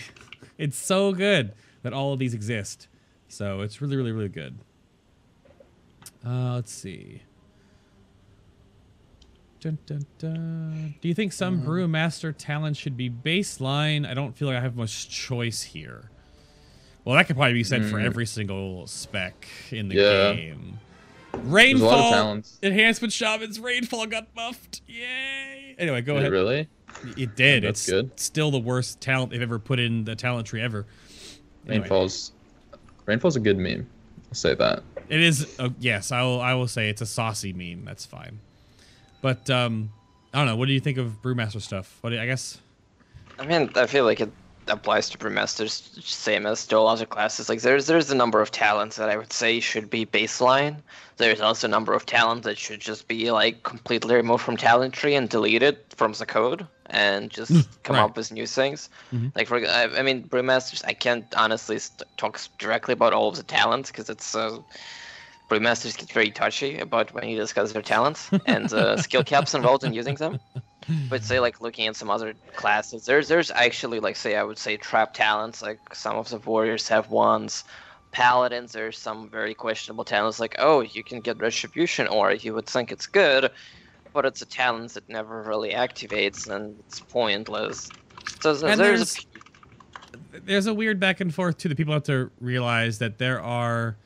It's 0.60 0.78
so 0.78 1.12
good 1.14 1.53
that 1.82 1.93
all 1.93 2.14
of 2.14 2.20
these 2.20 2.34
exist. 2.36 2.88
So 3.28 3.62
it's 3.62 3.82
really, 3.82 3.95
really, 3.95 4.12
really 4.12 4.30
good. 4.30 4.56
Uh, 6.26 6.53
let's 6.56 6.72
see. 6.72 7.22
Dun, 9.66 9.80
dun, 9.88 10.05
dun. 10.20 10.95
Do 11.01 11.07
you 11.07 11.16
think 11.16 11.34
some 11.34 11.61
Mm-hmm. 11.61 11.68
brewmaster 11.70 12.36
talent 12.38 12.78
should 12.78 12.95
be 12.95 13.09
baseline? 13.09 14.07
I 14.07 14.13
don't 14.13 14.38
feel 14.38 14.47
like 14.47 14.57
I 14.57 14.59
have 14.59 14.76
much 14.76 15.09
choice 15.09 15.63
here. 15.63 16.11
Well, 17.03 17.16
that 17.16 17.26
could 17.26 17.36
probably 17.36 17.53
be 17.53 17.63
said 17.63 17.84
for 17.86 17.97
Mm. 17.97 18.05
every 18.05 18.28
single 18.28 18.86
spec 18.86 19.47
in 19.72 19.89
the 19.89 19.95
Yeah. 19.95 20.34
game. 20.36 20.80
Rainfall 21.34 22.43
enhancement 22.61 23.11
shamans. 23.11 23.59
Rainfall 23.59 24.05
got 24.05 24.36
buffed. 24.36 24.82
Yay! 24.88 25.74
Anyway, 25.80 26.01
go 26.01 26.13
Did 26.13 26.18
it 26.18 26.22
ahead. 26.22 26.32
really? 26.32 26.68
It 27.18 27.36
did. 27.36 27.63
That's 27.63 27.82
it's 27.82 27.89
good. 27.89 28.20
still 28.20 28.51
the 28.51 28.59
worst 28.59 29.01
talent 29.01 29.32
they've 29.32 29.41
ever 29.41 29.57
put 29.57 29.80
in 29.80 30.03
the 30.05 30.16
talent 30.16 30.45
tree 30.45 30.61
ever. 30.61 30.86
Anyway, 31.68 31.88
Rainfall's 31.89 32.34
Rainfall's 33.07 33.36
a 33.36 33.39
good 33.39 33.57
meme. 33.57 33.88
I'll 34.30 34.34
say 34.36 34.53
that. 34.53 34.84
It 35.09 35.22
is. 35.22 35.59
Uh, 35.59 35.70
yes, 35.80 36.11
I 36.11 36.22
will. 36.22 36.39
I 36.39 36.53
will 36.53 36.68
say 36.68 36.89
it's 36.89 37.01
a 37.01 37.05
saucy 37.07 37.51
meme. 37.51 37.84
That's 37.84 38.05
fine. 38.05 38.39
But 39.26 39.49
um, 39.49 39.89
I 40.34 40.38
don't 40.38 40.45
know. 40.47 40.55
What 40.55 40.67
do 40.67 40.73
you 40.73 40.80
think 40.80 40.99
of 40.99 41.07
brewmaster 41.23 41.59
stuff? 41.59 41.97
What 42.01 42.11
do 42.11 42.15
you- 42.17 42.21
I 42.21 42.28
guess. 42.28 42.59
I 43.39 43.45
mean, 43.47 43.71
I 43.76 43.88
feel 43.88 44.05
like 44.05 44.21
it 44.21 44.32
applies 44.67 45.09
to 45.09 45.17
brewmasters 45.17 45.71
same 46.03 46.45
as 46.45 46.65
to 46.67 46.78
a 46.78 46.84
lot 46.89 47.01
of 47.01 47.09
classes. 47.09 47.49
Like 47.49 47.61
there's 47.61 47.88
there's 47.88 48.11
a 48.11 48.15
number 48.23 48.39
of 48.39 48.51
talents 48.51 48.97
that 48.97 49.09
I 49.09 49.17
would 49.17 49.34
say 49.34 49.59
should 49.59 49.89
be 49.89 50.05
baseline. 50.05 50.76
There's 51.17 51.41
also 51.41 51.65
a 51.65 51.71
number 51.78 51.93
of 51.93 52.05
talents 52.05 52.45
that 52.45 52.57
should 52.59 52.82
just 52.82 53.07
be 53.07 53.32
like 53.32 53.63
completely 53.63 54.13
removed 54.15 54.43
from 54.43 54.57
talent 54.57 54.93
tree 54.93 55.15
and 55.15 55.28
deleted 55.28 55.76
from 55.99 56.11
the 56.13 56.26
code 56.28 56.67
and 56.91 57.32
just 57.32 57.51
come 57.84 57.95
Right. 57.95 58.03
up 58.05 58.15
with 58.17 58.32
new 58.32 58.45
things. 58.45 58.89
Mhm. 59.11 59.36
Like 59.36 59.47
for 59.47 59.57
I, 59.57 59.86
I 59.99 60.01
mean 60.03 60.17
brewmasters, 60.30 60.82
I 60.86 60.93
can't 60.93 61.26
honestly 61.36 61.80
st- 61.80 62.03
talk 62.17 62.39
directly 62.59 62.93
about 62.93 63.11
all 63.13 63.30
of 63.30 63.38
the 63.38 63.43
talents 63.57 63.89
because 63.89 64.07
it's. 64.07 64.36
Uh, 64.36 64.59
Brewmasters 65.49 65.97
get 65.97 66.11
very 66.11 66.31
touchy 66.31 66.79
about 66.79 67.13
when 67.13 67.27
you 67.29 67.37
discuss 67.37 67.71
their 67.71 67.81
talents 67.81 68.29
and 68.47 68.71
uh, 68.73 68.97
skill 69.01 69.23
caps 69.23 69.53
involved 69.53 69.83
in 69.83 69.93
using 69.93 70.15
them 70.15 70.39
but 71.09 71.23
say 71.23 71.39
like 71.39 71.61
looking 71.61 71.87
at 71.87 71.95
some 71.95 72.09
other 72.11 72.33
classes 72.55 73.05
there's 73.05 73.27
there's 73.27 73.49
actually 73.51 73.99
like 73.99 74.15
say 74.15 74.35
i 74.35 74.43
would 74.43 74.57
say 74.57 74.77
trap 74.77 75.13
talents 75.13 75.61
like 75.61 75.79
some 75.93 76.15
of 76.15 76.29
the 76.29 76.37
warriors 76.39 76.87
have 76.87 77.09
ones 77.09 77.63
paladins 78.11 78.71
there's 78.71 78.97
some 78.97 79.27
very 79.29 79.53
questionable 79.55 80.03
talents 80.05 80.39
like 80.39 80.55
oh 80.59 80.81
you 80.81 81.03
can 81.03 81.21
get 81.21 81.37
retribution 81.39 82.07
or 82.07 82.31
you 82.33 82.53
would 82.53 82.67
think 82.67 82.91
it's 82.91 83.07
good 83.07 83.49
but 84.13 84.25
it's 84.25 84.41
a 84.41 84.45
talent 84.45 84.93
that 84.93 85.07
never 85.09 85.41
really 85.41 85.71
activates 85.71 86.47
and 86.49 86.75
it's 86.87 86.99
pointless 86.99 87.89
so 88.41 88.53
there's, 88.53 88.77
there's- 88.77 89.25
There's 90.31 90.67
a 90.67 90.73
weird 90.73 90.99
back 90.99 91.19
and 91.19 91.33
forth 91.33 91.57
too. 91.57 91.69
That 91.69 91.75
people 91.77 91.93
have 91.93 92.03
to 92.03 92.29
realize 92.39 92.99
that 92.99 93.17
there 93.17 93.41
are 93.41 93.97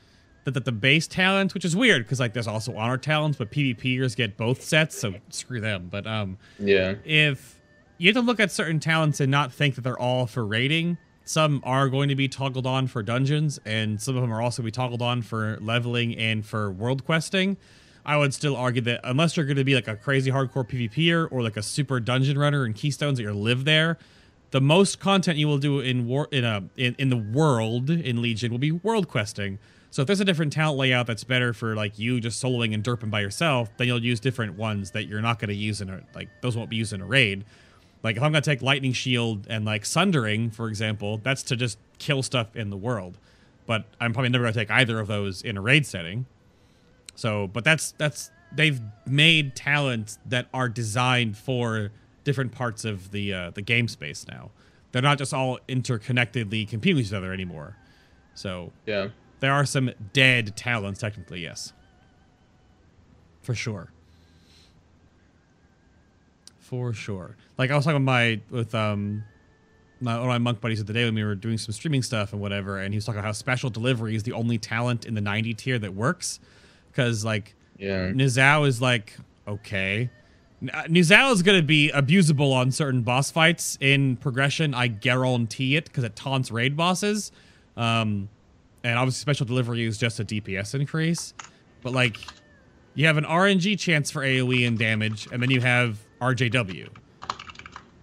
that, 0.50 0.54
that 0.56 0.66
the 0.66 0.72
base 0.72 1.08
talents, 1.08 1.54
which 1.54 1.64
is 1.66 1.76
weird 1.76 2.04
because 2.04 2.20
like 2.20 2.34
there's 2.34 2.48
also 2.48 2.76
honor 2.76 2.98
talents, 2.98 3.38
but 3.38 3.52
PvPers 3.52 4.16
get 4.16 4.38
both 4.38 4.62
sets, 4.62 4.98
so 4.98 5.14
screw 5.30 5.62
them. 5.62 5.88
But 5.90 6.06
um, 6.08 6.38
Yeah. 6.60 6.96
if 7.06 7.60
you 7.98 8.08
have 8.08 8.16
to 8.16 8.22
look 8.22 8.40
at 8.40 8.52
certain 8.52 8.80
talents 8.80 9.20
and 9.20 9.30
not 9.30 9.52
think 9.54 9.76
that 9.76 9.82
they're 9.82 10.00
all 10.00 10.26
for 10.26 10.46
raiding. 10.46 10.98
Some 11.26 11.62
are 11.64 11.90
going 11.90 12.10
to 12.10 12.16
be 12.16 12.28
toggled 12.28 12.66
on 12.66 12.88
for 12.88 13.04
dungeons, 13.04 13.60
and 13.64 14.02
some 14.02 14.16
of 14.16 14.22
them 14.24 14.34
are 14.34 14.42
also 14.42 14.64
be 14.64 14.72
toggled 14.72 15.04
on 15.04 15.22
for 15.22 15.60
leveling 15.62 16.18
and 16.18 16.44
for 16.44 16.72
world 16.72 17.06
questing. 17.06 17.56
I 18.04 18.18
would 18.18 18.34
still 18.34 18.56
argue 18.56 18.82
that 18.84 19.02
unless 19.04 19.38
you're 19.38 19.46
going 19.46 19.58
to 19.58 19.64
be 19.64 19.76
like 19.76 19.88
a 19.88 19.96
crazy 19.96 20.32
hardcore 20.32 20.68
PvPer 20.68 21.28
or 21.30 21.44
like 21.44 21.56
a 21.58 21.62
super 21.62 22.00
dungeon 22.00 22.40
runner 22.40 22.66
in 22.66 22.74
Keystones 22.74 23.18
that 23.20 23.24
you 23.26 23.34
live 23.34 23.66
there, 23.66 24.00
the 24.50 24.62
most 24.62 25.00
content 25.00 25.38
you 25.38 25.48
will 25.48 25.60
do 25.60 25.80
in 25.82 26.08
war 26.08 26.28
in 26.32 26.44
a 26.44 26.64
in, 26.76 26.96
in 26.98 27.10
the 27.10 27.18
world 27.18 27.92
in 27.92 28.22
Legion 28.24 28.50
will 28.52 28.58
be 28.58 28.72
world 28.72 29.08
questing. 29.08 29.60
So 29.92 30.04
if 30.04 30.08
there's 30.08 30.20
a 30.20 30.26
different 30.26 30.54
talent 30.54 30.78
layout 30.78 31.08
that's 31.08 31.24
better 31.24 31.52
for 31.54 31.76
like 31.76 31.98
you 31.98 32.20
just 32.20 32.42
soloing 32.42 32.74
and 32.74 32.84
derping 32.84 33.10
by 33.10 33.22
yourself, 33.22 33.70
then 33.78 33.88
you'll 33.88 34.04
use 34.04 34.20
different 34.20 34.58
ones 34.58 34.92
that 34.92 35.06
you're 35.06 35.22
not 35.22 35.40
going 35.40 35.50
to 35.50 35.56
use 35.56 35.82
in 35.82 35.90
a 35.90 36.02
like 36.14 36.30
those 36.42 36.56
won't 36.56 36.70
be 36.70 36.76
used 36.76 36.94
in 36.94 37.02
a 37.02 37.06
raid. 37.06 37.44
Like 38.04 38.16
if 38.16 38.24
I'm 38.24 38.32
going 38.32 38.44
to 38.44 38.50
take 38.50 38.62
lightning 38.62 38.94
shield 38.94 39.48
and 39.50 39.66
like 39.66 39.86
sundering, 39.86 40.52
for 40.52 40.68
example, 40.68 41.20
that's 41.24 41.44
to 41.44 41.56
just 41.56 41.78
kill 41.98 42.24
stuff 42.24 42.56
in 42.56 42.70
the 42.70 42.78
world. 42.78 43.18
But 43.66 43.86
I'm 44.00 44.14
probably 44.14 44.30
never 44.30 44.44
going 44.44 44.54
to 44.54 44.60
take 44.60 44.72
either 44.72 45.00
of 45.00 45.08
those 45.08 45.42
in 45.42 45.58
a 45.58 45.62
raid 45.62 45.86
setting. 45.86 46.26
So, 47.16 47.48
but 47.48 47.64
that's 47.64 47.92
that's 47.94 48.32
they've 48.52 48.80
made 49.06 49.56
talents 49.56 50.20
that 50.26 50.48
are 50.54 50.70
designed 50.70 51.38
for 51.38 51.92
different 52.24 52.52
parts 52.52 52.86
of 52.86 53.12
the 53.12 53.34
uh, 53.34 53.50
the 53.52 53.62
game 53.62 53.88
space 53.88 54.26
now. 54.28 54.52
They're 54.92 55.02
not 55.02 55.18
just 55.18 55.34
all 55.34 55.60
interconnectedly 55.68 56.68
competing 56.68 56.98
with 56.98 57.08
each 57.08 57.14
other 57.14 57.34
anymore. 57.34 57.76
So 58.36 58.72
Yeah. 58.86 59.10
There 59.40 59.54
are 59.54 59.66
some 59.66 59.92
dead 60.14 60.56
talents, 60.58 61.00
technically, 61.00 61.42
yes, 61.42 61.74
for 63.42 63.56
sure, 63.56 63.92
for 66.60 66.94
sure. 66.94 67.36
Like 67.58 67.72
I 67.72 67.76
was 67.76 67.86
talking 67.86 67.96
with 68.02 68.06
my 68.06 68.42
with 68.50 68.76
um 68.76 69.24
my, 70.02 70.14
one 70.16 70.24
of 70.24 70.28
my 70.30 70.38
monk 70.38 70.62
buddies 70.62 70.80
the 70.80 70.86
other 70.86 70.94
day 70.94 71.04
when 71.06 71.16
we 71.16 71.24
were 71.24 71.36
doing 71.36 71.58
some 71.58 71.74
streaming 71.74 72.04
stuff 72.04 72.32
and 72.32 72.42
whatever, 72.42 72.78
and 72.80 72.94
he 72.94 72.98
was 72.98 73.06
talking 73.06 73.20
about 73.20 73.28
how 73.28 73.32
special 73.34 73.70
delivery 73.70 74.16
is 74.16 74.24
the 74.24 74.32
only 74.32 74.58
talent 74.58 75.06
in 75.06 75.14
the 75.14 75.20
90 75.22 75.54
tier 75.56 75.78
that 75.80 75.94
works, 75.94 76.40
because 76.92 77.26
like 77.26 77.54
Yeah. 77.78 78.10
Niuzao 78.12 78.68
is 78.68 78.82
like 78.82 79.18
okay. 79.48 80.10
Uh, 80.62 80.84
Niuzao 80.84 81.32
is 81.32 81.42
going 81.42 81.58
to 81.58 81.66
be 81.66 81.90
abusable 81.96 82.52
on 82.54 82.70
certain 82.72 83.02
boss 83.02 83.32
fights 83.32 83.78
in 83.80 84.18
progression. 84.18 84.74
I 84.74 84.88
guarantee 84.88 85.78
it 85.78 85.86
because 85.86 86.04
it 86.04 86.18
taunts 86.18 86.52
raid 86.52 86.76
bosses. 86.76 87.32
Um, 87.78 88.28
and 88.84 88.98
obviously, 88.98 89.20
special 89.22 89.46
delivery 89.46 89.86
is 89.86 89.98
just 89.98 90.20
a 90.20 90.26
DPS 90.26 90.74
increase. 90.76 91.34
But 91.82 91.94
like, 91.94 92.18
you 92.96 93.06
have 93.08 93.18
an 93.18 93.24
RNG 93.26 93.78
chance 93.80 94.12
for 94.12 94.22
AoE 94.22 94.68
and 94.68 94.78
damage, 94.78 95.28
and 95.32 95.42
then 95.42 95.50
you 95.52 95.62
have 95.62 96.00
RJW. 96.22 96.90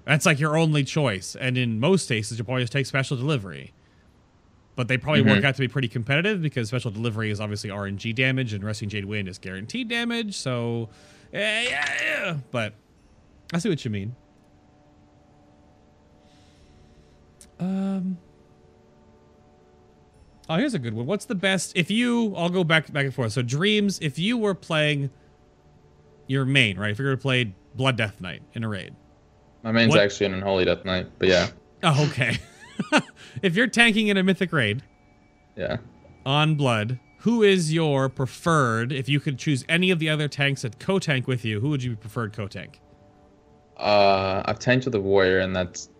That's 0.04 0.24
like 0.24 0.38
your 0.38 0.56
only 0.56 0.84
choice. 0.84 1.36
And 1.38 1.58
in 1.58 1.80
most 1.80 2.08
cases, 2.08 2.38
you'll 2.38 2.44
probably 2.46 2.62
just 2.62 2.72
take 2.72 2.86
special 2.86 3.16
delivery. 3.16 3.72
But 4.76 4.88
they 4.88 4.98
probably 4.98 5.22
work 5.22 5.38
Mhm. 5.40 5.44
out 5.44 5.54
to 5.56 5.60
be 5.60 5.68
pretty 5.68 5.88
competitive 5.88 6.40
because 6.42 6.68
special 6.68 6.90
delivery 6.90 7.30
is 7.30 7.40
obviously 7.40 7.70
RNG 7.70 8.12
damage 8.14 8.52
and 8.52 8.62
Resting 8.62 8.88
Jade 8.88 9.06
Wind 9.06 9.26
is 9.26 9.38
guaranteed 9.38 9.88
damage. 9.88 10.36
So, 10.36 10.90
yeah, 11.32 11.62
yeah, 11.62 11.94
yeah. 12.02 12.36
But 12.50 12.74
I 13.52 13.58
see 13.58 13.68
what 13.70 13.84
you 13.84 13.90
mean. 13.90 14.14
Um. 17.58 18.18
Oh, 20.48 20.56
here's 20.56 20.74
a 20.74 20.78
good 20.78 20.94
one. 20.94 21.06
What's 21.06 21.24
the 21.24 21.34
best 21.34 21.76
if 21.76 21.90
you? 21.90 22.34
I'll 22.36 22.48
go 22.48 22.62
back 22.64 22.92
back 22.92 23.04
and 23.04 23.14
forth. 23.14 23.32
So, 23.32 23.42
dreams. 23.42 23.98
If 24.00 24.18
you 24.18 24.38
were 24.38 24.54
playing 24.54 25.10
your 26.28 26.44
main, 26.44 26.78
right? 26.78 26.90
If 26.90 26.98
you 26.98 27.04
were 27.04 27.12
to 27.16 27.20
play 27.20 27.54
Blood 27.74 27.96
Death 27.96 28.20
Knight 28.20 28.42
in 28.54 28.62
a 28.64 28.68
raid. 28.68 28.94
My 29.62 29.72
main's 29.72 29.90
What- 29.90 30.00
actually 30.00 30.26
an 30.26 30.34
Unholy 30.34 30.64
Death 30.64 30.84
Knight, 30.84 31.08
but 31.18 31.28
yeah. 31.28 31.48
Oh, 31.82 32.08
okay. 32.10 32.38
if 33.42 33.56
you're 33.56 33.66
tanking 33.66 34.08
in 34.08 34.16
a 34.16 34.22
mythic 34.22 34.52
raid 34.52 34.82
Yeah. 35.56 35.78
on 36.24 36.54
Blood, 36.54 36.98
who 37.20 37.42
is 37.42 37.72
your 37.72 38.08
preferred? 38.08 38.92
If 38.92 39.08
you 39.08 39.18
could 39.20 39.38
choose 39.38 39.64
any 39.68 39.90
of 39.90 39.98
the 39.98 40.08
other 40.08 40.28
tanks 40.28 40.62
that 40.62 40.78
co-tank 40.78 41.26
with 41.26 41.44
you, 41.44 41.60
who 41.60 41.68
would 41.70 41.82
you 41.82 41.96
preferred 41.96 42.32
co-tank? 42.32 42.80
Uh, 43.76 44.42
I've 44.46 44.58
tanked 44.58 44.84
with 44.86 44.94
a 44.94 45.00
warrior, 45.00 45.40
and 45.40 45.54
that's 45.54 45.90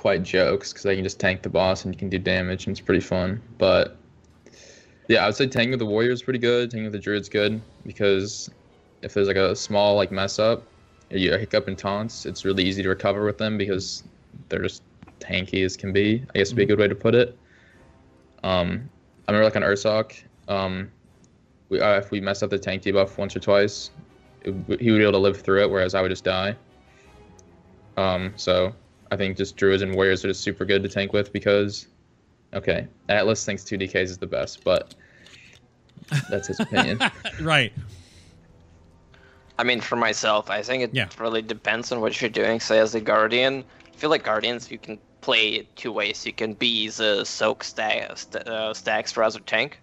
quite 0.00 0.22
jokes 0.22 0.72
because 0.72 0.86
I 0.86 0.94
can 0.94 1.04
just 1.04 1.20
tank 1.20 1.42
the 1.42 1.50
boss 1.50 1.84
and 1.84 1.94
you 1.94 1.98
can 1.98 2.08
do 2.08 2.18
damage, 2.18 2.66
and 2.66 2.72
it's 2.72 2.80
pretty 2.80 3.02
fun. 3.02 3.40
But 3.58 3.98
yeah, 5.08 5.24
I 5.24 5.26
would 5.26 5.36
say 5.36 5.46
tanking 5.46 5.72
with 5.72 5.80
the 5.80 5.86
warrior 5.86 6.10
is 6.10 6.22
pretty 6.22 6.38
good. 6.38 6.70
Tanking 6.70 6.84
with 6.84 6.94
the 6.94 6.98
druid's 6.98 7.28
good 7.28 7.60
because 7.84 8.50
if 9.02 9.12
there's 9.12 9.28
like 9.28 9.36
a 9.36 9.54
small 9.54 9.96
like 9.96 10.10
mess 10.10 10.38
up, 10.38 10.62
you 11.10 11.30
hiccup 11.36 11.68
and 11.68 11.76
taunts, 11.76 12.24
it's 12.24 12.46
really 12.46 12.64
easy 12.64 12.82
to 12.82 12.88
recover 12.88 13.26
with 13.26 13.36
them 13.36 13.58
because 13.58 14.02
they're 14.48 14.62
just 14.62 14.82
tanky 15.18 15.64
as 15.66 15.76
can 15.76 15.92
be. 15.92 16.24
I 16.34 16.38
guess 16.38 16.50
would 16.50 16.56
be 16.56 16.62
a 16.62 16.66
good 16.66 16.78
way 16.78 16.88
to 16.88 16.94
put 16.94 17.14
it. 17.14 17.36
Um, 18.42 18.88
I 19.28 19.32
remember 19.32 19.44
like 19.44 19.56
on 19.56 19.62
Ursoc, 19.62 20.22
um, 20.48 20.90
we 21.68 21.78
uh, 21.78 21.98
if 21.98 22.10
we 22.10 22.22
messed 22.22 22.42
up 22.42 22.48
the 22.48 22.58
tank 22.58 22.84
debuff 22.84 23.18
once 23.18 23.36
or 23.36 23.40
twice, 23.40 23.90
it, 24.40 24.54
he 24.80 24.90
would 24.90 24.98
be 24.98 25.02
able 25.02 25.12
to 25.12 25.18
live 25.18 25.42
through 25.42 25.62
it, 25.62 25.70
whereas 25.70 25.94
I 25.94 26.00
would 26.00 26.08
just 26.08 26.24
die. 26.24 26.56
Um, 27.98 28.32
so 28.36 28.74
I 29.10 29.16
think 29.16 29.36
just 29.36 29.56
druids 29.56 29.82
and 29.82 29.94
warriors 29.94 30.24
are 30.24 30.28
just 30.28 30.42
super 30.42 30.64
good 30.64 30.82
to 30.82 30.88
tank 30.88 31.12
with 31.12 31.32
because, 31.32 31.86
okay, 32.54 32.86
Atlas 33.08 33.44
thinks 33.44 33.64
2DKs 33.64 34.04
is 34.04 34.18
the 34.18 34.26
best, 34.26 34.62
but 34.64 34.94
that's 36.28 36.48
his 36.48 36.60
opinion. 36.60 37.00
right. 37.40 37.72
I 39.58 39.64
mean, 39.64 39.80
for 39.80 39.96
myself, 39.96 40.48
I 40.48 40.62
think 40.62 40.82
it 40.84 40.90
Yeah. 40.94 41.08
really 41.18 41.42
depends 41.42 41.92
on 41.92 42.00
what 42.00 42.20
you're 42.20 42.30
doing. 42.30 42.60
Say, 42.60 42.78
as 42.78 42.94
a 42.94 43.00
guardian, 43.00 43.64
I 43.92 43.96
feel 43.96 44.10
like 44.10 44.22
guardians 44.24 44.70
you 44.70 44.78
can 44.78 44.98
play 45.20 45.48
it 45.50 45.76
two 45.76 45.92
ways. 45.92 46.24
You 46.24 46.32
can 46.32 46.54
be 46.54 46.88
the 46.88 47.24
soak 47.24 47.62
sta- 47.62 48.14
st- 48.14 48.46
uh, 48.48 48.72
stacks 48.72 49.12
for 49.12 49.22
other 49.22 49.40
tank. 49.40 49.80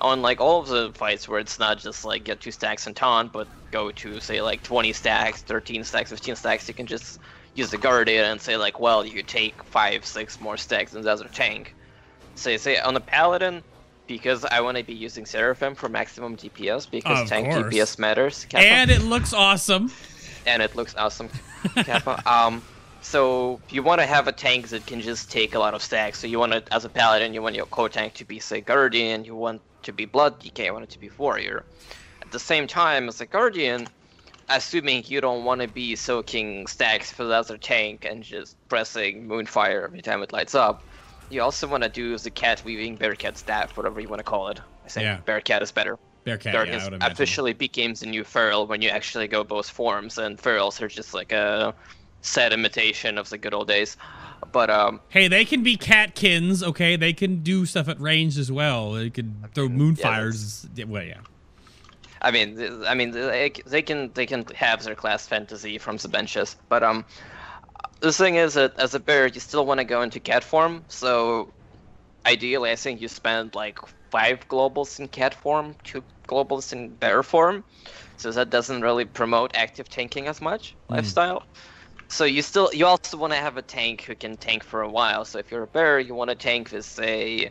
On 0.00 0.20
like 0.20 0.40
all 0.40 0.60
of 0.60 0.68
the 0.68 0.92
fights 0.92 1.26
where 1.28 1.38
it's 1.38 1.58
not 1.58 1.78
just 1.78 2.04
like 2.04 2.24
get 2.24 2.40
two 2.40 2.50
stacks 2.50 2.86
and 2.86 2.94
taunt, 2.94 3.32
but 3.32 3.48
go 3.70 3.90
to 3.92 4.20
say 4.20 4.42
like 4.42 4.62
20 4.62 4.92
stacks, 4.92 5.40
13 5.42 5.84
stacks, 5.84 6.10
15 6.10 6.36
stacks, 6.36 6.68
you 6.68 6.74
can 6.74 6.86
just 6.86 7.18
use 7.54 7.70
the 7.70 7.78
guardian 7.78 8.24
and 8.24 8.40
say 8.40 8.56
like, 8.56 8.80
well, 8.80 9.04
you 9.04 9.22
take 9.22 9.62
five, 9.64 10.04
six 10.04 10.40
more 10.40 10.56
stacks 10.56 10.92
than 10.92 11.02
the 11.02 11.10
other 11.12 11.28
tank. 11.28 11.74
Say, 12.34 12.56
say 12.58 12.78
on 12.78 12.94
the 12.94 13.00
paladin, 13.00 13.62
because 14.06 14.44
I 14.44 14.60
want 14.60 14.76
to 14.76 14.82
be 14.82 14.94
using 14.94 15.24
Seraphim 15.24 15.74
for 15.74 15.88
maximum 15.88 16.36
DPS 16.36 16.90
because 16.90 17.22
Of 17.22 17.28
tank 17.28 17.48
course. 17.52 17.72
DPS 17.72 17.98
matters. 17.98 18.46
And 18.52 18.90
it 18.90 19.02
looks 19.02 19.32
awesome. 19.32 19.90
and 20.46 20.62
it 20.62 20.74
looks 20.76 20.94
awesome. 20.96 21.28
Kappa. 21.74 22.22
Um, 22.26 22.62
so 23.00 23.60
you 23.68 23.82
want 23.82 24.00
to 24.00 24.06
have 24.06 24.28
a 24.28 24.32
tank 24.32 24.68
that 24.68 24.86
can 24.86 25.00
just 25.02 25.30
take 25.30 25.54
a 25.54 25.58
lot 25.58 25.74
of 25.74 25.82
stacks. 25.82 26.18
So 26.18 26.26
you 26.26 26.38
want 26.38 26.52
to, 26.52 26.62
as 26.72 26.84
a 26.86 26.88
paladin, 26.88 27.34
you 27.34 27.42
want 27.42 27.54
your 27.54 27.66
core 27.66 27.90
tank 27.90 28.14
to 28.14 28.24
be 28.24 28.38
say 28.40 28.60
guardian. 28.62 29.24
You 29.26 29.34
want 29.36 29.60
to 29.82 29.92
be 29.92 30.06
blood 30.06 30.40
DK. 30.40 30.64
You 30.66 30.72
want 30.72 30.84
it 30.84 30.90
to 30.90 30.98
be 30.98 31.10
warrior. 31.18 31.64
At 32.22 32.32
the 32.32 32.38
same 32.38 32.66
time, 32.66 33.08
as 33.08 33.20
a 33.20 33.26
guardian, 33.26 33.86
assuming 34.48 35.04
you 35.06 35.20
don't 35.20 35.44
want 35.44 35.60
to 35.60 35.68
be 35.68 35.96
soaking 35.96 36.66
stacks 36.66 37.10
for 37.10 37.24
the 37.24 37.34
other 37.34 37.56
tank 37.56 38.06
and 38.08 38.22
just 38.22 38.56
pressing 38.68 39.26
moonfire 39.26 39.84
every 39.84 40.02
time 40.02 40.22
it 40.22 40.32
lights 40.32 40.54
up, 40.54 40.82
you 41.30 41.42
also 41.42 41.66
want 41.66 41.82
to 41.82 41.88
do 41.88 42.16
the 42.18 42.30
cat 42.30 42.62
weaving 42.64 42.96
bearcat 42.96 43.38
staff, 43.38 43.76
whatever 43.76 44.00
you 44.00 44.08
want 44.08 44.20
to 44.20 44.24
call 44.24 44.48
it. 44.48 44.60
I 44.84 44.88
think 44.88 45.04
Yeah. 45.04 45.18
bearcat 45.24 45.62
is 45.62 45.72
better. 45.72 45.98
Bearcat, 46.24 46.52
Dark 46.52 46.68
yeah, 46.68 46.88
officially 47.02 47.52
became 47.52 47.92
the 47.94 48.06
new 48.06 48.24
feral 48.24 48.66
when 48.66 48.80
you 48.80 48.88
actually 48.88 49.28
go 49.28 49.44
both 49.44 49.68
forms, 49.68 50.16
and 50.16 50.38
ferals 50.38 50.80
are 50.80 50.88
just 50.88 51.12
like 51.12 51.32
a 51.32 51.74
sad 52.22 52.54
imitation 52.54 53.18
of 53.18 53.28
the 53.28 53.36
good 53.36 53.52
old 53.52 53.68
days. 53.68 53.96
But 54.50 54.70
um, 54.70 55.00
Hey, 55.08 55.28
they 55.28 55.44
can 55.44 55.62
be 55.62 55.76
catkins, 55.76 56.62
okay? 56.62 56.96
They 56.96 57.12
can 57.12 57.42
do 57.42 57.66
stuff 57.66 57.88
at 57.88 58.00
range 58.00 58.38
as 58.38 58.50
well. 58.50 58.92
They 58.92 59.10
could 59.10 59.34
throw 59.54 59.68
moonfires. 59.68 60.66
Yeah, 60.74 60.84
well, 60.84 61.02
yeah. 61.02 61.20
I 62.24 62.30
mean, 62.30 62.84
I 62.86 62.94
mean, 62.94 63.10
they, 63.10 63.52
they 63.66 63.82
can 63.82 64.10
they 64.14 64.26
can 64.26 64.46
have 64.56 64.82
their 64.82 64.94
class 64.96 65.26
fantasy 65.26 65.78
from 65.78 65.98
the 65.98 66.08
benches, 66.08 66.56
but 66.70 66.82
um, 66.82 67.04
the 68.00 68.12
thing 68.12 68.36
is 68.36 68.54
that 68.54 68.78
as 68.78 68.94
a 68.94 69.00
bear, 69.00 69.26
you 69.26 69.40
still 69.40 69.66
want 69.66 69.78
to 69.78 69.84
go 69.84 70.02
into 70.02 70.20
cat 70.20 70.42
form. 70.42 70.84
So, 70.88 71.52
ideally, 72.26 72.70
I 72.70 72.76
think 72.76 73.00
you 73.02 73.08
spend 73.08 73.54
like 73.54 73.78
five 74.10 74.48
globals 74.48 75.00
in 75.00 75.08
cat 75.08 75.34
form, 75.34 75.76
two 75.84 76.02
globals 76.28 76.72
in 76.72 76.94
bear 76.96 77.22
form. 77.22 77.64
So 78.16 78.30
that 78.32 78.50
doesn't 78.50 78.82
really 78.82 79.04
promote 79.04 79.52
active 79.54 79.88
tanking 79.88 80.28
as 80.28 80.40
much 80.40 80.76
lifestyle. 80.88 81.42
So 82.08 82.24
you 82.24 82.42
still 82.42 82.70
you 82.72 82.86
also 82.86 83.16
want 83.18 83.32
to 83.32 83.38
have 83.38 83.56
a 83.56 83.62
tank 83.62 84.02
who 84.02 84.14
can 84.14 84.36
tank 84.36 84.64
for 84.64 84.82
a 84.82 84.90
while. 84.90 85.24
So 85.24 85.38
if 85.38 85.50
you're 85.50 85.64
a 85.64 85.66
bear, 85.68 85.98
you 85.98 86.14
want 86.14 86.30
to 86.30 86.36
tank 86.36 86.72
with 86.72 86.86
say 86.86 87.50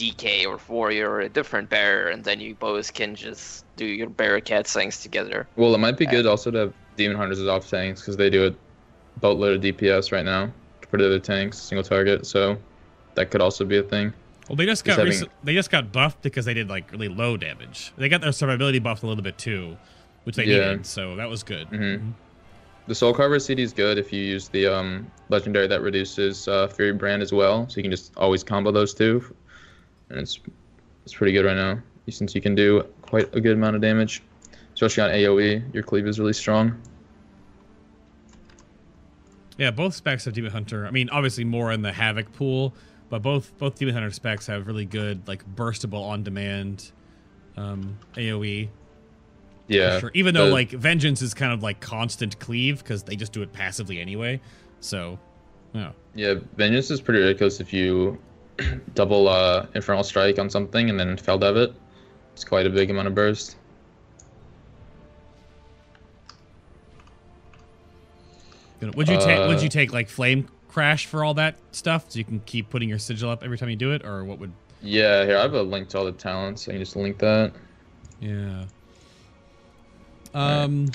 DK 0.00 0.46
or 0.46 0.60
warrior 0.68 1.10
or 1.10 1.20
a 1.20 1.28
different 1.28 1.68
bear, 1.70 2.08
and 2.08 2.22
then 2.22 2.38
you 2.40 2.54
both 2.54 2.92
can 2.92 3.14
just 3.14 3.64
do 3.76 3.86
your 3.86 4.08
bear 4.08 4.40
cat 4.40 4.66
things 4.66 5.00
together. 5.02 5.46
Well, 5.56 5.74
it 5.74 5.78
might 5.78 5.96
be 5.96 6.06
good 6.06 6.26
also 6.26 6.50
to 6.50 6.58
have 6.58 6.72
demon 6.96 7.16
hunters 7.16 7.40
as 7.40 7.48
off 7.48 7.68
tanks 7.68 8.00
because 8.02 8.16
they 8.16 8.30
do 8.30 8.46
a 8.46 9.20
boatload 9.20 9.56
of 9.56 9.62
DPS 9.62 10.12
right 10.12 10.24
now 10.24 10.50
for 10.90 10.98
the 10.98 11.06
other 11.06 11.18
tanks, 11.18 11.58
single 11.58 11.82
target. 11.82 12.26
So 12.26 12.56
that 13.14 13.30
could 13.30 13.40
also 13.40 13.64
be 13.64 13.78
a 13.78 13.82
thing. 13.82 14.12
Well, 14.48 14.56
they 14.56 14.66
just 14.66 14.84
got 14.84 14.92
Just 14.92 14.98
having- 14.98 15.10
recent- 15.12 15.30
they 15.44 15.54
just 15.54 15.70
got 15.70 15.90
buffed 15.92 16.22
because 16.22 16.44
they 16.44 16.54
did 16.54 16.68
like 16.68 16.92
really 16.92 17.08
low 17.08 17.36
damage. 17.36 17.92
They 17.96 18.08
got 18.08 18.20
their 18.20 18.30
survivability 18.30 18.82
buffed 18.82 19.02
a 19.02 19.06
little 19.06 19.24
bit 19.24 19.38
too, 19.38 19.76
which 20.24 20.36
they 20.36 20.44
Yeah. 20.44 20.58
needed. 20.70 20.86
So 20.86 21.16
that 21.16 21.28
was 21.28 21.42
good. 21.42 21.68
Mhm. 21.70 22.12
The 22.86 22.94
Soul 22.94 23.12
Carver 23.12 23.40
CD 23.40 23.62
is 23.62 23.72
good 23.72 23.98
if 23.98 24.12
you 24.12 24.22
use 24.22 24.48
the 24.48 24.68
um, 24.68 25.10
legendary 25.28 25.66
that 25.66 25.82
reduces 25.82 26.46
uh, 26.46 26.68
Fiery 26.68 26.92
Brand 26.92 27.20
as 27.20 27.32
well, 27.32 27.68
so 27.68 27.78
you 27.78 27.82
can 27.82 27.90
just 27.90 28.12
always 28.16 28.44
combo 28.44 28.70
those 28.70 28.94
two, 28.94 29.24
and 30.10 30.18
it's 30.18 30.40
it's 31.04 31.14
pretty 31.14 31.32
good 31.32 31.44
right 31.44 31.56
now 31.56 31.80
since 32.12 32.34
you 32.34 32.40
can 32.40 32.54
do 32.54 32.84
quite 33.02 33.34
a 33.34 33.40
good 33.40 33.52
amount 33.52 33.76
of 33.76 33.82
damage, 33.82 34.22
especially 34.74 35.02
on 35.02 35.10
AOE. 35.10 35.74
Your 35.74 35.82
cleave 35.82 36.06
is 36.06 36.18
really 36.18 36.32
strong. 36.32 36.80
Yeah, 39.58 39.70
both 39.70 39.94
specs 39.94 40.26
have 40.26 40.34
Demon 40.34 40.52
Hunter. 40.52 40.86
I 40.86 40.90
mean, 40.90 41.08
obviously 41.10 41.44
more 41.44 41.72
in 41.72 41.82
the 41.82 41.92
Havoc 41.92 42.32
pool, 42.32 42.74
but 43.08 43.22
both 43.22 43.56
both 43.58 43.76
Demon 43.76 43.94
Hunter 43.94 44.10
specs 44.10 44.46
have 44.46 44.66
really 44.66 44.84
good 44.84 45.26
like 45.26 45.44
burstable 45.56 46.02
on 46.02 46.22
demand 46.22 46.92
um, 47.56 47.98
AOE. 48.14 48.68
Yeah, 49.68 49.98
sure. 49.98 50.10
Even 50.14 50.34
though 50.34 50.46
the- 50.46 50.52
like 50.52 50.70
Vengeance 50.70 51.22
is 51.22 51.34
kind 51.34 51.52
of 51.52 51.62
like 51.62 51.80
constant 51.80 52.38
cleave 52.38 52.78
because 52.78 53.02
they 53.02 53.16
just 53.16 53.32
do 53.32 53.42
it 53.42 53.52
passively 53.52 54.00
anyway. 54.00 54.40
So, 54.78 55.18
yeah. 55.72 55.92
yeah, 56.14 56.34
Vengeance 56.56 56.90
is 56.90 57.00
pretty 57.00 57.20
ridiculous 57.20 57.60
if 57.60 57.72
you 57.72 58.20
double 58.94 59.28
uh, 59.28 59.66
Infernal 59.74 60.02
Strike 60.04 60.38
on 60.38 60.48
something 60.50 60.90
and 60.90 60.98
then 60.98 61.16
Fel 61.16 61.38
Dev 61.38 61.56
it. 61.56 61.74
It's 62.34 62.44
quite 62.44 62.66
a 62.66 62.70
big 62.70 62.90
amount 62.90 63.08
of 63.08 63.14
burst. 63.14 63.56
Good. 68.80 68.94
Would 68.94 69.08
you 69.08 69.16
take? 69.18 69.38
Would 69.48 69.58
Uh, 69.58 69.62
you 69.62 69.68
take 69.68 69.92
like 69.92 70.08
Flame 70.08 70.48
Crash 70.68 71.06
for 71.06 71.24
all 71.24 71.34
that 71.34 71.56
stuff, 71.72 72.06
so 72.10 72.18
you 72.18 72.24
can 72.24 72.40
keep 72.40 72.68
putting 72.68 72.88
your 72.88 72.98
sigil 72.98 73.30
up 73.30 73.42
every 73.42 73.56
time 73.56 73.70
you 73.70 73.76
do 73.76 73.92
it, 73.92 74.04
or 74.04 74.24
what 74.24 74.38
would? 74.38 74.52
Yeah, 74.82 75.24
here 75.24 75.38
I 75.38 75.42
have 75.42 75.54
a 75.54 75.62
link 75.62 75.88
to 75.90 75.98
all 75.98 76.04
the 76.04 76.12
talents. 76.12 76.68
I 76.68 76.72
can 76.72 76.80
just 76.80 76.96
link 76.96 77.18
that. 77.18 77.52
Yeah. 78.20 78.64
Um. 80.34 80.90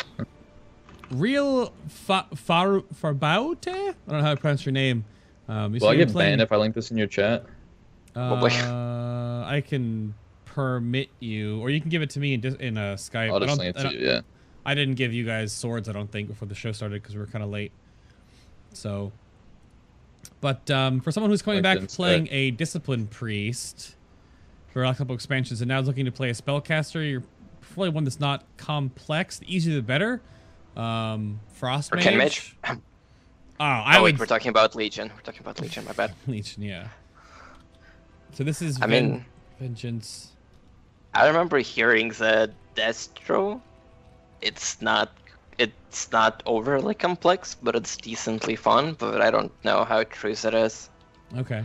Real 1.09 1.73
fa- 1.89 2.27
far 2.35 2.81
farbaute? 3.01 3.67
I 3.67 3.73
don't 3.73 3.95
know 4.07 4.21
how 4.21 4.35
to 4.35 4.39
pronounce 4.39 4.65
your 4.65 4.71
name. 4.73 5.03
Um, 5.47 5.73
you 5.73 5.79
Will 5.81 5.89
I 5.89 5.95
get 5.95 6.09
playing- 6.11 6.31
banned 6.31 6.41
if 6.41 6.51
I 6.51 6.57
link 6.57 6.75
this 6.75 6.91
in 6.91 6.97
your 6.97 7.07
chat? 7.07 7.45
Uh, 8.13 9.43
I 9.47 9.63
can 9.65 10.13
permit 10.43 11.07
you, 11.21 11.61
or 11.61 11.69
you 11.69 11.79
can 11.79 11.89
give 11.89 12.01
it 12.01 12.09
to 12.09 12.19
me 12.19 12.33
in, 12.33 12.43
in 12.59 12.77
a 12.77 12.95
Skype. 12.95 13.31
I'll 13.31 13.39
just 13.39 13.57
link 13.57 13.73
it 13.75 13.81
to 13.81 13.93
you. 13.93 14.05
Yeah. 14.05 14.21
I 14.65 14.75
didn't 14.75 14.95
give 14.95 15.13
you 15.13 15.25
guys 15.25 15.53
swords. 15.53 15.87
I 15.87 15.93
don't 15.93 16.11
think 16.11 16.27
before 16.27 16.47
the 16.49 16.53
show 16.55 16.73
started 16.73 17.01
because 17.01 17.15
we 17.15 17.21
were 17.21 17.27
kind 17.27 17.41
of 17.41 17.49
late. 17.49 17.71
So, 18.73 19.13
but 20.41 20.69
um, 20.69 20.99
for 20.99 21.11
someone 21.13 21.29
who's 21.31 21.41
coming 21.41 21.63
Like 21.63 21.79
back 21.79 21.87
playing 21.89 22.25
said. 22.25 22.33
a 22.33 22.51
discipline 22.51 23.07
priest 23.07 23.95
for 24.73 24.83
a 24.83 24.93
couple 24.93 25.15
expansions 25.15 25.61
and 25.61 25.69
now 25.69 25.79
is 25.79 25.87
looking 25.87 26.03
to 26.05 26.11
play 26.11 26.29
a 26.29 26.33
spellcaster, 26.33 27.09
you're 27.09 27.23
probably 27.61 27.89
one 27.89 28.03
that's 28.03 28.19
not 28.19 28.43
complex. 28.57 29.39
The 29.39 29.55
easier 29.55 29.75
the 29.75 29.81
better. 29.81 30.21
Um, 30.75 31.39
frost 31.53 31.93
Or 31.93 31.95
mage. 31.95 32.03
Ken 32.03 32.17
Mage? 32.17 32.57
Oh, 33.61 33.63
I 33.63 33.97
oh, 33.97 34.01
would 34.01 34.13
wait, 34.13 34.19
we're 34.19 34.25
talking 34.25 34.49
about 34.49 34.73
Legion. 34.73 35.11
We're 35.15 35.21
talking 35.21 35.41
about 35.41 35.61
Legion. 35.61 35.85
My 35.85 35.91
bad. 35.91 36.15
Legion, 36.27 36.63
yeah. 36.63 36.87
So 38.33 38.43
this 38.43 38.59
is 38.59 38.81
I 38.81 38.87
Ven- 38.87 39.11
mean- 39.11 39.25
vengeance. 39.59 40.31
I 41.13 41.27
remember 41.27 41.59
hearing 41.59 42.09
that 42.17 42.49
Destro. 42.75 43.61
It's 44.41 44.81
not. 44.81 45.11
It's 45.59 46.11
not 46.11 46.41
overly 46.47 46.95
complex, 46.95 47.55
but 47.61 47.75
it's 47.75 47.95
decently 47.97 48.55
fun. 48.55 48.93
But 48.93 49.21
I 49.21 49.29
don't 49.29 49.51
know 49.63 49.83
how 49.83 50.05
true 50.05 50.33
that 50.33 50.55
is. 50.55 50.89
Okay. 51.37 51.63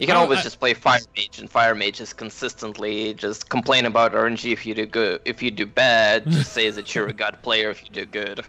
You 0.00 0.08
can 0.08 0.16
always 0.16 0.40
I- 0.40 0.42
just 0.42 0.58
play 0.58 0.74
Fire 0.74 0.98
Mage, 1.16 1.38
and 1.38 1.48
Fire 1.48 1.76
Mage 1.76 2.00
is 2.00 2.12
consistently 2.12 3.14
just 3.14 3.48
complain 3.48 3.86
about 3.86 4.12
RNG 4.12 4.52
if 4.52 4.66
you 4.66 4.74
do 4.74 4.86
good. 4.86 5.20
If 5.24 5.40
you 5.40 5.52
do 5.52 5.66
bad, 5.66 6.28
just 6.32 6.52
say 6.52 6.68
that 6.70 6.92
you're 6.96 7.06
a 7.06 7.12
god 7.24 7.38
player 7.42 7.70
if 7.70 7.84
you 7.84 7.90
do 7.90 8.06
good. 8.06 8.44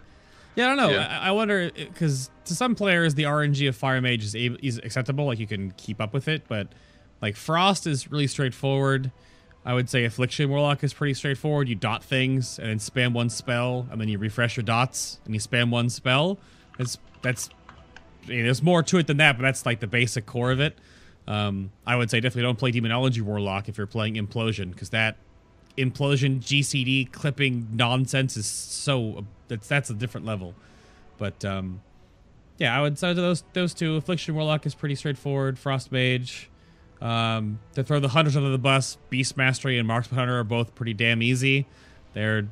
Yeah, 0.60 0.66
I 0.66 0.68
don't 0.68 0.76
know. 0.76 0.90
Yeah. 0.90 1.20
I, 1.20 1.28
I 1.28 1.30
wonder 1.32 1.70
because 1.74 2.30
to 2.44 2.54
some 2.54 2.74
players 2.74 3.14
the 3.14 3.24
RNG 3.24 3.68
of 3.68 3.76
Fire 3.76 4.00
Mage 4.00 4.24
is, 4.24 4.36
able, 4.36 4.58
is 4.62 4.78
acceptable, 4.78 5.24
like 5.24 5.38
you 5.38 5.46
can 5.46 5.70
keep 5.72 6.00
up 6.00 6.12
with 6.12 6.28
it. 6.28 6.42
But 6.48 6.68
like 7.22 7.36
Frost 7.36 7.86
is 7.86 8.10
really 8.10 8.26
straightforward. 8.26 9.10
I 9.64 9.74
would 9.74 9.90
say 9.90 10.04
Affliction 10.04 10.48
Warlock 10.48 10.82
is 10.84 10.92
pretty 10.92 11.14
straightforward. 11.14 11.68
You 11.68 11.74
dot 11.74 12.02
things 12.02 12.58
and 12.58 12.68
then 12.68 12.78
spam 12.78 13.12
one 13.12 13.30
spell, 13.30 13.86
and 13.90 14.00
then 14.00 14.08
you 14.08 14.18
refresh 14.18 14.56
your 14.56 14.64
dots 14.64 15.20
and 15.24 15.34
you 15.34 15.40
spam 15.40 15.70
one 15.70 15.88
spell. 15.88 16.38
That's 16.78 16.98
that's. 17.22 17.50
I 18.24 18.28
mean, 18.30 18.44
there's 18.44 18.62
more 18.62 18.82
to 18.82 18.98
it 18.98 19.06
than 19.06 19.16
that, 19.16 19.36
but 19.38 19.42
that's 19.42 19.64
like 19.64 19.80
the 19.80 19.86
basic 19.86 20.26
core 20.26 20.50
of 20.50 20.60
it. 20.60 20.76
Um, 21.26 21.72
I 21.86 21.96
would 21.96 22.10
say 22.10 22.20
definitely 22.20 22.42
don't 22.42 22.58
play 22.58 22.70
Demonology 22.70 23.22
Warlock 23.22 23.68
if 23.68 23.78
you're 23.78 23.86
playing 23.86 24.14
Implosion 24.14 24.72
because 24.72 24.90
that 24.90 25.16
implosion 25.78 26.40
GCD 26.40 27.10
clipping 27.12 27.68
nonsense 27.72 28.36
is 28.36 28.46
so 28.46 29.24
that's 29.50 29.68
that's 29.68 29.90
a 29.90 29.94
different 29.94 30.26
level. 30.26 30.54
But 31.18 31.44
um, 31.44 31.82
yeah, 32.56 32.76
I 32.76 32.80
would 32.80 32.98
say 32.98 33.12
those 33.12 33.44
those 33.52 33.74
two. 33.74 33.96
Affliction 33.96 34.34
Warlock 34.34 34.64
is 34.64 34.74
pretty 34.74 34.94
straightforward. 34.94 35.58
Frost 35.58 35.92
Mage. 35.92 36.48
Um, 37.02 37.60
to 37.74 37.82
throw 37.84 37.98
the 38.00 38.08
hunters 38.08 38.36
under 38.36 38.50
the 38.50 38.58
bus, 38.58 38.98
Beast 39.08 39.36
Mastery 39.36 39.78
and 39.78 39.88
Marksman 39.88 40.18
Hunter 40.18 40.38
are 40.38 40.44
both 40.44 40.74
pretty 40.74 40.92
damn 40.94 41.22
easy. 41.22 41.66
They're 42.12 42.46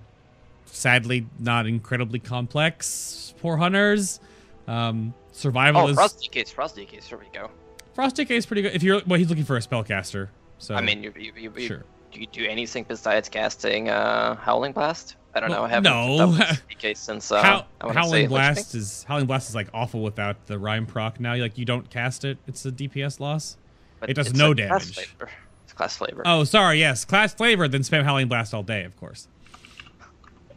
sadly 0.65 1.27
not 1.39 1.67
incredibly 1.67 2.19
complex. 2.19 3.35
Poor 3.41 3.57
hunters. 3.59 4.21
Um, 4.67 5.13
survival 5.33 5.83
Oh, 5.83 5.89
is 5.89 5.97
Frost 5.97 6.21
DKs, 6.33 6.53
Frost 6.53 6.77
DKs. 6.77 7.05
Here 7.05 7.19
we 7.19 7.27
go. 7.33 7.51
Frost 7.95 8.17
DK 8.17 8.31
is 8.31 8.47
pretty 8.47 8.63
good 8.63 8.75
if 8.75 8.83
you're 8.83 9.03
well. 9.07 9.19
He's 9.19 9.29
looking 9.29 9.45
for 9.45 9.57
a 9.57 9.61
spellcaster. 9.61 10.29
So 10.59 10.75
I 10.75 10.81
mean, 10.81 11.03
you, 11.03 11.13
you, 11.19 11.33
you- 11.37 11.67
sure. 11.67 11.85
do 12.13 12.21
you 12.21 12.27
do 12.27 12.47
anything 12.47 12.85
besides 12.89 13.29
casting 13.29 13.91
uh, 13.91 14.35
Howling 14.37 14.73
Blast? 14.73 15.17
I 15.39 15.41
don't 15.41 15.51
Well, 15.51 15.61
know. 15.61 15.65
I 15.67 15.69
haven't 15.69 15.85
no. 15.93 16.37
done 16.81 16.95
since 16.95 17.33
uh, 17.33 17.43
How, 17.43 17.67
I 17.81 17.93
Howling 17.93 18.29
Blast 18.29 18.75
is 18.75 19.05
Howling 19.09 19.27
Blast 19.27 19.49
is 19.49 19.55
like 19.55 19.69
awful 19.73 20.03
without 20.03 20.47
the 20.47 20.59
Rime 20.59 20.87
proc. 20.87 21.19
Now, 21.21 21.35
like 21.37 21.57
you 21.59 21.65
don't 21.65 21.89
cast 21.91 22.25
it, 22.25 22.39
it's 22.47 22.65
a 22.67 22.73
DPS 22.73 23.21
loss. 23.21 23.57
But 24.01 24.11
it 24.11 24.15
does 24.15 24.33
no 24.35 24.53
a 24.53 24.55
class 24.55 24.69
damage. 24.91 24.95
flavor. 24.95 25.31
It's 25.65 25.73
class 25.73 25.97
flavor. 25.97 26.23
Oh, 26.25 26.45
sorry. 26.45 26.79
Yes, 26.79 27.05
class 27.05 27.35
flavor. 27.35 27.67
Then 27.69 27.81
spam 27.83 28.05
Howling 28.05 28.29
Blast 28.29 28.55
all 28.55 28.63
day, 28.63 28.85
of 28.85 28.97
course. 28.97 29.27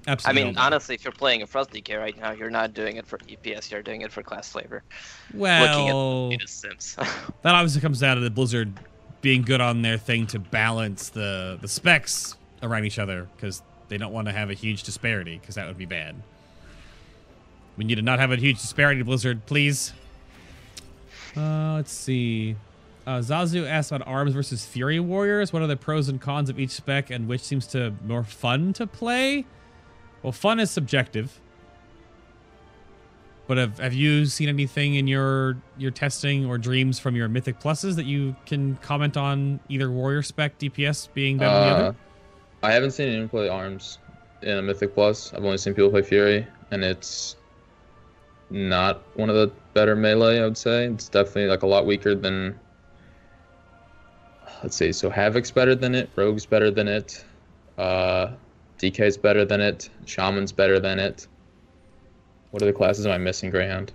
Absolutely. 0.08 0.42
I 0.42 0.46
mean, 0.46 0.58
honestly, 0.58 0.96
if 0.96 1.04
you're 1.04 1.12
playing 1.12 1.44
a 1.44 1.48
Frost 1.48 1.72
DK 1.72 1.98
right 2.00 2.18
now, 2.20 2.32
you're 2.32 2.50
not 2.50 2.74
doing 2.74 2.98
it 2.98 3.06
for 3.06 3.20
DPS. 3.20 3.70
You're 3.70 3.84
doing 3.84 4.02
it 4.02 4.12
for 4.12 4.24
class 4.24 4.52
flavor. 4.52 4.84
well, 5.34 6.24
Looking 6.30 6.42
at 6.42 6.50
Sims. 6.50 6.96
that 7.44 7.54
obviously 7.56 7.82
comes 7.82 8.02
out 8.02 8.18
of 8.18 8.24
the 8.24 8.32
Blizzard 8.32 8.74
being 9.22 9.44
good 9.44 9.62
on 9.62 9.84
their 9.84 9.98
thing 10.00 10.26
to 10.28 10.40
balance 10.40 11.10
the 11.10 11.60
the 11.62 11.68
specs 11.68 12.36
around 12.64 12.86
each 12.86 12.98
other 12.98 13.28
because 13.36 13.62
they 13.92 13.98
don't 13.98 14.14
want 14.14 14.28
to 14.28 14.32
have 14.34 14.50
a 14.50 14.54
huge 14.54 14.84
disparity 14.84 15.38
because 15.38 15.56
that 15.56 15.68
would 15.68 15.78
be 15.78 15.86
bad. 15.86 16.16
We 17.78 17.84
need 17.84 17.96
to 17.96 18.02
not 18.02 18.20
have 18.20 18.32
a 18.32 18.38
huge 18.38 18.60
disparity, 18.62 19.02
Blizzard, 19.02 19.46
please. 19.46 19.92
Uh, 21.36 21.74
let's 21.76 21.92
see. 21.92 22.56
Uh, 23.06 23.20
Zazu 23.20 23.68
asked 23.68 23.92
about 23.92 24.08
Arms 24.08 24.32
versus 24.34 24.66
Fury 24.66 25.00
Warriors. 25.00 25.52
What 25.52 25.62
are 25.62 25.68
the 25.68 25.76
pros 25.76 26.08
and 26.08 26.22
cons 26.22 26.50
of 26.50 26.58
each 26.60 26.70
spec, 26.72 27.10
and 27.10 27.28
which 27.28 27.42
seems 27.42 27.68
to 27.68 27.94
more 28.06 28.24
fun 28.24 28.72
to 28.74 28.88
play? 28.88 29.46
Well, 30.24 30.32
fun 30.32 30.60
is 30.60 30.72
subjective. 30.72 31.40
But 33.48 33.58
have, 33.58 33.80
have 33.80 33.94
you 33.94 34.28
seen 34.28 34.48
anything 34.48 34.96
in 34.96 35.08
your 35.08 35.58
your 35.78 35.92
testing 35.92 36.46
or 36.46 36.58
dreams 36.58 37.00
from 37.00 37.16
your 37.18 37.28
Mythic 37.28 37.60
Pluses 37.60 37.96
that 37.98 38.06
you 38.06 38.36
can 38.46 38.78
comment 38.78 39.18
on 39.18 39.60
either 39.68 39.92
Warrior 39.92 40.22
spec 40.22 40.58
DPS 40.60 41.10
being 41.14 41.38
better 41.38 41.52
than 41.60 41.62
the 41.70 41.76
Uh, 41.76 41.80
other? 41.90 41.96
I 42.64 42.72
haven't 42.72 42.92
seen 42.92 43.10
anyone 43.10 43.30
play 43.30 43.50
Arms 43.50 43.98
in 44.42 44.58
a 44.58 44.62
Mythic 44.62 44.94
Plus. 44.94 45.34
I've 45.34 45.44
only 45.44 45.58
seen 45.58 45.74
people 45.74 45.90
play 45.90 46.04
Fury, 46.04 46.48
and 46.72 46.84
it's 46.84 47.36
not 48.50 49.02
one 49.16 49.30
of 49.30 49.36
the 49.36 49.52
better 49.74 49.96
melee. 49.96 50.40
I 50.40 50.44
would 50.44 50.58
say 50.58 50.86
it's 50.86 51.10
definitely 51.10 51.48
like 51.48 51.64
a 51.64 51.68
lot 51.68 51.86
weaker 51.86 52.14
than. 52.16 52.60
Let's 54.62 54.76
see. 54.76 54.92
So 54.92 55.10
Havoc's 55.10 55.50
better 55.50 55.74
than 55.74 55.96
it. 55.96 56.10
Rogue's 56.16 56.46
better 56.46 56.70
than 56.70 56.88
it. 56.88 57.26
Uh, 57.78 58.32
DK's 58.78 59.18
better 59.18 59.44
than 59.44 59.60
it. 59.60 59.90
Shaman's 60.06 60.52
better 60.52 60.80
than 60.80 61.00
it. 61.00 61.28
What 62.52 62.62
other 62.62 62.74
classes 62.74 63.06
am 63.06 63.12
I 63.14 63.18
missing, 63.18 63.50
Greyhound? 63.50 63.92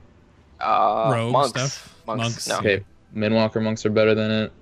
Uh, 0.60 1.10
Rogue 1.12 1.32
monks. 1.32 1.51
stuff. 1.51 1.94
Monks. 2.06 2.22
Monks. 2.22 2.48
No. 2.48 2.59
Okay, 2.59 2.84
Windwalker 3.14 3.62
monks 3.62 3.84
are 3.86 3.90
better 3.90 4.14
than 4.14 4.30
it. 4.30 4.52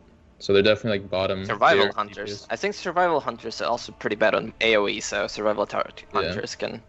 So 0.45 0.53
they're 0.53 0.63
definitely 0.63 0.99
like 0.99 1.09
bottom. 1.09 1.47
Survival 1.47 1.85
tier 1.85 1.93
hunters. 1.97 2.43
DPS. 2.43 2.47
I 2.51 2.57
think 2.57 2.75
survival 2.75 3.19
hunters 3.19 3.63
are 3.63 3.65
also 3.71 3.93
pretty 3.93 4.17
bad 4.17 4.35
on 4.35 4.53
AoE, 4.61 5.03
so 5.03 5.27
survival 5.27 5.65
tar- 5.65 5.89
hunters 6.13 6.55
can 6.55 6.83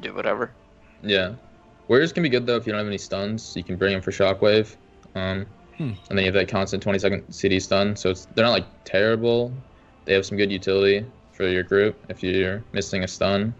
do 0.00 0.12
whatever. 0.12 0.50
Yeah. 1.00 1.34
Warriors 1.86 2.12
can 2.12 2.24
be 2.24 2.28
good 2.28 2.46
though 2.46 2.56
if 2.56 2.66
you 2.66 2.72
don't 2.72 2.80
have 2.80 2.88
any 2.88 2.98
stuns. 2.98 3.54
You 3.54 3.62
can 3.62 3.76
bring 3.76 3.92
them 3.92 4.02
for 4.02 4.10
shockwave. 4.10 4.74
Um, 5.14 5.46
Hmm. 5.78 5.92
and 6.08 6.18
then 6.18 6.18
you 6.18 6.24
have 6.24 6.34
that 6.34 6.48
constant 6.48 6.82
20 6.82 6.98
second 6.98 7.32
CD 7.32 7.60
stun. 7.60 7.94
So 7.94 8.10
it's 8.10 8.26
they're 8.34 8.44
not 8.44 8.50
like 8.50 8.66
terrible. 8.84 9.52
They 10.04 10.14
have 10.14 10.26
some 10.26 10.36
good 10.36 10.50
utility 10.50 11.06
for 11.32 11.46
your 11.46 11.62
group 11.62 11.94
if 12.08 12.24
you're 12.24 12.64
missing 12.72 13.04
a 13.04 13.08
stun. 13.08 13.54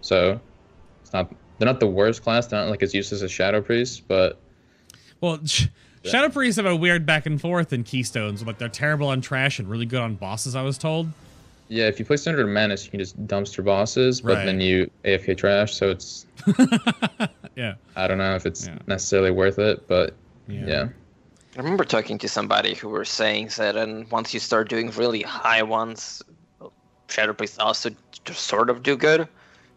So 0.00 0.40
it's 1.02 1.12
not 1.12 1.32
they're 1.58 1.66
not 1.66 1.78
the 1.78 1.86
worst 1.86 2.24
class. 2.24 2.48
They're 2.48 2.58
not 2.60 2.68
like 2.70 2.82
as 2.82 2.92
useless 2.94 3.22
as 3.22 3.30
Shadow 3.30 3.60
Priest, 3.60 4.02
but 4.08 4.40
Well, 5.20 5.38
sh- 6.06 6.10
Shadow 6.10 6.28
Priests 6.28 6.56
have 6.56 6.66
a 6.66 6.76
weird 6.76 7.04
back 7.06 7.26
and 7.26 7.40
forth 7.40 7.72
in 7.72 7.84
Keystones. 7.84 8.44
Like 8.46 8.58
they're 8.58 8.68
terrible 8.68 9.08
on 9.08 9.20
trash 9.20 9.58
and 9.58 9.68
really 9.68 9.86
good 9.86 10.00
on 10.00 10.14
bosses. 10.14 10.54
I 10.56 10.62
was 10.62 10.78
told. 10.78 11.08
yeah, 11.68 11.86
if 11.88 11.98
you 11.98 12.04
play 12.04 12.16
Standard 12.16 12.46
Menace, 12.46 12.84
you 12.84 12.90
can 12.92 13.00
just 13.00 13.26
dumpster 13.26 13.64
bosses, 13.64 14.20
but 14.20 14.34
Right. 14.36 14.44
then 14.46 14.60
you 14.60 14.88
AFK 15.04 15.36
trash. 15.36 15.74
So 15.74 15.90
it's 15.90 16.26
Yeah. 17.56 17.74
I 17.96 18.06
don't 18.06 18.18
know 18.18 18.34
if 18.34 18.46
it's 18.46 18.66
Yeah. 18.66 18.78
necessarily 18.86 19.30
worth 19.30 19.58
it, 19.58 19.86
but 19.88 20.14
Yeah. 20.48 20.66
yeah. 20.66 20.88
I 21.56 21.58
remember 21.58 21.84
talking 21.84 22.18
to 22.18 22.28
somebody 22.28 22.74
who 22.74 22.88
were 22.90 23.04
saying 23.06 23.50
that, 23.56 23.76
and 23.76 24.10
once 24.10 24.34
you 24.34 24.40
start 24.40 24.68
doing 24.68 24.90
really 24.90 25.22
high 25.22 25.62
ones, 25.62 26.22
Shadow 27.08 27.32
Priest 27.32 27.58
also 27.60 27.90
just 28.24 28.40
sort 28.46 28.68
of 28.68 28.82
do 28.82 28.96
good 28.96 29.26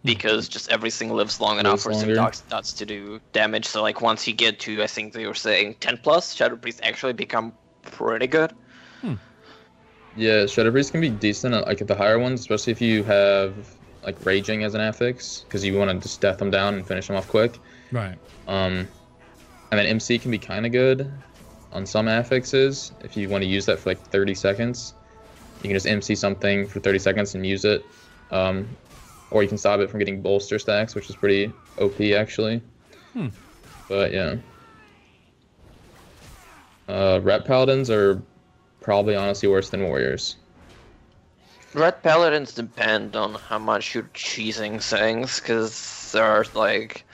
because 0.03 0.47
just 0.47 0.71
everything 0.71 1.13
lives 1.13 1.41
long 1.41 1.59
enough 1.59 1.81
for 1.81 1.93
some 1.93 2.13
longer. 2.13 2.38
dots 2.49 2.73
to 2.73 2.85
do 2.85 3.19
damage. 3.34 3.65
So 3.65 3.81
like 3.81 4.01
once 4.01 4.27
you 4.27 4.34
get 4.34 4.59
to, 4.61 4.81
I 4.81 4.88
think 4.88 5.13
they 5.13 5.27
were 5.27 5.34
saying 5.34 5.76
10 5.81 5.97
plus, 5.97 6.34
Shadow 6.34 6.55
Priest 6.55 6.80
actually 6.84 7.13
become 7.13 7.53
pretty 7.81 8.27
good. 8.27 8.53
Yeah, 10.15 10.47
Shadow 10.47 10.71
Priest 10.71 10.91
can 10.91 11.01
be 11.01 11.09
decent 11.09 11.53
at, 11.53 11.65
like 11.65 11.81
at 11.81 11.88
the 11.88 11.95
higher 11.95 12.19
ones, 12.19 12.41
especially 12.41 12.71
if 12.71 12.81
you 12.81 13.03
have 13.03 13.53
like 14.03 14.26
raging 14.26 14.63
as 14.63 14.73
an 14.73 14.81
affix, 14.81 15.41
because 15.41 15.63
you 15.63 15.77
want 15.77 15.91
to 15.91 15.99
just 15.99 16.19
death 16.19 16.38
them 16.38 16.49
down 16.49 16.73
and 16.73 16.88
finish 16.88 17.07
them 17.07 17.15
off 17.15 17.27
quick. 17.27 17.57
Right. 17.91 18.17
Um, 18.47 18.88
and 19.71 19.80
then 19.80 19.85
MC 19.85 20.17
can 20.19 20.31
be 20.31 20.39
kind 20.39 20.65
of 20.65 20.71
good 20.71 21.11
on 21.71 21.85
some 21.85 22.07
affixes 22.07 22.91
if 23.01 23.15
you 23.15 23.30
want 23.30 23.43
to 23.43 23.47
use 23.47 23.65
that 23.67 23.80
for 23.80 23.91
like 23.91 23.99
30 23.99 24.34
seconds. 24.34 24.93
You 25.57 25.69
can 25.69 25.73
just 25.73 25.85
MC 25.85 26.15
something 26.15 26.67
for 26.67 26.80
30 26.80 26.99
seconds 26.99 27.35
and 27.35 27.45
use 27.45 27.65
it, 27.65 27.85
um, 28.31 28.67
or 29.31 29.43
you 29.43 29.49
can 29.49 29.57
stop 29.57 29.80
it 29.80 29.89
from 29.89 29.99
getting 29.99 30.22
bolster 30.22 30.60
stacks, 30.60 30.95
which 30.95 31.10
is 31.10 31.15
pretty 31.15 31.51
OP 31.80 31.99
actually. 32.01 32.61
Hmm. 33.14 33.27
But 33.88 34.14
yeah. 34.14 34.35
Uh, 36.88 37.19
Ret 37.22 37.45
Paladins 37.45 37.89
are 37.89 38.22
probably 38.81 39.15
honestly 39.15 39.47
worse 39.47 39.69
than 39.69 39.84
Warriors. 39.84 40.35
Ret 41.76 42.01
Paladins 42.01 42.53
depend 42.53 43.15
on 43.15 43.35
how 43.35 43.60
much 43.60 43.93
you're 43.93 44.10
cheesing 44.15 44.81
things, 44.81 45.39
because 45.39 46.11
there 46.11 46.23
are 46.23 46.45
like 46.56 47.06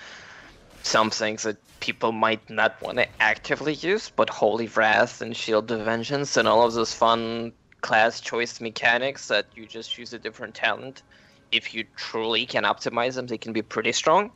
some 0.84 1.10
things 1.10 1.44
that 1.44 1.58
people 1.82 2.14
might 2.14 2.50
not 2.50 2.82
want 2.82 2.98
to 2.98 3.08
actively 3.20 3.74
use, 3.74 4.10
but 4.16 4.30
Holy 4.30 4.68
Wrath 4.68 5.22
and 5.22 5.36
Shield 5.36 5.70
of 5.72 5.84
Vengeance 5.84 6.38
and 6.38 6.48
all 6.48 6.66
of 6.66 6.74
those 6.74 6.94
fun 6.94 7.52
class 7.82 8.22
choice 8.22 8.62
mechanics 8.62 9.28
that 9.28 9.46
you 9.56 9.66
just 9.66 9.98
use 9.98 10.14
a 10.14 10.20
different 10.20 10.56
talent. 10.56 11.04
If 11.52 11.74
you 11.74 11.86
truly 11.96 12.46
can 12.46 12.64
optimize 12.64 13.16
them, 13.16 13.28
they 13.28 13.38
can 13.38 13.54
be 13.54 13.62
pretty 13.62 13.92
strong. 13.92 14.32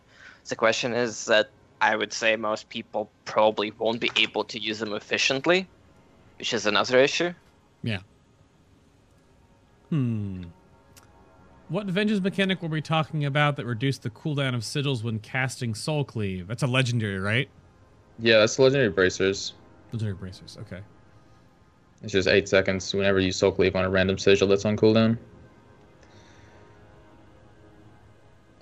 The 0.47 0.55
question 0.55 0.93
is 0.93 1.25
that 1.25 1.49
I 1.81 1.95
would 1.95 2.13
say 2.13 2.35
most 2.35 2.69
people 2.69 3.09
probably 3.25 3.71
won't 3.71 3.99
be 3.99 4.11
able 4.17 4.43
to 4.45 4.59
use 4.59 4.79
them 4.79 4.93
efficiently, 4.93 5.67
which 6.37 6.53
is 6.53 6.65
another 6.65 6.99
issue. 6.99 7.33
Yeah. 7.83 7.99
Hmm. 9.89 10.43
What 11.69 11.85
vengeance 11.85 12.21
mechanic 12.21 12.61
were 12.61 12.67
we 12.67 12.81
talking 12.81 13.25
about 13.25 13.55
that 13.57 13.65
reduced 13.65 14.01
the 14.01 14.09
cooldown 14.09 14.55
of 14.55 14.61
sigils 14.61 15.03
when 15.03 15.19
casting 15.19 15.75
Soul 15.75 16.03
Cleave? 16.03 16.47
That's 16.47 16.63
a 16.63 16.67
legendary, 16.67 17.19
right? 17.19 17.47
Yeah, 18.17 18.39
that's 18.39 18.57
legendary 18.57 18.89
bracers. 18.89 19.53
Legendary 19.93 20.15
bracers. 20.15 20.57
Okay. 20.61 20.81
It's 22.01 22.13
just 22.13 22.27
eight 22.27 22.47
seconds 22.49 22.93
whenever 22.93 23.19
you 23.19 23.31
soul 23.31 23.51
cleave 23.51 23.75
on 23.75 23.85
a 23.85 23.89
random 23.89 24.17
sigil 24.17 24.47
that's 24.47 24.65
on 24.65 24.77
cooldown. 24.77 25.17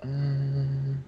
Um, 0.02 1.04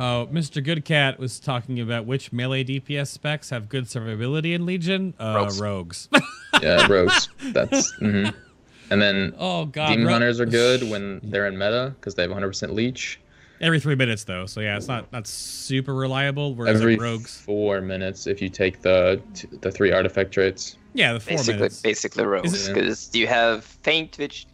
Oh, 0.00 0.28
Mr. 0.32 0.64
Goodcat 0.64 1.18
was 1.18 1.40
talking 1.40 1.80
about 1.80 2.06
which 2.06 2.32
melee 2.32 2.62
DPS 2.62 3.08
specs 3.08 3.50
have 3.50 3.68
good 3.68 3.86
survivability 3.86 4.54
in 4.54 4.64
Legion. 4.64 5.12
Uh, 5.18 5.34
Rogues. 5.36 5.60
rogues. 5.60 6.08
yeah, 6.62 6.86
rogues. 6.86 7.28
That's 7.52 7.92
Mm-hmm. 8.00 8.30
and 8.92 9.02
then 9.02 9.34
oh 9.38 9.64
God. 9.64 9.88
demon 9.88 10.06
ro- 10.06 10.12
hunters 10.12 10.38
are 10.38 10.46
good 10.46 10.88
when 10.88 11.20
they're 11.24 11.48
in 11.48 11.58
meta 11.58 11.94
because 11.98 12.14
they 12.14 12.22
have 12.22 12.30
100% 12.30 12.70
leech. 12.74 13.18
every 13.60 13.80
three 13.80 13.96
minutes 13.96 14.22
though. 14.22 14.46
So 14.46 14.60
yeah, 14.60 14.76
it's 14.76 14.86
not 14.86 15.10
not 15.12 15.26
super 15.26 15.94
reliable. 15.94 16.54
Whereas 16.54 16.76
Every 16.80 16.94
rogues, 16.96 17.36
four 17.40 17.80
minutes 17.80 18.28
if 18.28 18.40
you 18.40 18.48
take 18.48 18.82
the 18.82 19.20
the 19.62 19.72
three 19.72 19.90
artifact 19.90 20.30
traits. 20.30 20.76
yeah, 20.94 21.12
the 21.14 21.18
four 21.20 21.38
basically 21.38 21.54
minutes. 21.56 21.80
basically 21.82 22.24
rogues 22.24 22.68
it- 22.68 22.72
because 22.74 23.10
you 23.16 23.26
have 23.26 23.64
feint, 23.64 24.16
which 24.16 24.46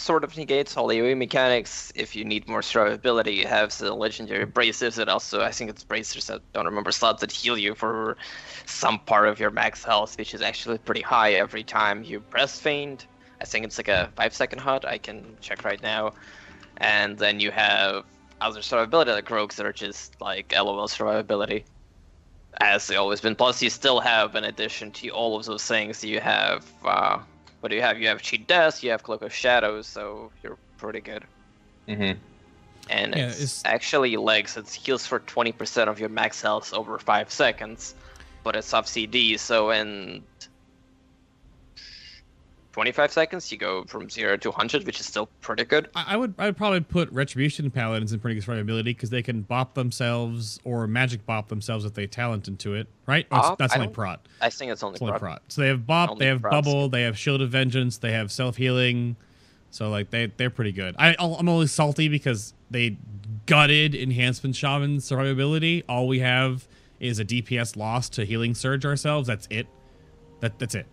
sort 0.00 0.24
of 0.24 0.36
negates 0.36 0.76
all 0.76 0.88
AoE 0.88 1.16
mechanics. 1.16 1.92
If 1.94 2.16
you 2.16 2.24
need 2.24 2.48
more 2.48 2.62
survivability, 2.62 3.36
you 3.36 3.46
have 3.46 3.76
the 3.76 3.94
legendary 3.94 4.46
bracers 4.46 4.96
that 4.96 5.08
also 5.08 5.42
I 5.42 5.52
think 5.52 5.70
it's 5.70 5.84
bracers 5.84 6.30
I 6.30 6.38
don't 6.52 6.64
remember 6.64 6.90
slots 6.90 7.20
that 7.20 7.30
heal 7.30 7.58
you 7.58 7.74
for 7.74 8.16
some 8.66 8.98
part 9.00 9.28
of 9.28 9.38
your 9.38 9.50
max 9.50 9.84
health, 9.84 10.16
which 10.18 10.34
is 10.34 10.40
actually 10.40 10.78
pretty 10.78 11.02
high 11.02 11.32
every 11.32 11.62
time 11.62 12.02
you 12.02 12.20
press 12.20 12.58
feint. 12.58 13.06
I 13.40 13.44
think 13.44 13.64
it's 13.64 13.78
like 13.78 13.88
a 13.88 14.10
five 14.16 14.34
second 14.34 14.60
HoT. 14.60 14.84
I 14.84 14.98
can 14.98 15.36
check 15.40 15.64
right 15.64 15.82
now. 15.82 16.12
And 16.78 17.18
then 17.18 17.40
you 17.40 17.50
have 17.50 18.04
other 18.40 18.60
survivability 18.60 19.08
like 19.08 19.30
rogues 19.30 19.56
that 19.56 19.66
are 19.66 19.72
just 19.72 20.18
like 20.20 20.52
LOL 20.52 20.88
survivability 20.88 21.64
as 22.60 22.86
they 22.86 22.96
always 22.96 23.20
been. 23.20 23.34
Plus, 23.36 23.62
you 23.62 23.70
still 23.70 24.00
have, 24.00 24.34
in 24.34 24.44
addition 24.44 24.90
to 24.92 25.08
all 25.10 25.36
of 25.36 25.44
those 25.44 25.64
things, 25.64 26.02
you 26.02 26.20
have 26.20 26.66
uh, 26.84 27.18
what 27.60 27.68
do 27.70 27.76
you 27.76 27.82
have? 27.82 27.98
You 28.00 28.08
have 28.08 28.22
cheat 28.22 28.46
death, 28.46 28.82
you 28.82 28.90
have 28.90 29.02
cloak 29.02 29.22
of 29.22 29.32
shadows, 29.32 29.86
so 29.86 30.30
you're 30.42 30.56
pretty 30.78 31.00
good. 31.00 31.24
Mm-hmm. 31.88 32.18
And 32.88 33.14
Yeah, 33.14 33.28
it's, 33.28 33.36
it's- 33.36 33.62
actually 33.64 34.16
legs. 34.16 34.56
It 34.56 34.68
heals 34.70 35.06
for 35.06 35.20
20% 35.20 35.86
of 35.88 36.00
your 36.00 36.08
max 36.08 36.40
health 36.42 36.72
over 36.74 36.98
five 36.98 37.30
seconds, 37.30 37.94
but 38.42 38.56
it's 38.56 38.72
off 38.72 38.88
CD, 38.88 39.36
so 39.36 39.70
in 39.70 40.22
25 42.72 43.10
seconds 43.12 43.50
you 43.50 43.58
go 43.58 43.84
from 43.84 44.08
zero 44.08 44.36
to 44.36 44.48
100, 44.50 44.86
which 44.86 45.00
is 45.00 45.06
still 45.06 45.26
pretty 45.40 45.64
good. 45.64 45.88
I 45.94 46.14
I 46.14 46.16
would 46.16 46.34
I 46.38 46.46
would 46.46 46.56
probably 46.56 46.80
put 46.80 47.10
Retribution 47.10 47.70
Paladins 47.70 48.12
in 48.12 48.20
pretty 48.20 48.38
good 48.40 48.44
survivability 48.48 48.84
because 48.84 49.10
they 49.10 49.22
can 49.22 49.42
bop 49.42 49.74
themselves 49.74 50.60
or 50.64 50.86
magic 50.86 51.26
bop 51.26 51.48
themselves 51.48 51.84
if 51.84 51.94
they 51.94 52.06
talent 52.06 52.46
into 52.48 52.74
it, 52.74 52.86
right? 53.06 53.26
Or 53.30 53.38
it's- 53.38 53.48
Bop? 53.50 53.58
that's 53.58 53.74
I 53.74 53.80
only 53.80 53.88
prot. 53.88 54.24
I 54.40 54.50
think 54.50 54.70
it's 54.70 54.82
only, 54.82 54.94
It's 54.94 55.02
only 55.02 55.10
prot. 55.12 55.20
prot. 55.20 55.42
So 55.48 55.62
they 55.62 55.68
have 55.68 55.86
bop, 55.86 56.10
Only 56.10 56.20
they 56.24 56.28
have 56.28 56.42
prots. 56.42 56.54
bubble, 56.54 56.88
they 56.88 57.02
have 57.02 57.18
shield 57.18 57.42
of 57.42 57.50
vengeance, 57.50 57.98
they 57.98 58.12
have 58.12 58.30
self 58.30 58.56
healing. 58.56 59.16
So 59.72 59.88
like 59.88 60.10
they 60.10 60.26
they're 60.36 60.50
pretty 60.50 60.72
good. 60.72 60.94
I 60.98 61.16
I'm 61.18 61.48
only 61.48 61.66
salty 61.66 62.08
because 62.08 62.54
they 62.70 62.98
gutted 63.46 63.94
enhancement 63.96 64.54
shaman 64.54 64.98
survivability. 64.98 65.82
All 65.88 66.06
we 66.06 66.20
have 66.20 66.68
is 67.00 67.18
a 67.18 67.24
DPS 67.24 67.76
loss 67.76 68.08
to 68.10 68.24
healing 68.24 68.54
surge 68.54 68.84
ourselves. 68.84 69.26
That's 69.26 69.48
it. 69.50 69.66
That 70.40 70.58
that's 70.60 70.74
it. 70.76 70.86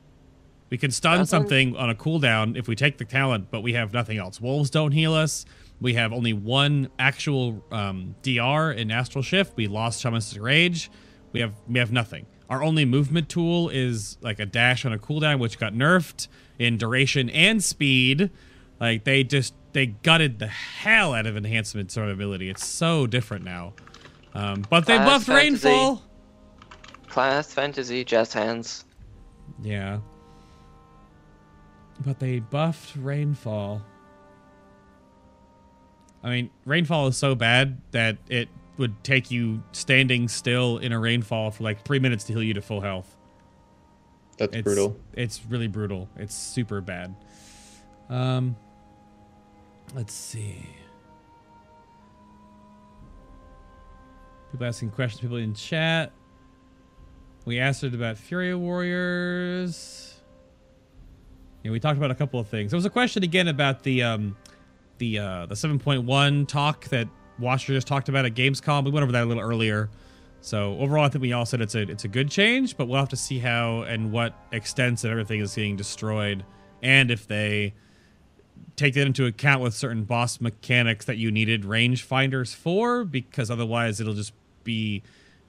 We 0.70 0.78
can 0.78 0.92
stun 0.92 1.20
That's 1.20 1.30
something 1.30 1.76
on 1.78 1.90
a 1.90 1.96
cooldown 1.96 2.58
if 2.58 2.68
we 2.68 2.76
take 2.76 2.98
the 2.98 3.06
talent, 3.06 3.48
but 3.52 3.62
we 3.62 3.74
have 3.74 3.94
nothing 3.94 4.18
else. 4.18 4.42
Wolves 4.42 4.70
don't 4.70 4.92
heal 4.92 5.14
us. 5.14 5.46
We 5.80 5.94
have 5.94 6.12
only 6.12 6.34
one 6.34 6.90
actual 7.00 7.64
um, 7.72 8.16
DR 8.22 8.72
in 8.72 8.92
Astral 8.92 9.22
Shift. 9.22 9.56
We 9.56 9.68
lost 9.68 10.04
Shamanistic 10.04 10.42
Rage. 10.42 10.90
We 11.32 11.40
have 11.40 11.54
we 11.68 11.80
have 11.80 11.92
nothing. 11.92 12.26
Our 12.50 12.64
only 12.64 12.86
movement 12.86 13.30
tool 13.30 13.70
is 13.70 14.18
like 14.22 14.40
a 14.40 14.46
dash 14.46 14.86
on 14.86 14.94
a 14.94 14.98
cooldown, 14.98 15.40
which 15.40 15.60
got 15.60 15.74
nerfed 15.74 16.28
in 16.58 16.78
duration 16.78 17.30
and 17.30 17.64
speed. 17.64 18.32
Like 18.80 19.04
they 19.04 19.24
just 19.24 19.54
they 19.74 19.88
gutted 19.88 20.40
the 20.40 20.48
hell 20.48 21.14
out 21.14 21.28
of 21.28 21.38
enhancement 21.38 21.90
survivability. 21.90 22.50
It's 22.50 22.66
so 22.66 23.06
different 23.06 23.46
now. 23.46 23.74
Um, 24.34 24.66
but 24.70 24.86
they 24.86 24.98
Class 24.98 25.08
buffed 25.08 25.26
fantasy. 25.28 25.68
Rainfall. 25.68 26.04
Class 27.10 27.54
fantasy, 27.54 28.04
jazz 28.04 28.34
hands. 28.34 28.86
Yeah. 29.62 30.00
But 32.06 32.20
they 32.20 32.40
buffed 32.40 32.96
Rainfall. 32.96 33.82
I 36.24 36.30
mean, 36.30 36.50
Rainfall 36.66 37.08
is 37.08 37.18
so 37.18 37.36
bad 37.36 37.80
that 37.92 38.18
it 38.28 38.50
would 38.78 39.04
take 39.04 39.32
you 39.32 39.64
standing 39.72 40.28
still 40.28 40.78
in 40.78 40.92
a 40.92 41.00
rainfall 41.00 41.52
for 41.52 41.64
like 41.64 41.84
three 41.84 42.00
minutes 42.00 42.26
to 42.26 42.34
heal 42.34 42.44
you 42.44 42.54
to 42.54 42.62
full 42.62 42.82
health. 42.82 43.18
That's 44.38 44.54
It's 44.54 44.64
brutal. 44.64 44.96
It's 45.14 45.42
really 45.46 45.68
brutal. 45.68 46.10
It's 46.16 46.36
super 46.36 46.80
bad. 46.82 47.16
Um, 48.10 48.56
let's 49.96 50.14
see. 50.14 50.70
People 54.52 54.68
asking 54.68 54.92
questions. 54.92 55.22
People 55.22 55.38
in 55.38 55.54
chat. 55.54 56.12
We 57.46 57.60
asked 57.60 57.84
it 57.84 57.94
about 57.94 58.18
Fury 58.18 58.54
Warriors. 58.54 60.07
We 61.72 61.80
talked 61.80 61.98
about 61.98 62.12
a 62.12 62.16
couple 62.16 62.40
of 62.40 62.48
things. 62.48 62.72
There 62.72 62.78
was 62.78 62.86
a 62.86 62.90
question 62.90 63.24
again 63.24 63.48
about 63.48 63.84
the 63.84 64.04
um, 64.04 64.36
the 64.98 65.20
uh, 65.20 65.46
the 65.46 65.56
7.1 65.56 66.48
talk 66.48 66.86
that 66.86 67.08
Watcher 67.40 67.74
just 67.74 67.88
talked 67.88 68.10
about 68.10 68.26
at 68.26 68.34
Gamescom. 68.34 68.86
We 68.86 68.92
went 68.92 69.04
over 69.04 69.12
that 69.12 69.24
a 69.24 69.26
little 69.26 69.44
earlier. 69.44 69.90
So 70.42 70.78
overall, 70.80 71.06
I 71.06 71.10
think 71.10 71.22
we 71.22 71.34
all 71.34 71.46
said 71.46 71.62
it's 71.62 71.76
a 71.76 71.82
it's 71.82 72.04
a 72.04 72.08
good 72.08 72.30
change, 72.30 72.78
but 72.78 72.88
we'll 72.88 73.00
have 73.00 73.10
to 73.10 73.16
see 73.16 73.40
how 73.40 73.82
and 73.82 74.12
what 74.12 74.34
extents 74.52 75.04
of 75.04 75.12
everything 75.12 75.42
is 75.42 75.56
getting 75.56 75.76
destroyed, 75.76 76.46
and 76.82 77.12
if 77.12 77.28
they 77.28 77.74
take 78.76 78.94
that 78.94 79.08
into 79.08 79.26
account 79.26 79.62
with 79.62 79.74
certain 79.74 80.04
boss 80.04 80.40
mechanics 80.40 81.06
that 81.06 81.18
you 81.18 81.32
needed 81.32 81.66
range 81.66 82.04
finders 82.04 82.54
for, 82.54 83.04
because 83.04 83.50
otherwise 83.50 84.00
it'll 84.00 84.14
just 84.14 84.34
be, 84.64 85.02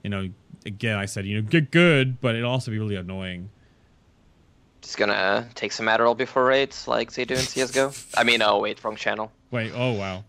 you 0.03 0.09
know, 0.09 0.29
again 0.65 0.97
I 0.97 1.05
said 1.05 1.25
you 1.25 1.41
know 1.41 1.47
get 1.47 1.71
good, 1.71 2.19
but 2.19 2.35
it'll 2.35 2.51
also 2.51 2.71
be 2.71 2.79
really 2.79 2.95
annoying. 2.95 3.51
Just 4.81 4.97
gonna 4.97 5.47
take 5.55 5.71
some 5.71 5.87
Adderall 5.87 6.15
before 6.15 6.45
raids, 6.45 6.87
like 6.87 7.11
they 7.11 7.25
do 7.25 7.35
in 7.35 7.41
CS:GO. 7.41 7.91
I 8.15 8.23
mean, 8.23 8.41
oh 8.41 8.59
wait, 8.59 8.83
wrong 8.83 8.95
channel. 8.95 9.31
Wait, 9.51 9.71
oh 9.75 9.93
wow. 9.93 10.23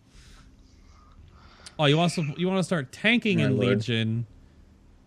Oh, 1.79 1.87
you 1.87 1.99
also 1.99 2.23
you 2.37 2.47
want 2.47 2.59
to 2.59 2.65
start 2.65 2.93
tanking 2.93 3.39
My 3.39 3.45
in 3.45 3.57
lord. 3.57 3.79
Legion? 3.79 4.27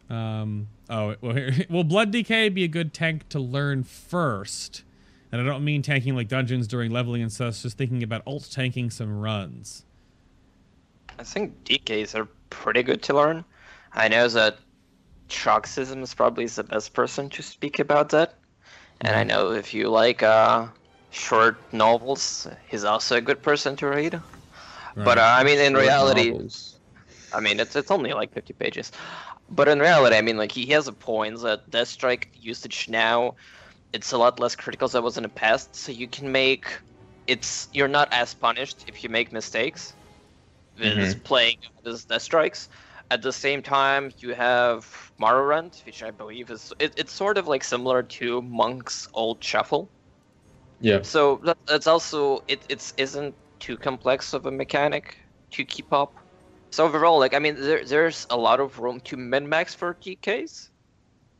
Um. 0.09 0.67
Oh 0.89 1.15
well, 1.21 1.35
here, 1.35 1.65
will 1.69 1.83
Blood 1.83 2.11
DK 2.13 2.53
be 2.53 2.63
a 2.63 2.67
good 2.67 2.93
tank 2.93 3.29
to 3.29 3.39
learn 3.39 3.83
first? 3.83 4.83
And 5.31 5.41
I 5.41 5.45
don't 5.45 5.65
mean 5.65 5.81
tanking 5.81 6.15
like 6.15 6.27
dungeons 6.27 6.67
during 6.67 6.91
leveling 6.91 7.21
and 7.21 7.31
stuff. 7.31 7.61
Just 7.61 7.77
thinking 7.77 8.03
about 8.03 8.21
alt 8.25 8.47
tanking 8.51 8.89
some 8.91 9.19
runs. 9.19 9.83
I 11.19 11.23
think 11.23 11.63
DKs 11.63 12.15
are 12.15 12.27
pretty 12.49 12.83
good 12.83 13.01
to 13.03 13.13
learn. 13.13 13.43
I 13.93 14.07
know 14.07 14.27
that 14.27 14.57
Troxism 15.29 16.01
is 16.01 16.13
probably 16.13 16.45
the 16.45 16.63
best 16.63 16.93
person 16.93 17.29
to 17.31 17.41
speak 17.41 17.79
about 17.79 18.09
that. 18.09 18.35
And 19.03 19.15
I 19.15 19.23
know 19.23 19.51
if 19.51 19.73
you 19.73 19.89
like 19.89 20.23
uh, 20.23 20.67
short 21.09 21.71
novels, 21.73 22.47
he's 22.67 22.83
also 22.83 23.17
a 23.17 23.21
good 23.21 23.41
person 23.43 23.75
to 23.77 23.87
read. 23.87 24.21
But 25.03 25.17
uh, 25.17 25.35
I 25.39 25.43
mean, 25.43 25.59
in 25.59 25.73
Short 25.73 25.83
reality, 25.83 26.33
novels. 26.33 26.79
I 27.31 27.39
mean, 27.41 27.59
it's 27.59 27.75
it's 27.75 27.91
only 27.91 28.13
like 28.13 28.33
50 28.33 28.53
pages. 28.53 28.91
But 29.49 29.67
in 29.67 29.79
reality, 29.79 30.15
I 30.15 30.21
mean, 30.21 30.37
like 30.37 30.51
he 30.51 30.67
has 30.67 30.87
a 30.87 30.93
point 30.93 31.41
that 31.41 31.69
Death 31.69 31.89
Strike 31.89 32.29
usage 32.33 32.87
now, 32.89 33.35
it's 33.93 34.11
a 34.11 34.17
lot 34.17 34.39
less 34.39 34.55
critical 34.55 34.87
than 34.87 35.01
it 35.01 35.03
was 35.05 35.17
in 35.17 35.23
the 35.23 35.29
past. 35.29 35.75
So 35.75 35.91
you 35.91 36.07
can 36.07 36.31
make, 36.31 36.81
it's 37.27 37.67
you're 37.73 37.87
not 37.87 38.09
as 38.13 38.33
punished 38.33 38.85
if 38.87 39.03
you 39.03 39.09
make 39.09 39.31
mistakes. 39.33 39.95
With 40.77 41.21
playing 41.23 41.57
this 41.83 42.05
Death 42.05 42.21
Strikes. 42.23 42.69
At 43.13 43.21
the 43.21 43.31
same 43.31 43.61
time, 43.61 44.11
you 44.17 44.33
have 44.33 45.11
Marrow 45.19 45.45
Rend, 45.45 45.79
which 45.85 46.01
I 46.01 46.09
believe 46.09 46.49
is 46.49 46.73
it, 46.79 46.93
it's 46.97 47.13
sort 47.13 47.37
of 47.37 47.47
like 47.47 47.63
similar 47.63 48.01
to 48.17 48.41
Monk's 48.41 49.07
old 49.13 49.43
shuffle. 49.43 49.87
Yeah. 50.81 51.03
So 51.03 51.39
that, 51.45 51.57
that's 51.67 51.85
also 51.85 52.43
it. 52.47 52.63
It's 52.69 52.91
isn't 52.97 53.35
too 53.59 53.77
complex 53.77 54.33
of 54.33 54.47
a 54.47 54.51
mechanic 54.51 55.15
to 55.51 55.63
keep 55.63 55.93
up. 55.93 56.15
So 56.71 56.85
overall, 56.85 57.19
like 57.19 57.35
I 57.35 57.39
mean, 57.39 57.55
there, 57.59 57.85
there's 57.85 58.25
a 58.31 58.35
lot 58.35 58.59
of 58.59 58.79
room 58.79 58.99
to 59.01 59.15
min 59.15 59.47
max 59.47 59.75
for 59.75 59.93
DKs, 59.93 60.69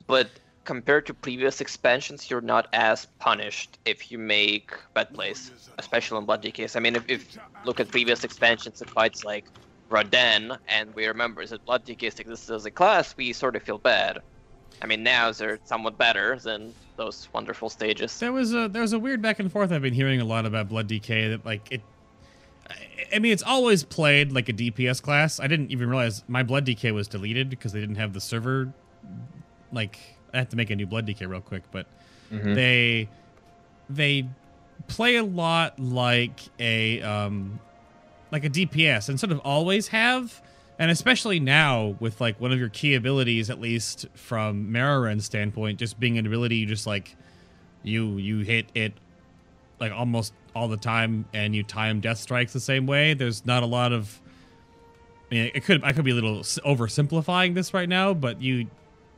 but 0.05 0.29
compared 0.65 1.07
to 1.07 1.13
previous 1.15 1.59
expansions, 1.59 2.29
you're 2.29 2.47
not 2.55 2.67
as 2.71 3.07
punished 3.19 3.79
if 3.85 4.11
you 4.11 4.19
make 4.19 4.71
bad 4.93 5.11
plays, 5.15 5.51
especially 5.79 6.19
in 6.19 6.25
Blood 6.25 6.43
DKs. 6.43 6.75
I 6.75 6.79
mean, 6.81 6.95
if, 6.95 7.03
if 7.09 7.37
look 7.65 7.79
at 7.79 7.89
previous 7.89 8.23
expansions 8.23 8.79
and 8.79 8.89
fights 8.91 9.25
like 9.25 9.45
Ra-den, 9.93 10.57
and 10.67 10.93
we 10.95 11.05
remember 11.05 11.45
that 11.45 11.63
Blood 11.65 11.85
DKs 11.85 12.19
existed 12.19 12.55
as 12.55 12.65
a 12.65 12.71
class, 12.71 13.15
we 13.15 13.31
sort 13.31 13.55
of 13.55 13.61
feel 13.61 13.77
bad. 13.77 14.17
I 14.81 14.87
mean, 14.87 15.03
now 15.03 15.31
they're 15.31 15.59
somewhat 15.65 15.99
better 15.99 16.39
than 16.39 16.73
those 16.97 17.29
wonderful 17.31 17.69
stages. 17.69 18.19
There 18.19 18.33
was 18.33 18.53
a 18.55 18.67
there 18.67 18.81
was 18.81 18.93
a 18.93 18.99
weird 18.99 19.21
back 19.21 19.39
and 19.39 19.51
forth. 19.51 19.71
I've 19.71 19.83
been 19.83 19.93
hearing 19.93 20.19
a 20.19 20.25
lot 20.25 20.47
about 20.47 20.67
Blood 20.67 20.87
DK. 20.89 21.29
That 21.29 21.45
like 21.45 21.71
it. 21.71 21.81
I- 22.69 22.75
I 23.15 23.19
mean, 23.19 23.31
it's 23.31 23.43
always 23.43 23.83
played 23.83 24.31
like 24.31 24.49
a 24.49 24.53
DPS 24.53 24.99
class. 25.01 25.39
I 25.39 25.45
didn't 25.45 25.69
even 25.71 25.87
realize 25.89 26.23
my 26.27 26.41
Blood 26.41 26.65
DK 26.65 26.91
was 26.91 27.07
deleted 27.07 27.49
because 27.51 27.71
they 27.71 27.79
didn't 27.79 27.97
have 27.97 28.13
the 28.13 28.21
server. 28.21 28.73
Like, 29.71 29.99
I 30.33 30.37
have 30.39 30.49
to 30.49 30.55
make 30.55 30.71
a 30.71 30.75
new 30.75 30.87
Blood 30.87 31.05
DK 31.05 31.27
real 31.29 31.41
quick, 31.41 31.63
but 31.71 31.85
Mhm. 32.31 32.55
they 32.55 33.09
they 33.89 34.27
play 34.87 35.17
a 35.17 35.23
lot 35.23 35.79
like 35.79 36.39
a 36.59 36.99
um 37.03 37.59
like 38.33 38.43
a 38.43 38.49
DPS 38.49 39.09
and 39.09 39.19
sort 39.19 39.31
of 39.31 39.39
always 39.41 39.89
have 39.89 40.41
and 40.79 40.89
especially 40.89 41.39
now 41.39 41.95
with 41.99 42.19
like 42.19 42.41
one 42.41 42.51
of 42.51 42.57
your 42.57 42.69
key 42.69 42.95
abilities 42.95 43.51
at 43.51 43.61
least 43.61 44.07
from 44.15 44.71
Marrow 44.71 45.01
Rend's 45.01 45.23
standpoint 45.23 45.77
just 45.77 45.99
being 45.99 46.17
an 46.17 46.25
ability 46.25 46.57
you 46.57 46.65
just 46.65 46.87
like 46.87 47.15
you 47.83 48.17
you 48.17 48.39
hit 48.39 48.65
it 48.73 48.93
like 49.79 49.91
almost 49.91 50.33
all 50.55 50.67
the 50.67 50.77
time 50.77 51.25
and 51.31 51.55
you 51.55 51.61
time 51.61 52.01
death 52.01 52.17
strikes 52.17 52.53
the 52.53 52.59
same 52.59 52.87
way 52.87 53.13
there's 53.13 53.45
not 53.45 53.61
a 53.61 53.67
lot 53.67 53.93
of 53.93 54.19
I 55.31 55.35
mean, 55.35 55.51
it 55.53 55.63
could 55.63 55.83
I 55.83 55.93
could 55.93 56.03
be 56.03 56.11
a 56.11 56.15
little 56.15 56.39
oversimplifying 56.39 57.53
this 57.53 57.71
right 57.71 57.87
now 57.87 58.15
but 58.15 58.41
you 58.41 58.67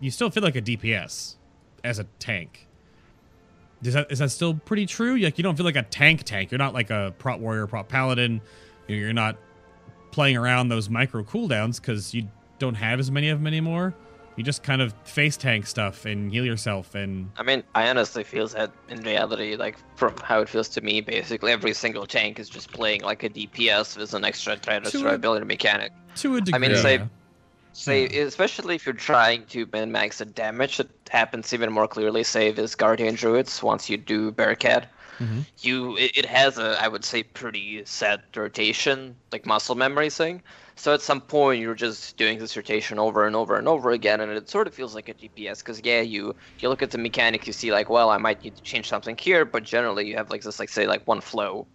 you 0.02 0.12
still 0.12 0.30
feel 0.30 0.44
like 0.44 0.58
a 0.58 0.62
DPS 0.62 1.36
as 1.86 2.00
a 2.00 2.04
tank 2.20 2.68
is 3.82 3.94
that 3.94 4.12
is 4.12 4.20
that 4.20 4.32
still 4.32 4.56
pretty 4.56 4.86
true? 4.86 5.18
Like 5.18 5.38
you 5.38 5.44
don't 5.44 5.56
feel 5.56 5.66
like 5.66 5.76
a 5.76 5.84
tank 5.84 6.24
tank. 6.24 6.50
You're 6.50 6.58
not 6.58 6.74
like 6.74 6.90
a 6.90 7.14
prot 7.20 7.40
warrior, 7.40 7.68
prot 7.68 7.88
paladin. 7.88 8.42
You're 8.88 9.14
not 9.14 9.38
playing 10.12 10.38
around 10.38 10.70
those 10.70 10.90
micro 10.90 11.24
cooldowns 11.24 11.82
because 11.82 12.14
you 12.14 12.28
don't 12.60 12.76
have 12.76 13.00
as 13.00 13.12
many 13.12 13.30
of 13.30 13.40
them 13.40 13.48
anymore. 13.48 13.94
You 14.38 14.44
just 14.44 14.64
kind 14.64 14.82
of 14.82 14.94
face 15.06 15.38
tank 15.38 15.66
stuff 15.66 16.06
and 16.06 16.30
heal 16.32 16.44
yourself 16.46 16.94
and 16.94 17.30
I 17.38 17.44
mean, 17.44 17.64
I 17.74 17.90
honestly 17.90 18.24
feel 18.24 18.48
that 18.50 18.70
in 18.90 19.02
reality, 19.02 19.56
like 19.56 19.78
from 19.96 20.14
how 20.24 20.42
it 20.42 20.50
feels 20.50 20.68
to 20.70 20.82
me, 20.82 21.00
basically 21.02 21.52
every 21.54 21.74
single 21.74 22.06
tank 22.06 22.38
is 22.40 22.50
just 22.50 22.72
playing 22.72 23.02
like 23.02 23.24
a 23.24 23.30
DPS 23.30 23.98
with 23.98 24.14
an 24.14 24.26
extra 24.26 24.58
threat 24.58 24.86
or 24.86 24.90
To 24.92 24.98
a- 24.98 25.18
survivability 25.18 25.46
mechanic. 25.48 25.92
to 26.18 26.36
a 26.36 26.42
degree. 26.42 26.54
I 26.54 26.60
mean, 26.60 26.72
Yeah. 26.72 26.82
say, 26.82 26.96
yeah. 26.98 27.06
say, 27.72 28.06
especially 28.06 28.76
if 28.76 28.86
you're 28.86 28.94
trying 28.96 29.46
to 29.48 29.68
min 29.72 29.92
max 29.92 30.18
the 30.18 30.26
damage, 30.26 30.78
that 30.78 30.90
happens 31.10 31.54
even 31.54 31.72
more 31.72 31.88
clearly. 31.88 32.24
Say 32.26 32.52
with 32.52 32.78
Guardian 32.78 33.16
Druids, 33.16 33.64
once 33.64 33.90
you 33.90 33.96
do 33.96 34.32
Bearcat, 34.32 34.90
Mhm. 35.20 35.46
you 35.62 35.98
it, 35.98 36.12
it 36.18 36.26
has 36.26 36.58
a 36.58 36.78
I 36.82 36.88
would 36.88 37.06
say 37.06 37.24
pretty 37.24 37.84
set 37.86 38.22
rotation, 38.36 39.18
like 39.32 39.46
muscle 39.46 39.76
memory 39.76 40.10
thing. 40.10 40.44
So 40.78 40.94
at 40.94 41.02
some 41.02 41.22
point 41.22 41.62
you're 41.62 41.76
just 41.76 42.18
doing 42.18 42.38
this 42.40 42.56
rotation 42.58 43.00
over 43.00 43.26
and 43.28 43.36
over 43.36 43.58
and 43.58 43.68
over 43.68 43.92
again, 43.92 44.22
and 44.22 44.32
it 44.32 44.50
sort 44.50 44.68
of 44.68 44.74
feels 44.76 44.96
like 44.96 45.10
a 45.10 45.14
DPS 45.14 45.62
Because 45.62 45.82
yeah, 45.84 46.02
you 46.02 46.36
you 46.62 46.70
look 46.70 46.82
at 46.84 46.92
the 46.92 46.98
mechanic, 46.98 47.48
you 47.48 47.54
see 47.54 47.72
like, 47.72 47.90
well, 47.90 48.10
I 48.10 48.18
might 48.18 48.44
need 48.44 48.56
to 48.56 48.62
change 48.64 48.88
something 48.90 49.18
here, 49.20 49.46
but 49.46 49.64
generally 49.64 50.08
you 50.08 50.18
have 50.18 50.30
like 50.30 50.42
this 50.44 50.60
like 50.60 50.70
say 50.70 50.88
like 50.88 51.08
one 51.08 51.22
flow, 51.22 51.68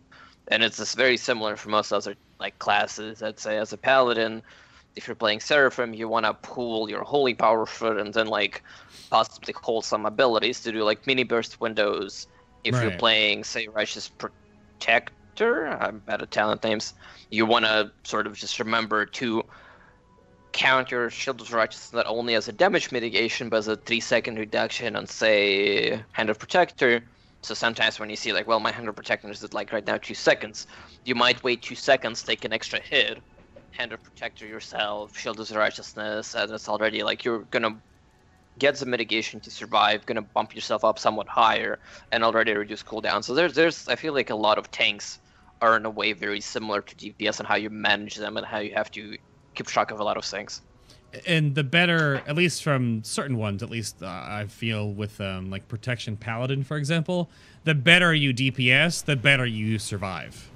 and 0.48 0.62
it's 0.62 0.76
just 0.78 0.96
very 0.96 1.16
similar 1.16 1.56
for 1.56 1.68
most 1.70 1.92
other 1.92 2.16
like 2.38 2.58
classes. 2.58 3.22
I'd 3.22 3.38
say 3.40 3.58
as 3.58 3.72
a 3.72 3.78
paladin, 3.78 4.42
if 4.96 5.06
you're 5.06 5.16
playing 5.16 5.40
Seraphim, 5.40 5.94
you 5.94 6.08
want 6.08 6.26
to 6.26 6.34
pool 6.34 6.88
your 6.90 7.04
holy 7.04 7.34
power 7.34 7.66
foot 7.66 7.98
and 7.98 8.12
then 8.14 8.26
like 8.26 8.62
possibly 9.10 9.54
hold 9.62 9.84
some 9.84 10.06
abilities 10.06 10.60
to 10.62 10.72
do 10.72 10.82
like 10.84 11.06
mini 11.06 11.24
burst 11.24 11.60
windows. 11.60 12.26
If 12.64 12.80
you're 12.82 12.98
playing, 12.98 13.44
say, 13.44 13.68
Righteous 13.68 14.08
Protector, 14.08 15.66
I'm 15.68 16.00
bad 16.00 16.22
at 16.22 16.30
talent 16.30 16.62
names, 16.64 16.94
you 17.30 17.46
want 17.46 17.64
to 17.64 17.92
sort 18.04 18.26
of 18.26 18.34
just 18.34 18.58
remember 18.58 19.06
to 19.06 19.44
counter 20.52 21.10
Shield 21.10 21.40
of 21.40 21.52
Righteousness 21.52 21.92
not 21.92 22.06
only 22.06 22.34
as 22.34 22.48
a 22.48 22.52
damage 22.52 22.92
mitigation, 22.92 23.48
but 23.48 23.58
as 23.58 23.68
a 23.68 23.76
3 23.76 24.00
second 24.00 24.38
reduction 24.38 24.96
on, 24.96 25.06
say, 25.06 26.04
Hand 26.12 26.28
of 26.30 26.38
Protector. 26.38 27.02
So 27.42 27.54
sometimes 27.54 27.98
when 27.98 28.10
you 28.10 28.16
see 28.16 28.32
like, 28.32 28.46
well, 28.46 28.60
my 28.60 28.70
Hand 28.70 28.88
of 28.88 28.94
protector 28.96 29.30
is 29.30 29.42
at 29.42 29.54
like 29.54 29.72
right 29.72 29.86
now 29.86 29.96
two 29.96 30.14
seconds, 30.14 30.66
you 31.04 31.14
might 31.14 31.42
wait 31.42 31.62
two 31.62 31.74
seconds, 31.74 32.22
take 32.22 32.44
an 32.44 32.52
extra 32.52 32.80
hit, 32.80 33.22
hand 33.70 33.92
of 33.92 34.02
protector 34.02 34.46
yourself, 34.46 35.16
shield 35.16 35.40
of 35.40 35.50
righteousness, 35.52 36.34
and 36.34 36.50
it's 36.52 36.68
already 36.68 37.02
like 37.02 37.24
you're 37.24 37.44
gonna 37.50 37.80
get 38.60 38.76
the 38.76 38.86
mitigation 38.86 39.40
to 39.40 39.50
survive, 39.50 40.06
gonna 40.06 40.22
bump 40.22 40.54
yourself 40.54 40.84
up 40.84 40.98
somewhat 40.98 41.26
higher, 41.26 41.80
and 42.12 42.22
already 42.22 42.52
reduce 42.52 42.82
cooldown. 42.84 43.24
So 43.24 43.34
there's 43.34 43.54
there's 43.54 43.88
I 43.88 43.96
feel 43.96 44.14
like 44.14 44.30
a 44.30 44.36
lot 44.36 44.56
of 44.58 44.70
tanks 44.70 45.18
are 45.60 45.76
in 45.76 45.84
a 45.84 45.90
way 45.90 46.12
very 46.12 46.40
similar 46.40 46.80
to 46.82 46.94
DPS 46.94 47.38
and 47.40 47.46
how 47.48 47.56
you 47.56 47.70
manage 47.70 48.14
them 48.16 48.36
and 48.38 48.46
how 48.46 48.58
you 48.58 48.72
have 48.74 48.90
to 48.92 49.16
keep 49.54 49.66
track 49.66 49.90
of 49.90 49.98
a 50.00 50.04
lot 50.04 50.16
of 50.16 50.24
things. 50.24 50.62
and 51.26 51.54
the 51.56 51.64
better, 51.64 52.22
at 52.26 52.36
least 52.36 52.62
from 52.62 53.02
certain 53.02 53.36
ones, 53.36 53.62
at 53.64 53.68
least 53.68 54.00
uh, 54.02 54.06
I 54.06 54.46
feel 54.48 54.90
with 54.92 55.20
um, 55.20 55.50
like 55.50 55.66
protection 55.68 56.16
paladin, 56.16 56.62
for 56.64 56.76
example, 56.76 57.28
the 57.64 57.74
better 57.74 58.14
you 58.14 58.32
DPS, 58.32 59.04
the 59.04 59.16
better 59.16 59.44
you 59.44 59.78
survive. 59.78 60.48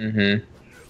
Mm-hmm. 0.00 0.44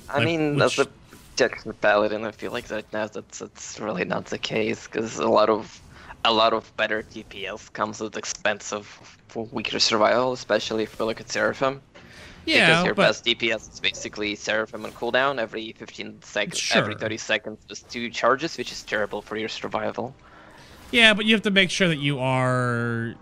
I 0.09 0.17
Like, 0.19 0.25
mean, 0.25 0.55
which- 0.55 0.79
as 0.79 0.87
a 0.87 0.89
protection 1.35 1.73
paladin, 1.81 2.25
I 2.25 2.31
feel 2.31 2.53
like 2.53 2.69
that 2.69 2.91
now 2.93 3.07
that's 3.09 3.41
that's 3.41 3.79
really 3.81 4.05
not 4.05 4.27
the 4.27 4.39
case 4.39 4.87
because 4.87 5.19
a 5.19 5.29
lot 5.29 5.51
of 5.51 5.81
a 6.25 6.33
lot 6.33 6.53
of 6.53 6.77
better 6.77 7.03
DPS 7.03 7.73
comes 7.73 8.03
at 8.03 8.13
the 8.13 8.19
expense 8.19 8.73
of 8.73 9.19
weaker 9.53 9.79
survival, 9.79 10.33
especially 10.33 10.83
if 10.83 10.99
we 10.99 11.05
look 11.05 11.21
at 11.21 11.31
Seraphim. 11.31 11.81
Yeah, 12.45 12.67
because 12.67 12.85
your 12.87 12.95
but 12.95 13.03
best 13.03 13.25
DPS 13.25 13.73
is 13.73 13.81
basically 13.81 14.35
Seraphim 14.35 14.85
on 14.85 14.93
cooldown 14.93 15.39
every 15.39 15.73
15 15.73 16.23
seconds, 16.23 16.71
every 16.75 16.95
30 16.95 17.17
seconds, 17.19 17.65
just 17.69 17.91
two 17.91 18.09
charges, 18.11 18.57
which 18.57 18.73
is 18.73 18.83
terrible 18.83 19.21
for 19.21 19.37
your 19.37 19.51
survival. 19.51 20.15
yeah, 20.91 21.13
but 21.13 21.27
you 21.27 21.35
have 21.35 21.43
to 21.43 21.51
make 21.51 21.71
sure 21.71 21.89
that 21.89 21.99
you 21.99 22.19
are 22.19 23.15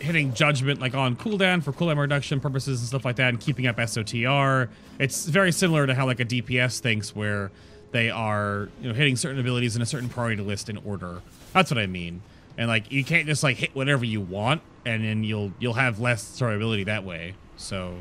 hitting 0.00 0.34
judgment 0.34 0.80
like 0.80 0.94
on 0.94 1.16
cooldown 1.16 1.62
for 1.62 1.72
cooldown 1.72 1.96
reduction 1.98 2.40
purposes 2.40 2.80
and 2.80 2.88
stuff 2.88 3.04
like 3.04 3.16
that, 3.16 3.28
and 3.28 3.40
keeping 3.40 3.66
up 3.66 3.76
SOTR. 3.76 4.68
It's 4.98 5.26
very 5.26 5.52
similar 5.52 5.86
to 5.86 5.94
how 5.94 6.04
like 6.06 6.20
a 6.20 6.24
DPS 6.24 6.80
thinks, 6.80 7.14
where 7.14 7.52
they 7.92 8.10
are 8.10 8.68
you 8.82 8.88
know 8.88 8.94
hitting 8.94 9.14
certain 9.14 9.38
abilities 9.38 9.76
in 9.76 9.82
a 9.82 9.86
certain 9.86 10.08
priority 10.08 10.42
list 10.42 10.68
in 10.68 10.76
order. 10.78 11.22
That's 11.56 11.70
what 11.70 11.78
I 11.78 11.86
mean. 11.86 12.22
And 12.58 12.68
like 12.68 12.92
you 12.92 13.02
can't 13.04 13.26
just 13.26 13.42
like 13.42 13.56
hit 13.56 13.74
whatever 13.74 14.04
you 14.04 14.20
want, 14.20 14.62
and 14.84 15.02
then 15.04 15.24
you'll 15.24 15.52
you'll 15.58 15.74
have 15.74 15.98
less 16.00 16.22
survivability 16.38 16.84
that 16.86 17.02
way. 17.04 17.34
So 17.56 17.96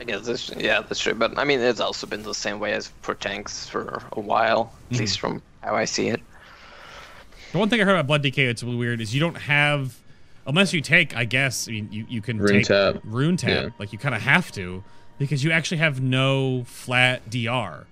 I 0.00 0.04
guess 0.04 0.26
that's, 0.26 0.50
yeah, 0.56 0.80
that's 0.80 1.00
true. 1.00 1.14
But 1.14 1.38
I 1.38 1.44
mean, 1.44 1.60
it's 1.60 1.80
also 1.80 2.06
been 2.06 2.22
the 2.22 2.34
same 2.34 2.60
way 2.60 2.72
as 2.72 2.88
for 3.02 3.14
tanks 3.14 3.68
for 3.68 4.02
a 4.12 4.20
while, 4.20 4.64
Mm-hmm. 4.66 4.94
at 4.94 5.00
least 5.00 5.20
from 5.20 5.42
how 5.62 5.74
I 5.74 5.84
see 5.86 6.08
it. 6.08 6.20
The 7.52 7.58
one 7.58 7.68
thing 7.68 7.80
I 7.80 7.84
heard 7.84 7.92
about 7.94 8.06
Blood 8.06 8.22
DK 8.22 8.46
that's 8.46 8.62
really 8.62 8.76
weird 8.76 9.00
is 9.00 9.14
you 9.14 9.20
don't 9.20 9.36
have, 9.36 9.96
unless 10.46 10.72
you 10.72 10.80
take, 10.80 11.16
I 11.16 11.24
guess, 11.24 11.68
I 11.68 11.72
mean, 11.72 11.88
you, 11.92 12.04
you 12.08 12.20
can 12.20 12.38
Rune 12.38 12.52
take 12.52 12.66
tap. 12.66 12.96
rune 13.04 13.36
tap, 13.36 13.48
Yeah. 13.50 13.68
like 13.78 13.92
you 13.92 13.98
kind 13.98 14.14
of 14.14 14.22
have 14.22 14.50
to, 14.52 14.82
because 15.18 15.44
you 15.44 15.52
actually 15.52 15.76
have 15.78 16.00
no 16.02 16.64
flat 16.66 17.30
DR. 17.30 17.86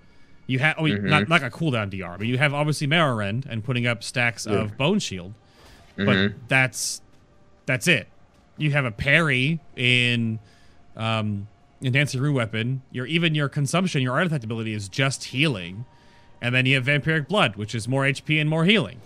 You 0.53 0.59
have, 0.59 0.75
oh, 0.77 0.83
Mhm. 0.83 1.05
not 1.05 1.29
not 1.31 1.43
a 1.43 1.49
cooldown 1.49 1.89
DR, 1.89 2.19
but 2.19 2.27
you 2.27 2.37
have 2.37 2.53
obviously 2.53 2.87
Marrow 2.87 3.15
Rend 3.15 3.47
and 3.49 3.65
putting 3.65 3.87
up 3.87 4.05
stacks 4.05 4.47
Yeah. 4.47 4.57
of 4.59 4.77
Bone 4.77 4.99
Shield, 4.99 5.33
but 5.97 6.07
Mhm. 6.09 6.35
that's 6.49 7.01
that's 7.65 7.89
it. 7.89 8.07
You 8.59 8.73
have 8.73 8.85
a 8.85 8.91
parry 8.91 9.61
in 9.77 10.41
um, 10.95 11.49
in 11.81 11.91
Dancing 11.95 12.21
Rune 12.21 12.35
Weapon. 12.35 12.83
Your 12.91 13.07
even 13.07 13.35
your 13.35 13.49
consumption, 13.49 14.03
your 14.03 14.13
artifact 14.13 14.45
ability 14.45 14.75
is 14.75 14.91
just 14.91 15.25
healing, 15.25 15.87
and 16.43 16.55
then 16.55 16.67
you 16.67 16.75
have 16.75 16.85
Vampiric 16.85 17.29
Blood, 17.29 17.57
which 17.57 17.75
is 17.75 17.89
more 17.89 18.05
HP 18.05 18.39
and 18.39 18.51
more 18.51 18.67
healing. 18.67 19.01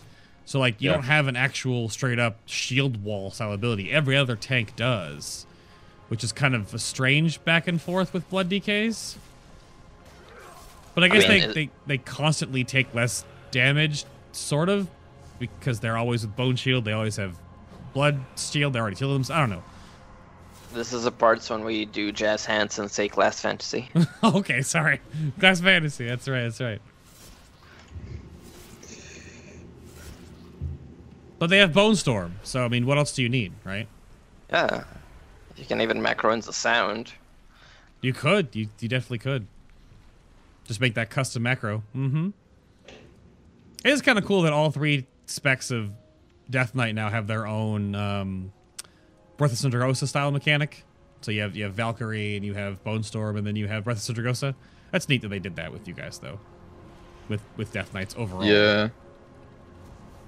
So 0.45 0.59
like 0.59 0.81
you 0.83 0.91
Yeah. 0.91 0.97
don't 0.97 1.05
have 1.05 1.29
an 1.29 1.37
actual 1.37 1.89
straight 1.89 2.19
up 2.19 2.39
shield 2.47 3.05
wall 3.05 3.31
style 3.31 3.53
ability. 3.53 3.93
Every 3.93 4.17
other 4.17 4.35
tank 4.35 4.75
does, 4.75 5.47
which 6.09 6.25
is 6.25 6.33
kind 6.33 6.57
of 6.57 6.75
a 6.75 6.79
strange 6.81 7.45
back 7.45 7.69
and 7.69 7.81
forth 7.81 8.13
with 8.13 8.29
Blood 8.31 8.49
DKs. 8.49 9.17
But 10.97 11.05
I 11.05 11.09
guess 11.09 11.29
mean, 11.29 11.41
they, 11.41 11.47
it- 11.47 11.55
they 11.55 11.71
they 11.87 11.99
constantly 11.99 12.65
take 12.65 12.93
less 12.95 13.25
damage, 13.53 14.05
sort 14.33 14.69
of, 14.69 14.89
because 15.39 15.79
they're 15.79 15.97
always 15.97 16.23
with 16.27 16.35
Bone 16.35 16.57
Shield. 16.57 16.85
They 16.85 16.93
always 16.93 17.17
have 17.17 17.39
Blood 17.95 18.19
Shield. 18.37 18.73
They 18.73 18.81
already 18.81 18.97
healed 18.97 19.15
them. 19.15 19.23
So 19.23 19.35
I 19.35 19.39
don't 19.41 19.51
know. 19.51 19.63
This 20.73 20.93
is 20.93 21.05
the 21.05 21.13
parts 21.13 21.49
when 21.49 21.65
we 21.65 21.85
do 21.85 22.11
jazz 22.13 22.45
hands 22.45 22.79
and 22.79 22.91
say 22.91 23.09
Glass 23.09 23.41
Fantasy. 23.41 23.89
okay, 24.25 24.63
sorry. 24.63 25.01
Glass 25.39 25.61
Fantasy. 25.61 26.07
That's 26.07 26.27
right. 26.29 26.43
That's 26.43 26.61
right. 26.61 26.81
But 31.39 31.51
they 31.51 31.59
have 31.59 31.73
Bone 31.75 31.97
Storm, 31.97 32.37
so 32.43 32.65
I 32.65 32.69
mean, 32.69 32.87
what 32.87 32.97
else 32.99 33.13
do 33.15 33.23
you 33.23 33.29
need, 33.29 33.53
right? 33.65 33.87
yeah. 34.51 34.85
You 35.57 35.65
can 35.65 35.81
even 35.81 36.03
macro 36.03 36.33
in 36.33 36.41
the 36.41 36.53
sound. 36.53 37.13
You 38.03 38.13
could. 38.13 38.55
You, 38.55 38.69
you 38.79 38.89
definitely 38.89 39.19
could. 39.19 39.47
Just 40.67 40.81
make 40.81 40.95
that 40.95 41.11
custom 41.11 41.43
macro. 41.45 41.83
Mm-hmm. 41.95 42.31
It 43.85 43.91
is 43.93 44.03
kind 44.03 44.19
of 44.19 44.25
cool 44.25 44.43
that 44.43 44.53
all 44.53 44.71
three 44.71 45.07
specs 45.27 45.71
of 45.71 45.91
Death 46.51 46.75
Knight 46.75 46.95
now 46.95 47.09
have 47.09 47.27
their 47.27 47.47
own 47.47 47.95
um, 47.95 48.53
Breath 49.37 49.53
of 49.53 49.59
Sindragosa 49.59 50.09
style 50.09 50.31
mechanic. 50.31 50.85
So 51.21 51.31
you 51.31 51.43
have 51.43 51.57
you 51.57 51.65
have 51.65 51.75
Valkyrie 51.75 52.37
and 52.37 52.45
you 52.45 52.55
have 52.55 52.83
Bone 52.85 53.03
Storm 53.03 53.37
and 53.37 53.47
then 53.47 53.57
you 53.57 53.69
have 53.69 53.85
Breath 53.85 54.09
of 54.09 54.17
Sindragosa. 54.17 54.55
That's 54.91 55.09
neat 55.09 55.23
that 55.23 55.29
they 55.29 55.39
did 55.39 55.57
that 55.57 55.73
with 55.73 55.87
you 55.89 55.95
guys 55.95 56.19
though. 56.19 56.39
With 57.29 57.43
with 57.57 57.73
Death 57.73 57.95
Knights 57.95 58.15
overall. 58.19 58.45
Yeah. 58.45 58.89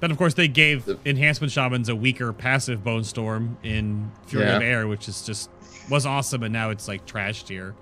Then 0.01 0.10
of 0.12 0.19
course 0.19 0.35
they 0.35 0.47
gave 0.48 0.85
The- 0.85 0.98
enhancement 1.05 1.52
shamans 1.52 1.89
a 1.89 1.97
weaker 1.97 2.32
passive 2.32 2.85
Bone 2.85 3.02
Storm 3.05 3.59
in 3.65 4.10
Fury 4.27 4.44
Yeah. 4.47 4.56
of 4.56 4.62
Air, 4.62 4.86
which 4.86 5.09
is 5.09 5.23
just 5.23 5.51
was 5.90 6.06
awesome, 6.06 6.43
and 6.44 6.52
now 6.52 6.70
it's 6.70 6.86
like 6.86 7.06
trashed 7.06 7.48
here. 7.48 7.74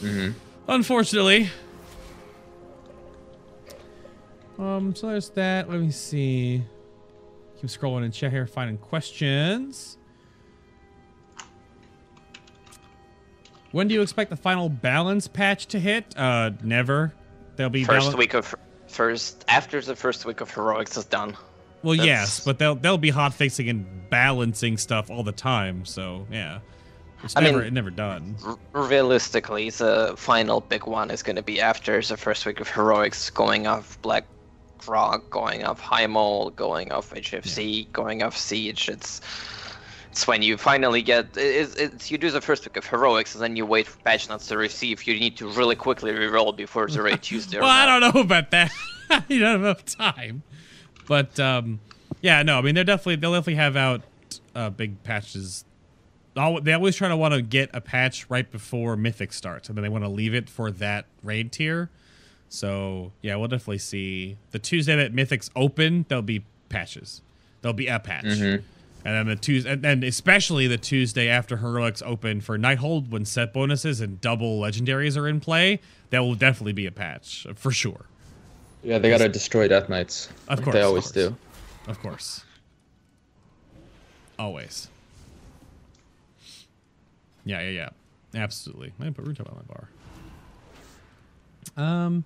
Mm-hmm. 0.00 0.32
Unfortunately. 0.68 1.48
Um, 4.58 4.94
so 4.94 5.08
there's 5.08 5.30
that. 5.30 5.70
Let 5.70 5.80
me 5.80 5.90
see. 5.90 6.62
Keep 7.60 7.70
scrolling 7.70 8.04
in 8.04 8.12
chat 8.12 8.30
here, 8.32 8.46
finding 8.46 8.78
questions. 8.78 9.98
When 13.72 13.86
do 13.88 13.94
you 13.94 14.02
expect 14.02 14.30
the 14.30 14.36
final 14.36 14.68
balance 14.68 15.28
patch 15.28 15.66
to 15.68 15.78
hit? 15.78 16.16
Uh, 16.16 16.50
never. 16.62 17.12
They'll 17.56 17.68
be 17.68 17.84
First 17.84 18.16
week 18.16 18.34
of 18.34 18.54
first 18.86 19.44
after 19.48 19.80
the 19.80 19.94
first 19.94 20.24
week 20.24 20.40
of 20.40 20.50
heroics 20.50 20.96
is 20.96 21.04
done. 21.04 21.36
Well, 21.82 21.96
that's- 21.96 22.06
yes, 22.06 22.44
but 22.44 22.58
they'll 22.58 22.74
they'll 22.76 22.98
be 22.98 23.10
hot 23.10 23.34
fixing 23.34 23.68
and 23.68 23.86
balancing 24.10 24.78
stuff 24.78 25.10
all 25.10 25.22
the 25.22 25.32
time. 25.32 25.84
So 25.84 26.26
yeah, 26.30 26.60
it's 27.22 27.36
I 27.36 27.40
never 27.40 27.58
mean- 27.58 27.66
it 27.66 27.72
never 27.72 27.90
done. 27.90 28.36
Realistically, 28.72 29.70
the 29.70 30.14
final 30.16 30.60
big 30.60 30.86
one 30.86 31.10
is 31.10 31.22
going 31.22 31.36
to 31.36 31.42
be 31.42 31.60
after 31.60 32.00
the 32.00 32.16
first 32.16 32.46
week 32.46 32.60
of 32.60 32.68
heroics, 32.68 33.28
going 33.30 33.66
off 33.66 34.00
Black 34.02 34.24
Rock, 34.86 35.30
going 35.30 35.64
off 35.64 35.80
Highmaul, 35.80 36.54
going 36.54 36.92
off 36.92 37.12
HFC, 37.12 37.90
going 37.92 38.22
off 38.22 38.36
Siege. 38.36 38.88
It's 38.88 39.20
it's 40.10 40.26
when 40.26 40.42
you 40.42 40.56
finally 40.56 41.02
get 41.02 41.28
it's, 41.36 41.74
it's 41.76 42.10
you 42.10 42.18
do 42.18 42.30
the 42.30 42.40
first 42.40 42.64
pick 42.64 42.76
of 42.76 42.86
heroics 42.86 43.34
and 43.34 43.42
then 43.42 43.56
you 43.56 43.64
wait 43.66 43.86
for 43.86 43.98
patch 44.00 44.28
notes 44.28 44.46
to 44.48 44.56
receive. 44.56 45.02
You 45.04 45.18
need 45.18 45.36
to 45.38 45.48
really 45.48 45.76
quickly 45.76 46.12
reroll 46.12 46.56
before 46.56 46.86
the 46.88 47.02
raid 47.02 47.22
Tuesday. 47.22 47.58
Well, 47.58 47.68
I 47.68 47.86
don't 47.86 48.14
know 48.14 48.20
about 48.20 48.50
that. 48.50 48.70
you 49.28 49.38
don't 49.38 49.52
have 49.52 49.60
enough 49.60 49.84
time. 49.84 50.42
But 51.06 51.38
um, 51.40 51.80
yeah, 52.20 52.42
no, 52.42 52.58
I 52.58 52.62
mean 52.62 52.74
they're 52.74 52.84
definitely 52.84 53.16
they'll 53.16 53.32
definitely 53.32 53.56
have 53.56 53.76
out 53.76 54.02
uh, 54.54 54.70
big 54.70 55.02
patches. 55.02 55.64
They 56.34 56.72
always 56.72 56.94
try 56.94 57.08
to 57.08 57.16
want 57.16 57.34
to 57.34 57.42
get 57.42 57.70
a 57.74 57.80
patch 57.80 58.30
right 58.30 58.48
before 58.48 58.96
Mythic 58.96 59.32
starts, 59.32 59.68
and 59.68 59.76
then 59.76 59.82
they 59.82 59.88
want 59.88 60.04
to 60.04 60.08
leave 60.08 60.34
it 60.34 60.48
for 60.48 60.70
that 60.70 61.06
raid 61.22 61.50
tier. 61.50 61.90
So 62.48 63.12
yeah, 63.22 63.36
we'll 63.36 63.48
definitely 63.48 63.78
see 63.78 64.36
the 64.52 64.58
Tuesday 64.58 64.96
that 64.96 65.12
Mythic's 65.12 65.50
open. 65.54 66.06
There'll 66.08 66.22
be 66.22 66.44
patches. 66.68 67.22
There'll 67.62 67.74
be 67.74 67.88
a 67.88 67.98
patch, 67.98 68.24
Mhm. 68.24 68.62
and 69.04 69.14
then 69.14 69.26
the 69.26 69.36
Tuesday, 69.36 69.72
and 69.72 69.82
then 69.82 70.02
especially 70.04 70.66
the 70.66 70.78
Tuesday 70.78 71.28
after 71.28 71.56
Heroics 71.58 72.02
open 72.02 72.40
for 72.40 72.56
Nighthold 72.58 73.08
when 73.10 73.24
set 73.24 73.52
bonuses 73.52 74.00
and 74.00 74.20
double 74.20 74.60
legendaries 74.60 75.16
are 75.16 75.28
in 75.28 75.40
play. 75.40 75.80
that 76.10 76.20
will 76.20 76.34
definitely 76.34 76.72
be 76.72 76.86
a 76.86 76.90
patch 76.90 77.46
for 77.54 77.70
sure. 77.70 78.06
Yeah, 78.82 78.98
they 78.98 79.10
gotta 79.10 79.28
destroy 79.28 79.68
Death 79.68 79.90
Knights. 79.90 80.30
Of 80.48 80.62
course, 80.62 80.72
They 80.72 80.80
of 80.80 80.86
always 80.86 81.04
course. 81.04 81.12
do. 81.12 81.36
Of 81.86 82.00
course. 82.00 82.44
Always. 84.38 84.88
Yeah, 87.44 87.60
yeah, 87.60 87.68
yeah. 88.34 88.40
Absolutely. 88.42 88.92
I 89.00 89.10
put 89.10 89.26
rooftop 89.26 89.50
on 89.50 89.56
my 89.56 89.74
bar. 89.74 89.88
Um, 91.76 92.24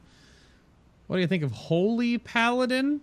what 1.12 1.18
do 1.18 1.20
you 1.20 1.26
think 1.28 1.42
of 1.42 1.52
Holy 1.52 2.16
Paladin? 2.16 3.02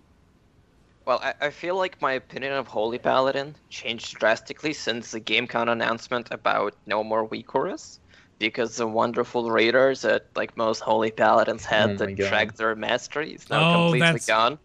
Well, 1.06 1.20
I, 1.22 1.32
I 1.42 1.50
feel 1.50 1.76
like 1.76 2.02
my 2.02 2.14
opinion 2.14 2.52
of 2.54 2.66
Holy 2.66 2.98
Paladin 2.98 3.54
changed 3.68 4.16
drastically 4.18 4.72
since 4.72 5.12
the 5.12 5.20
Gamescom 5.20 5.70
announcement 5.70 6.26
about 6.32 6.74
no 6.86 7.04
more 7.04 7.28
WeakAuras. 7.28 8.00
Because 8.40 8.76
the 8.76 8.88
wonderful 8.88 9.48
raiders 9.52 10.02
that 10.02 10.26
like 10.34 10.56
most 10.56 10.80
Holy 10.80 11.12
Paladins 11.12 11.64
had 11.64 11.90
Oh 11.90 11.96
that 11.98 12.16
God. 12.16 12.28
tracked 12.28 12.56
their 12.56 12.74
mastery 12.74 13.34
is 13.34 13.48
now 13.48 13.60
Oh, 13.60 13.74
completely 13.84 14.00
that's- 14.00 14.26
gone. 14.26 14.58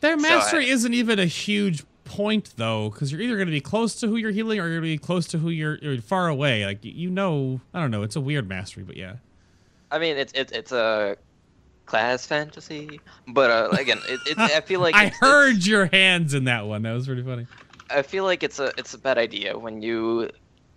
Their 0.00 0.18
So 0.18 0.28
mastery 0.28 0.64
I- 0.66 0.72
isn't 0.72 0.94
even 0.94 1.20
a 1.20 1.26
huge 1.26 1.84
point 2.04 2.54
though? 2.56 2.90
Because 2.90 3.12
you're 3.12 3.20
either 3.20 3.36
going 3.36 3.46
to 3.46 3.52
be 3.52 3.60
close 3.60 3.94
to 4.00 4.08
who 4.08 4.16
you're 4.16 4.32
healing, 4.32 4.58
or 4.58 4.64
you're 4.68 4.80
going 4.80 4.90
to 4.92 4.98
be 4.98 4.98
close 4.98 5.28
to 5.28 5.38
who 5.38 5.50
you're, 5.50 5.76
you're 5.80 6.00
far 6.02 6.26
away. 6.26 6.66
Like 6.66 6.78
you 6.82 7.08
know, 7.08 7.60
I 7.72 7.80
don't 7.80 7.92
know. 7.92 8.02
It's 8.02 8.16
a 8.16 8.20
weird 8.20 8.48
mastery, 8.48 8.82
but 8.82 8.96
yeah. 8.96 9.16
I 9.92 10.00
mean, 10.00 10.16
it's 10.16 10.32
it's 10.34 10.50
it's 10.50 10.72
a 10.72 11.16
class 11.86 12.26
fantasy, 12.26 13.00
but 13.28 13.50
uh, 13.50 13.68
again, 13.78 13.98
it, 14.08 14.20
it, 14.26 14.38
I 14.38 14.60
feel 14.60 14.80
like 14.80 14.94
I 14.96 15.08
heard 15.08 15.64
your 15.64 15.86
hands 15.86 16.34
in 16.34 16.44
that 16.44 16.66
one. 16.66 16.82
That 16.82 16.92
was 16.92 17.06
pretty 17.06 17.22
funny. 17.22 17.46
I 17.90 18.02
feel 18.02 18.24
like 18.24 18.42
it's 18.42 18.58
a 18.58 18.72
it's 18.76 18.94
a 18.94 18.98
bad 18.98 19.18
idea 19.18 19.58
when 19.58 19.80
you 19.82 20.30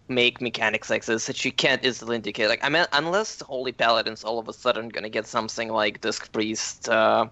make 0.07 0.41
mechanics 0.41 0.90
like 0.90 1.06
this 1.06 1.27
that 1.27 1.44
you 1.45 1.52
can't 1.52 1.84
easily 1.84 2.15
indicate. 2.15 2.48
Like 2.48 2.64
I 2.64 2.69
mean, 2.69 2.86
unless 2.94 3.36
the 3.36 3.45
Holy 3.45 3.72
Paladin's 3.72 4.23
all 4.23 4.40
of 4.40 4.48
a 4.48 4.53
sudden 4.53 4.90
gonna 4.90 5.10
get 5.10 5.27
something 5.27 5.69
like 5.69 6.02
Disc 6.02 6.31
Priest, 6.31 6.90
uh, 6.90 7.27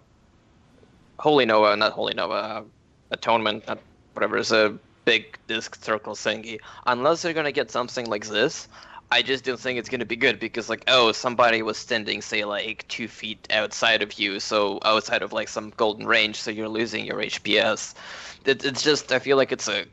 Holy 1.20 1.46
Nova, 1.46 1.76
not 1.76 1.94
Holy 1.94 2.14
Nova, 2.14 2.34
uh, 2.34 2.64
Atonement, 3.12 3.68
not 3.68 3.80
whatever 4.14 4.38
is 4.38 4.52
a 4.52 4.78
big 5.06 5.38
disc 5.48 5.82
circle 5.84 6.14
thingy. 6.14 6.60
Unless 6.86 7.22
they're 7.22 7.34
gonna 7.34 7.52
get 7.52 7.72
something 7.72 8.08
like 8.08 8.28
this, 8.28 8.68
I 9.10 9.22
just 9.22 9.46
don't 9.46 9.60
think 9.60 9.80
it's 9.80 9.90
gonna 9.90 10.06
be 10.06 10.18
good 10.18 10.40
because 10.40 10.70
like 10.70 10.84
oh 10.88 11.12
somebody 11.12 11.62
was 11.62 11.78
standing 11.78 12.22
say 12.22 12.44
like 12.44 12.86
two 12.88 13.08
feet 13.08 13.48
outside 13.52 14.02
of 14.02 14.20
you, 14.20 14.40
so 14.40 14.80
outside 14.84 15.22
of 15.22 15.32
like 15.32 15.48
some 15.48 15.72
golden 15.78 16.06
range, 16.06 16.36
so 16.36 16.52
you're 16.52 16.68
losing 16.68 17.06
your 17.06 17.18
HPS. 17.18 17.94
It, 18.46 18.66
it's 18.66 18.84
just 18.84 19.12
I 19.12 19.20
feel 19.20 19.38
like 19.38 19.52
it's 19.52 19.68
a 19.68 19.86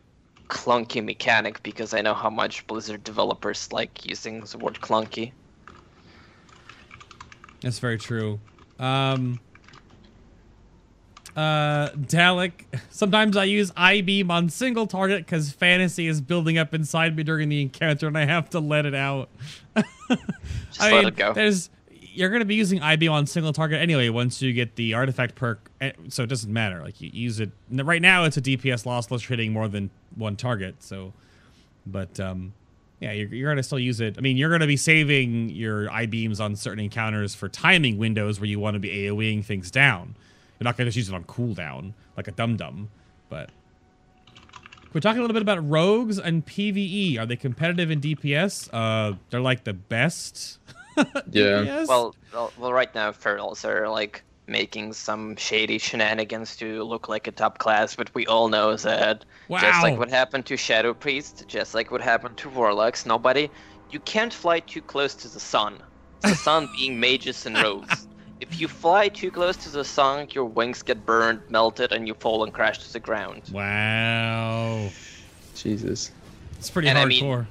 clunky 0.48 1.04
mechanic 1.04 1.62
because 1.62 1.94
I 1.94 2.00
know 2.00 2.14
how 2.14 2.30
much 2.30 2.66
Blizzard 2.66 3.04
developers 3.04 3.72
like 3.72 4.04
using 4.04 4.40
the 4.40 4.58
word 4.58 4.80
clunky. 4.80 5.32
That's 7.60 7.78
very 7.78 7.98
true. 7.98 8.40
Um, 8.78 9.40
uh, 11.36 11.90
Dalek. 11.90 12.52
Sometimes 12.90 13.36
I 13.36 13.44
use 13.44 13.72
Eye 13.76 14.00
Beam 14.00 14.30
on 14.30 14.48
single 14.48 14.86
target 14.86 15.24
because 15.26 15.50
fantasy 15.52 16.06
is 16.06 16.20
building 16.20 16.58
up 16.58 16.74
inside 16.74 17.16
me 17.16 17.22
during 17.22 17.48
the 17.48 17.60
encounter, 17.62 18.06
and 18.06 18.16
I 18.16 18.24
have 18.24 18.50
to 18.50 18.60
let 18.60 18.86
it 18.86 18.94
out. 18.94 19.28
Just 20.08 20.80
I 20.80 20.92
let 20.92 20.98
mean, 20.98 21.08
it 21.08 21.16
go. 21.16 21.32
there's 21.32 21.70
you're 22.14 22.30
gonna 22.30 22.44
be 22.44 22.54
using 22.54 22.80
Eye 22.80 22.96
Beam 22.96 23.10
on 23.12 23.26
single 23.26 23.52
target 23.52 23.80
anyway 23.80 24.08
once 24.08 24.40
you 24.40 24.52
get 24.52 24.76
the 24.76 24.94
artifact 24.94 25.34
perk, 25.34 25.70
eh, 25.80 25.92
so 26.08 26.22
it 26.22 26.28
doesn't 26.28 26.52
matter. 26.52 26.80
Like 26.80 27.00
you 27.00 27.10
use 27.12 27.40
it 27.40 27.50
right 27.70 28.02
now, 28.02 28.24
it's 28.24 28.36
a 28.36 28.42
DPS 28.42 28.84
lossless 28.84 29.26
hitting 29.26 29.52
more 29.52 29.68
than 29.68 29.90
one 30.14 30.36
target. 30.36 30.76
So, 30.78 31.12
but 31.86 32.20
um, 32.20 32.52
yeah, 33.00 33.12
you're, 33.12 33.28
you're 33.34 33.50
gonna 33.50 33.62
still 33.64 33.80
use 33.80 34.00
it. 34.00 34.16
I 34.16 34.20
mean, 34.20 34.36
you're 34.36 34.50
gonna 34.50 34.66
be 34.68 34.76
saving 34.76 35.50
your 35.50 35.90
Eye 35.90 36.06
Beams 36.06 36.38
on 36.38 36.54
certain 36.54 36.84
encounters 36.84 37.34
for 37.34 37.48
timing 37.48 37.98
windows 37.98 38.38
where 38.38 38.48
you 38.48 38.60
want 38.60 38.74
to 38.74 38.80
be 38.80 38.90
AOEing 38.90 39.44
things 39.44 39.70
down. 39.70 40.14
You're 40.58 40.64
not 40.64 40.76
gonna 40.76 40.88
just 40.88 40.96
use 40.96 41.08
it 41.08 41.14
on 41.14 41.24
cooldown 41.24 41.92
like 42.16 42.28
a 42.28 42.32
dum 42.32 42.56
dum. 42.56 42.90
But 43.28 43.50
we're 44.92 45.00
talking 45.00 45.18
a 45.18 45.22
little 45.22 45.34
bit 45.34 45.42
about 45.42 45.68
rogues 45.68 46.18
and 46.18 46.46
PVE. 46.46 47.18
Are 47.18 47.26
they 47.26 47.36
competitive 47.36 47.90
in 47.90 48.00
DPS? 48.00 48.68
Uh, 48.72 49.16
they're 49.30 49.40
like 49.40 49.64
the 49.64 49.74
best. 49.74 50.58
Yeah. 50.96 51.64
DPS? 51.64 51.88
Well, 51.88 52.14
well, 52.32 52.52
well, 52.56 52.72
right 52.72 52.94
now 52.94 53.10
Ferals 53.10 53.64
are 53.64 53.88
like 53.88 54.22
making 54.46 54.92
some 54.92 55.34
shady 55.34 55.76
shenanigans 55.76 56.56
to 56.58 56.84
look 56.84 57.08
like 57.08 57.26
a 57.26 57.32
top 57.32 57.58
class, 57.58 57.96
but 57.96 58.14
we 58.14 58.24
all 58.28 58.48
know 58.48 58.76
that 58.76 59.24
just 59.50 59.82
like 59.82 59.98
what 59.98 60.08
happened 60.08 60.46
to 60.46 60.56
Shadow 60.56 60.94
Priest, 60.94 61.44
just 61.48 61.74
like 61.74 61.90
what 61.90 62.00
happened 62.00 62.36
to 62.36 62.48
Warlocks, 62.48 63.06
nobody, 63.06 63.50
you 63.90 63.98
can't 64.00 64.32
fly 64.32 64.60
too 64.60 64.82
close 64.82 65.14
to 65.16 65.28
the 65.28 65.40
sun. 65.40 65.82
The 66.20 66.36
sun 66.36 66.68
being 66.76 67.00
mages 67.00 67.44
and 67.44 67.56
rogues. 67.56 68.06
If 68.40 68.60
you 68.60 68.68
fly 68.68 69.08
too 69.08 69.30
close 69.30 69.56
to 69.58 69.70
the 69.70 69.84
sun, 69.84 70.28
your 70.32 70.44
wings 70.44 70.82
get 70.82 71.06
burned, 71.06 71.40
melted, 71.48 71.92
and 71.92 72.06
you 72.06 72.14
fall 72.14 72.44
and 72.44 72.52
crash 72.52 72.78
to 72.78 72.92
the 72.92 73.00
ground. 73.00 73.42
Wow. 73.52 74.90
Jesus. 75.54 76.10
It's 76.58 76.68
pretty 76.70 76.88
And 76.88 76.98
I 76.98 77.04
mean- 77.06 77.46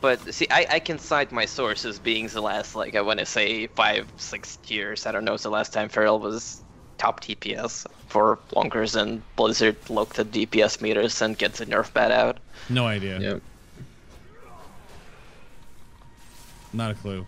But 0.00 0.32
see, 0.32 0.46
I, 0.50 0.66
I 0.70 0.78
can 0.78 0.98
cite 0.98 1.32
my 1.32 1.44
sources 1.44 1.98
being 1.98 2.28
the 2.28 2.40
last, 2.40 2.76
like, 2.76 2.94
I 2.94 3.00
want 3.00 3.18
to 3.18 3.26
say 3.26 3.66
five, 3.68 4.06
six 4.16 4.58
years. 4.68 5.06
I 5.06 5.12
don't 5.12 5.24
know, 5.24 5.36
the 5.36 5.50
last 5.50 5.72
time 5.72 5.88
Feral 5.88 6.20
was 6.20 6.62
top 6.98 7.20
DPS 7.20 7.84
for 8.06 8.38
longer 8.54 8.86
than 8.86 9.22
Blizzard 9.34 9.76
looked 9.90 10.18
at 10.20 10.30
DPS 10.30 10.80
meters 10.80 11.20
and 11.20 11.36
gets 11.36 11.60
a 11.60 11.66
nerf 11.66 11.92
bat 11.92 12.12
out. 12.12 12.38
no 12.68 12.86
idea. 12.86 13.18
Yep. 13.18 13.42
Not 16.72 16.90
a 16.92 16.94
clue. 16.94 17.26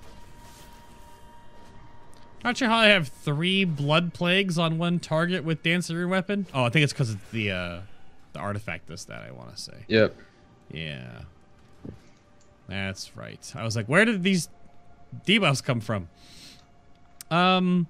Not 2.42 2.56
sure 2.56 2.68
how 2.68 2.78
I 2.78 2.86
have 2.86 3.08
three 3.08 3.64
blood 3.64 4.14
plagues 4.14 4.58
on 4.58 4.78
one 4.78 4.98
target 4.98 5.44
with 5.44 5.62
Dancer 5.62 6.08
weapon. 6.08 6.46
Oh, 6.54 6.64
I 6.64 6.70
think 6.70 6.84
it's 6.84 6.92
because 6.92 7.10
it's 7.10 7.30
the 7.32 7.50
uh, 7.50 7.80
the 8.32 8.38
artifact 8.38 8.86
this 8.86 9.04
that 9.04 9.22
I 9.22 9.30
want 9.30 9.54
to 9.54 9.60
say. 9.60 9.84
Yep. 9.88 10.16
Yeah. 10.70 11.22
That's 12.68 13.16
right. 13.16 13.52
I 13.56 13.64
was 13.64 13.76
like, 13.76 13.86
where 13.86 14.04
did 14.04 14.22
these 14.22 14.48
debuffs 15.26 15.62
come 15.62 15.80
from? 15.80 16.08
Um 17.30 17.86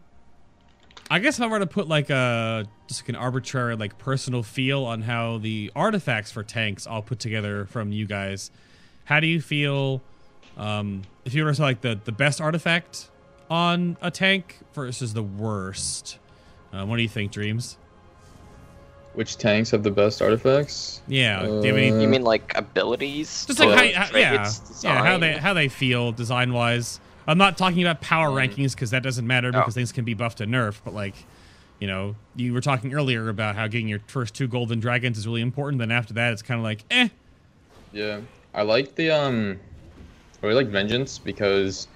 I 1.10 1.18
guess 1.18 1.39
if 1.39 1.43
I 1.44 1.48
were 1.48 1.59
to 1.59 1.66
put 1.66 1.89
like 1.89 2.09
a 2.09 2.66
just 2.86 3.02
like 3.02 3.09
an 3.10 3.16
arbitrary 3.16 3.77
like 3.77 3.98
personal 3.98 4.43
feel 4.43 4.85
on 4.85 5.02
how 5.02 5.39
the 5.39 5.70
artifacts 5.74 6.31
for 6.31 6.43
tanks 6.43 6.86
all 6.86 7.02
put 7.02 7.18
together 7.18 7.66
from 7.66 7.93
you 7.93 8.06
guys, 8.06 8.51
how 9.05 9.20
do 9.20 9.27
you 9.27 9.40
feel 9.40 10.02
um 10.56 11.02
if 11.24 11.35
you 11.35 11.44
were 11.44 11.51
to 11.51 11.55
say 11.56 11.62
like 11.62 11.81
the 11.82 12.01
the 12.05 12.12
best 12.12 12.40
artifact 12.40 13.10
on 13.51 13.97
a 14.01 14.10
tank 14.10 14.59
versus 14.74 15.12
the 15.12 15.22
worst? 15.22 16.18
Uh, 16.72 16.86
what 16.86 16.97
do 16.97 17.02
you 17.02 17.09
think, 17.09 17.32
Dreams? 17.32 17.77
Which 19.14 19.36
tanks 19.39 19.72
have 19.72 19.82
the 19.82 19.90
best 19.90 20.22
artifacts? 20.22 21.02
Yeah. 21.09 21.43
do 21.43 21.48
you 21.48 21.62
have 21.64 21.77
any 21.77 21.90
Uh, 21.90 22.01
You 22.01 22.09
mean 22.09 22.22
like 22.22 22.52
abilities? 22.56 23.44
just 23.47 23.59
like 23.59 23.94
how, 23.94 24.05
how- 24.05 24.16
yeah, 24.16 24.48
yeah, 24.82 25.05
how 25.05 25.18
they 25.18 25.32
how 25.36 25.52
they 25.52 25.66
feel 25.68 26.12
design 26.12 26.52
wise. 26.52 27.01
I'm 27.27 27.36
not 27.39 27.59
talking 27.59 27.82
about 27.82 28.01
power 28.01 28.28
rankings 28.31 28.72
because 28.74 28.90
that 28.90 29.02
doesn't 29.02 29.27
matter 29.27 29.48
Oh. 29.52 29.59
because 29.59 29.74
things 29.74 29.90
can 29.93 30.05
be 30.05 30.14
buffed 30.14 30.40
and 30.40 30.52
nerfed. 30.55 30.78
But 30.85 30.94
like, 30.94 31.14
you 31.81 31.89
know, 31.89 32.14
you 32.36 32.52
were 32.55 32.60
talking 32.60 32.94
earlier 32.94 33.28
about 33.28 33.56
how 33.56 33.66
getting 33.66 33.89
your 33.89 34.01
first 34.06 34.35
two 34.35 34.47
golden 34.47 34.78
dragons 34.78 35.18
is 35.18 35.27
really 35.27 35.40
important. 35.43 35.81
Then 35.81 35.90
after 35.90 36.14
that, 36.14 36.32
it's 36.32 36.43
kind 36.43 36.59
of 36.60 36.64
like, 36.64 36.85
eh. 36.90 37.09
Yeah, 37.93 38.20
I 38.55 38.62
like 38.62 38.94
the 38.94 39.10
um, 39.10 39.59
I 40.40 40.47
really 40.47 40.62
like 40.62 40.72
Vengeance 40.72 41.18
because 41.18 41.89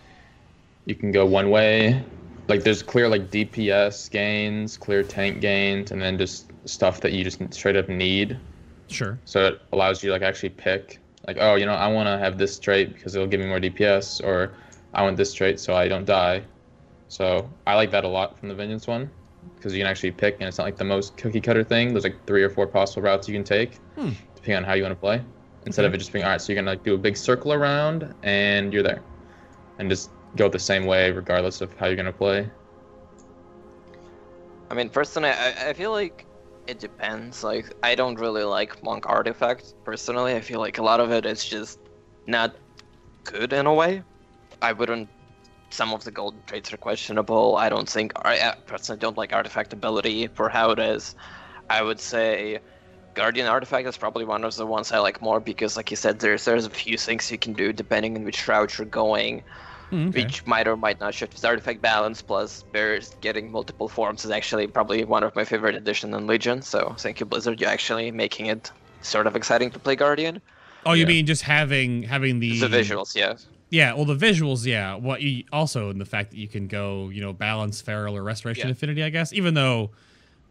you 0.87 0.95
can 0.95 1.13
go 1.13 1.25
one 1.27 1.51
way. 1.51 2.03
Like 2.49 2.63
there's 2.63 2.83
clear 2.83 3.09
like 3.09 3.31
DPS 3.31 4.11
gains, 4.11 4.77
clear 4.77 5.03
tank 5.03 5.41
gains, 5.41 5.93
and 5.93 6.01
then 6.01 6.19
just 6.19 6.53
stuff 6.67 7.01
that 7.01 7.13
you 7.13 7.25
just 7.25 7.41
straight 7.55 7.77
up 7.77 7.89
need. 7.89 8.39
Sure. 8.89 9.19
So 9.25 9.47
it 9.47 9.61
allows 9.73 10.03
you 10.03 10.09
to 10.09 10.13
like 10.13 10.23
actually 10.23 10.51
pick 10.51 10.99
like 11.27 11.39
oh 11.41 11.55
you 11.55 11.65
know 11.65 11.73
I 11.73 11.89
want 11.89 12.07
to 12.07 12.19
have 12.19 12.37
this 12.37 12.59
trait 12.59 12.93
because 12.93 13.15
it'll 13.15 13.27
give 13.27 13.41
me 13.41 13.47
more 13.47 13.61
DPS, 13.61 14.23
or 14.23 14.53
I 14.93 15.03
want 15.03 15.17
this 15.17 15.33
trait 15.33 15.59
so 15.59 15.75
I 15.75 15.89
don't 15.89 16.05
die. 16.05 16.43
So 17.09 17.49
I 17.67 17.75
like 17.77 17.91
that 17.93 18.05
a 18.05 18.09
lot 18.09 18.39
from 18.39 18.49
the 18.49 18.55
Vengeance 18.55 18.87
one 18.87 19.09
because 19.57 19.73
you 19.73 19.81
can 19.81 19.87
actually 19.87 20.11
pick, 20.11 20.35
and 20.41 20.49
it's 20.49 20.59
not 20.59 20.65
like 20.65 20.77
the 20.77 20.85
most 20.85 21.17
cookie 21.17 21.41
cutter 21.41 21.65
thing. 21.65 21.95
There's 21.95 22.05
like 22.05 22.27
three 22.27 22.43
or 22.43 22.51
four 22.51 22.67
possible 22.67 23.03
routes 23.03 23.27
you 23.29 23.35
can 23.35 23.45
take 23.45 23.79
Hmm. 23.97 24.11
depending 24.35 24.57
on 24.57 24.65
how 24.65 24.75
you 24.75 24.83
want 24.83 24.93
to 24.93 25.01
play. 25.01 25.23
Instead 25.65 25.87
of 25.87 25.95
it 25.95 25.99
just 25.99 26.13
being 26.13 26.25
all 26.27 26.31
right, 26.31 26.41
so 26.41 26.53
you're 26.53 26.61
gonna 26.61 26.73
like 26.73 26.85
do 26.85 26.95
a 26.95 26.99
big 26.99 27.17
circle 27.17 27.55
around 27.55 28.15
and 28.23 28.71
you're 28.73 28.83
there, 28.83 29.01
and 29.79 29.89
just 29.89 30.11
go 30.37 30.49
the 30.49 30.59
same 30.59 30.87
way 30.87 31.11
regardless 31.11 31.61
of 31.61 31.73
how 31.77 31.87
you're 31.87 31.97
gonna 31.97 32.13
play. 32.13 32.49
I 34.71 34.75
mean, 34.75 34.89
personally, 34.89 35.31
I, 35.31 35.71
I 35.71 35.73
feel 35.73 35.93
like 35.93 36.27
it 36.67 36.79
depends. 36.79 37.45
Like, 37.45 37.67
I 37.83 37.95
don't 37.95 38.19
really 38.19 38.45
like 38.45 38.83
Monk 38.83 39.07
Artifact, 39.07 39.75
personally. 39.85 40.35
I 40.35 40.41
feel 40.41 40.61
like 40.61 40.79
a 40.79 40.83
lot 40.83 41.01
of 41.01 41.13
it 41.13 41.27
is 41.27 41.45
just 41.45 41.79
not 42.27 42.57
good 43.25 43.53
in 43.53 43.67
a 43.67 43.75
way. 43.75 44.03
I 44.63 44.73
wouldn't. 44.73 45.09
Some 45.71 45.93
of 45.93 46.05
the 46.05 46.11
golden 46.11 46.41
traits 46.47 46.73
are 46.73 46.77
questionable. 46.77 47.57
I 47.57 47.69
don't 47.69 47.89
think. 47.89 48.13
I 48.17 48.39
I 48.41 48.55
personally 48.67 48.99
don't 48.99 49.17
like 49.17 49.33
Artifact 49.33 49.73
ability 49.73 50.29
for 50.29 50.49
how 50.49 50.71
it 50.71 50.79
is. 50.79 51.15
I 51.69 51.83
would 51.83 52.01
say 52.01 52.61
Guardian 53.15 53.47
Artifact 53.47 53.87
is 53.89 53.97
probably 53.97 54.25
one 54.25 54.45
of 54.45 54.55
the 54.57 54.67
ones 54.67 54.93
I 54.93 54.99
like 54.99 55.21
more 55.21 55.41
because, 55.41 55.77
like 55.77 55.91
you 55.91 55.97
said, 55.97 56.19
there's 56.21 56.45
there's 56.45 56.67
a 56.67 56.71
few 56.71 56.97
things 56.97 57.31
you 57.31 57.39
can 57.39 57.53
do 57.53 57.73
depending 57.73 58.17
on 58.17 58.25
which 58.25 58.47
route 58.49 58.79
you're 58.79 58.87
going 58.87 59.43
Hmm, 59.95 60.09
okay. 60.09 60.25
which 60.25 60.45
might 60.47 60.67
or 60.67 60.77
might 60.77 60.99
not 61.01 61.15
shift 61.15 61.35
his 61.35 61.45
artifact 61.45 61.81
balance. 61.81 62.21
Plus, 62.21 62.65
Bears 62.73 63.15
getting 63.21 63.51
multiple 63.51 63.89
forms 63.89 64.25
is 64.25 64.31
actually 64.31 64.67
probably 64.67 65.05
one 65.05 65.23
of 65.23 65.35
my 65.37 65.45
favorite 65.45 65.75
additions 65.77 66.15
in 66.15 66.27
Legion. 66.27 66.63
So 66.63 66.95
thank 66.99 67.21
you, 67.21 67.27
Blizzard. 67.27 67.61
You're 67.61 67.71
actually 67.71 68.11
making 68.11 68.47
it 68.47 68.71
sort 69.03 69.27
of 69.27 69.37
exciting 69.37 69.71
to 69.71 69.79
play 69.79 69.95
Guardian. 69.97 70.41
Oh, 70.87 70.93
you 70.93 71.03
Yeah. 71.03 71.07
mean 71.09 71.27
just 71.27 71.43
having 71.43 72.03
having 72.03 72.41
the 72.41 72.59
The 72.59 72.69
visuals, 72.69 73.15
yeah. 73.15 73.35
Yeah, 73.71 73.95
well, 73.95 74.05
the 74.05 74.17
visuals, 74.17 74.67
yeah. 74.67 74.95
What 74.95 75.23
you 75.23 75.45
also 75.53 75.91
in 75.91 75.99
the 75.99 76.05
fact 76.05 76.31
that 76.31 76.37
you 76.37 76.49
can 76.49 76.67
go, 76.69 77.09
you 77.09 77.21
know, 77.21 77.33
balance 77.33 77.81
feral 77.81 78.17
or 78.17 78.23
restoration 78.23 78.69
Yeah. 78.69 78.73
affinity, 78.73 79.03
I 79.03 79.11
guess. 79.11 79.33
Even 79.33 79.55
though 79.55 79.91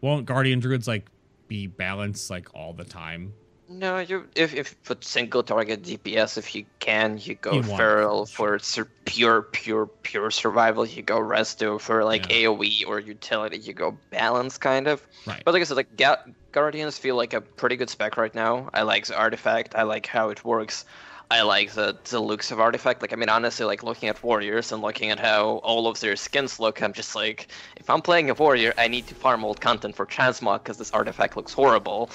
won't 0.02 0.26
guardian 0.26 0.60
druids 0.60 0.88
like 0.88 1.10
be 1.48 1.68
balanced 1.68 2.30
like 2.30 2.48
all 2.56 2.74
the 2.74 2.84
time? 2.86 3.34
No, 3.69 3.99
you 3.99 4.27
if 4.35 4.53
if 4.53 4.72
you 4.72 4.77
put 4.84 5.03
single 5.03 5.41
target 5.41 5.84
DPS, 5.84 6.38
if 6.38 6.53
you 6.53 6.65
can, 6.80 7.18
you 7.18 7.35
go 7.35 7.53
You 7.53 7.64
feral 7.64 8.26
for 8.26 8.60
sur- 8.60 8.90
pure, 9.06 9.41
pure, 9.41 9.88
pure 10.03 10.31
survival. 10.31 10.85
You 10.85 11.02
go 11.02 11.19
resto 11.19 11.80
for 11.80 12.03
like 12.03 12.30
Yeah. 12.30 12.48
AOE 12.49 12.85
or 12.85 12.99
utility. 12.99 13.57
You 13.57 13.73
go 13.73 13.98
balance 14.10 14.57
kind 14.57 14.88
of. 14.88 15.02
Right. 15.26 15.41
But 15.45 15.53
like 15.53 15.61
I 15.61 15.64
said, 15.64 15.77
like 15.77 15.95
Ga- 15.95 16.23
Guardians 16.52 16.98
feel 16.98 17.15
like 17.15 17.34
a 17.34 17.41
pretty 17.41 17.77
good 17.77 17.90
spec 17.90 18.18
right 18.18 18.35
now. 18.35 18.69
I 18.73 18.81
like 18.84 19.06
the 19.07 19.18
artifact. 19.18 19.76
I 19.76 19.84
like 19.84 20.07
how 20.07 20.30
it 20.30 20.44
works. 20.44 20.85
I 21.31 21.41
like 21.41 21.72
the, 21.72 21.98
the 22.11 22.19
looks 22.19 22.52
of 22.52 22.60
artifact. 22.60 23.02
Like 23.02 23.14
I 23.14 23.15
mean, 23.15 23.30
honestly, 23.30 23.65
like 23.65 23.81
looking 23.81 24.10
at 24.10 24.22
warriors 24.22 24.72
and 24.73 24.81
looking 24.84 25.10
at 25.10 25.19
how 25.19 25.61
all 25.64 25.88
of 25.88 25.99
their 26.02 26.15
skins 26.18 26.60
look, 26.60 26.84
I'm 26.84 26.94
just 26.94 27.15
like, 27.15 27.48
if 27.77 27.90
I'm 27.90 28.02
playing 28.02 28.30
a 28.30 28.34
warrior, 28.34 28.73
I 28.77 28.88
need 28.90 29.07
to 29.07 29.15
farm 29.15 29.44
old 29.45 29.61
content 29.61 29.95
for 29.95 30.06
transmog 30.06 30.64
because 30.64 30.77
this 30.77 30.91
artifact 30.91 31.38
looks 31.38 31.53
horrible. 31.53 32.11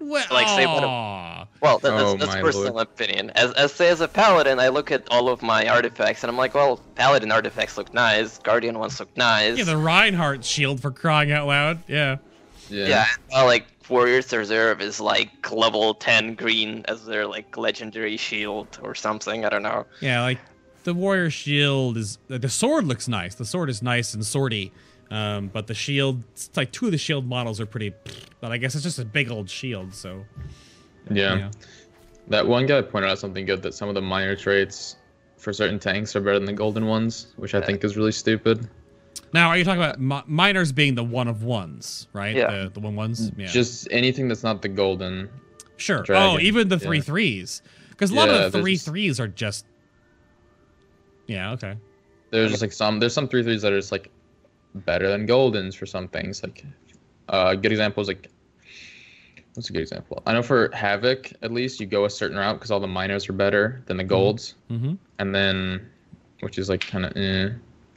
Well, 0.00 0.24
like, 0.30 0.48
say 0.48 0.66
what 0.66 0.84
a- 0.84 1.48
Well, 1.60 1.78
that, 1.78 1.92
Oh, 1.92 2.16
that's, 2.16 2.26
that's 2.32 2.40
personal 2.42 2.74
lord. 2.74 2.88
opinion. 2.88 3.30
As, 3.34 3.52
as 3.54 3.72
say 3.72 3.88
as 3.88 4.00
a 4.00 4.08
paladin, 4.08 4.58
I 4.60 4.68
look 4.68 4.90
at 4.90 5.04
all 5.10 5.28
of 5.28 5.42
my 5.42 5.66
artifacts 5.68 6.22
and 6.22 6.30
I'm 6.30 6.36
like, 6.36 6.54
well, 6.54 6.80
paladin 6.94 7.32
artifacts 7.32 7.76
look 7.78 7.92
nice, 7.94 8.38
guardian 8.38 8.78
ones 8.78 9.00
look 9.00 9.14
nice. 9.16 9.56
yeah, 9.58 9.64
the 9.64 9.76
Reinhardt 9.76 10.44
shield 10.44 10.80
for 10.80 10.90
crying 10.90 11.32
out 11.32 11.46
loud. 11.46 11.82
Yeah. 11.88 12.16
Yeah. 12.68 12.88
yeah, 12.88 13.06
well, 13.32 13.46
like 13.46 13.64
warriors 13.88 14.32
reserve 14.32 14.80
is 14.80 15.00
like 15.00 15.50
level 15.52 15.94
10 15.94 16.34
green 16.34 16.84
as 16.88 17.04
their 17.06 17.26
like 17.26 17.56
legendary 17.56 18.16
shield 18.16 18.78
or 18.82 18.94
something. 18.94 19.44
I 19.44 19.48
don't 19.48 19.62
know. 19.62 19.86
Yeah, 20.00 20.22
like 20.22 20.38
the 20.84 20.92
warrior 20.94 21.30
shield 21.30 21.96
is 21.96 22.18
the 22.28 22.48
sword 22.48 22.84
looks 22.84 23.06
nice. 23.08 23.34
The 23.36 23.44
sword 23.44 23.70
is 23.70 23.82
nice 23.82 24.14
and 24.14 24.22
swordy. 24.24 24.72
Um, 25.10 25.48
but 25.52 25.66
the 25.68 25.74
shield, 25.74 26.22
it's 26.32 26.50
like 26.56 26.72
two 26.72 26.86
of 26.86 26.92
the 26.92 26.98
shield 26.98 27.26
models 27.26 27.60
are 27.60 27.66
pretty, 27.66 27.92
but 28.40 28.50
I 28.50 28.56
guess 28.58 28.74
it's 28.74 28.82
just 28.82 28.98
a 28.98 29.04
big 29.04 29.30
old 29.30 29.48
shield. 29.48 29.94
So 29.94 30.24
Yeah. 31.10 31.36
yeah. 31.36 31.50
That 32.28 32.46
one 32.46 32.66
guy 32.66 32.82
pointed 32.82 33.10
out 33.10 33.18
something 33.20 33.46
good 33.46 33.62
that 33.62 33.72
some 33.74 33.88
of 33.88 33.94
the 33.94 34.02
minor 34.02 34.34
traits 34.34 34.96
for 35.36 35.52
certain 35.52 35.78
tanks 35.78 36.16
are 36.16 36.20
better 36.20 36.38
than 36.40 36.46
the 36.46 36.52
golden 36.52 36.86
ones, 36.86 37.28
which 37.36 37.54
I 37.54 37.60
think 37.60 37.84
is 37.84 37.96
really 37.96 38.10
stupid. 38.10 38.68
Now, 39.32 39.48
are 39.48 39.56
you 39.56 39.64
talking 39.64 39.80
about 39.82 40.00
mi- 40.00 40.22
miners 40.26 40.72
being 40.72 40.94
the 40.96 41.04
one 41.04 41.28
of 41.28 41.44
ones, 41.44 42.08
right? 42.12 42.34
Yeah. 42.34 42.64
The, 42.64 42.70
the 42.70 42.80
one 42.80 42.96
ones. 42.96 43.30
Yeah. 43.36 43.46
Just 43.46 43.86
anything 43.92 44.26
that's 44.28 44.42
not 44.42 44.60
the 44.62 44.68
golden. 44.68 45.28
sure. 45.76 46.02
dragon, 46.02 46.36
Oh, 46.36 46.40
even 46.40 46.68
the 46.68 46.78
three 46.80 46.96
yeah. 46.98 47.02
threes, 47.04 47.62
because 47.90 48.10
a 48.10 48.14
lot 48.14 48.28
Yeah, 48.28 48.46
of 48.46 48.52
the 48.52 48.60
three 48.60 48.72
there's- 48.72 48.84
threes 48.84 49.20
are 49.20 49.28
just. 49.28 49.66
Yeah. 51.26 51.52
Okay. 51.52 51.76
There's 52.30 52.50
just 52.50 52.62
like 52.62 52.72
some 52.72 52.98
there's 52.98 53.12
some 53.12 53.28
three 53.28 53.42
threes 53.42 53.62
that 53.62 53.72
are 53.72 53.78
just 53.78 53.92
like 53.92 54.10
better 54.84 55.08
than 55.08 55.26
goldens 55.26 55.74
for 55.76 55.86
some 55.86 56.08
things. 56.08 56.42
Like 56.42 56.64
uh, 57.28 57.48
a 57.52 57.56
good 57.56 57.72
example 57.72 58.00
is 58.00 58.08
like 58.08 58.28
what's 59.54 59.70
a 59.70 59.72
good 59.72 59.82
example? 59.82 60.22
I 60.26 60.32
know 60.34 60.42
for 60.42 60.70
Havoc 60.74 61.32
at 61.42 61.52
least 61.52 61.80
you 61.80 61.86
go 61.86 62.04
a 62.04 62.10
certain 62.10 62.36
route 62.36 62.54
because 62.54 62.70
all 62.70 62.80
the 62.80 62.86
minors 62.86 63.28
are 63.28 63.32
better 63.32 63.82
than 63.86 63.96
the 63.96 64.04
golds, 64.04 64.54
Mm-hmm. 64.70 64.94
and 65.18 65.34
then 65.34 65.88
which 66.40 66.58
is 66.58 66.68
like 66.68 66.86
kind 66.86 67.04
of 67.06 67.16
eh. 67.16 67.50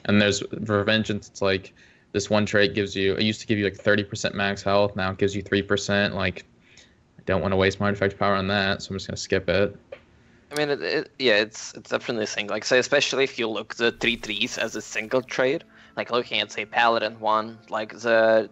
And 0.05 0.21
there's 0.21 0.41
for 0.65 0.83
Vengeance 0.83 1.27
it's 1.27 1.41
like 1.41 1.73
this 2.13 2.29
one 2.29 2.45
trait 2.45 2.73
gives 2.73 2.95
you 2.95 3.13
it 3.15 3.23
used 3.23 3.41
to 3.41 3.47
give 3.47 3.57
you 3.59 3.65
like 3.65 3.77
30% 3.77 4.33
max 4.33 4.63
health 4.63 4.95
now 4.95 5.11
it 5.11 5.17
gives 5.17 5.35
you 5.35 5.43
3% 5.43 6.13
like 6.13 6.45
I 6.77 7.21
don't 7.25 7.41
want 7.41 7.51
to 7.51 7.57
waste 7.57 7.79
my 7.79 7.87
artifact 7.87 8.17
power 8.17 8.33
on 8.35 8.47
that 8.47 8.81
so 8.81 8.89
I'm 8.91 8.95
just 8.95 9.07
gonna 9.07 9.17
skip 9.17 9.49
it. 9.49 9.75
I 10.51 10.55
mean, 10.55 10.69
it, 10.71 10.81
it, 10.81 11.11
yeah, 11.19 11.35
it's 11.35 11.75
it's 11.75 11.91
definitely 11.91 12.23
a 12.23 12.27
thing. 12.27 12.47
Like, 12.47 12.65
say, 12.65 12.79
especially 12.79 13.23
if 13.23 13.37
you 13.37 13.47
look 13.47 13.75
the 13.75 13.91
three 13.91 14.15
threes 14.15 14.57
as 14.57 14.75
a 14.75 14.81
single 14.81 15.21
trade, 15.21 15.63
like 15.99 16.11
looking 16.11 16.39
at 16.41 16.51
say 16.51 16.65
Paladin 16.65 17.19
one, 17.19 17.59
like 17.69 17.91
the 17.99 18.49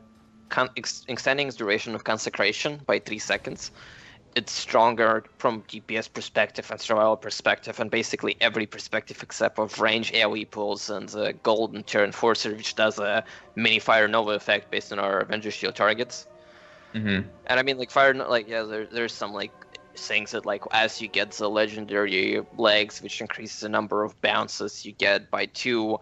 con- 0.50 0.70
ex- 0.78 1.06
extending 1.08 1.48
its 1.48 1.58
duration 1.58 1.96
of 1.96 2.04
consecration 2.04 2.82
by 2.86 3.00
three 3.00 3.20
seconds. 3.20 3.72
It's 4.36 4.52
stronger 4.52 5.24
from 5.40 5.64
DPS 5.64 6.14
perspective 6.14 6.70
and 6.72 6.80
survival 6.80 7.18
perspective, 7.18 7.80
and 7.80 7.90
basically 7.90 8.36
every 8.42 8.68
perspective 8.68 9.24
except 9.24 9.60
of 9.60 9.80
range 9.80 10.12
AoE 10.14 10.52
pulls 10.52 10.90
and 10.90 11.10
the 11.10 11.34
golden 11.44 11.84
Tyr's 11.84 12.06
Enforcer, 12.08 12.54
which 12.56 12.76
does 12.76 13.00
a 13.00 13.24
mini 13.56 13.80
fire 13.80 14.08
nova 14.08 14.32
effect 14.32 14.70
based 14.70 14.92
on 14.92 15.00
our 15.00 15.22
Avenger 15.22 15.52
Shield 15.52 15.76
targets. 15.76 16.28
hmm 16.94 17.22
And 17.48 17.60
I 17.60 17.64
mean, 17.64 17.78
like 17.78 17.92
fire, 17.92 18.14
like 18.14 18.48
yeah, 18.48 18.64
there, 18.64 18.88
there's 18.88 19.14
some 19.14 19.34
like 19.34 19.54
things 19.98 20.32
that 20.32 20.46
like 20.46 20.64
as 20.72 21.02
you 21.02 21.08
get 21.08 21.32
the 21.32 21.50
legendary 21.50 22.42
legs, 22.58 23.02
which 23.02 23.22
increases 23.22 23.62
the 23.62 23.70
number 23.70 24.04
of 24.04 24.20
bounces 24.22 24.86
you 24.86 24.94
get 24.94 25.32
by 25.32 25.48
two, 25.48 25.98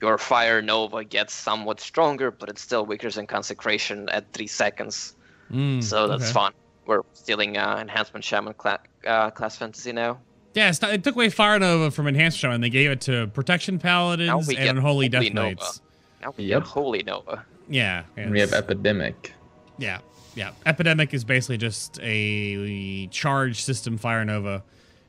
your 0.00 0.18
fire 0.18 0.60
nova 0.62 1.04
gets 1.04 1.32
somewhat 1.34 1.80
stronger, 1.80 2.30
but 2.30 2.48
it's 2.48 2.60
still 2.60 2.84
weaker 2.84 3.10
than 3.10 3.26
consecration 3.26 4.08
at 4.10 4.32
three 4.32 4.46
seconds. 4.46 5.14
Mm, 5.50 5.82
so 5.82 6.06
that's 6.08 6.24
okay. 6.24 6.32
fun. 6.32 6.52
We're 6.86 7.02
stealing 7.14 7.56
uh, 7.56 7.78
enhancement 7.80 8.24
shaman 8.24 8.54
cla- 8.54 8.80
uh, 9.06 9.30
class 9.30 9.56
fantasy 9.56 9.92
now. 9.92 10.18
Yeah, 10.54 10.70
it's 10.70 10.80
not, 10.80 10.92
it 10.92 11.04
took 11.04 11.14
away 11.14 11.28
Fire 11.28 11.58
Nova 11.58 11.90
from 11.90 12.06
Enhancement 12.08 12.40
Shaman. 12.40 12.60
They 12.62 12.70
gave 12.70 12.90
it 12.90 13.02
to 13.02 13.26
Protection 13.28 13.78
Paladins 13.78 14.46
we 14.48 14.56
and 14.56 14.64
get 14.64 14.70
Unholy 14.76 14.82
Holy 14.82 15.08
Death 15.10 15.32
Nova. 15.34 15.48
Knights. 15.50 15.80
Now 16.22 16.34
we 16.36 16.44
Yep. 16.44 16.62
get 16.62 16.68
holy 16.68 17.02
nova. 17.02 17.44
Yeah. 17.68 18.04
And 18.16 18.30
we 18.30 18.40
have 18.40 18.52
Epidemic. 18.54 19.34
Yeah, 19.78 19.98
yeah. 20.34 20.52
Epidemic 20.64 21.12
is 21.12 21.24
basically 21.24 21.58
just 21.58 21.98
a 22.02 23.06
charge 23.08 23.60
system 23.62 23.98
Fire 23.98 24.24
Nova, 24.24 24.62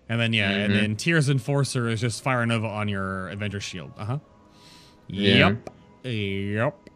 and 0.10 0.20
then 0.20 0.34
yeah, 0.34 0.50
and 0.50 0.74
Mhm. 0.74 0.76
then 0.82 0.96
Tyr's 0.98 1.30
Enforcer 1.30 1.88
is 1.88 2.02
just 2.02 2.22
Fire 2.24 2.46
Nova 2.46 2.68
on 2.68 2.90
your 2.90 3.30
Avenger 3.30 3.62
Shield. 3.62 3.94
Uh 3.98 4.06
huh. 4.06 4.18
Yeah. 5.08 5.50
Yep. 5.50 5.70
Yep. 6.04 6.90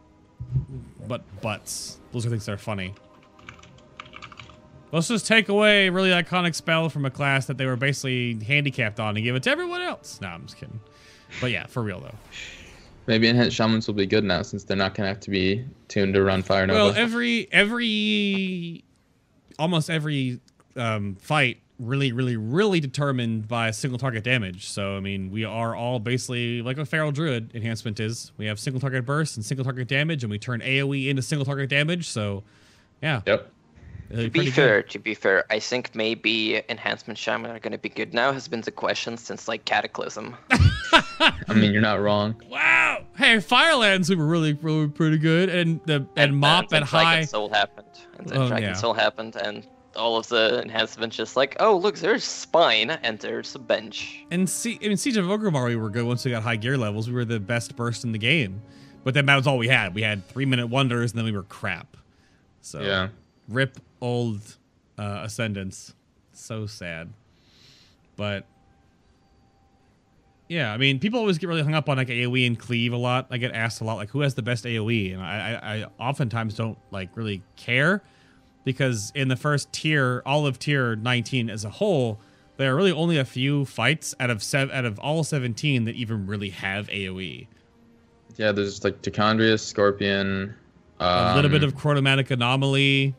But 1.08 1.40
butts. 1.40 1.98
Those 2.12 2.26
are 2.26 2.30
things 2.30 2.46
that 2.46 2.52
are 2.52 2.58
funny. 2.58 2.94
Let's 4.92 5.08
just 5.08 5.26
take 5.26 5.48
away 5.48 5.86
a 5.86 5.92
really 5.92 6.10
iconic 6.10 6.54
spell 6.54 6.90
from 6.90 7.06
a 7.06 7.10
class 7.10 7.46
that 7.46 7.56
they 7.56 7.64
were 7.64 7.76
basically 7.76 8.38
handicapped 8.44 9.00
on 9.00 9.16
and 9.16 9.24
give 9.24 9.34
it 9.34 9.42
to 9.44 9.50
everyone 9.50 9.80
else. 9.80 10.20
No, 10.20 10.28
I'm 10.28 10.42
just 10.42 10.58
kidding. 10.58 10.80
But 11.40 11.50
yeah, 11.50 11.66
for 11.66 11.82
real 11.82 12.00
though. 12.00 12.14
Maybe 13.06 13.26
enhanced 13.26 13.56
shamans 13.56 13.86
will 13.86 13.94
be 13.94 14.06
good 14.06 14.22
now 14.22 14.42
since 14.42 14.64
they're 14.64 14.76
not 14.76 14.94
gonna 14.94 15.08
have 15.08 15.20
to 15.20 15.30
be 15.30 15.64
tuned 15.88 16.12
to 16.14 16.22
run 16.22 16.42
Fire 16.42 16.66
Nova. 16.66 16.78
Well, 16.78 16.94
every 16.94 17.48
every 17.50 18.84
almost 19.58 19.88
every 19.88 20.40
um, 20.76 21.16
fight 21.16 21.58
really, 21.78 22.12
really, 22.12 22.36
really 22.36 22.80
determined 22.80 23.48
by 23.48 23.70
single 23.70 23.98
target 23.98 24.24
damage. 24.24 24.66
So 24.68 24.96
I 24.96 25.00
mean, 25.00 25.30
we 25.30 25.44
are 25.44 25.74
all 25.74 25.98
basically 25.98 26.62
like 26.62 26.78
a 26.78 26.84
feral 26.86 27.12
druid 27.12 27.50
enhancement 27.54 27.98
is. 28.00 28.32
We 28.36 28.46
have 28.46 28.58
single 28.60 28.80
target 28.80 29.04
burst 29.04 29.36
and 29.36 29.44
single 29.44 29.64
target 29.64 29.88
damage, 29.88 30.22
and 30.24 30.30
we 30.30 30.38
turn 30.38 30.60
AOE 30.60 31.08
into 31.08 31.22
single 31.22 31.44
target 31.44 31.68
damage. 31.70 32.08
So 32.08 32.44
yeah, 33.02 33.22
yep. 33.26 33.50
really 34.10 34.24
To 34.26 34.30
pretty 34.30 34.38
be 34.38 34.44
good. 34.46 34.54
fair, 34.54 34.82
to 34.84 34.98
be 34.98 35.14
fair, 35.14 35.44
I 35.50 35.58
think 35.58 35.94
maybe 35.94 36.62
enhancement 36.68 37.18
shaman 37.18 37.50
are 37.50 37.58
going 37.58 37.72
to 37.72 37.78
be 37.78 37.88
good 37.88 38.14
now. 38.14 38.32
Has 38.32 38.46
been 38.46 38.60
the 38.60 38.70
question 38.70 39.16
since 39.16 39.48
like 39.48 39.64
Cataclysm. 39.64 40.36
I 40.52 41.54
mean, 41.54 41.72
you're 41.72 41.80
not 41.82 42.00
wrong. 42.00 42.40
Wow. 42.48 43.04
Hey, 43.16 43.40
Firelands 43.40 44.10
we 44.10 44.16
were 44.16 44.26
really, 44.26 44.52
really 44.54 44.88
pretty 44.88 45.18
good, 45.18 45.48
and 45.48 45.80
the 45.86 46.06
and, 46.16 46.32
uh, 46.32 46.34
mop 46.34 46.64
and, 46.72 46.84
at 46.84 46.88
Dragon 46.90 47.06
high. 47.06 47.24
Soul 47.24 47.48
happened, 47.48 47.86
and 48.18 48.28
then 48.28 48.38
Oh, 48.38 48.48
Dragon 48.48 48.68
yeah. 48.70 48.74
Soul 48.74 48.92
happened, 48.94 49.36
and 49.36 49.66
all 49.96 50.16
of 50.16 50.28
the 50.28 50.62
enhancements 50.62 51.16
just 51.16 51.36
like, 51.36 51.56
oh 51.60 51.76
look, 51.76 51.96
there's 51.98 52.24
spine 52.24 52.90
and 52.90 53.18
there's 53.18 53.54
a 53.54 53.58
bench. 53.58 54.24
And 54.30 54.48
see, 54.48 54.78
I 54.82 54.88
mean, 54.88 54.96
Siege 54.96 55.16
of 55.16 55.26
Orgrimmar, 55.26 55.66
we 55.68 55.76
were 55.76 55.90
good 55.90 56.04
once 56.04 56.24
we 56.24 56.30
got 56.30 56.42
high 56.42 56.56
gear 56.56 56.76
levels. 56.78 57.08
We 57.08 57.14
were 57.14 57.24
the 57.24 57.40
best 57.40 57.76
burst 57.76 58.04
in 58.04 58.12
the 58.12 58.18
game, 58.18 58.62
but 59.04 59.14
then 59.14 59.26
that 59.26 59.36
was 59.36 59.46
all 59.46 59.58
we 59.58 59.68
had. 59.68 59.94
We 59.94 60.02
had 60.02 60.26
three 60.28 60.46
minute 60.46 60.68
wonders, 60.68 61.12
and 61.12 61.18
then 61.18 61.24
we 61.24 61.32
were 61.32 61.42
crap. 61.44 61.96
So 62.60 62.80
Yeah. 62.82 63.08
rip 63.48 63.78
old 64.00 64.56
uh, 64.98 65.22
ascendants. 65.24 65.94
So 66.32 66.66
sad. 66.66 67.12
But 68.16 68.46
yeah, 70.48 70.72
I 70.72 70.76
mean, 70.76 70.98
people 70.98 71.18
always 71.18 71.38
get 71.38 71.48
really 71.48 71.62
hung 71.62 71.74
up 71.74 71.88
on 71.88 71.96
like 71.96 72.08
AOE 72.08 72.46
and 72.46 72.58
cleave 72.58 72.92
a 72.92 72.96
lot. 72.96 73.26
I 73.30 73.38
get 73.38 73.52
asked 73.52 73.80
a 73.80 73.84
lot, 73.84 73.94
like, 73.96 74.10
who 74.10 74.20
has 74.20 74.34
the 74.34 74.42
best 74.42 74.64
AOE, 74.64 75.14
and 75.14 75.22
I, 75.22 75.52
I, 75.62 75.76
I 75.76 75.86
oftentimes 75.98 76.54
don't 76.54 76.76
like 76.90 77.16
really 77.16 77.42
care 77.56 78.02
because 78.64 79.12
in 79.14 79.28
the 79.28 79.36
first 79.36 79.72
tier, 79.72 80.22
all 80.24 80.46
of 80.46 80.58
tier 80.58 80.96
19 80.96 81.50
as 81.50 81.64
a 81.64 81.70
whole, 81.70 82.20
there 82.56 82.72
are 82.72 82.76
really 82.76 82.92
only 82.92 83.18
a 83.18 83.24
few 83.24 83.64
fights 83.64 84.14
out 84.20 84.30
of 84.30 84.42
seven 84.42 84.74
out 84.74 84.84
of 84.84 84.98
all 84.98 85.24
17 85.24 85.84
that 85.84 85.94
even 85.94 86.26
really 86.26 86.50
have 86.50 86.88
AOE. 86.88 87.46
Yeah, 88.36 88.52
there's 88.52 88.84
like 88.84 89.02
Tichondrius, 89.02 89.72
Skorpyron. 89.72 90.54
Um, 91.00 91.32
a 91.32 91.34
little 91.34 91.50
bit 91.50 91.64
of 91.64 91.74
chromatic 91.74 92.30
anomaly. 92.30 93.14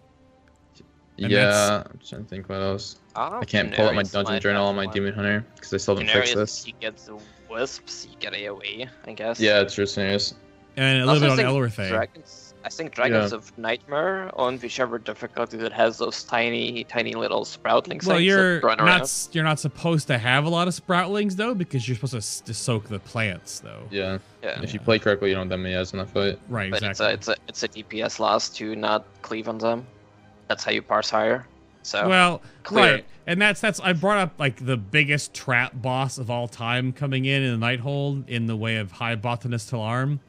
Yeah, 1.17 1.83
I'm 1.85 1.99
trying 2.07 2.23
to 2.23 2.29
think 2.29 2.49
what 2.49 2.61
else. 2.61 2.97
I 3.15 3.45
can't 3.45 3.73
pull 3.73 3.87
up 3.87 3.95
my 3.95 4.03
dungeon 4.03 4.39
journal 4.39 4.67
on 4.67 4.75
my 4.75 4.87
Demon 4.87 5.13
Hunter 5.13 5.45
because 5.55 5.73
I 5.73 5.77
still 5.77 5.95
didn't 5.95 6.09
fix 6.09 6.31
Daenerys, 6.31 6.35
this. 6.35 6.67
you 6.67 6.73
get 6.79 6.97
the 6.97 7.19
wisps, 7.49 8.07
you 8.09 8.17
get 8.19 8.33
AoE, 8.33 8.89
I 9.05 9.13
guess. 9.13 9.39
Yeah, 9.39 9.61
it's 9.61 9.75
true, 9.75 9.85
serious. 9.85 10.33
And 10.75 11.03
a 11.03 11.05
little 11.05 11.21
bit 11.21 11.27
I 11.27 11.31
on 11.31 11.37
think 11.37 11.49
Elerethe. 11.49 11.89
Dragons, 11.89 12.52
I 12.65 12.69
think 12.69 12.93
Dragons 12.93 13.33
of 13.33 13.55
Nightmare 13.57 14.31
on 14.39 14.57
whichever 14.57 14.97
difficulty 14.97 15.57
that 15.57 15.73
has 15.73 15.97
those 15.97 16.23
tiny, 16.23 16.85
tiny 16.85 17.13
little 17.13 17.43
sproutlings. 17.43 18.05
Well, 18.05 18.19
you're 18.19 18.61
that 18.61 18.65
run 18.65 18.77
not 18.77 19.01
around. 19.01 19.27
you're 19.33 19.43
not 19.43 19.59
supposed 19.59 20.07
to 20.07 20.17
have 20.17 20.45
a 20.45 20.49
lot 20.49 20.67
of 20.67 20.73
sproutlings 20.73 21.33
though, 21.35 21.53
because 21.53 21.87
you're 21.87 21.95
supposed 21.95 22.13
to, 22.13 22.17
s- 22.17 22.39
to 22.41 22.53
soak 22.53 22.87
the 22.87 22.99
plants 22.99 23.59
though. 23.59 23.83
Yeah. 23.91 24.17
Yeah, 24.41 24.61
If 24.61 24.73
you 24.73 24.79
play 24.79 24.99
correctly, 24.99 25.29
you 25.29 25.35
don't 25.35 25.43
have 25.43 25.49
that 25.51 25.57
many 25.57 25.75
as 25.75 25.93
in 25.93 25.99
that 25.99 26.09
fight. 26.09 26.37
Right, 26.49 26.71
but 26.71 26.83
exactly. 26.83 27.13
it's 27.13 27.27
a 27.27 27.31
it's 27.31 27.63
a 27.63 27.67
it's 27.67 27.77
a 27.77 27.83
DPS 27.83 28.19
loss 28.19 28.49
to 28.51 28.75
not 28.75 29.05
cleave 29.21 29.47
on 29.47 29.57
them. 29.57 29.85
That's 30.47 30.63
how 30.63 30.71
you 30.71 30.81
parse 30.81 31.09
higher. 31.09 31.47
So 31.81 32.07
well, 32.07 32.41
clear. 32.63 32.83
right, 32.93 33.05
and 33.27 33.41
that's 33.41 33.59
that's 33.59 33.79
I 33.81 33.91
brought 33.93 34.17
up 34.19 34.33
like 34.39 34.65
the 34.65 34.77
biggest 34.77 35.33
trap 35.33 35.73
boss 35.75 36.17
of 36.17 36.29
all 36.29 36.47
time 36.47 36.93
coming 36.93 37.25
in 37.25 37.41
in 37.43 37.59
the 37.59 37.65
Nighthold 37.65 38.27
in 38.29 38.47
the 38.47 38.55
way 38.55 38.77
of 38.77 38.91
High 38.93 39.15
Botanist 39.15 39.69
Tel'arn, 39.71 40.19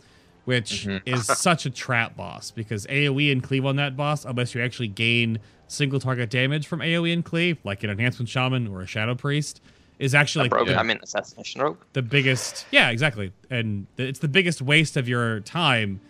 which 0.44 0.86
Mhm. 0.86 1.02
is 1.06 1.26
such 1.38 1.66
a 1.66 1.70
trap 1.70 2.16
boss 2.16 2.50
because 2.50 2.86
AOE 2.88 3.30
and 3.32 3.42
cleave 3.42 3.64
on 3.64 3.76
that 3.76 3.96
boss 3.96 4.24
unless 4.24 4.54
you 4.54 4.62
actually 4.62 4.88
gain 4.88 5.38
single 5.68 5.98
target 6.00 6.30
damage 6.30 6.66
from 6.66 6.80
AOE 6.80 7.12
and 7.12 7.24
cleave, 7.24 7.58
like 7.64 7.82
an 7.82 7.90
enhancement 7.90 8.28
shaman 8.28 8.68
or 8.68 8.82
a 8.82 8.86
shadow 8.86 9.14
priest, 9.14 9.60
is 9.98 10.14
actually 10.14 10.48
like 10.48 10.68
yeah. 10.68 10.78
I 10.78 10.82
mean 10.82 10.98
assassination 11.02 11.60
rogue. 11.62 11.78
the 11.94 12.02
biggest. 12.02 12.66
Yeah, 12.70 12.90
exactly, 12.90 13.32
and 13.50 13.86
th- 13.96 14.08
it's 14.08 14.18
the 14.18 14.28
biggest 14.28 14.60
waste 14.60 14.96
of 14.96 15.08
your 15.08 15.40
time 15.40 16.00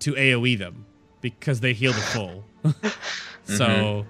to 0.00 0.14
AOE 0.14 0.58
them 0.58 0.84
because 1.20 1.60
they 1.60 1.72
heal 1.72 1.92
the 1.92 2.00
full. 2.00 2.44
so 3.44 4.06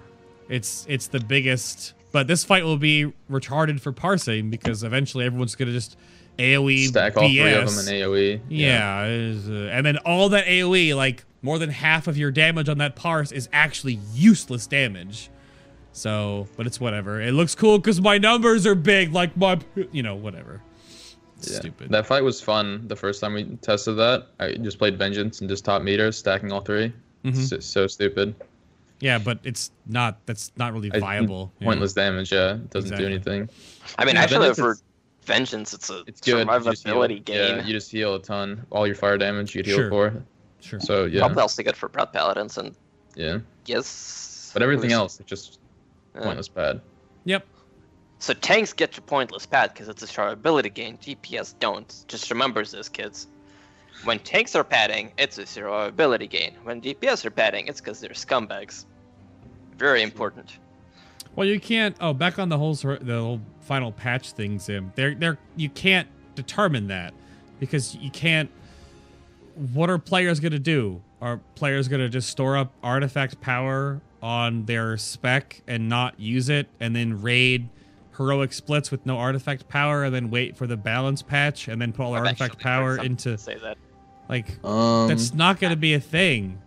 it's 0.49 0.85
it's 0.89 1.07
the 1.07 1.19
biggest. 1.19 1.93
But 2.11 2.27
this 2.27 2.43
fight 2.43 2.65
will 2.65 2.77
be 2.77 3.13
retarded 3.29 3.79
for 3.79 3.93
parsing 3.93 4.49
because 4.49 4.83
eventually 4.83 5.25
everyone's 5.25 5.55
gonna 5.55 5.71
just 5.71 5.97
AOE 6.39 6.87
Stack 6.87 7.17
all 7.17 7.23
BS. 7.23 7.41
three 7.41 7.53
of 7.53 7.75
them 7.75 7.87
in 7.95 8.01
AOE. 8.01 8.39
Yeah, 8.49 9.05
it 9.05 9.11
is, 9.11 9.49
uh, 9.49 9.69
and 9.71 9.85
then 9.85 9.97
all 9.99 10.29
that 10.29 10.45
AOE, 10.45 10.95
like 10.95 11.23
more 11.41 11.59
than 11.59 11.69
half 11.69 12.07
of 12.07 12.17
your 12.17 12.31
damage 12.31 12.69
on 12.69 12.77
that 12.79 12.95
parse, 12.95 13.31
is 13.31 13.49
actually 13.53 13.99
useless 14.13 14.67
damage. 14.67 15.29
So, 15.93 16.47
but 16.55 16.65
it's 16.67 16.79
whatever. 16.79 17.21
It 17.21 17.33
looks 17.33 17.53
cool 17.55 17.77
because 17.77 17.99
my 18.01 18.17
numbers 18.17 18.65
are 18.65 18.75
big, 18.75 19.11
like 19.11 19.35
my, 19.35 19.59
you 19.91 20.03
know, 20.03 20.15
whatever. 20.15 20.61
Yeah. 21.41 21.59
Stupid. 21.59 21.89
That 21.89 22.05
fight 22.05 22.23
was 22.23 22.39
fun 22.39 22.87
the 22.87 22.95
first 22.95 23.19
time 23.19 23.33
we 23.33 23.43
tested 23.61 23.97
that. 23.97 24.27
I 24.39 24.53
just 24.53 24.77
played 24.77 24.97
Vengeance 24.97 25.41
and 25.41 25.49
just 25.49 25.65
top 25.65 25.81
meters, 25.81 26.17
stacking 26.17 26.51
all 26.51 26.61
3 26.61 26.93
Mhm. 27.25 27.35
So, 27.35 27.59
so 27.59 27.87
stupid. 27.87 28.35
yeah, 28.99 29.17
but 29.17 29.39
it's 29.43 29.71
not. 29.87 30.19
That's 30.27 30.51
not 30.57 30.71
really 30.73 30.91
I- 30.93 30.99
viable. 30.99 31.51
Yeah. 31.59 31.65
Pointless 31.67 31.93
damage, 31.93 32.31
yeah. 32.31 32.53
It 32.53 32.69
doesn't 32.69 32.93
Exactly. 32.93 33.05
do 33.07 33.13
anything. 33.13 33.49
I 33.97 34.05
mean 34.05 34.15
Yeah, 34.15 34.21
actually 34.21 34.37
Vengeance 34.47 34.59
for 34.59 34.71
is- 34.73 34.83
vengeance 35.23 35.73
it's 35.73 35.89
a 35.89 36.03
It's 36.07 36.21
good. 36.21 36.47
you 36.47 36.59
just 36.63 36.83
heal. 36.85 36.95
survivability 36.95 37.23
gain. 37.25 37.57
Yeah, 37.57 37.65
you 37.65 37.73
just 37.73 37.91
heal 37.91 38.15
a 38.15 38.21
ton. 38.21 38.65
All 38.71 38.85
your 38.87 38.95
fire 38.95 39.17
damage 39.17 39.55
you 39.55 39.63
heal 39.63 39.77
Sure. 39.77 39.89
for. 39.89 40.23
Sure. 40.61 40.79
So 40.79 41.05
yeah, 41.05 41.21
Probably 41.21 41.41
also 41.41 41.63
good 41.63 41.75
for 41.75 41.89
Blood 41.89 42.13
Paladins 42.13 42.57
and 42.57 42.75
yeah. 43.15 43.39
yes. 43.65 44.51
But 44.53 44.61
everything 44.63 44.91
else 44.91 45.19
is 45.19 45.25
just 45.25 45.59
uh, 46.15 46.21
pointless 46.21 46.47
pad. 46.47 46.81
Yep. 47.25 47.45
So 48.19 48.33
tanks 48.33 48.71
get 48.73 48.95
your 48.95 49.03
pointless 49.03 49.45
pad 49.45 49.73
because 49.73 49.89
it's 49.89 50.03
a 50.03 50.05
survivability 50.07 50.71
gain. 50.73 50.97
DPS 50.97 51.55
don't. 51.59 52.03
Just 52.07 52.29
remember 52.29 52.63
this, 52.63 52.87
kids. 52.89 53.27
When 54.03 54.19
tanks 54.19 54.55
are 54.55 54.63
padding, 54.63 55.11
it's 55.17 55.37
a 55.37 55.43
survivability 55.43 56.29
gain. 56.29 56.55
When 56.63 56.81
DPS 56.81 57.25
are 57.25 57.31
padding, 57.31 57.67
it's 57.67 57.81
because 57.81 57.99
they're 57.99 58.11
scumbags. 58.11 58.85
Very 59.77 60.03
important. 60.03 60.57
Well, 61.35 61.47
you 61.47 61.59
can't. 61.59 61.95
Oh, 61.99 62.13
back 62.13 62.37
on 62.37 62.49
the 62.49 62.57
whole 62.57 62.75
sor- 62.75 62.97
the 62.99 63.19
whole 63.19 63.41
final 63.61 63.91
patch 63.91 64.31
things. 64.33 64.69
Um, 64.69 64.91
there, 64.95 65.15
there, 65.15 65.37
you 65.55 65.69
can't 65.69 66.07
determine 66.35 66.87
that 66.87 67.13
because 67.59 67.95
you 67.95 68.09
can't. 68.11 68.49
What 69.73 69.89
are 69.89 69.97
players 69.97 70.39
gonna 70.39 70.59
do? 70.59 71.01
Are 71.21 71.39
players 71.55 71.87
gonna 71.87 72.09
just 72.09 72.29
store 72.29 72.57
up 72.57 72.71
artifact 72.83 73.41
power 73.41 74.01
on 74.21 74.65
their 74.65 74.97
spec 74.97 75.61
and 75.67 75.89
not 75.89 76.19
use 76.19 76.49
it, 76.49 76.67
and 76.79 76.95
then 76.95 77.21
raid 77.21 77.69
heroic 78.17 78.53
splits 78.53 78.91
with 78.91 79.05
no 79.05 79.17
artifact 79.17 79.67
power, 79.67 80.03
and 80.03 80.13
then 80.13 80.29
wait 80.29 80.55
for 80.57 80.67
the 80.67 80.77
balance 80.77 81.21
patch, 81.21 81.67
and 81.67 81.81
then 81.81 81.91
put 81.91 82.03
all 82.03 82.13
I've 82.13 82.25
artifact 82.25 82.59
power 82.59 82.97
into 82.97 83.37
say 83.37 83.57
that. 83.57 83.77
like 84.29 84.63
Um, 84.65 85.07
that's 85.07 85.33
not 85.33 85.59
gonna 85.59 85.75
be 85.75 85.93
a 85.93 85.99
thing. 85.99 86.59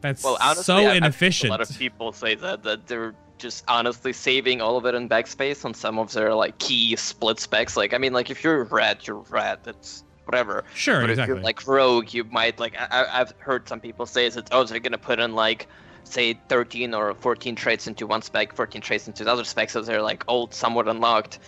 That's 0.00 0.22
Well, 0.22 0.36
honestly, 0.40 0.64
so 0.64 0.74
I've- 0.76 0.84
I've 0.86 0.92
heard 0.92 0.96
inefficient. 0.98 1.48
A 1.50 1.52
lot 1.52 1.60
of 1.70 1.78
people 1.78 2.12
say 2.12 2.34
that 2.34 2.62
that 2.64 2.86
they're 2.86 3.14
just 3.38 3.64
honestly 3.68 4.12
saving 4.12 4.60
all 4.60 4.76
of 4.76 4.86
it 4.86 4.94
in 4.94 5.08
backspace 5.08 5.64
on 5.64 5.74
some 5.74 5.98
of 5.98 6.12
their 6.12 6.34
like 6.34 6.58
key 6.58 6.96
split 6.96 7.40
specs. 7.40 7.76
Like, 7.76 7.94
I 7.94 7.98
mean, 7.98 8.12
like 8.12 8.30
if 8.30 8.42
you're 8.42 8.64
red, 8.64 9.06
you're 9.06 9.24
red. 9.30 9.60
That's 9.62 10.04
whatever. 10.24 10.64
sure, 10.74 11.00
but 11.00 11.10
exactly. 11.10 11.22
if 11.32 11.36
you're 11.36 11.44
like 11.44 11.66
rogue, 11.66 12.12
you 12.12 12.24
might 12.24 12.58
like. 12.58 12.74
I, 12.78 13.06
I've 13.12 13.32
heard 13.38 13.68
some 13.68 13.80
people 13.80 14.06
say 14.06 14.28
that 14.28 14.48
oh, 14.52 14.64
they're 14.64 14.80
gonna 14.80 14.98
put 14.98 15.18
in 15.18 15.34
like 15.34 15.68
say 16.04 16.38
13 16.48 16.94
or 16.94 17.14
14 17.14 17.56
traits 17.56 17.86
into 17.86 18.06
one 18.06 18.22
spec, 18.22 18.54
14 18.54 18.80
traits 18.80 19.06
into 19.06 19.22
another 19.22 19.44
spec, 19.44 19.70
so 19.70 19.82
they're 19.82 20.02
like 20.02 20.24
old, 20.28 20.54
somewhat 20.54 20.88
unlocked, 20.88 21.38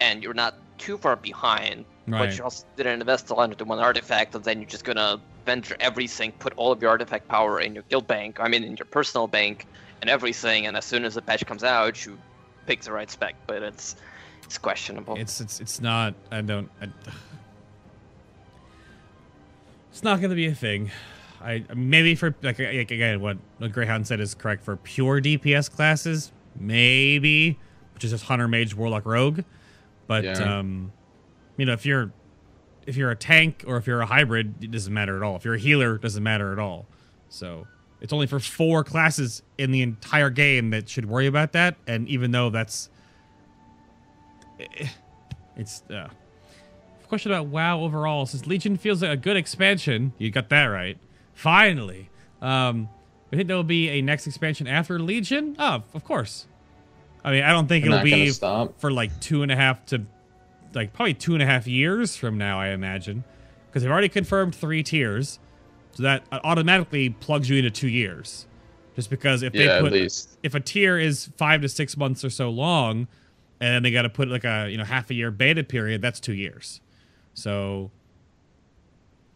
and 0.00 0.22
you're 0.22 0.34
not 0.34 0.54
too 0.78 0.98
far 0.98 1.16
behind. 1.16 1.84
right. 2.06 2.18
But 2.18 2.36
you 2.36 2.44
also 2.44 2.66
didn't 2.76 3.00
invest 3.00 3.30
a 3.30 3.34
lot 3.34 3.50
into 3.50 3.64
one 3.64 3.78
artifact, 3.78 4.34
and 4.34 4.44
then 4.44 4.60
you're 4.60 4.68
just 4.68 4.84
gonna 4.84 5.20
venture 5.46 5.76
everything, 5.80 6.32
put 6.32 6.52
all 6.56 6.72
of 6.72 6.80
your 6.80 6.90
artifact 6.90 7.28
power 7.28 7.60
in 7.60 7.74
your 7.74 7.84
guild 7.88 8.06
bank, 8.06 8.38
I 8.40 8.48
mean 8.48 8.64
in 8.64 8.76
your 8.76 8.86
personal 8.86 9.26
bank, 9.26 9.66
and 10.02 10.10
everything, 10.10 10.66
and 10.66 10.76
as 10.76 10.84
soon 10.84 11.06
as 11.06 11.14
the 11.14 11.22
patch 11.22 11.46
comes 11.46 11.64
out, 11.64 12.04
you 12.04 12.18
pick 12.66 12.82
the 12.82 12.92
right 12.92 13.10
spec. 13.10 13.34
But 13.46 13.62
it's 13.62 13.96
it's 14.44 14.58
questionable. 14.58 15.16
It's 15.16 15.40
it's 15.40 15.60
it's 15.60 15.80
not. 15.80 16.12
I 16.30 16.42
don't. 16.42 16.68
I, 16.82 16.86
it's 19.90 20.02
not 20.02 20.20
going 20.20 20.30
to 20.30 20.36
be 20.36 20.46
a 20.46 20.54
thing. 20.54 20.90
I 21.40 21.64
maybe 21.74 22.14
for 22.14 22.34
like 22.42 22.58
like, 22.58 22.90
again, 22.90 23.20
what 23.20 23.38
what 23.58 23.72
Greyhound 23.72 24.06
said 24.06 24.20
is 24.20 24.34
correct 24.34 24.64
for 24.64 24.76
pure 24.76 25.20
DPS 25.20 25.70
classes, 25.70 26.32
maybe, 26.58 27.58
which 27.94 28.04
is 28.04 28.10
just 28.10 28.24
Hunter, 28.24 28.48
Mage, 28.48 28.74
Warlock, 28.74 29.06
Rogue. 29.06 29.40
But 30.08 30.24
Yeah. 30.24 30.58
um, 30.58 30.92
you 31.56 31.64
know, 31.64 31.72
if 31.72 31.86
you're 31.86 32.12
if 32.86 32.96
you're 32.96 33.12
a 33.12 33.16
tank 33.16 33.64
or 33.68 33.76
if 33.76 33.86
you're 33.86 34.00
a 34.00 34.06
hybrid, 34.06 34.54
it 34.62 34.72
doesn't 34.72 34.92
matter 34.92 35.16
at 35.16 35.22
all. 35.22 35.36
If 35.36 35.44
you're 35.44 35.54
a 35.54 35.58
healer, 35.58 35.94
it 35.94 36.02
doesn't 36.02 36.22
matter 36.22 36.52
at 36.52 36.58
all. 36.58 36.86
So 37.28 37.66
it's 38.02 38.12
only 38.12 38.26
for 38.26 38.38
four 38.40 38.84
classes 38.84 39.42
in 39.56 39.70
the 39.70 39.80
entire 39.80 40.28
game 40.28 40.70
that 40.70 40.88
should 40.90 41.06
worry 41.08 41.26
about 41.26 41.52
that. 41.52 41.76
And 41.86 42.06
even 42.08 42.32
though 42.32 42.50
that's 42.50 42.90
it's 45.56 45.82
uh 45.90 46.08
question 47.08 47.30
about 47.30 47.46
WoW 47.46 47.80
overall 47.80 48.24
since 48.26 48.46
Legion 48.46 48.76
feels 48.76 49.02
like 49.02 49.10
a 49.10 49.16
good 49.16 49.36
expansion. 49.36 50.12
You 50.18 50.30
got 50.30 50.48
that 50.48 50.64
right. 50.66 50.98
Finally. 51.34 52.10
Um 52.40 52.88
I 53.32 53.36
think 53.36 53.48
there'll 53.48 53.62
be 53.62 53.88
a 53.88 54.02
next 54.02 54.26
expansion 54.26 54.66
after 54.66 54.98
Legion. 54.98 55.56
Oh, 55.58 55.82
of 55.94 56.04
course. 56.04 56.46
I 57.24 57.30
mean, 57.30 57.44
I 57.44 57.52
don't 57.52 57.66
think 57.66 57.84
They're 57.84 57.94
it'll 57.94 58.04
be 58.04 58.28
stop. 58.30 58.78
for 58.78 58.90
like 58.90 59.18
two 59.20 59.42
and 59.42 59.50
a 59.50 59.56
half 59.56 59.86
to 59.86 60.04
like 60.74 60.92
probably 60.92 61.14
two 61.14 61.34
and 61.34 61.42
a 61.42 61.46
half 61.46 61.66
years 61.66 62.16
from 62.16 62.36
now, 62.36 62.60
I 62.60 62.68
imagine, 62.70 63.24
because 63.66 63.82
they've 63.82 63.92
already 63.92 64.08
confirmed 64.08 64.54
three 64.54 64.82
tiers, 64.82 65.38
so 65.94 66.02
that 66.02 66.24
automatically 66.30 67.10
plugs 67.10 67.48
you 67.48 67.56
into 67.56 67.70
two 67.70 67.88
years. 67.88 68.46
Just 68.94 69.10
because 69.10 69.42
if 69.42 69.54
Yeah, 69.54 69.80
they 69.80 69.80
put 69.80 69.92
if 70.42 70.54
a 70.54 70.60
tier 70.60 70.98
is 70.98 71.30
five 71.36 71.62
to 71.62 71.68
six 71.68 71.96
months 71.96 72.24
or 72.24 72.30
so 72.30 72.50
long, 72.50 73.08
and 73.60 73.74
then 73.74 73.82
they 73.82 73.90
got 73.90 74.02
to 74.02 74.10
put 74.10 74.28
like 74.28 74.44
a 74.44 74.68
you 74.70 74.76
know 74.76 74.84
half 74.84 75.10
a 75.10 75.14
year 75.14 75.30
beta 75.30 75.64
period, 75.64 76.02
that's 76.02 76.20
two 76.20 76.34
years. 76.34 76.80
So 77.34 77.90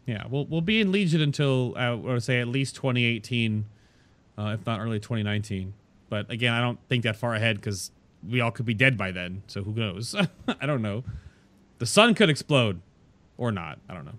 yeah, 0.05 0.23
we'll 0.29 0.45
we'll 0.45 0.61
be 0.61 0.79
in 0.79 0.91
Legion 0.91 1.21
until 1.21 1.73
uh, 1.75 1.79
I 1.79 1.93
would 1.93 2.23
say 2.23 2.39
at 2.39 2.47
least 2.47 2.75
2018, 2.75 3.65
uh, 4.37 4.55
if 4.59 4.65
not 4.65 4.79
early 4.79 4.99
2019. 4.99 5.73
But 6.09 6.31
again, 6.31 6.53
I 6.53 6.61
don't 6.61 6.79
think 6.87 7.03
that 7.03 7.17
far 7.17 7.35
ahead 7.35 7.57
because 7.57 7.91
we 8.27 8.39
all 8.39 8.51
could 8.51 8.65
be 8.65 8.73
dead 8.73 8.97
by 8.97 9.11
then. 9.11 9.43
So 9.47 9.63
who 9.63 9.73
knows? 9.73 10.15
I 10.47 10.65
don't 10.65 10.81
know. 10.81 11.03
The 11.79 11.85
sun 11.85 12.15
could 12.15 12.29
explode, 12.29 12.81
or 13.37 13.51
not. 13.51 13.79
I 13.89 13.93
don't 13.93 14.05
know. 14.05 14.15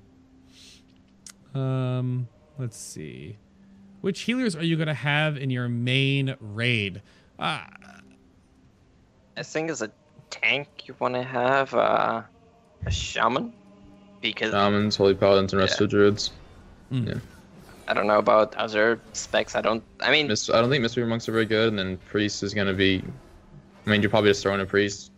Um, 1.59 2.29
let's 2.59 2.77
see. 2.77 3.37
Which 4.01 4.21
healers 4.21 4.55
are 4.55 4.65
you 4.65 4.77
gonna 4.77 4.95
have 4.95 5.37
in 5.37 5.51
your 5.51 5.69
main 5.69 6.37
raid? 6.41 7.03
Uh, 7.39 7.61
I 9.37 9.43
think 9.43 9.71
as 9.71 9.83
a 9.83 9.91
tank, 10.31 10.69
you 10.87 10.95
want 10.99 11.15
to 11.15 11.23
have 11.23 11.75
uh, 11.75 12.23
a 12.87 12.91
shaman, 12.91 13.53
because 14.21 14.53
Shamans, 14.53 14.97
Holy 14.97 15.15
Paladins, 15.15 15.53
and 15.53 15.63
Resto 15.63 15.89
Druids. 15.89 16.33
Yeah. 16.91 17.15
I 17.87 17.95
don't 17.95 18.07
know 18.07 18.19
about 18.19 18.55
other 18.57 19.01
specs. 19.13 19.55
I 19.57 19.61
don't. 19.61 19.83
I 20.01 20.11
mean, 20.11 20.29
Mis- 20.29 20.51
I 20.51 20.61
don't 20.61 20.71
think 20.71 20.85
Mistweaver 20.85 21.09
Monks 21.09 21.29
are 21.29 21.33
very 21.33 21.47
good, 21.47 21.69
and 21.69 21.79
then 21.79 21.97
Priest 21.97 22.43
is 22.43 22.55
gonna 22.55 22.75
be. 22.75 23.03
I 23.87 23.91
mean, 23.91 24.03
you're 24.03 24.11
probably 24.11 24.31
just 24.31 24.43
throwing 24.43 24.61
a 24.61 24.67
Priest, 24.67 25.11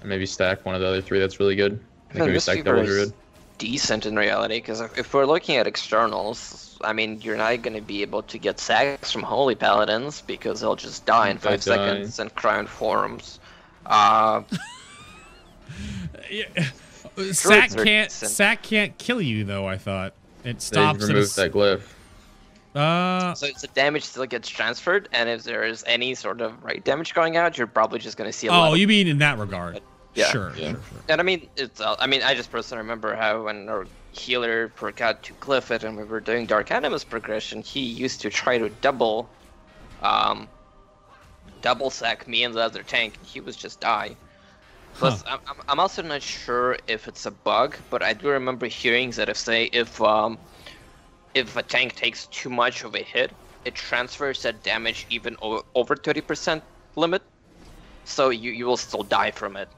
and 0.00 0.08
maybe 0.08 0.26
stack 0.26 0.66
one 0.66 0.74
of 0.74 0.80
the 0.80 0.86
other 0.86 1.00
three. 1.00 1.18
That's 1.20 1.38
really 1.40 1.56
good. 1.56 1.78
I 2.10 2.14
think 2.14 2.26
maybe 2.26 2.40
stack 2.40 2.58
Mistweaver 2.58 2.64
double 2.64 2.84
Druid. 2.84 3.12
Decent 3.58 4.06
in 4.06 4.16
reality 4.16 4.58
because 4.58 4.80
if, 4.80 4.96
if 4.96 5.14
we're 5.14 5.26
looking 5.26 5.56
at 5.56 5.66
externals, 5.66 6.78
I 6.82 6.92
mean, 6.92 7.20
you're 7.20 7.36
not 7.36 7.60
going 7.62 7.76
to 7.76 7.82
be 7.82 8.02
able 8.02 8.22
to 8.22 8.38
get 8.38 8.58
sacks 8.58 9.12
from 9.12 9.22
Holy 9.22 9.54
Paladins 9.54 10.22
because 10.22 10.60
they'll 10.60 10.76
just 10.76 11.04
die 11.04 11.28
in 11.28 11.36
They 11.36 11.50
five 11.50 11.64
die. 11.64 11.76
seconds 11.76 12.18
and 12.18 12.34
cry 12.34 12.60
in 12.60 12.66
forums. 12.66 13.40
Uh, 13.84 14.42
yeah. 16.30 16.44
Sack 17.32 17.70
can't 17.70 18.08
decent. 18.08 18.30
Sack 18.30 18.62
can't 18.62 18.96
kill 18.96 19.20
you 19.20 19.44
though. 19.44 19.66
I 19.66 19.76
thought 19.76 20.14
it 20.44 20.62
stops. 20.62 21.02
at 21.02 21.04
a 21.04 21.06
removed 21.08 21.28
s- 21.28 21.36
that 21.36 21.52
glyph. 21.52 21.82
Uh, 22.74 23.34
so 23.34 23.46
it's 23.46 23.62
the 23.62 23.68
damage 23.68 24.04
still 24.04 24.26
gets 24.26 24.48
transferred, 24.48 25.08
and 25.12 25.28
if 25.28 25.42
there 25.42 25.64
is 25.64 25.82
any 25.86 26.14
sort 26.14 26.40
of 26.40 26.62
right 26.62 26.84
damage 26.84 27.12
going 27.12 27.36
out, 27.36 27.58
you're 27.58 27.66
probably 27.66 27.98
just 27.98 28.16
going 28.16 28.30
to 28.30 28.36
see 28.36 28.46
a 28.46 28.50
lot 28.50 28.68
oh, 28.68 28.72
of 28.74 28.78
you 28.78 28.86
mean 28.86 29.08
in 29.08 29.18
that 29.18 29.38
regard? 29.38 29.80
Yeah. 30.14 30.32
Sure, 30.32 30.52
Yeah. 30.52 30.72
sure, 30.72 30.82
sure. 30.82 31.04
And 31.08 31.20
I 31.20 31.24
mean, 31.24 31.50
it's. 31.56 31.80
Uh, 31.80 31.96
I 31.98 32.06
mean, 32.06 32.22
I 32.22 32.34
just 32.34 32.50
personally 32.50 32.82
remember 32.82 33.14
how 33.16 33.44
when 33.44 33.68
our 33.68 33.88
healer 34.10 34.70
forgot 34.76 35.22
to 35.24 35.34
glyph 35.34 35.70
it, 35.70 35.84
and 35.84 35.96
we 35.96 36.04
were 36.04 36.20
doing 36.20 36.46
Dark 36.46 36.70
Animus 36.70 37.04
progression, 37.04 37.62
he 37.62 37.80
used 37.80 38.20
to 38.22 38.30
try 38.30 38.58
to 38.58 38.68
double, 38.68 39.34
um, 40.00 40.52
double 41.60 41.90
sack 41.90 42.26
me 42.26 42.42
and 42.44 42.54
the 42.54 42.60
other 42.60 42.82
tank, 42.82 43.16
And 43.18 43.26
he 43.26 43.40
was 43.40 43.56
just 43.56 43.80
die. 43.80 44.18
Plus, 44.94 45.22
I'm, 45.26 45.40
I'm- 45.48 45.60
I'm 45.68 45.80
also 45.80 46.02
not 46.02 46.22
sure 46.22 46.78
if 46.88 47.08
it's 47.08 47.26
a 47.26 47.30
bug, 47.32 47.78
but 47.90 48.02
I 48.02 48.14
do 48.14 48.28
remember 48.30 48.66
hearing 48.68 49.10
that 49.12 49.28
if 49.30 49.38
say 49.38 49.64
if 49.66 50.00
um 50.02 50.40
if 51.34 51.56
a 51.56 51.62
tank 51.62 51.94
takes 51.96 52.26
too 52.28 52.50
much 52.50 52.84
of 52.84 52.94
a 52.96 53.02
hit, 53.04 53.38
it 53.64 53.74
transfers 53.76 54.42
that 54.42 54.62
damage 54.64 55.06
even 55.10 55.36
o- 55.42 55.64
over 55.74 55.96
30% 55.96 56.64
limit. 56.96 57.22
So 58.04 58.30
you, 58.30 58.52
you 58.52 58.66
will 58.66 58.76
still 58.78 59.04
die 59.04 59.32
from 59.32 59.56
it. 59.56 59.74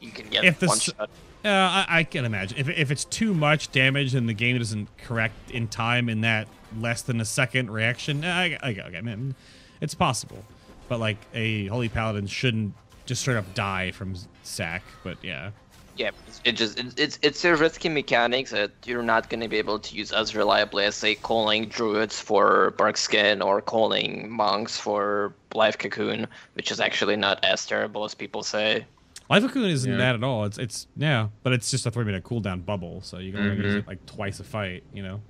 You 0.00 0.10
can 0.10 0.28
get 0.28 0.44
If 0.44 0.58
the 0.58 0.66
one 0.66 0.76
s- 0.76 0.82
shot. 0.84 1.10
Uh, 1.42 1.48
I, 1.48 1.86
I 1.88 2.04
can 2.04 2.24
imagine 2.24 2.58
if 2.58 2.68
if 2.68 2.90
it's 2.90 3.04
too 3.04 3.32
much 3.32 3.72
damage 3.72 4.14
and 4.14 4.28
the 4.28 4.34
game 4.34 4.58
doesn't 4.58 4.88
correct 4.98 5.50
in 5.50 5.68
time 5.68 6.08
in 6.08 6.20
that 6.20 6.48
less 6.78 7.02
than 7.02 7.20
a 7.20 7.24
second 7.24 7.70
reaction, 7.70 8.24
I, 8.24 8.54
I, 8.54 8.58
I, 8.62 8.92
I 8.98 9.00
mean, 9.00 9.34
it's 9.80 9.94
possible. 9.94 10.44
But 10.88 11.00
like 11.00 11.18
a 11.32 11.66
holy 11.68 11.88
paladin 11.88 12.26
shouldn't 12.26 12.74
just 13.06 13.22
straight 13.22 13.36
up 13.36 13.54
die 13.54 13.90
from 13.90 14.14
sack. 14.42 14.82
But 15.02 15.16
yeah, 15.22 15.50
Yeah, 15.96 16.10
it 16.44 16.52
just 16.52 16.78
it, 16.78 16.98
it's 16.98 17.18
it's 17.22 17.44
a 17.44 17.56
risky 17.56 17.88
mechanic 17.88 18.48
that 18.48 18.70
you're 18.84 19.02
not 19.02 19.28
going 19.30 19.40
to 19.40 19.48
be 19.48 19.58
able 19.58 19.78
to 19.78 19.94
use 19.96 20.12
as 20.12 20.34
reliably 20.34 20.84
as 20.84 20.94
say 20.94 21.14
calling 21.14 21.68
druids 21.68 22.20
for 22.20 22.72
bark 22.72 22.96
skin 22.96 23.40
or 23.42 23.60
calling 23.62 24.30
monks 24.30 24.76
for 24.78 25.34
life 25.54 25.78
cocoon, 25.78 26.26
which 26.54 26.70
is 26.70 26.80
actually 26.80 27.16
not 27.16 27.44
as 27.44 27.64
terrible 27.66 28.04
as 28.04 28.14
people 28.14 28.42
say. 28.42 28.84
Life 29.30 29.42
cocoon 29.42 29.64
isn't 29.70 29.90
Yeah. 29.90 29.96
that 29.98 30.14
at 30.16 30.24
all. 30.24 30.44
It's 30.44 30.58
it's 30.58 30.86
yeah, 30.96 31.28
but 31.42 31.52
it's 31.54 31.70
just 31.70 31.86
a 31.86 31.90
three 31.90 32.04
minute 32.04 32.24
cooldown 32.24 32.64
bubble, 32.66 33.00
so 33.02 33.18
you 33.18 33.32
can 33.32 33.40
only 33.42 33.56
use 33.64 33.74
Mhm. 33.74 33.78
it 33.78 33.86
like 33.86 34.04
twice 34.06 34.40
a 34.40 34.44
fight. 34.44 34.82
You 34.92 35.02
know. 35.02 35.20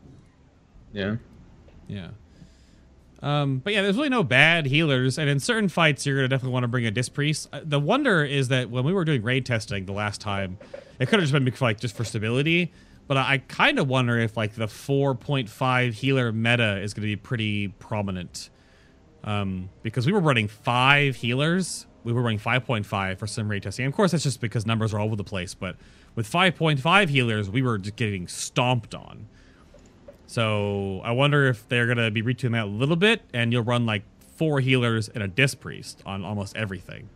Yeah. 0.93 1.17
Yeah. 1.87 2.09
Um, 3.23 3.59
but 3.59 3.75
yeah, 3.75 3.83
there's 3.83 3.97
really 3.97 4.09
no 4.09 4.23
bad 4.25 4.65
healers, 4.67 5.19
and 5.19 5.29
in 5.29 5.41
certain 5.41 5.69
fights, 5.69 6.07
you're 6.07 6.17
gonna 6.17 6.29
definitely 6.29 6.55
want 6.55 6.65
to 6.65 6.69
bring 6.69 6.87
a 6.87 6.91
disc 6.91 7.13
priest. 7.13 7.49
Uh, 7.53 7.61
The 7.63 7.79
wonder 7.79 8.25
is 8.25 8.49
that 8.49 8.71
when 8.71 8.83
we 8.85 8.93
were 8.95 9.05
doing 9.05 9.23
raid 9.23 9.45
testing 9.45 9.85
the 9.85 9.93
last 9.93 10.23
time, 10.23 10.57
it 10.99 11.07
could 11.07 11.19
have 11.19 11.23
just 11.25 11.33
been 11.35 11.45
because, 11.45 11.61
like 11.61 11.79
just 11.79 11.95
for 11.95 12.03
stability. 12.05 12.73
But 13.07 13.19
I, 13.19 13.33
I 13.35 13.39
kind 13.39 13.79
of 13.79 13.89
wonder 13.89 14.19
if 14.19 14.39
like 14.39 14.55
the 14.55 14.69
4.5 14.69 15.93
healer 15.95 16.33
meta 16.33 16.79
is 16.81 16.95
gonna 16.95 17.07
be 17.09 17.17
pretty 17.17 17.69
prominent, 17.69 18.49
um, 19.23 19.69
because 19.83 20.07
we 20.07 20.13
were 20.13 20.21
running 20.21 20.49
five 20.49 21.17
healers. 21.17 21.87
We 22.05 22.13
were 22.13 22.23
running 22.23 22.39
5.5 22.39 23.19
for 23.19 23.27
some 23.27 23.51
raid 23.51 23.63
testing. 23.63 23.85
And 23.85 23.93
of 23.93 23.97
course, 23.97 24.13
that's 24.13 24.23
just 24.25 24.41
because 24.41 24.67
numbers 24.67 24.95
are 24.95 24.99
all 25.01 25.07
over 25.07 25.17
the 25.17 25.25
place. 25.25 25.55
But 25.55 25.77
with 26.15 26.31
5.5 26.31 27.09
healers, 27.09 27.51
we 27.51 27.63
were 27.63 27.79
just 27.79 27.97
getting 27.97 28.27
stomped 28.27 28.95
on. 28.95 29.27
So 30.27 31.01
I 31.05 31.11
wonder 31.13 31.47
if 31.49 31.69
they're 31.69 31.87
gonna 31.87 32.11
be 32.11 32.23
retooling 32.23 32.53
that 32.53 32.65
a 32.65 32.67
little 32.67 32.97
bit, 32.97 33.23
and 33.35 33.53
you'll 33.53 33.65
run 33.65 33.85
like 33.85 34.03
four 34.37 34.61
healers 34.61 35.09
and 35.09 35.23
a 35.23 35.29
disc 35.29 35.61
priest 35.61 36.03
on 36.07 36.25
almost 36.25 36.57
everything. 36.57 37.09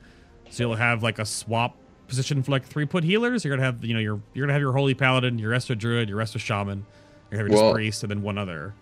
So 0.50 0.64
you'll 0.64 0.76
have 0.76 1.02
like 1.02 1.18
a 1.18 1.24
swap 1.24 1.76
position 2.08 2.42
for 2.42 2.50
like 2.50 2.64
three 2.64 2.86
put 2.86 3.04
healers. 3.04 3.44
You're 3.44 3.56
gonna 3.56 3.64
have 3.66 3.84
you 3.84 3.94
know 3.94 4.00
your 4.00 4.20
you're 4.34 4.44
gonna 4.44 4.52
have 4.52 4.60
your 4.62 4.72
holy 4.72 4.94
paladin, 4.94 5.38
your 5.38 5.52
resto 5.52 5.78
druid, 5.78 6.08
your 6.08 6.18
resto 6.18 6.38
shaman, 6.40 6.84
you're 7.30 7.38
gonna 7.38 7.50
have 7.50 7.52
your 7.56 7.64
Well- 7.66 7.74
priest, 7.74 8.02
and 8.02 8.10
then 8.10 8.22
one 8.22 8.36
other. 8.36 8.74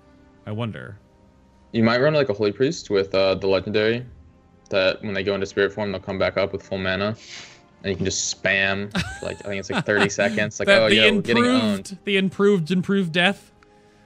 I 0.47 0.53
wonder. 0.53 0.97
You 1.73 1.83
might 1.83 2.01
run 2.01 2.13
like 2.15 2.29
a 2.29 2.35
holy 2.35 2.53
priest 2.53 2.91
with 2.91 3.15
uh, 3.15 3.35
the 3.37 3.47
legendary. 3.47 4.05
That 4.73 5.01
when 5.03 5.15
they 5.15 5.23
go 5.23 5.35
into 5.35 5.47
spirit 5.47 5.73
form, 5.73 5.93
they'll 5.93 6.01
come 6.01 6.19
back 6.19 6.37
up 6.37 6.53
with 6.53 6.63
full 6.63 6.79
mana, 6.79 7.17
and 7.85 7.91
you 7.91 7.95
can 7.97 8.05
just 8.05 8.43
spam. 8.43 8.93
like 9.23 9.39
I 9.45 9.49
think 9.49 9.61
it's 9.61 9.71
like 9.71 9.87
30 9.87 10.09
seconds. 10.21 10.59
Like 10.61 10.67
That- 10.67 10.83
oh 10.83 10.89
the 10.89 10.97
yo, 10.97 11.15
we're 11.15 11.21
getting 11.23 11.47
owned. 11.47 11.99
the 12.05 12.17
improved, 12.19 12.71
improved 12.71 13.13
death. 13.13 13.53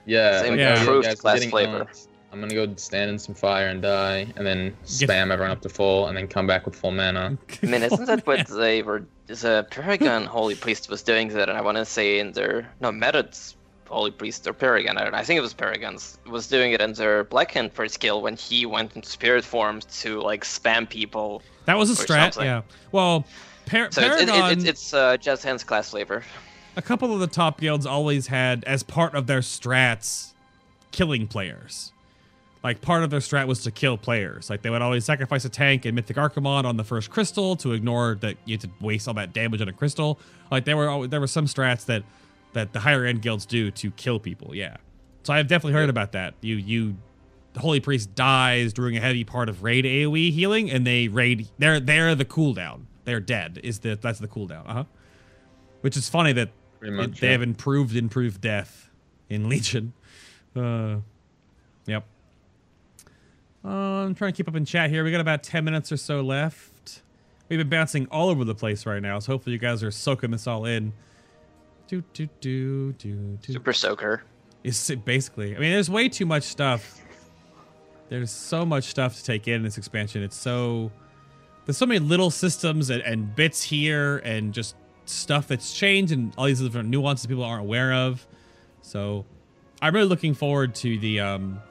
Yeah, 0.05 0.41
Same 0.41 0.51
like, 0.51 0.59
Yeah. 0.59 0.75
oh, 0.77 0.79
improved 0.81 1.05
guys, 1.05 1.15
we're 1.17 1.21
class 1.21 1.35
getting 1.39 1.49
flavor. 1.49 1.79
owned. 1.79 1.87
I'm 2.31 2.39
gonna 2.41 2.53
go 2.53 2.73
stand 2.75 3.09
in 3.09 3.17
some 3.19 3.33
fire 3.35 3.67
and 3.67 3.81
die, 3.81 4.27
and 4.35 4.45
then 4.45 4.69
Get- 4.99 5.09
spam 5.09 5.31
everyone 5.31 5.51
up 5.51 5.61
to 5.61 5.69
full, 5.69 6.07
and 6.07 6.15
then 6.15 6.27
come 6.27 6.45
back 6.47 6.65
with 6.65 6.75
full 6.75 6.91
mana. 6.91 7.37
I 7.63 7.65
mean, 7.65 7.83
isn't 7.83 8.05
that 8.05 8.25
what 8.25 8.47
they 8.47 8.83
were? 8.83 9.03
The 9.27 9.67
Paragon 9.69 10.23
Holy 10.25 10.55
Priest 10.55 10.89
was 10.89 11.01
doing 11.03 11.27
that, 11.29 11.49
and 11.49 11.57
I 11.57 11.61
want 11.61 11.77
to 11.77 11.83
say 11.83 12.19
in 12.19 12.31
their 12.31 12.69
no 12.79 12.93
Method's 12.93 13.56
Holy 13.87 14.11
Priest 14.11 14.47
or 14.47 14.53
Paragon. 14.53 14.97
I 14.97 15.03
don't 15.03 15.11
know. 15.13 15.17
I 15.17 15.23
think 15.23 15.37
it 15.37 15.41
was 15.41 15.53
Paragon's 15.53 16.17
was 16.27 16.47
doing 16.47 16.71
it 16.73 16.81
in 16.81 16.93
their 16.93 17.23
Black 17.23 17.51
Hand 17.51 17.71
first 17.73 17.95
skill 17.95 18.21
when 18.21 18.35
he 18.35 18.65
went 18.65 18.95
into 18.95 19.09
spirit 19.09 19.43
form 19.45 19.79
to 19.99 20.21
like 20.21 20.43
spam 20.43 20.89
people. 20.89 21.41
That 21.65 21.77
was 21.77 21.89
a 21.89 21.93
strat, 22.05 22.33
something. 22.33 22.45
yeah. 22.45 22.61
Well, 22.91 23.25
Par- 23.65 23.89
So 23.91 24.01
it's, 24.01 24.21
it, 24.21 24.29
Paragon. 24.29 24.51
it, 24.59 24.65
it's 24.67 24.93
uh, 24.93 25.17
Just 25.17 25.43
Hands 25.43 25.63
class 25.63 25.89
flavor. 25.89 26.23
a 26.75 26.81
couple 26.81 27.13
of 27.13 27.19
the 27.19 27.27
top 27.27 27.59
guilds 27.59 27.85
always 27.85 28.27
had 28.27 28.63
as 28.65 28.83
part 28.83 29.13
of 29.15 29.27
their 29.27 29.39
strats 29.41 30.33
killing 30.91 31.27
players. 31.27 31.91
Like 32.63 32.81
part 32.81 33.03
of 33.03 33.09
their 33.11 33.19
strat 33.19 33.47
was 33.47 33.63
to 33.63 33.71
kill 33.71 33.97
players. 33.97 34.49
Like 34.49 34.61
they 34.61 34.69
would 34.69 34.81
always 34.81 35.05
sacrifice 35.05 35.45
a 35.45 35.49
tank 35.49 35.85
and 35.85 35.95
Mythic 35.95 36.17
Archimonde 36.17 36.65
on 36.65 36.75
the 36.75 36.83
first 36.83 37.09
crystal 37.09 37.55
to 37.57 37.73
ignore 37.73 38.15
that 38.21 38.35
you 38.45 38.53
had 38.53 38.61
to 38.61 38.69
waste 38.81 39.07
all 39.07 39.13
that 39.13 39.31
damage 39.31 39.61
on 39.61 39.67
a 39.69 39.73
crystal. 39.73 40.19
Like 40.51 40.65
there 40.65 40.75
were 40.75 40.89
always, 40.89 41.09
there 41.09 41.19
were 41.19 41.27
some 41.27 41.45
strats 41.45 41.85
that 41.85 42.03
that 42.53 42.73
the 42.73 42.79
higher 42.79 43.05
end 43.05 43.21
guilds 43.21 43.45
do 43.45 43.71
to 43.71 43.91
kill 43.91 44.19
people. 44.19 44.55
Yeah. 44.55 44.77
So 45.23 45.33
I've 45.33 45.47
definitely 45.47 45.73
heard 45.73 45.89
about 45.89 46.13
that. 46.13 46.33
You 46.41 46.55
you 46.55 46.97
the 47.53 47.59
Holy 47.59 47.79
Priest 47.79 48.13
dies 48.15 48.71
during 48.73 48.95
a 48.97 48.99
heavy 49.01 49.23
part 49.23 49.49
of 49.49 49.63
raid 49.63 49.83
AoE 49.85 50.31
healing, 50.31 50.69
and 50.71 50.85
they 50.85 51.07
raid. 51.07 51.47
They're 51.57 51.79
they're 51.79 52.15
the 52.15 52.25
cooldown. 52.25 52.81
They're 53.03 53.19
dead. 53.19 53.59
Is 53.63 53.79
the 53.79 53.95
that's 53.99 54.19
the 54.19 54.27
cooldown? 54.27 54.67
Uh 54.69 54.73
huh. 54.73 54.83
Which 55.81 55.97
is 55.97 56.07
funny 56.09 56.33
that 56.33 56.49
Pretty 56.79 56.97
it- 56.97 57.15
they 57.19 57.27
yeah. 57.27 57.31
have 57.33 57.41
improved 57.41 57.95
improved 57.95 58.41
death 58.41 58.89
in 59.29 59.49
Legion. 59.49 59.93
Uh, 60.55 60.97
yep. 61.85 62.05
Uh, 63.63 63.69
I'm 63.69 64.15
trying 64.15 64.31
to 64.31 64.37
keep 64.37 64.47
up 64.47 64.55
in 64.55 64.65
chat 64.65 64.89
here. 64.89 65.03
We 65.03 65.11
got 65.11 65.21
about 65.21 65.43
ten 65.43 65.63
minutes 65.65 65.91
or 65.91 65.97
so 65.97 66.21
left. 66.21 67.01
We've 67.49 67.59
been 67.59 67.69
bouncing 67.69 68.07
all 68.11 68.29
over 68.29 68.43
the 68.43 68.55
place 68.55 68.85
right 68.85 69.01
now, 69.01 69.19
so 69.19 69.31
hopefully 69.33 69.53
you 69.53 69.59
guys 69.59 69.83
are 69.83 69.91
soaking 69.91 70.31
this 70.31 70.47
all 70.47 70.65
in. 70.65 70.93
Do 71.87 72.03
do 72.13 72.27
do 72.41 72.93
do 72.93 73.37
do. 73.41 73.53
Super 73.53 73.73
Soaker. 73.73 74.23
Is 74.63 74.91
basically? 75.05 75.55
I 75.55 75.59
mean, 75.59 75.71
there's 75.71 75.89
way 75.89 76.09
too 76.09 76.25
much 76.25 76.43
stuff. 76.43 77.01
There's 78.09 78.31
so 78.31 78.65
much 78.65 78.85
stuff 78.85 79.17
to 79.17 79.23
take 79.23 79.47
in 79.47 79.55
in 79.55 79.63
this 79.63 79.77
expansion. 79.77 80.23
It's 80.23 80.35
so 80.35 80.91
there's 81.65 81.77
so 81.77 81.85
many 81.85 81.99
little 81.99 82.31
systems 82.31 82.89
and, 82.89 83.01
and 83.03 83.35
bits 83.35 83.61
here 83.61 84.17
and 84.19 84.53
just 84.53 84.75
stuff 85.05 85.47
that's 85.47 85.73
changed 85.73 86.11
and 86.11 86.33
all 86.37 86.45
these 86.45 86.61
different 86.61 86.89
nuances 86.89 87.27
people 87.27 87.43
aren't 87.43 87.61
aware 87.61 87.93
of. 87.93 88.25
So 88.81 89.25
I'm 89.81 89.93
really 89.93 90.07
looking 90.07 90.33
forward 90.33 90.75
to 90.75 90.97
the 90.99 91.19
um 91.21 91.61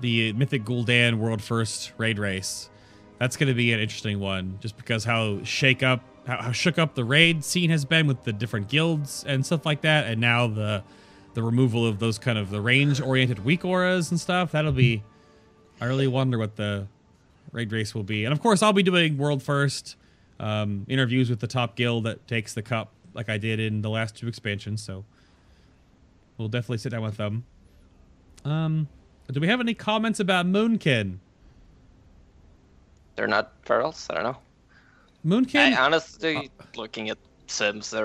the 0.00 0.32
Mythic 0.32 0.64
Gul'dan 0.64 1.14
World 1.14 1.42
First 1.42 1.92
raid 1.98 2.18
race. 2.18 2.70
That's 3.18 3.36
going 3.36 3.48
to 3.48 3.54
be 3.54 3.72
an 3.72 3.80
interesting 3.80 4.18
one, 4.18 4.58
just 4.60 4.76
because 4.76 5.04
how 5.04 5.42
shake 5.44 5.82
up, 5.82 6.00
how, 6.26 6.42
how 6.42 6.52
shook 6.52 6.78
up 6.78 6.94
the 6.94 7.04
raid 7.04 7.44
scene 7.44 7.70
has 7.70 7.84
been 7.84 8.06
with 8.06 8.24
the 8.24 8.32
different 8.32 8.68
guilds 8.68 9.24
and 9.26 9.44
stuff 9.44 9.66
like 9.66 9.82
that, 9.82 10.06
and 10.06 10.20
now 10.20 10.46
the 10.46 10.82
the 11.34 11.42
removal 11.42 11.86
of 11.86 11.98
those 11.98 12.18
kind 12.18 12.38
of 12.38 12.50
the 12.50 12.60
range 12.60 13.00
oriented 13.00 13.38
WeakAuras 13.38 14.10
and 14.10 14.20
stuff. 14.20 14.52
That'll 14.52 14.72
be. 14.72 15.02
I 15.80 15.86
really 15.86 16.06
wonder 16.06 16.38
what 16.38 16.56
the 16.56 16.86
raid 17.52 17.72
race 17.72 17.94
will 17.94 18.04
be, 18.04 18.24
and 18.24 18.32
of 18.32 18.40
course 18.40 18.62
I'll 18.62 18.72
be 18.72 18.82
doing 18.82 19.18
World 19.18 19.42
First 19.42 19.96
um, 20.40 20.86
interviews 20.88 21.30
with 21.30 21.40
the 21.40 21.46
top 21.46 21.76
guild 21.76 22.04
that 22.04 22.26
takes 22.26 22.54
the 22.54 22.62
cup, 22.62 22.92
like 23.12 23.28
I 23.28 23.38
did 23.38 23.60
in 23.60 23.82
the 23.82 23.90
last 23.90 24.16
two 24.16 24.28
expansions. 24.28 24.82
So 24.82 25.04
we'll 26.38 26.48
definitely 26.48 26.78
sit 26.78 26.90
down 26.90 27.02
with 27.02 27.16
them. 27.16 27.44
Um, 28.44 28.88
do 29.32 29.40
we 29.40 29.48
have 29.48 29.60
any 29.60 29.74
comments 29.74 30.20
about 30.20 30.46
Moonkin? 30.46 31.18
They're 33.16 33.26
not 33.26 33.62
ferals. 33.64 34.10
I 34.10 34.14
don't 34.14 34.24
know. 34.24 34.36
Moonkin? 35.24 35.74
I 35.74 35.84
honestly, 35.84 36.50
looking 36.76 37.10
at 37.10 37.18
Sims, 37.46 37.90
they 37.90 38.02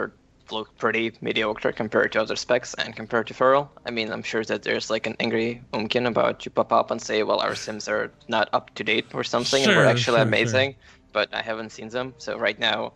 look 0.52 0.76
pretty 0.78 1.12
mediocre 1.22 1.72
compared 1.72 2.12
to 2.14 2.22
other 2.22 2.36
specs 2.36 2.74
and 2.76 2.96
compared 2.96 3.28
to 3.28 3.34
Feral. 3.34 3.72
I 3.86 3.92
mean, 3.92 4.12
I'm 4.12 4.24
sure 4.24 4.44
that 4.46 4.64
there's 4.64 4.90
like 4.90 5.06
an 5.06 5.16
angry 5.20 5.62
Boomkin 5.74 6.08
about 6.08 6.46
you 6.46 6.52
pop 6.52 6.72
up 6.74 6.92
and 6.92 7.02
say, 7.02 7.24
well, 7.24 7.40
our 7.40 7.56
Sims 7.56 7.88
are 7.88 8.12
not 8.28 8.50
up 8.54 8.74
to 8.76 8.84
date 8.84 9.06
or 9.14 9.24
something, 9.24 9.64
and 9.64 9.72
Sure, 9.72 9.84
we're 9.84 9.86
actually 9.86 10.18
sure, 10.18 10.28
amazing. 10.28 10.76
But 11.12 11.34
I 11.34 11.42
haven't 11.42 11.72
seen 11.72 11.90
them, 11.90 12.14
so 12.18 12.38
right 12.38 12.60
now, 12.60 12.94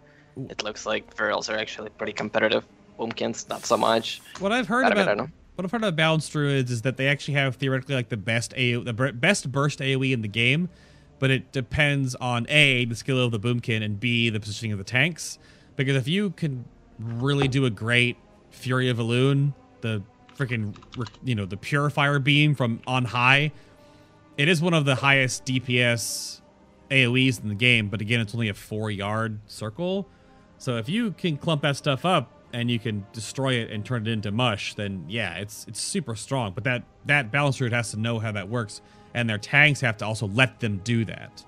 it 0.50 0.64
looks 0.64 0.86
like 0.86 1.16
Ferals 1.16 1.50
are 1.50 1.58
actually 1.58 1.90
pretty 1.90 2.14
competitive. 2.14 2.66
Boomkins, 3.00 3.50
not 3.50 3.66
so 3.66 3.76
much. 3.76 4.22
what 4.40 4.52
I've 4.52 4.68
heard 4.68 4.86
about 4.92 5.18
don't 5.18 5.32
what 5.56 5.66
I've 5.66 5.72
heard 5.72 5.82
about 5.82 5.96
balanced 5.96 6.32
druids 6.32 6.72
is 6.72 6.82
that 6.82 6.98
they 6.98 7.08
actually 7.08 7.36
have 7.36 7.56
theoretically 7.56 7.96
like 7.96 8.10
the 8.10 8.18
best 8.18 8.54
AO, 8.54 8.84
the 8.84 8.94
best 9.14 9.52
burst 9.52 9.80
AOE 9.80 10.12
in 10.12 10.22
the 10.22 10.28
game, 10.28 10.70
but 11.24 11.32
it 11.32 11.54
depends 11.54 12.16
on 12.16 12.46
a 12.50 12.84
the 12.84 12.98
skill 12.98 13.18
of 13.18 13.32
the 13.32 13.40
boomkin 13.40 13.82
and 13.82 13.98
b 13.98 14.30
the 14.30 14.42
positioning 14.42 14.74
of 14.74 14.78
the 14.78 14.84
tanks. 14.84 15.40
Because 15.78 15.96
if 15.96 16.06
you 16.06 16.32
can 16.32 16.66
really 17.00 17.48
do 17.48 17.64
a 17.64 17.70
great 17.70 18.18
Fury 18.52 18.90
of 18.90 18.98
Elune, 18.98 19.54
the 19.80 20.04
freaking 20.38 20.76
you 21.24 21.34
know 21.34 21.46
the 21.46 21.56
purifier 21.56 22.20
beam 22.20 22.56
from 22.56 22.82
on 22.86 23.06
high, 23.06 23.54
it 24.38 24.50
is 24.50 24.62
one 24.62 24.74
of 24.74 24.84
the 24.84 24.96
highest 24.96 25.46
DPS 25.46 26.42
AoEs 26.92 27.42
in 27.42 27.48
the 27.48 27.56
game. 27.56 27.88
But 27.88 28.02
again, 28.02 28.20
it's 28.20 28.34
only 28.34 28.50
a 28.50 28.54
four 28.54 28.92
yard 28.92 29.40
circle. 29.48 30.10
So 30.58 30.76
if 30.76 30.90
you 30.90 31.14
can 31.14 31.38
clump 31.38 31.62
that 31.62 31.78
stuff 31.78 32.04
up 32.04 32.34
and 32.52 32.70
you 32.70 32.80
can 32.80 33.06
destroy 33.14 33.54
it 33.54 33.72
and 33.72 33.86
turn 33.86 34.06
it 34.08 34.12
into 34.12 34.34
mush, 34.34 34.74
then 34.74 35.06
yeah, 35.08 35.36
it's 35.36 35.64
it's 35.70 35.80
super 35.80 36.18
strong. 36.18 36.52
But 36.54 36.66
that 36.66 36.84
that 37.06 37.32
balance 37.32 37.62
root 37.62 37.72
has 37.72 37.92
to 37.92 37.98
know 37.98 38.20
how 38.20 38.34
that 38.34 38.50
works, 38.50 38.82
and 39.14 39.30
their 39.30 39.38
tanks 39.38 39.82
have 39.82 39.98
to 39.98 40.06
also 40.06 40.28
let 40.28 40.60
them 40.60 40.82
do 40.84 41.06
that. 41.06 41.44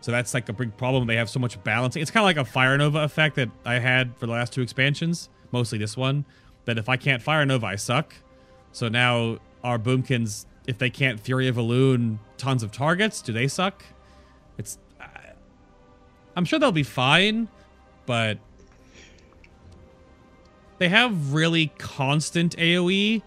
So 0.00 0.12
that's 0.12 0.34
like 0.34 0.48
a 0.48 0.52
big 0.52 0.76
problem. 0.76 1.06
They 1.06 1.16
have 1.16 1.30
so 1.30 1.40
much 1.40 1.62
balancing. 1.64 2.02
It's 2.02 2.10
kind 2.10 2.22
of 2.22 2.26
like 2.26 2.36
a 2.36 2.44
Fire 2.44 2.76
Nova 2.76 3.00
effect 3.00 3.36
that 3.36 3.48
I 3.64 3.78
had 3.78 4.14
for 4.18 4.26
the 4.26 4.32
last 4.32 4.52
two 4.52 4.60
expansions, 4.60 5.30
mostly 5.50 5.78
this 5.78 5.96
one. 5.96 6.24
That 6.66 6.76
if 6.78 6.88
I 6.88 6.96
can't 6.96 7.22
Fire 7.22 7.46
Nova, 7.46 7.66
I 7.66 7.76
suck. 7.76 8.14
So 8.72 8.88
now 8.88 9.38
our 9.62 9.78
Boomkins, 9.78 10.46
if 10.66 10.78
they 10.78 10.90
can't 10.90 11.18
Fury 11.20 11.48
of 11.48 11.56
Elune 11.56 12.18
tons 12.36 12.62
of 12.62 12.72
targets, 12.72 13.22
do 13.22 13.32
they 13.32 13.48
suck? 13.48 13.82
It's. 14.58 14.78
I'm 16.36 16.44
sure 16.44 16.58
they'll 16.58 16.72
be 16.72 16.82
fine, 16.82 17.48
but 18.06 18.38
they 20.78 20.88
have 20.88 21.32
really 21.32 21.68
constant 21.78 22.56
AoE. 22.56 23.22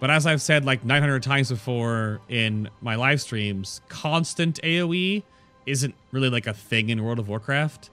But 0.00 0.10
as 0.10 0.26
I've 0.26 0.40
said 0.42 0.64
like 0.64 0.84
900 0.84 1.22
times 1.22 1.50
before 1.50 2.20
in 2.28 2.68
my 2.80 2.94
live 2.94 3.20
streams, 3.20 3.80
constant 3.88 4.60
AoE 4.62 5.22
isn't 5.66 5.94
really 6.12 6.30
like 6.30 6.46
a 6.46 6.54
thing 6.54 6.88
in 6.90 7.02
World 7.04 7.18
of 7.18 7.28
Warcraft. 7.28 7.90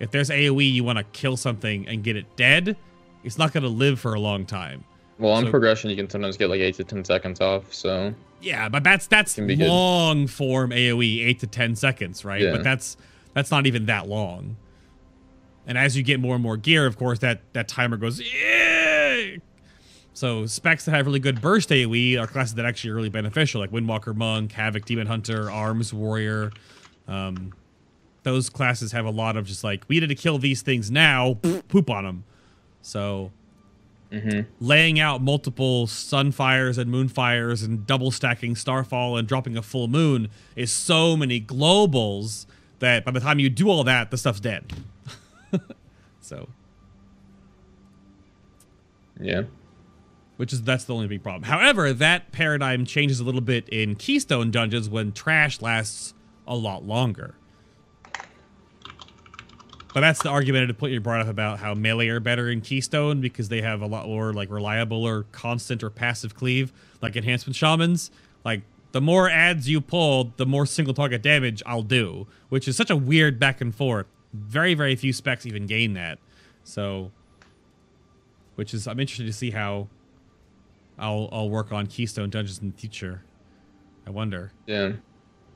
If 0.00 0.10
there's 0.10 0.30
AoE, 0.30 0.72
you 0.72 0.82
want 0.82 0.98
to 0.98 1.04
kill 1.12 1.36
something 1.36 1.86
and 1.86 2.02
get 2.02 2.16
it 2.16 2.24
dead, 2.36 2.76
it's 3.22 3.38
not 3.38 3.52
going 3.52 3.62
to 3.62 3.68
live 3.68 4.00
for 4.00 4.14
a 4.14 4.20
long 4.20 4.46
time. 4.46 4.84
Well, 5.18 5.32
on 5.32 5.44
So- 5.44 5.50
progression, 5.50 5.90
you 5.90 5.96
can 5.96 6.08
sometimes 6.10 6.36
get 6.36 6.48
like 6.48 6.60
eight 6.60 6.74
to 6.76 6.84
ten 6.84 7.04
seconds 7.04 7.40
off. 7.40 7.72
So 7.72 8.14
Yeah, 8.40 8.68
but 8.68 8.82
that's 8.82 9.06
that's 9.06 9.36
be 9.36 9.54
good. 9.54 9.68
long 9.68 10.26
form 10.26 10.70
AoE, 10.70 11.24
eight 11.26 11.38
to 11.40 11.46
ten 11.46 11.76
seconds, 11.76 12.24
right? 12.24 12.40
Yeah. 12.40 12.52
But 12.52 12.64
that's 12.64 12.96
that's 13.34 13.50
not 13.50 13.66
even 13.66 13.86
that 13.86 14.08
long. 14.08 14.56
And 15.66 15.78
as 15.78 15.96
you 15.96 16.02
get 16.02 16.18
more 16.18 16.34
and 16.34 16.42
more 16.42 16.56
gear, 16.56 16.86
of 16.86 16.96
course, 16.96 17.20
that 17.20 17.42
that 17.52 17.68
timer 17.68 17.96
goes. 17.98 18.20
"Yeah!" 18.20 18.81
So 20.14 20.46
specs 20.46 20.84
that 20.84 20.92
have 20.92 21.06
really 21.06 21.20
good 21.20 21.40
burst 21.40 21.70
AoE 21.70 22.20
are 22.20 22.26
classes 22.26 22.54
that 22.56 22.66
actually 22.66 22.90
are 22.90 22.94
really 22.94 23.08
beneficial, 23.08 23.60
like 23.60 23.70
Windwalker 23.70 24.14
Monk, 24.14 24.52
Havoc 24.52 24.84
Demon 24.84 25.06
Hunter, 25.06 25.50
Arms 25.50 25.92
Warrior. 25.94 26.52
Um, 27.08 27.52
those 28.22 28.50
classes 28.50 28.92
have 28.92 29.06
a 29.06 29.10
lot 29.10 29.36
of 29.36 29.46
just 29.46 29.64
like 29.64 29.84
we 29.88 29.98
need 30.00 30.08
to 30.08 30.14
kill 30.14 30.38
these 30.38 30.62
things 30.62 30.90
now, 30.90 31.38
poop 31.68 31.90
on 31.90 32.04
them. 32.04 32.24
So 32.82 33.32
mhm. 34.12 34.46
laying 34.60 35.00
out 35.00 35.22
multiple 35.22 35.86
sunfires 35.86 36.78
and 36.78 36.92
moonfires 36.92 37.64
and 37.64 37.86
double 37.86 38.10
stacking 38.10 38.54
starfall 38.54 39.16
and 39.16 39.26
dropping 39.26 39.56
a 39.56 39.62
full 39.62 39.88
moon 39.88 40.28
is 40.56 40.70
so 40.70 41.16
many 41.16 41.40
globals 41.40 42.46
that 42.80 43.04
by 43.04 43.10
the 43.10 43.20
time 43.20 43.38
you 43.38 43.48
do 43.48 43.70
all 43.70 43.84
that 43.84 44.10
the 44.10 44.18
stuff's 44.18 44.40
dead 44.40 44.72
so 46.20 46.48
yeah, 49.20 49.42
which 50.42 50.52
is 50.52 50.60
that's 50.62 50.82
the 50.82 50.92
only 50.92 51.06
big 51.06 51.22
problem 51.22 51.44
however 51.44 51.92
that 51.92 52.32
paradigm 52.32 52.84
changes 52.84 53.20
a 53.20 53.24
little 53.24 53.40
bit 53.40 53.68
in 53.68 53.94
keystone 53.94 54.50
dungeons 54.50 54.88
when 54.90 55.12
trash 55.12 55.62
lasts 55.62 56.14
a 56.48 56.56
lot 56.56 56.84
longer 56.84 57.36
but 59.94 60.00
that's 60.00 60.20
the 60.22 60.30
argument 60.30 60.66
to 60.66 60.74
put 60.74 60.90
you 60.90 61.00
brought 61.00 61.20
up 61.20 61.28
about 61.28 61.58
how 61.58 61.74
melee 61.74 62.08
are 62.08 62.18
better 62.18 62.50
in 62.50 62.62
Keystone 62.62 63.20
because 63.20 63.50
they 63.50 63.60
have 63.60 63.82
a 63.82 63.86
lot 63.86 64.06
more 64.06 64.32
like 64.32 64.50
reliable 64.50 65.06
or 65.06 65.24
constant 65.32 65.82
or 65.82 65.90
passive 65.90 66.34
cleave, 66.34 66.72
like 67.02 67.14
enhancement 67.14 67.54
shamans. 67.54 68.10
Like 68.42 68.62
the 68.92 69.02
more 69.02 69.28
ads 69.28 69.68
you 69.68 69.82
pull, 69.82 70.32
the 70.38 70.46
more 70.46 70.64
single 70.64 70.94
target 70.94 71.20
damage 71.20 71.62
I'll 71.66 71.82
do, 71.82 72.26
which 72.48 72.66
is 72.66 72.74
such 72.74 72.88
a 72.88 72.96
weird 72.96 73.38
back 73.38 73.60
and 73.60 73.74
forth. 73.74 74.06
Very, 74.32 74.72
very 74.72 74.96
few 74.96 75.12
specs 75.12 75.44
even 75.44 75.66
gain 75.66 75.92
that. 75.92 76.18
So 76.64 77.10
which 78.54 78.72
is 78.72 78.86
I'm 78.86 78.98
interested 78.98 79.26
to 79.26 79.32
see 79.32 79.50
how 79.50 79.88
I'll 81.02 81.28
I'll 81.32 81.50
work 81.50 81.72
on 81.72 81.86
Keystone 81.86 82.30
dungeons 82.30 82.60
in 82.60 82.70
the 82.70 82.76
future. 82.78 83.22
I 84.06 84.10
wonder. 84.10 84.52
yeah. 84.66 84.92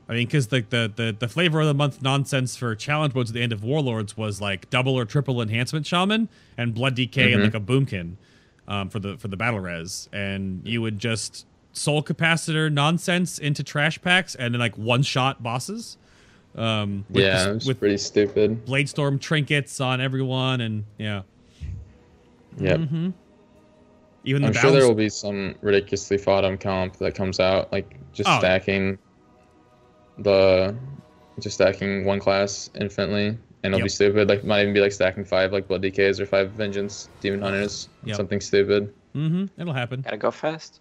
I 0.08 0.12
mean, 0.12 0.26
because 0.28 0.46
the, 0.48 0.60
the 0.68 0.92
the 0.94 1.16
the 1.18 1.26
flavor 1.28 1.60
of 1.60 1.66
the 1.66 1.74
month 1.74 2.00
nonsense 2.00 2.56
for 2.56 2.74
challenge 2.76 3.12
modes 3.14 3.30
at 3.30 3.34
the 3.34 3.42
end 3.42 3.52
of 3.52 3.64
Warlords 3.64 4.16
was 4.16 4.40
like 4.40 4.70
double 4.70 4.94
or 4.96 5.04
triple 5.04 5.42
enhancement 5.42 5.84
shaman 5.84 6.28
and 6.56 6.74
blood 6.74 6.94
DK 6.96 7.32
and 7.34 7.40
Mhm. 7.40 7.44
like 7.44 7.54
a 7.54 7.60
boomkin 7.60 8.14
um, 8.68 8.88
for 8.88 9.00
the 9.00 9.16
for 9.18 9.26
the 9.26 9.36
battle 9.36 9.58
res, 9.58 10.08
and 10.12 10.60
you 10.64 10.80
would 10.82 10.98
just 11.00 11.44
soul 11.72 12.02
capacitor 12.04 12.72
nonsense 12.72 13.36
into 13.38 13.62
trash 13.64 14.00
packs 14.00 14.34
and 14.36 14.54
then 14.54 14.60
like 14.60 14.76
one 14.78 15.02
shot 15.02 15.42
bosses. 15.42 15.96
Um, 16.54 17.04
with 17.10 17.24
yeah, 17.24 17.50
was 17.50 17.66
with 17.66 17.80
pretty 17.80 17.98
stupid. 17.98 18.64
Bladestorm 18.64 19.20
trinkets 19.20 19.80
on 19.80 20.00
everyone, 20.00 20.60
and 20.60 20.84
yeah, 20.98 21.22
Yep. 22.60 22.80
hmm 22.80 23.10
even 24.26 24.42
the 24.42 24.48
I'm 24.48 24.54
sure 24.54 24.70
there 24.70 24.86
will 24.86 24.94
be 24.94 25.08
some 25.08 25.54
ridiculously 25.62 26.18
fought 26.18 26.44
comp 26.60 26.96
that 26.98 27.14
comes 27.14 27.40
out, 27.40 27.72
like 27.72 27.96
just 28.12 28.28
Oh. 28.28 28.38
stacking 28.38 28.98
the 30.18 30.74
just 31.40 31.54
stacking 31.54 32.04
one 32.06 32.18
class 32.18 32.70
infinitely, 32.74 33.26
and 33.28 33.38
it'll 33.64 33.78
Yep. 33.78 33.84
be 33.84 33.88
stupid. 33.90 34.28
Like 34.28 34.44
might 34.44 34.62
even 34.62 34.72
be 34.74 34.80
like 34.80 34.92
stacking 34.92 35.24
five 35.24 35.52
like 35.52 35.68
blood 35.68 35.82
DKs 35.82 36.18
or 36.20 36.26
five 36.26 36.50
vengeance 36.52 37.08
demon 37.20 37.40
hunters, 37.42 37.88
Yep. 38.04 38.16
something 38.16 38.40
stupid. 38.40 38.92
Mm-hmm. 39.14 39.60
it'll 39.60 39.72
happen. 39.74 40.00
Gotta 40.02 40.16
go 40.18 40.30
fast. 40.30 40.80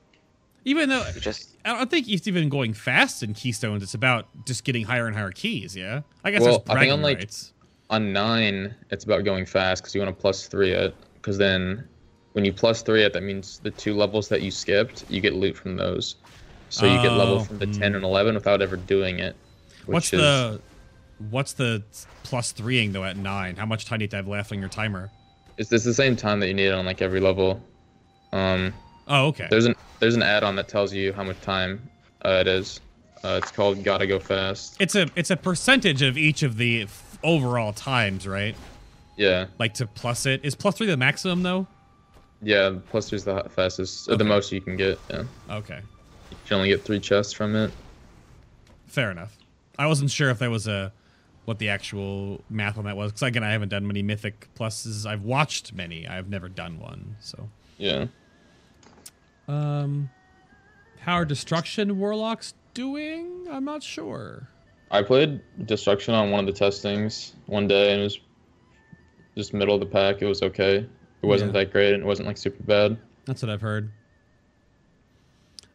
Even 0.68 0.90
though 0.90 1.06
You 1.14 1.22
just 1.22 1.58
I 1.64 1.78
don't 1.78 1.90
think 1.92 2.08
it's 2.10 2.28
even 2.28 2.50
going 2.50 2.74
fast 2.74 3.22
in 3.24 3.34
Keystones. 3.34 3.84
It's 3.84 3.94
about 3.94 4.28
just 4.46 4.64
getting 4.64 4.86
higher 4.86 5.08
and 5.08 5.16
higher 5.16 5.32
keys. 5.32 5.76
Yeah, 5.76 6.02
I 6.24 6.32
guess 6.32 6.42
Well, 6.42 6.64
there's 6.66 6.78
I 6.78 6.80
think 6.80 6.94
on, 6.94 7.02
like, 7.02 7.18
rights. 7.20 7.54
On 7.92 8.12
nine, 8.14 8.74
it's 8.90 9.04
about 9.04 9.24
going 9.26 9.46
fast 9.46 9.84
because 9.84 9.94
you 9.94 10.02
want 10.02 10.16
to 10.18 10.20
plus 10.20 10.48
three 10.48 10.72
it. 10.72 10.96
Because 11.16 11.38
then, 11.38 11.88
when 12.36 12.44
you 12.44 12.52
plus 12.52 12.82
three 12.82 13.02
it, 13.04 13.14
that 13.14 13.24
means 13.24 13.60
the 13.60 13.72
two 13.72 13.94
levels 13.94 14.28
that 14.28 14.42
you 14.42 14.52
skipped, 14.52 15.06
you 15.10 15.22
get 15.22 15.36
loot 15.36 15.56
from 15.56 15.78
those. 15.78 16.18
So 16.70 16.86
you 16.86 17.02
get 17.02 17.14
Oh, 17.14 17.18
level 17.18 17.40
from 17.40 17.60
the 17.60 17.66
ten 17.68 17.92
hmm. 17.92 17.96
and 17.96 18.04
eleven 18.04 18.36
without 18.36 18.62
ever 18.62 18.76
doing 18.76 19.20
it. 19.20 19.38
What's 19.86 20.12
is, 20.12 20.20
the 20.20 20.60
what's 21.30 21.54
the 21.54 21.82
plus 22.24 22.52
threeing 22.52 22.92
though 22.92 23.06
at 23.06 23.16
nine? 23.16 23.56
How 23.56 23.66
much 23.66 23.86
time 23.86 24.00
do 24.00 24.04
you 24.04 24.08
have 24.08 24.12
to 24.12 24.18
have 24.18 24.28
left 24.28 24.52
on 24.52 24.60
your 24.60 24.68
timer? 24.68 25.10
It's, 25.58 25.72
it's 25.72 25.86
the 25.86 25.94
same 25.94 26.18
time 26.18 26.42
that 26.42 26.48
you 26.50 26.54
need 26.54 26.72
on 26.72 26.86
like 26.86 27.02
every 27.02 27.22
level. 27.22 27.62
Um, 28.34 28.74
Oh, 29.08 29.28
okay. 29.28 29.48
there's 29.50 29.66
an 29.66 29.76
there's 30.00 30.16
an 30.16 30.24
add-on 30.24 30.58
that 30.58 30.68
tells 30.68 30.94
you 30.94 31.14
how 31.14 31.24
much 31.24 31.40
time 31.40 31.82
uh, 32.26 32.40
it 32.42 32.48
is. 32.48 32.82
Uh, 33.24 33.40
it's 33.42 33.52
called 33.52 33.82
Gotta 33.82 34.06
Go 34.08 34.20
Fast. 34.20 34.76
It's 34.82 34.96
a 34.96 35.08
it's 35.16 35.32
a 35.32 35.38
percentage 35.38 36.02
of 36.02 36.18
each 36.18 36.44
of 36.44 36.58
the 36.58 36.82
f- 36.82 37.18
overall 37.24 37.72
times, 37.72 38.28
right? 38.28 38.56
Yeah, 39.16 39.46
Like 39.58 39.76
to 39.76 39.86
plus 39.88 40.26
it. 40.26 40.42
Is 40.44 40.56
plus 40.56 40.76
three 40.76 40.88
the 40.88 40.98
maximum 40.98 41.42
though? 41.42 41.68
Yeah. 42.42 42.76
Plus, 42.90 43.10
there's 43.10 43.24
the 43.24 43.44
fastest, 43.50 44.10
or 44.10 44.16
the 44.18 44.24
most 44.24 44.52
you 44.52 44.62
can 44.62 44.76
get. 44.76 45.00
Yeah, 45.10 45.24
Okay, 45.50 45.80
you 46.32 46.38
can 46.46 46.58
only 46.58 46.70
get 46.70 46.84
three 46.84 47.00
chests 47.00 47.34
from 47.34 47.56
it. 47.56 47.72
fair 48.88 49.12
enough. 49.12 49.38
I 49.78 49.88
wasn't 49.88 50.10
sure 50.12 50.30
if 50.30 50.40
that 50.40 50.50
was 50.50 50.68
a 50.68 50.94
what 51.46 51.60
the 51.60 51.70
actual 51.70 52.42
math 52.50 52.78
on 52.78 52.86
that 52.86 52.96
was 52.98 53.12
because 53.12 53.22
again 53.24 53.44
I 53.44 53.52
haven't 53.52 53.70
done 53.70 53.86
many 53.86 54.02
mythic 54.02 54.48
pluses. 54.56 55.06
I've 55.06 55.22
watched 55.24 55.74
many. 55.74 56.08
I've 56.08 56.30
never 56.30 56.48
done 56.50 56.80
one. 56.80 57.18
So 57.20 57.50
Yeah. 57.78 58.08
um, 59.48 60.10
how 61.00 61.14
are 61.16 61.26
destruction 61.26 62.00
warlocks 62.00 62.54
doing? 62.74 63.46
I'm 63.52 63.66
not 63.66 63.84
sure. 63.84 64.48
I 64.92 65.02
played 65.04 65.42
Destruction 65.66 66.14
on 66.14 66.32
one 66.32 66.40
of 66.42 66.46
the 66.46 66.58
testings 66.58 67.34
one 67.48 67.68
day, 67.68 67.92
and 67.92 68.02
it 68.02 68.04
was 68.04 68.20
just 69.36 69.54
middle 69.54 69.74
of 69.76 69.82
the 69.82 69.86
pack. 69.86 70.22
It 70.22 70.26
was 70.26 70.42
okay. 70.42 70.86
It 71.26 71.28
wasn't 71.28 71.54
Yeah. 71.56 71.62
that 71.64 71.72
great, 71.72 71.94
and 71.94 72.04
it 72.04 72.06
wasn't 72.06 72.28
like 72.28 72.38
super 72.38 72.62
bad. 72.64 72.98
That's 73.26 73.42
what 73.42 73.50
I've 73.50 73.62
heard. 73.62 73.92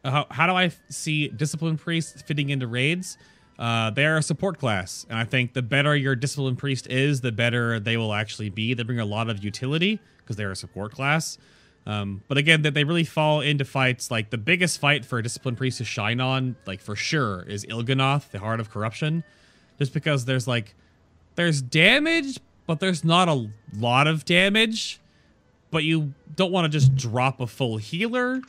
Uh, 0.03 0.11
how, 0.11 0.27
how 0.31 0.47
do 0.47 0.53
I 0.53 0.71
see 0.89 1.27
discipline 1.27 1.77
priests 1.77 2.21
fitting 2.21 2.49
into 2.49 2.67
raids? 2.67 3.17
Uh, 3.59 3.91
they're 3.91 4.17
a 4.17 4.23
support 4.23 4.57
class, 4.57 5.05
and 5.09 5.19
I 5.19 5.25
think 5.25 5.53
the 5.53 5.61
better 5.61 5.95
your 5.95 6.15
discipline 6.15 6.55
priest 6.55 6.87
is, 6.87 7.21
the 7.21 7.31
better 7.31 7.79
they 7.79 7.97
will 7.97 8.13
actually 8.13 8.49
be. 8.49 8.73
They 8.73 8.83
bring 8.83 8.99
a 8.99 9.05
lot 9.05 9.29
of 9.29 9.43
utility 9.43 9.99
because 10.17 10.35
they're 10.37 10.51
a 10.51 10.55
support 10.55 10.93
class. 10.93 11.37
Um, 11.85 12.23
but 12.27 12.37
again, 12.37 12.61
that 12.61 12.73
they 12.73 12.83
really 12.83 13.03
fall 13.03 13.41
into 13.41 13.65
fights 13.65 14.09
like 14.09 14.29
the 14.29 14.37
biggest 14.37 14.79
fight 14.79 15.03
for 15.03 15.19
a 15.19 15.23
discipline 15.23 15.55
priest 15.55 15.79
to 15.79 15.83
shine 15.83 16.19
on, 16.21 16.55
like 16.65 16.79
for 16.79 16.95
sure, 16.95 17.43
is 17.43 17.65
Il'gynoth, 17.65 18.29
the 18.29 18.39
Heart 18.39 18.61
of 18.61 18.69
Corruption, 18.71 19.23
just 19.77 19.93
because 19.93 20.25
there's 20.25 20.47
like 20.47 20.73
there's 21.35 21.61
damage, 21.61 22.39
but 22.65 22.79
there's 22.79 23.03
not 23.03 23.27
a 23.27 23.49
lot 23.75 24.07
of 24.07 24.25
damage 24.25 24.99
but 25.71 25.83
you 25.83 26.13
don't 26.35 26.51
want 26.51 26.65
to 26.65 26.69
just 26.69 26.95
drop 26.95 27.39
a 27.41 27.47
full 27.47 27.77
healer, 27.77 28.41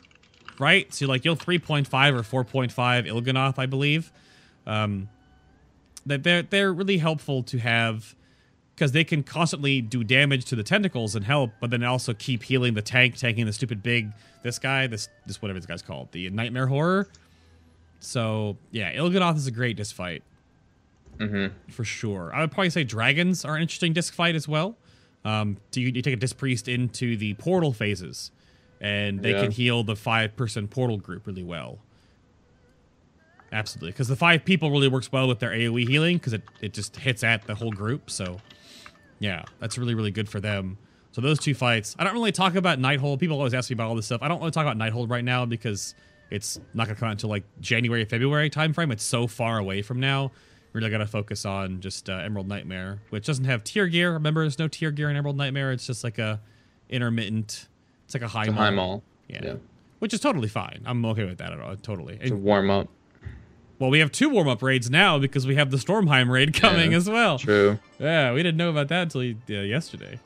right? 0.59 0.93
So 0.93 1.07
like 1.07 1.25
you'll 1.25 1.35
3.5 1.35 1.87
or 2.33 2.43
4.5 2.43 3.07
Il'gynoth, 3.07 3.57
I 3.57 3.65
believe. 3.65 4.11
Um, 4.67 5.09
that 6.05 6.23
they're 6.23 6.41
they're 6.43 6.73
really 6.73 6.97
helpful 6.97 7.43
to 7.43 7.57
have 7.59 8.15
because 8.75 8.91
they 8.91 9.03
can 9.03 9.23
constantly 9.23 9.81
do 9.81 10.03
damage 10.03 10.45
to 10.45 10.55
the 10.55 10.63
tentacles 10.63 11.15
and 11.15 11.23
help, 11.25 11.51
but 11.61 11.69
then 11.69 11.83
also 11.83 12.13
keep 12.13 12.43
healing 12.43 12.73
the 12.73 12.81
tank, 12.81 13.15
tanking 13.17 13.45
the 13.45 13.53
stupid 13.53 13.81
big 13.83 14.11
this 14.41 14.59
guy, 14.59 14.87
this 14.87 15.09
this 15.25 15.41
whatever 15.41 15.59
this 15.59 15.65
guy's 15.65 15.81
called, 15.81 16.11
the 16.11 16.29
nightmare 16.29 16.67
horror. 16.67 17.07
So 17.99 18.57
yeah, 18.71 18.91
Il'gynoth 18.93 19.37
is 19.37 19.47
a 19.47 19.51
great 19.51 19.77
disc 19.77 19.95
fight 19.95 20.23
Mm-hmm. 21.19 21.71
for 21.71 21.83
sure. 21.85 22.31
I 22.33 22.41
would 22.41 22.51
probably 22.51 22.71
say 22.71 22.83
dragons 22.83 23.45
are 23.45 23.55
an 23.55 23.61
interesting 23.61 23.93
disc 23.93 24.13
fight 24.15 24.33
as 24.35 24.47
well. 24.47 24.75
Um, 25.25 25.57
do 25.71 25.79
you, 25.81 25.87
you 25.87 26.01
take 26.01 26.13
a 26.13 26.17
disc 26.17 26.37
priest 26.37 26.67
into 26.67 27.15
the 27.15 27.33
portal 27.35 27.71
phases, 27.73 28.31
and 28.81 29.21
they 29.21 29.31
Yeah. 29.31 29.41
can 29.43 29.51
heal 29.51 29.83
the 29.83 29.95
five 29.95 30.35
person 30.35 30.67
portal 30.67 30.97
group 30.97 31.25
really 31.27 31.43
well. 31.43 31.79
absolutely. 33.51 33.91
Because 33.91 34.07
the 34.07 34.15
five 34.15 34.43
people 34.45 34.71
really 34.71 34.87
works 34.87 35.11
well 35.11 35.27
with 35.27 35.39
their 35.39 35.51
AOE 35.51 35.87
healing 35.87 36.17
because 36.17 36.33
it, 36.33 36.41
it 36.61 36.73
just 36.73 36.95
hits 36.97 37.23
at 37.23 37.45
the 37.45 37.55
whole 37.55 37.71
group. 37.71 38.09
So, 38.09 38.39
yeah, 39.19 39.43
that's 39.59 39.77
really, 39.77 39.93
really 39.93 40.11
good 40.11 40.27
for 40.27 40.39
them. 40.39 40.77
So 41.11 41.21
those 41.21 41.37
two 41.39 41.53
fights. 41.53 41.95
I 41.99 42.03
don't 42.03 42.13
really 42.13 42.31
talk 42.31 42.55
about 42.55 42.79
Nighthold. 42.79 43.19
People 43.19 43.37
always 43.37 43.53
ask 43.53 43.69
me 43.69 43.75
about 43.75 43.87
all 43.89 43.95
this 43.95 44.07
stuff. 44.07 44.23
I 44.23 44.27
don't 44.27 44.39
really 44.39 44.49
talk 44.51 44.65
about 44.65 44.77
Nighthold 44.77 45.09
right 45.11 45.23
now 45.23 45.45
because 45.45 45.93
it's 46.31 46.59
not 46.73 46.87
going 46.87 46.95
to 46.95 46.99
come 46.99 47.07
out 47.09 47.11
until 47.13 47.29
like 47.29 47.43
January, 47.61 48.03
February 48.05 48.49
timeframe. 48.49 48.91
It's 48.91 49.03
so 49.03 49.27
far 49.27 49.59
away 49.59 49.83
from 49.83 49.99
now. 49.99 50.31
Really 50.73 50.89
got 50.89 50.97
to 50.97 51.07
focus 51.07 51.45
on 51.45 51.81
just 51.81 52.09
uh, 52.09 52.13
Emerald 52.13 52.47
Nightmare, 52.47 52.99
which 53.11 53.25
doesn't 53.27 53.45
have 53.45 53.63
tier 53.63 53.85
gear. 53.87 54.13
Remember, 54.13 54.41
there's 54.41 54.57
no 54.57 54.67
tier 54.67 54.89
gear 54.91 55.09
in 55.09 55.15
Emerald 55.15 55.37
Nightmare. 55.37 55.71
It's 55.71 55.85
just 55.85 56.03
like 56.03 56.17
a 56.17 56.41
intermittent. 56.89 57.67
It's 58.05 58.13
like 58.15 58.23
a 58.23 58.27
high 58.27 58.45
It's 58.45 58.53
mall. 58.53 58.63
Highmaul. 58.71 59.01
Yeah. 59.27 59.41
Yeah. 59.43 59.53
Which 59.99 60.13
is 60.13 60.19
totally 60.19 60.47
fine. 60.49 60.81
I'm 60.85 61.05
okay 61.05 61.25
with 61.25 61.37
that 61.37 61.53
at 61.53 61.59
all. 61.59 61.75
Totally. 61.77 62.17
To 62.17 62.23
And- 62.33 62.43
warm 62.43 62.69
up. 62.71 62.87
well, 63.79 63.91
we 63.91 63.99
have 63.99 64.11
two 64.11 64.29
warm 64.29 64.47
up 64.47 64.61
raids 64.63 64.89
now 64.89 65.19
because 65.19 65.45
we 65.45 65.55
have 65.55 65.69
the 65.69 65.77
Stormheim 65.77 66.29
raid 66.29 66.53
coming 66.59 66.91
Yeah, 66.91 66.97
as 66.97 67.07
well. 67.09 67.37
True. 67.37 67.77
Yeah, 67.99 68.33
we 68.33 68.41
didn't 68.41 68.57
know 68.57 68.69
about 68.71 68.87
that 68.89 69.13
until 69.13 69.21
uh, 69.21 69.61
yesterday. 69.61 70.19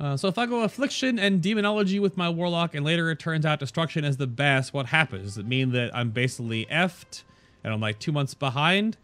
Uh, 0.00 0.16
so 0.16 0.26
if 0.28 0.36
I 0.38 0.46
go 0.46 0.62
Affliction 0.62 1.18
and 1.18 1.40
Demonology 1.40 2.00
with 2.00 2.16
my 2.16 2.28
Warlock 2.28 2.74
and 2.74 2.84
later 2.84 3.10
it 3.10 3.18
turns 3.20 3.44
out 3.46 3.60
Destruction 3.60 4.04
is 4.04 4.16
the 4.16 4.26
best, 4.26 4.72
what 4.74 4.86
happens? 4.86 5.24
Does 5.24 5.38
it 5.38 5.46
mean 5.46 5.70
that 5.72 5.94
I'm 5.94 6.10
basically 6.10 6.66
effed 6.66 7.22
and 7.64 7.72
I'm 7.72 7.80
like 7.80 7.98
two 7.98 8.12
months 8.12 8.34
behind? 8.34 8.96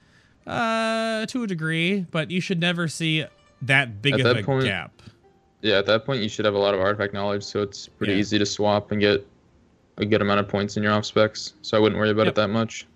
Uh, 0.47 1.27
to 1.27 1.43
a 1.43 1.47
degree, 1.47 2.07
but 2.11 2.31
you 2.31 2.41
should 2.41 2.59
never 2.61 2.89
see 2.89 3.25
that 3.63 4.01
big 4.01 4.15
At 4.15 4.21
of 4.21 4.25
that 4.25 4.39
a 4.39 4.43
point- 4.45 4.65
gap. 4.65 5.03
Yeah, 5.61 5.79
at 5.79 5.87
that 5.87 6.07
point 6.07 6.23
you 6.23 6.29
should 6.29 6.45
have 6.45 6.55
a 6.55 6.59
lot 6.59 6.73
of 6.73 6.81
artifact 6.81 7.13
knowledge, 7.13 7.43
so 7.43 7.61
it's 7.61 7.89
pretty 7.89 8.15
Yeah. 8.15 8.21
easy 8.21 8.39
to 8.39 8.47
swap 8.47 8.91
and 8.93 9.01
get 9.01 9.27
a 9.99 10.07
good 10.07 10.23
amount 10.23 10.41
of 10.41 10.49
points 10.49 10.77
in 10.77 10.83
your 10.83 10.93
off 10.93 11.05
specs. 11.05 11.55
So 11.63 11.77
I 11.77 11.81
wouldn't 11.81 11.99
worry 11.99 12.11
about 12.11 12.27
Yep. 12.27 12.33
it 12.33 12.35
that 12.37 12.49
much. 12.49 12.87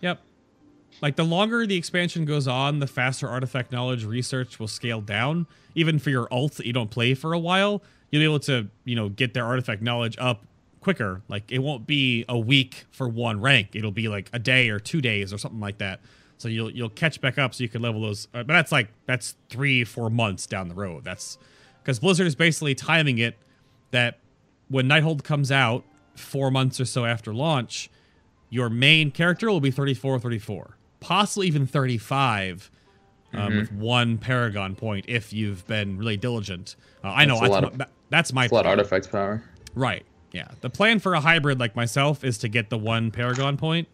Yep. 0.00 0.20
Like 1.00 1.16
the 1.16 1.24
longer 1.24 1.66
the 1.66 1.76
expansion 1.76 2.24
goes 2.24 2.46
on, 2.48 2.80
the 2.80 2.86
faster 2.88 3.28
artifact 3.28 3.70
knowledge 3.72 4.04
research 4.04 4.58
will 4.58 4.68
scale 4.68 5.00
down. 5.00 5.46
Even 5.74 5.98
for 6.00 6.10
your 6.10 6.26
alt 6.32 6.54
that 6.54 6.66
you 6.66 6.72
don't 6.72 6.90
play 6.90 7.14
for 7.14 7.32
a 7.32 7.38
while, 7.38 7.82
you'll 8.10 8.20
be 8.20 8.24
able 8.24 8.40
to, 8.40 8.66
you 8.84 8.96
know, 8.96 9.08
get 9.08 9.32
their 9.32 9.46
artifact 9.46 9.80
knowledge 9.80 10.16
up 10.18 10.42
quicker. 10.80 11.22
Like 11.28 11.50
it 11.52 11.58
won't 11.60 11.86
be 11.86 12.24
a 12.28 12.38
week 12.38 12.84
for 12.90 13.08
one 13.08 13.40
rank. 13.40 13.70
It'll 13.74 13.90
be 13.92 14.08
like 14.08 14.30
a 14.32 14.38
day 14.38 14.68
or 14.70 14.78
two 14.78 15.00
days 15.00 15.32
or 15.32 15.38
something 15.38 15.60
like 15.60 15.78
that. 15.78 16.00
So 16.38 16.48
you'll 16.48 16.70
you'll 16.70 16.88
catch 16.88 17.20
back 17.20 17.38
up 17.38 17.54
so 17.54 17.62
you 17.62 17.68
can 17.68 17.82
level 17.82 18.00
those. 18.00 18.26
uh, 18.34 18.38
But 18.44 18.54
that's 18.54 18.72
like 18.72 18.88
that's 19.06 19.36
three 19.48 19.84
four 19.84 20.08
months 20.10 20.46
down 20.46 20.68
the 20.68 20.74
road. 20.74 21.04
That's 21.04 21.38
because 21.82 21.98
Blizzard 21.98 22.26
is 22.26 22.34
basically 22.34 22.74
timing 22.74 23.18
it 23.18 23.36
that 23.90 24.18
when 24.68 24.86
Nighthold 24.88 25.22
comes 25.24 25.50
out 25.52 25.84
four 26.14 26.50
months 26.50 26.80
or 26.80 26.84
so 26.84 27.04
after 27.04 27.32
launch, 27.34 27.90
your 28.50 28.68
main 28.70 29.10
character 29.10 29.50
will 29.50 29.60
be 29.60 29.70
34 29.70 30.18
34 30.18 30.76
possibly 31.00 31.46
even 31.46 31.66
35 31.66 32.70
um, 33.32 33.40
Mm-hmm. 33.40 33.58
with 33.58 33.72
one 33.72 34.18
paragon 34.18 34.74
point 34.74 35.04
if 35.08 35.32
you've 35.32 35.66
been 35.66 35.96
really 35.96 36.16
diligent 36.18 36.74
uh, 37.04 37.08
i 37.08 37.24
know 37.24 37.38
That's 37.40 37.46
a 37.46 37.50
that's, 37.50 37.62
lot 37.62 37.78
my, 37.78 37.84
of- 37.84 37.90
that's 38.10 38.32
my 38.32 38.44
It's 38.44 38.52
a 38.52 38.54
lot 38.54 38.66
of 38.66 38.70
artifact 38.70 39.10
power. 39.10 39.42
right 39.74 40.04
yeah 40.32 40.48
the 40.60 40.70
plan 40.70 40.98
for 40.98 41.14
a 41.14 41.20
hybrid 41.20 41.58
like 41.58 41.74
myself 41.76 42.24
is 42.24 42.38
to 42.38 42.48
get 42.48 42.70
the 42.70 42.78
one 42.78 43.10
paragon 43.10 43.56
point 43.56 43.88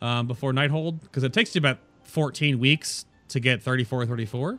um, 0.00 0.26
before 0.26 0.52
nighthold 0.52 1.00
because 1.02 1.22
it 1.22 1.32
takes 1.32 1.54
you 1.54 1.58
about 1.60 1.78
14 2.04 2.58
weeks 2.58 3.06
to 3.28 3.40
get 3.40 3.62
34 3.62 4.06
34 4.06 4.58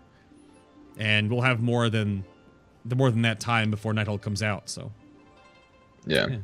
and 0.97 1.30
we'll 1.30 1.41
have 1.41 1.61
more 1.61 1.89
than 1.89 2.23
the 2.85 2.95
more 2.95 3.10
than 3.11 3.23
that 3.23 3.39
time 3.39 3.72
before 3.72 3.93
nighthold 3.93 4.22
comes 4.22 4.43
out 4.43 4.69
so 4.69 4.91
Yeah. 6.05 6.27
Yeah. 6.27 6.38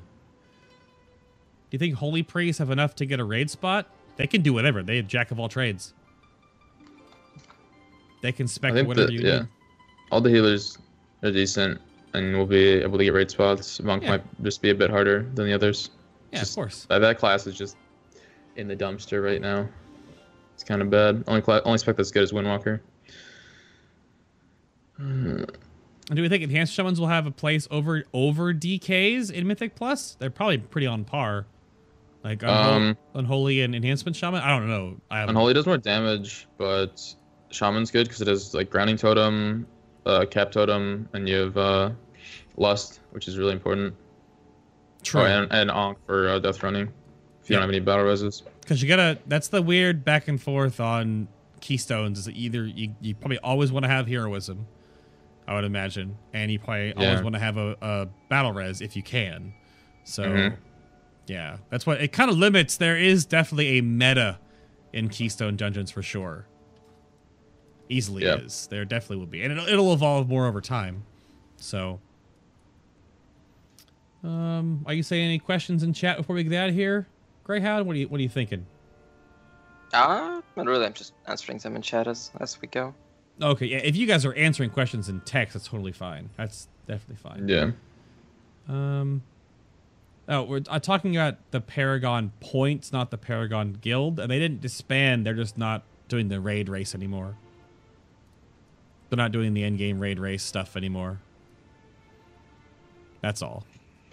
Do 1.69 1.75
you 1.75 1.79
think 1.79 1.95
holy 1.95 2.23
priests 2.23 2.57
have 2.59 2.71
enough 2.71 2.95
to 2.95 3.05
get 3.05 3.19
a 3.19 3.23
raid 3.23 3.49
spot? 3.49 3.87
They 4.15 4.25
can 4.25 4.41
do 4.41 4.53
whatever. 4.53 4.81
They 4.81 5.01
jack 5.03 5.31
of 5.31 5.39
all 5.39 5.49
trades. 5.49 5.93
They 8.21 8.31
can 8.31 8.47
spec 8.47 8.73
whatever 8.73 8.93
that 8.95 9.11
you 9.11 9.19
yeah. 9.19 9.39
need. 9.39 9.47
All 10.11 10.19
the 10.19 10.29
healers 10.29 10.77
are 11.23 11.31
decent 11.31 11.79
and 12.14 12.36
we'll 12.36 12.45
be 12.45 12.68
able 12.68 12.98
to 12.98 13.03
get 13.03 13.14
raid 13.14 13.30
spots. 13.31 13.81
Monk 13.81 14.03
Yeah. 14.03 14.10
might 14.11 14.44
just 14.44 14.61
be 14.61 14.69
a 14.72 14.76
bit 14.76 14.90
harder 14.90 15.23
than 15.36 15.45
the 15.45 15.53
others. 15.53 15.90
Yeah, 16.31 16.40
Just- 16.40 16.52
of 16.52 16.56
course. 16.56 16.86
That, 16.90 16.99
that 16.99 17.18
class 17.18 17.45
is 17.48 17.56
just 17.57 17.77
in 18.56 18.68
the 18.68 18.76
dumpster 18.76 19.23
right 19.23 19.41
now. 19.41 19.68
It's 20.53 20.64
kind 20.64 20.81
of 20.81 20.90
bad. 20.90 21.23
Only 21.27 21.41
cla- 21.41 21.61
only 21.65 21.77
spec 21.77 21.95
that's 21.98 22.11
good 22.11 22.23
is 22.23 22.31
Windwalker. 22.34 22.80
And 24.98 25.48
do 26.15 26.22
we 26.22 26.27
think 26.30 26.44
enhanced 26.44 26.73
shamans 26.73 26.99
will 26.99 27.07
have 27.07 27.26
a 27.26 27.31
place 27.31 27.68
over 27.72 28.03
over 28.14 28.53
DKs 28.53 29.31
in 29.31 29.48
Mythic 29.48 29.76
Plus? 29.76 30.15
They're 30.19 30.30
probably 30.30 30.57
pretty 30.57 30.88
on 30.88 31.06
par. 31.06 31.45
Like 32.23 32.40
Unho- 32.40 32.49
Um, 32.76 32.98
unholy 33.14 33.61
and 33.61 33.73
enhancement 33.73 34.15
shaman. 34.18 34.41
I 34.41 34.49
don't 34.49 34.68
know. 34.68 34.98
I. 35.10 35.22
Unholy 35.23 35.53
does 35.53 35.65
more 35.65 35.77
damage, 35.77 36.48
but 36.57 37.02
Shaman's 37.49 37.91
good 37.91 38.07
because 38.07 38.22
it 38.22 38.27
has 38.27 38.53
like 38.53 38.69
grounding 38.69 38.98
totem, 38.98 39.65
uh, 40.10 40.26
cap 40.26 40.52
totem, 40.52 41.07
and 41.14 41.27
you 41.30 41.36
have 41.38 41.57
uh, 41.57 41.91
lust, 42.57 42.99
which 43.11 43.27
is 43.27 43.38
really 43.38 43.53
important. 43.53 43.94
True. 45.03 45.22
Oh, 45.22 45.26
and, 45.26 45.52
and 45.52 45.72
Ankh 45.72 45.98
for 46.06 46.27
uh, 46.30 46.40
death 46.40 46.61
running. 46.64 46.88
If 47.44 47.49
you 47.49 47.53
Yeah. 47.56 47.60
don't 47.60 47.61
have 47.61 47.69
any 47.69 47.80
battle 47.80 48.06
reses. 48.06 48.44
Because 48.61 48.81
you 48.81 48.88
gotta. 48.88 49.18
That's 49.27 49.48
the 49.48 49.61
weird 49.61 50.03
back 50.03 50.27
and 50.27 50.41
forth 50.41 50.80
on 50.80 51.27
keystones. 51.61 52.19
Is 52.19 52.26
that 52.26 52.36
either 52.36 52.65
you, 52.65 52.94
you 53.02 53.15
probably 53.15 53.40
always 53.40 53.72
want 53.72 53.84
to 53.86 53.90
have 53.90 54.07
heroism, 54.07 54.68
I 55.48 55.56
would 55.56 55.64
imagine, 55.64 56.18
and 56.34 56.52
you 56.52 56.60
probably 56.60 56.94
always 56.94 57.22
want 57.22 57.36
to 57.36 57.40
have 57.40 57.57
a, 57.57 57.76
a 57.81 58.07
battle 58.30 58.52
res 58.52 58.81
if 58.81 58.95
you 58.95 59.03
can. 59.03 59.53
So, 60.03 60.23
Mhm. 60.23 60.57
yeah, 61.27 61.57
that's 61.69 61.86
what 61.86 62.02
it 62.02 62.11
kind 62.11 62.30
of 62.30 62.38
limits. 62.38 62.77
There 62.77 62.98
is 62.98 63.26
definitely 63.26 63.77
a 63.80 63.81
meta 63.81 64.38
in 64.94 65.07
Keystone 65.10 65.56
Dungeons 65.56 65.91
for 65.91 66.02
sure. 66.02 66.45
Easily 67.89 68.23
Yeah. 68.23 68.35
is. 68.35 68.67
There 68.67 68.85
definitely 68.85 69.17
will 69.17 69.25
be, 69.25 69.41
and 69.41 69.51
it'll, 69.51 69.67
it'll 69.67 69.93
evolve 69.93 70.29
more 70.29 70.45
over 70.47 70.61
time. 70.61 71.03
So. 71.57 71.99
Um, 74.23 74.83
are 74.85 74.93
you 74.93 75.01
saying 75.03 75.25
any 75.25 75.39
questions 75.39 75.81
in 75.81 75.93
chat 75.93 76.17
before 76.17 76.35
we 76.35 76.43
get 76.43 76.53
out 76.53 76.69
of 76.69 76.75
here, 76.75 77.07
Greyhound? 77.43 77.87
What 77.87 77.95
are 77.95 77.99
you 77.99 78.07
What 78.07 78.19
are 78.19 78.23
you 78.23 78.29
thinking? 78.29 78.65
Ah, 79.93 80.41
not 80.55 80.65
really. 80.65 80.85
I'm 80.85 80.93
just 80.93 81.13
answering 81.27 81.57
them 81.57 81.75
in 81.75 81.81
chat 81.81 82.07
as, 82.07 82.31
as 82.39 82.61
we 82.61 82.67
go. 82.67 82.93
Okay, 83.41 83.65
yeah. 83.67 83.77
If 83.77 83.95
you 83.95 84.05
guys 84.05 84.25
are 84.25 84.33
answering 84.33 84.69
questions 84.69 85.07
in 85.09 85.21
text, 85.21 85.53
that's 85.53 85.67
totally 85.67 85.93
fine. 85.93 86.29
That's 86.37 86.67
definitely 86.87 87.15
fine. 87.15 87.47
Yeah. 87.47 87.71
Um. 88.67 89.23
Oh, 90.27 90.43
we're 90.43 90.61
uh, 90.69 90.79
talking 90.79 91.15
about 91.15 91.37
the 91.49 91.59
Paragon 91.61 92.33
points, 92.39 92.91
not 92.91 93.09
the 93.09 93.17
Paragon 93.17 93.77
Guild, 93.81 94.19
and 94.19 94.29
they 94.29 94.37
didn't 94.37 94.61
disband. 94.61 95.25
They're 95.25 95.33
just 95.33 95.57
not 95.57 95.83
doing 96.07 96.27
the 96.27 96.39
raid 96.39 96.69
race 96.69 96.93
anymore. 96.93 97.35
They're 99.10 99.18
not 99.18 99.31
doing 99.31 99.53
the 99.53 99.64
end 99.64 99.77
game 99.77 99.99
raid 99.99 100.19
race 100.19 100.44
stuff 100.44 100.76
anymore. 100.77 101.19
That's 103.22 103.41
all. 103.41 103.65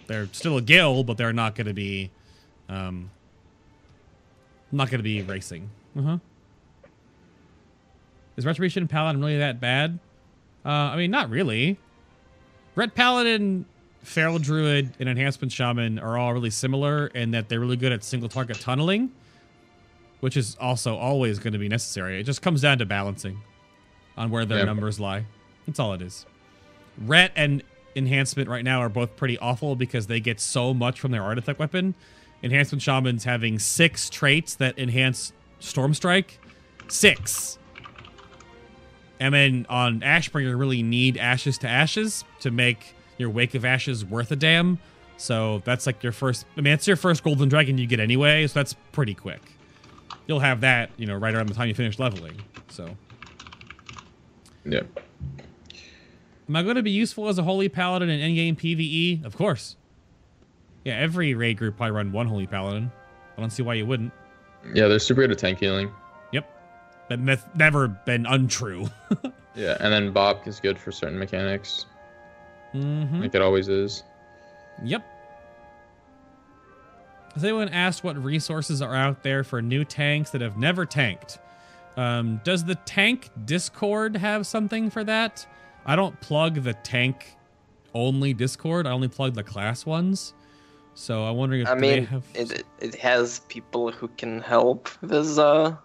They're 0.07 0.29
still 0.33 0.57
a 0.57 0.63
guild, 0.63 1.07
but 1.07 1.17
they're 1.17 1.33
not 1.33 1.55
going 1.55 1.67
to 1.67 1.75
be, 1.75 2.11
um, 2.69 3.11
not 4.73 4.91
going 4.91 4.99
to 4.99 5.05
be 5.05 5.23
racing. 5.23 5.71
Uh 5.97 6.03
huh. 6.03 6.19
Is 8.37 8.45
Retribution 8.45 8.87
Paladin 8.89 9.21
really 9.21 9.39
that 9.39 9.61
bad? 9.61 9.99
Uh, 10.65 10.69
I 10.69 10.97
mean, 10.97 11.11
not 11.11 11.31
really. 11.31 11.79
Ret 12.75 12.95
Paladin, 12.95 13.65
Feral 14.03 14.39
Druid, 14.39 14.93
and 15.01 15.09
Enhancement 15.09 15.53
Shaman 15.53 15.99
are 15.99 16.19
all 16.19 16.33
really 16.35 16.51
similar 16.51 17.07
in 17.09 17.31
that 17.31 17.49
they're 17.49 17.61
really 17.61 17.77
good 17.77 17.93
at 17.93 18.05
single 18.05 18.29
target 18.29 18.61
tunneling, 18.61 19.11
which 20.21 20.37
is 20.37 20.57
also 20.61 20.97
always 20.97 21.39
going 21.39 21.55
to 21.55 21.59
be 21.59 21.69
necessary. 21.69 22.21
It 22.21 22.25
just 22.25 22.43
comes 22.43 22.61
down 22.61 22.79
to 22.79 22.87
balancing 22.87 23.41
on 24.17 24.31
where 24.31 24.45
their 24.45 24.59
Yeah. 24.59 24.65
numbers 24.65 24.99
lie. 25.01 25.27
That's 25.67 25.79
all 25.79 25.93
it 25.95 26.03
is. 26.03 26.27
Ret 26.99 27.33
and 27.37 27.63
Enhancement 27.95 28.49
right 28.49 28.65
now 28.65 28.81
are 28.81 28.89
both 28.91 29.17
pretty 29.17 29.39
awful 29.39 29.75
because 29.75 30.07
they 30.07 30.21
get 30.21 30.39
so 30.39 30.75
much 30.75 31.01
from 31.01 31.13
their 31.13 31.23
artifact 31.23 31.59
weapon. 31.59 31.95
Enhancement 32.43 32.83
Shaman's 32.83 33.25
having 33.25 33.59
six 33.59 34.11
traits 34.11 34.55
that 34.57 34.79
enhance 34.79 35.33
Storm 35.61 35.95
Strike. 35.95 36.39
Six. 36.89 37.59
And 39.19 39.33
then 39.33 39.67
on 39.71 40.01
Ashbringer, 40.01 40.43
you 40.51 40.57
really 40.57 40.83
need 40.83 41.17
Ashes 41.17 41.57
to 41.59 41.69
Ashes 41.69 42.23
to 42.41 42.51
make 42.51 42.95
your 43.17 43.31
Wake 43.31 43.55
of 43.55 43.65
Ashes 43.65 44.05
worth 44.05 44.31
a 44.31 44.37
damn. 44.37 44.79
So 45.17 45.63
that's 45.65 45.87
like 45.87 46.03
your 46.03 46.13
first. 46.13 46.45
I 46.57 46.61
mean, 46.61 46.75
it's 46.75 46.87
your 46.87 46.97
first 46.97 47.23
Golden 47.25 47.49
Dragon 47.49 47.79
you 47.79 47.87
get 47.87 47.99
anyway, 48.01 48.47
so 48.47 48.53
that's 48.61 48.75
pretty 48.93 49.15
quick. 49.15 49.41
You'll 50.27 50.41
have 50.41 50.61
that, 50.61 50.91
you 50.99 51.07
know, 51.07 51.15
right 51.17 51.35
around 51.35 51.49
the 51.49 51.55
time 51.55 51.69
you 51.69 51.75
finish 51.75 51.99
leveling. 51.99 52.35
So, 52.69 52.91
Yeah. 54.69 54.81
am 56.49 56.57
I 56.57 56.63
going 56.63 56.77
to 56.77 56.83
be 56.83 56.91
useful 56.91 57.29
as 57.29 57.39
a 57.39 57.43
Holy 57.43 57.69
Paladin 57.69 58.09
in 58.09 58.21
endgame 58.21 58.57
PVE? 58.59 59.25
Of 59.25 59.37
course. 59.37 59.77
Yeah, 60.85 60.95
every 60.95 61.35
raid 61.35 61.59
group 61.59 61.77
probably 61.77 61.93
run 61.93 62.13
one 62.13 62.27
Holy 62.27 62.47
Paladin. 62.47 62.91
I 63.37 63.41
don't 63.41 63.51
see 63.51 63.63
why 63.63 63.75
you 63.75 63.87
wouldn't. 63.87 64.13
Yeah, 64.75 64.89
they're 64.89 64.99
super 64.99 65.23
good 65.23 65.31
at 65.31 65.39
tank 65.39 65.61
healing. 65.61 65.91
Yep. 66.33 66.49
But 67.09 67.25
that's 67.25 67.45
never 67.55 67.89
been 67.89 68.27
untrue. 68.27 68.89
Yeah, 69.57 69.79
and 69.81 69.93
then 69.93 70.13
BoP 70.13 70.47
is 70.47 70.61
good 70.61 70.79
for 70.79 70.93
certain 70.93 71.19
mechanics, 71.19 71.87
mm-hmm. 72.75 73.23
like 73.23 73.35
it 73.35 73.41
always 73.41 73.69
is. 73.69 74.05
Yep. 74.85 75.05
Has 77.33 77.43
anyone 77.43 77.71
asked 77.71 78.05
what 78.05 78.23
resources 78.23 78.83
are 78.83 78.95
out 78.95 79.23
there 79.23 79.45
for 79.45 79.63
new 79.63 79.85
tanks 79.85 80.31
that 80.31 80.43
have 80.43 80.59
never 80.59 80.85
tanked? 80.85 81.39
Um, 81.97 82.41
does 82.45 82.65
the 82.65 82.75
tank 82.75 83.31
Discord 83.45 84.17
have 84.17 84.47
something 84.47 84.91
for 84.91 85.03
that? 85.05 85.47
I 85.87 85.97
don't 85.97 86.19
plug 86.21 86.63
the 86.63 86.75
tank 86.75 87.37
only 87.95 88.35
Discord. 88.35 88.87
I 88.87 88.91
only 88.91 89.09
plug 89.09 89.35
the 89.35 89.43
class 89.43 89.87
ones. 89.87 90.35
So 90.95 91.25
I'm 91.25 91.37
wondering 91.37 91.63
if 91.63 91.69
I 91.69 91.75
they 91.75 91.81
mean, 91.81 92.07
have. 92.07 92.25
it 92.35 92.65
it 92.81 92.95
has 92.97 93.41
people 93.49 93.91
who 93.93 94.09
can 94.09 94.41
help 94.41 94.89
with 95.03 95.39
uh, 95.39 95.77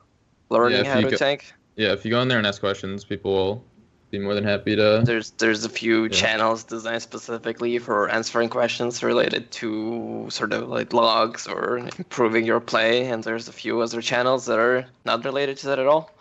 learning 0.50 0.80
if 0.82 0.88
how 0.88 1.02
to 1.02 1.10
go- 1.12 1.18
tank. 1.18 1.54
Yeah, 1.78 1.94
if 1.94 2.04
you 2.04 2.12
go 2.12 2.22
in 2.22 2.28
there 2.28 2.38
and 2.38 2.46
ask 2.46 2.60
questions, 2.60 3.04
people 3.06 3.32
will 3.34 3.66
be 4.12 4.20
more 4.20 4.36
than 4.36 4.44
happy 4.44 4.76
to. 4.76 5.02
There's 5.06 5.32
there's 5.32 5.64
a 5.64 5.70
few 5.70 6.04
Yeah. 6.04 6.10
channels 6.10 6.64
designed 6.66 7.02
specifically 7.02 7.80
for 7.80 8.10
answering 8.10 8.50
questions 8.50 9.02
related 9.02 9.50
to 9.52 10.28
sort 10.30 10.52
of 10.54 10.68
like 10.68 10.94
logs 10.94 11.48
or 11.48 11.78
improving 11.78 12.46
your 12.46 12.60
play, 12.60 13.08
and 13.08 13.24
there's 13.24 13.48
a 13.48 13.54
few 13.54 13.80
other 13.80 14.02
channels 14.02 14.46
that 14.46 14.60
are 14.60 14.86
not 15.06 15.24
related 15.24 15.58
to 15.60 15.68
that 15.68 15.80
at 15.80 15.88
all. 15.88 16.12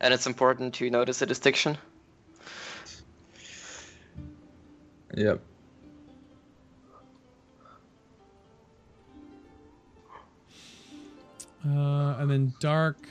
And 0.00 0.14
it's 0.14 0.26
important 0.26 0.74
to 0.74 0.88
notice 0.88 1.18
the 1.18 1.26
distinction. 1.26 1.76
Yep. 5.14 5.40
Uh, 11.66 12.16
and 12.18 12.30
then 12.30 12.52
Dark. 12.60 13.08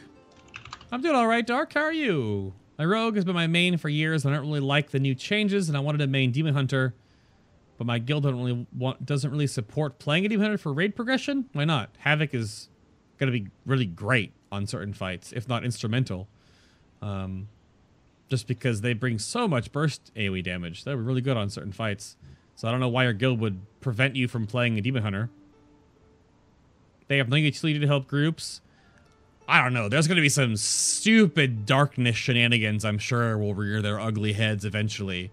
I'm 0.92 1.02
doing 1.02 1.16
all 1.16 1.28
right, 1.28 1.46
Dark. 1.46 1.74
How 1.74 1.82
are 1.82 1.92
you? 1.92 2.54
My 2.78 2.86
rogue 2.86 3.16
has 3.16 3.24
been 3.24 3.36
my 3.36 3.48
main 3.48 3.78
for 3.78 3.90
years. 3.90 4.26
and 4.26 4.34
I 4.34 4.38
don't 4.38 4.48
really 4.48 4.60
like 4.60 4.92
the 4.92 5.00
new 5.00 5.16
changes, 5.16 5.70
and 5.70 5.78
I 5.78 5.80
wanted 5.80 6.00
to 6.00 6.08
main 6.08 6.32
Demon 6.32 6.54
Hunter, 6.54 6.94
but 7.78 7.88
my 7.88 8.00
guild 8.00 8.24
don't 8.24 8.38
really 8.38 8.68
want 8.78 9.06
doesn't 9.06 9.32
really 9.32 9.48
support 9.48 10.00
playing 10.00 10.26
a 10.26 10.30
Demon 10.30 10.46
Hunter 10.46 10.58
for 10.58 10.74
raid 10.74 10.96
progression. 10.96 11.50
Why 11.54 11.66
not? 11.66 11.90
Havoc 12.00 12.34
is 12.34 12.70
gonna 13.18 13.32
be 13.32 13.48
really 13.66 13.86
great 13.86 14.34
on 14.52 14.68
certain 14.68 14.94
fights, 14.94 15.32
if 15.34 15.48
not 15.48 15.64
instrumental. 15.64 16.28
Um, 17.02 17.48
just 18.30 18.48
because 18.48 18.82
they 18.82 18.94
bring 18.94 19.20
so 19.20 19.48
much 19.48 19.72
burst 19.72 20.12
AoE 20.16 20.44
damage, 20.44 20.84
they're 20.84 20.98
really 20.98 21.22
good 21.22 21.38
on 21.38 21.50
certain 21.50 21.72
fights. 21.72 22.18
So 22.56 22.68
I 22.68 22.72
don't 22.72 22.80
know 22.80 22.90
why 22.90 23.04
your 23.04 23.14
guild 23.14 23.40
would 23.40 23.60
prevent 23.82 24.16
you 24.16 24.28
from 24.28 24.48
playing 24.48 24.78
a 24.78 24.82
Demon 24.82 25.04
Hunter. 25.04 25.30
They 27.08 27.18
have 27.18 27.30
nothing 27.30 27.46
utility 27.46 27.80
to 27.80 27.88
help 27.88 28.08
groups. 28.08 28.62
I 29.48 29.64
don't 29.64 29.74
know. 29.74 29.90
There's 29.90 30.08
going 30.08 30.16
to 30.16 30.22
be 30.22 30.30
some 30.30 30.56
stupid 30.58 31.66
darkness 31.66 32.16
shenanigans. 32.16 32.84
I'm 32.84 32.98
sure 32.98 33.38
will 33.38 33.54
rear 33.54 33.82
their 33.82 34.00
ugly 34.00 34.34
heads 34.34 34.66
eventually. 34.66 35.32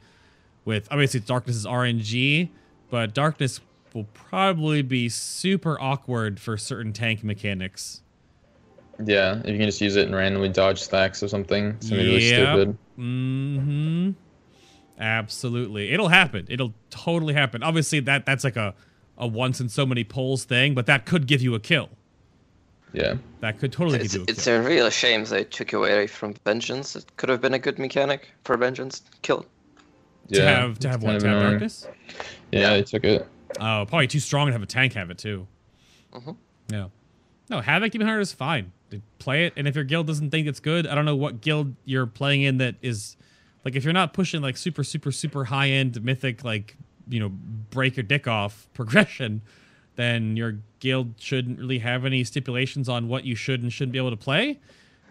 With 0.65 0.87
obviously 0.91 1.21
darkness 1.21 1.57
is 1.57 1.67
RNG, 1.67 2.51
but 2.91 3.15
darkness 3.15 3.61
will 3.95 4.07
probably 4.15 4.83
be 4.83 5.09
super 5.09 5.81
awkward 5.81 6.39
for 6.41 6.57
certain 6.57 6.93
tank 6.93 7.25
mechanics. 7.25 8.03
Yeah, 9.05 9.41
if 9.41 9.49
you 9.49 9.57
can 9.57 9.67
just 9.67 9.81
use 9.81 9.97
it 9.97 10.07
and 10.07 10.15
randomly 10.15 10.51
dodge 10.51 10.81
stacks 10.81 11.23
or 11.23 11.29
something, 11.29 11.69
it's 11.71 11.89
gonna 11.89 12.03
be 12.03 12.09
really 12.09 12.31
Yep. 12.31 12.49
stupid. 12.49 12.79
Mm-hmm. 12.99 14.11
Absolutely. 14.99 15.91
It'll 15.93 16.09
happen. 16.09 16.47
It'll 16.49 16.75
totally 16.91 17.35
happen. 17.35 17.63
Obviously 17.63 18.01
that 18.01 18.27
that's 18.27 18.45
like 18.45 18.57
a 18.57 18.75
a 19.19 19.27
once 19.27 19.61
in 19.61 19.69
so 19.69 19.85
many 19.85 20.05
pulls 20.05 20.45
thing, 20.45 20.75
but 20.75 20.87
that 20.87 21.07
could 21.07 21.27
give 21.27 21.43
you 21.43 21.55
a 21.55 21.61
kill. 21.61 21.91
Yeah. 22.93 23.15
That 23.41 23.59
could 23.59 23.73
totally 23.73 24.01
It's, 24.01 24.13
give 24.13 24.23
a 24.23 24.31
it's 24.31 24.45
kill. 24.45 24.61
a 24.61 24.63
real 24.63 24.91
shame 24.91 25.25
they 25.25 25.45
took 25.45 25.73
away 25.73 26.07
from 26.07 26.35
Vengeance. 26.45 26.95
It 26.97 27.05
could 27.17 27.29
have 27.29 27.41
been 27.41 27.55
a 27.55 27.59
good 27.59 27.79
mechanic 27.79 28.29
for 28.45 28.57
Vengeance. 28.57 29.03
Kill. 29.23 29.47
to 30.33 30.39
Yeah. 30.39 30.61
have 30.61 30.79
to 30.81 30.89
have 30.89 30.97
it's 31.03 31.05
what? 31.05 31.11
kind 31.13 31.21
To 31.21 31.27
of 31.27 31.33
have 31.33 31.39
annoying. 31.41 31.51
darkness? 31.53 31.87
Yeah, 32.53 32.71
they 32.75 32.83
took 32.83 33.05
it. 33.05 33.27
Oh, 33.61 33.85
probably 33.89 34.07
too 34.07 34.21
strong 34.21 34.47
to 34.47 34.53
have 34.53 34.63
a 34.63 34.67
tank 34.67 34.93
have 34.95 35.11
it 35.11 35.19
too. 35.19 35.47
Mhm. 36.15 36.37
Yeah. 36.71 36.89
No, 37.51 37.61
Havoc 37.61 37.91
Demon 37.93 38.07
Hunter 38.07 38.21
is 38.21 38.33
fine. 38.33 38.73
They 38.91 39.03
Play 39.19 39.47
it, 39.47 39.53
and 39.57 39.67
if 39.67 39.75
your 39.75 39.85
guild 39.85 40.07
doesn't 40.07 40.31
think 40.31 40.47
it's 40.47 40.61
good, 40.61 40.87
I 40.87 40.95
don't 40.95 41.05
know 41.05 41.17
what 41.17 41.41
guild 41.41 41.75
you're 41.85 42.07
playing 42.07 42.43
in 42.43 42.59
that 42.59 42.77
is 42.83 43.17
like 43.65 43.75
if 43.75 43.85
you're 43.85 43.93
not 43.93 44.13
pushing 44.13 44.43
like 44.43 44.57
super 44.57 44.85
super 44.85 45.11
super 45.13 45.45
high 45.47 45.69
end 45.71 46.03
mythic 46.05 46.45
like 46.45 46.77
you 47.09 47.19
know 47.21 47.29
break 47.31 47.97
your 47.97 48.05
dick 48.05 48.29
off 48.29 48.69
progression, 48.75 49.43
then 49.97 50.37
your 50.37 50.59
guild 50.83 51.15
shouldn't 51.17 51.61
really 51.61 51.79
have 51.79 52.05
any 52.05 52.25
stipulations 52.25 52.89
on 52.89 53.07
what 53.07 53.25
you 53.25 53.37
should 53.37 53.63
and 53.63 53.73
shouldn't 53.73 53.93
be 53.93 53.99
able 53.99 54.11
to 54.11 54.17
play. 54.17 54.59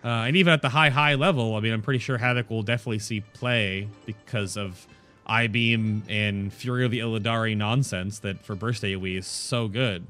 Uh, 0.04 0.26
and 0.28 0.36
even 0.36 0.52
at 0.52 0.62
the 0.62 0.68
high 0.70 0.90
high 0.90 1.16
level, 1.16 1.56
I 1.56 1.62
mean, 1.62 1.72
I'm 1.72 1.82
pretty 1.82 2.00
sure 2.00 2.18
Havoc 2.18 2.50
will 2.50 2.62
definitely 2.62 3.00
see 3.00 3.22
play 3.22 3.88
because 4.06 4.58
of 4.58 4.86
Eye 5.26 5.48
Beam 5.48 6.04
and 6.10 6.52
Fury 6.52 6.84
of 6.84 6.92
the 6.92 7.00
Illidari 7.00 7.56
nonsense 7.56 8.20
that 8.20 8.44
for 8.44 8.54
burst 8.54 8.84
AoE 8.84 9.18
is 9.18 9.26
so 9.28 9.70
good. 9.70 10.06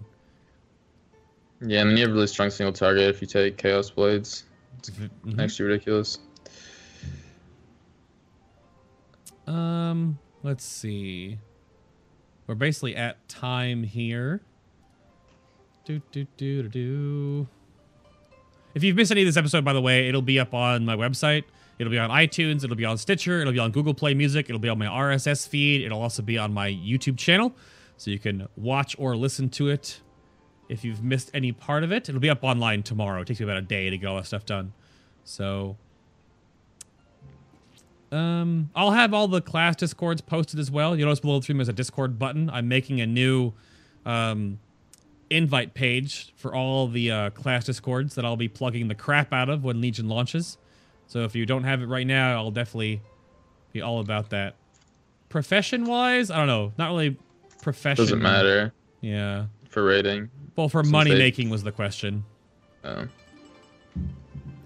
Yeah, 1.62 1.82
and 1.82 1.92
then 1.92 1.98
you 1.98 2.04
have 2.08 2.14
really 2.14 2.26
strong 2.26 2.50
single 2.50 2.74
target 2.74 3.08
if 3.08 3.22
you 3.22 3.28
take 3.28 3.58
Chaos 3.58 3.92
Blades. 3.92 4.46
It's 4.80 4.90
Mhm. 4.90 5.40
actually 5.40 5.68
ridiculous. 5.68 6.18
Um, 9.46 10.18
let's 10.42 10.64
see. 10.64 11.38
We're 12.48 12.56
basically 12.56 12.96
at 12.96 13.28
time 13.30 13.84
here. 13.84 14.42
Do 15.86 16.02
do 16.12 16.28
do 16.38 16.64
do 16.64 16.70
do. 16.70 17.48
If 18.74 18.84
you've 18.84 18.96
missed 18.96 19.12
any 19.12 19.22
of 19.22 19.28
this 19.28 19.38
episode, 19.38 19.66
by 19.66 19.74
the 19.74 19.82
way, 19.82 20.08
it'll 20.08 20.22
be 20.22 20.40
up 20.40 20.54
on 20.54 20.86
my 20.86 20.96
website. 20.96 21.44
It'll 21.80 21.92
be 21.92 21.98
on 21.98 22.10
iTunes. 22.10 22.64
It'll 22.64 22.76
be 22.76 22.86
on 22.86 22.98
Stitcher. 22.98 23.42
It'll 23.42 23.54
be 23.54 23.60
on 23.60 23.72
Google 23.72 23.94
Play 23.94 24.14
Music. 24.14 24.48
It'll 24.50 24.60
be 24.60 24.70
on 24.70 24.78
my 24.78 24.86
RSS 24.86 25.48
feed. 25.48 25.84
It'll 25.84 26.02
also 26.02 26.22
be 26.22 26.38
on 26.38 26.54
my 26.54 26.70
YouTube 26.70 27.18
channel, 27.18 27.54
so 27.98 28.12
you 28.12 28.20
can 28.20 28.48
watch 28.56 28.96
or 29.00 29.16
listen 29.16 29.50
to 29.50 29.70
it. 29.70 30.02
If 30.70 30.86
you've 30.86 31.04
missed 31.04 31.32
any 31.34 31.52
part 31.52 31.84
of 31.84 31.92
it, 31.92 32.08
it'll 32.08 32.22
be 32.22 32.30
up 32.30 32.44
online 32.44 32.84
tomorrow. 32.84 33.22
It 33.22 33.28
takes 33.28 33.40
me 33.40 33.46
about 33.46 33.58
a 33.58 33.62
day 33.62 33.90
to 33.90 33.98
get 33.98 34.08
all 34.08 34.16
that 34.18 34.28
stuff 34.28 34.46
done. 34.46 34.74
So 35.26 35.76
um, 38.12 38.70
I'll 38.76 38.92
have 38.92 39.14
all 39.14 39.28
the 39.28 39.42
class 39.42 39.76
discords 39.76 40.22
posted 40.22 40.60
as 40.60 40.70
well. 40.70 40.96
You'll 40.96 41.08
notice 41.08 41.20
below 41.20 41.40
the 41.40 41.44
stream 41.44 41.58
there's 41.58 41.70
a 41.70 41.74
Discord 41.74 42.20
button. 42.20 42.50
I'm 42.50 42.68
making 42.68 43.02
a 43.02 43.08
new 43.08 43.54
um, 44.06 44.60
invite 45.32 45.74
page 45.74 46.34
for 46.36 46.54
all 46.54 46.88
the 46.88 47.10
uh, 47.12 47.30
class 47.32 47.66
discords 47.66 48.16
that 48.16 48.26
I'll 48.26 48.36
be 48.36 48.48
plugging 48.48 48.88
the 48.88 48.96
crap 48.96 49.32
out 49.34 49.50
of 49.50 49.64
when 49.64 49.80
Legion 49.82 50.08
launches. 50.10 50.58
So 51.08 51.22
if 51.24 51.36
you 51.36 51.46
don't 51.46 51.64
have 51.64 51.82
it 51.82 51.88
right 51.88 52.06
now, 52.08 52.36
I'll 52.38 52.52
definitely 52.52 53.02
be 53.74 53.82
all 53.82 54.00
about 54.00 54.30
that. 54.32 54.56
Profession 55.30 55.86
wise, 55.86 56.30
I 56.30 56.38
don't 56.38 56.48
know. 56.48 56.74
Not 56.78 56.90
really 56.90 57.18
profession. 57.62 58.04
Doesn't 58.06 58.22
matter 58.22 58.74
Yeah. 59.02 59.46
for 59.70 59.84
rating. 59.84 60.30
Well, 60.56 60.68
for 60.70 60.84
Since 60.84 60.92
money 60.92 61.12
they- 61.12 61.18
making 61.20 61.50
was 61.50 61.64
the 61.64 61.72
question. 61.72 62.26
Oh. 62.84 63.08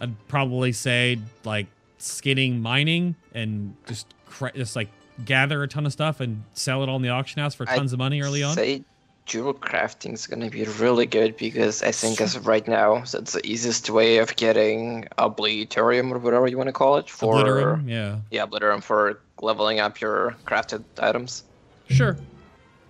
I'd 0.02 0.28
probably 0.28 0.72
say 0.72 1.20
like 1.44 1.68
skinning 1.98 2.60
mining 2.62 3.16
and 3.34 3.76
just 3.88 4.08
cra- 4.26 4.52
just 4.56 4.76
like 4.76 4.90
gather 5.24 5.64
a 5.64 5.68
ton 5.68 5.86
of 5.86 5.94
stuff 5.94 6.20
and 6.20 6.44
sell 6.54 6.84
it 6.84 6.90
on 6.90 7.02
the 7.02 7.10
auction 7.10 7.42
house 7.42 7.56
for 7.56 7.68
I'd 7.70 7.76
tons 7.78 7.94
of 7.94 8.00
money 8.00 8.22
early 8.22 8.44
on. 8.44 8.56
Say 8.56 8.84
jewel 9.26 9.54
crafting 9.54 10.14
is 10.14 10.28
gonna 10.28 10.50
be 10.50 10.64
really 10.64 11.06
good 11.06 11.36
because 11.38 11.82
I 11.82 11.92
think 11.92 12.22
as 12.22 12.36
of 12.36 12.48
right 12.48 12.68
now, 12.68 13.04
that's 13.12 13.34
the 13.34 13.46
easiest 13.46 13.90
way 13.90 14.18
of 14.18 14.36
getting 14.36 15.08
obliterium 15.18 16.12
or 16.12 16.20
whatever 16.20 16.48
you 16.48 16.58
want 16.58 16.68
to 16.68 16.74
call 16.74 16.98
it 16.98 17.10
for 17.10 17.36
Obliterum, 17.36 17.90
yeah. 17.90 18.20
yeah, 18.32 18.46
obliterium 18.46 18.84
for 18.84 19.20
leveling 19.42 19.80
up 19.80 20.00
your 20.00 20.36
crafted 20.46 20.84
items. 21.00 21.44
Sure. 21.90 22.18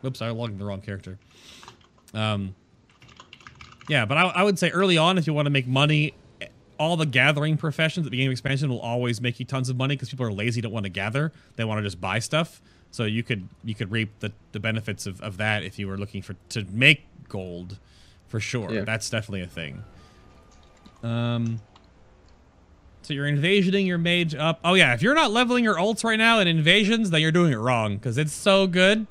Oops, 0.04 0.22
I 0.22 0.30
logged 0.30 0.60
the 0.60 0.66
wrong 0.66 0.82
character. 0.82 1.18
Um, 2.14 2.54
yeah, 3.90 4.06
but 4.06 4.18
I, 4.18 4.24
I 4.28 4.44
would 4.44 4.60
say 4.60 4.70
early 4.70 4.98
on, 4.98 5.18
if 5.18 5.28
you 5.28 5.34
want 5.34 5.46
to 5.48 5.50
make 5.50 5.68
money, 5.68 6.14
all 6.78 6.98
the 6.98 7.06
gathering 7.06 7.58
professions 7.58 8.06
at 8.06 8.06
the 8.06 8.12
beginning 8.12 8.30
of 8.30 8.34
expansion 8.34 8.70
will 8.70 8.80
always 8.80 9.22
make 9.22 9.40
you 9.40 9.46
tons 9.46 9.70
of 9.70 9.78
money 9.78 9.96
because 9.96 10.10
people 10.10 10.26
are 10.26 10.32
lazy, 10.32 10.62
don't 10.62 10.72
want 10.72 10.86
to 10.86 10.90
gather. 10.90 11.32
They 11.56 11.64
want 11.64 11.80
to 11.80 11.84
just 11.84 12.02
buy 12.02 12.20
stuff. 12.20 12.62
So 12.96 13.04
you 13.04 13.24
could 13.24 13.50
you 13.66 13.76
could 13.76 13.92
reap 13.92 14.20
the, 14.20 14.32
the 14.54 14.60
benefits 14.62 15.06
of, 15.06 15.20
of 15.20 15.36
that 15.36 15.64
if 15.64 15.78
you 15.78 15.86
were 15.90 15.98
looking 15.98 16.22
for 16.22 16.34
to 16.48 16.64
make 16.72 17.06
gold, 17.28 17.78
for 18.28 18.40
sure. 18.40 18.72
Yeah. 18.72 18.86
That's 18.86 19.10
definitely 19.10 19.42
a 19.42 19.48
thing. 19.48 19.84
Um. 21.04 21.60
So 23.02 23.14
you're 23.14 23.26
invasioning 23.26 23.86
your 23.86 23.98
mage 23.98 24.34
up. 24.34 24.62
Oh 24.64 24.76
yeah, 24.76 24.94
if 24.94 25.02
you're 25.02 25.14
not 25.14 25.32
leveling 25.32 25.66
your 25.66 25.76
ults 25.76 26.06
right 26.06 26.16
now 26.16 26.40
in 26.40 26.48
invasions, 26.48 27.10
then 27.10 27.20
you're 27.20 27.34
doing 27.34 27.52
it 27.52 27.58
wrong 27.58 27.98
because 27.98 28.18
it's 28.18 28.32
so 28.32 28.66
good. 28.66 29.08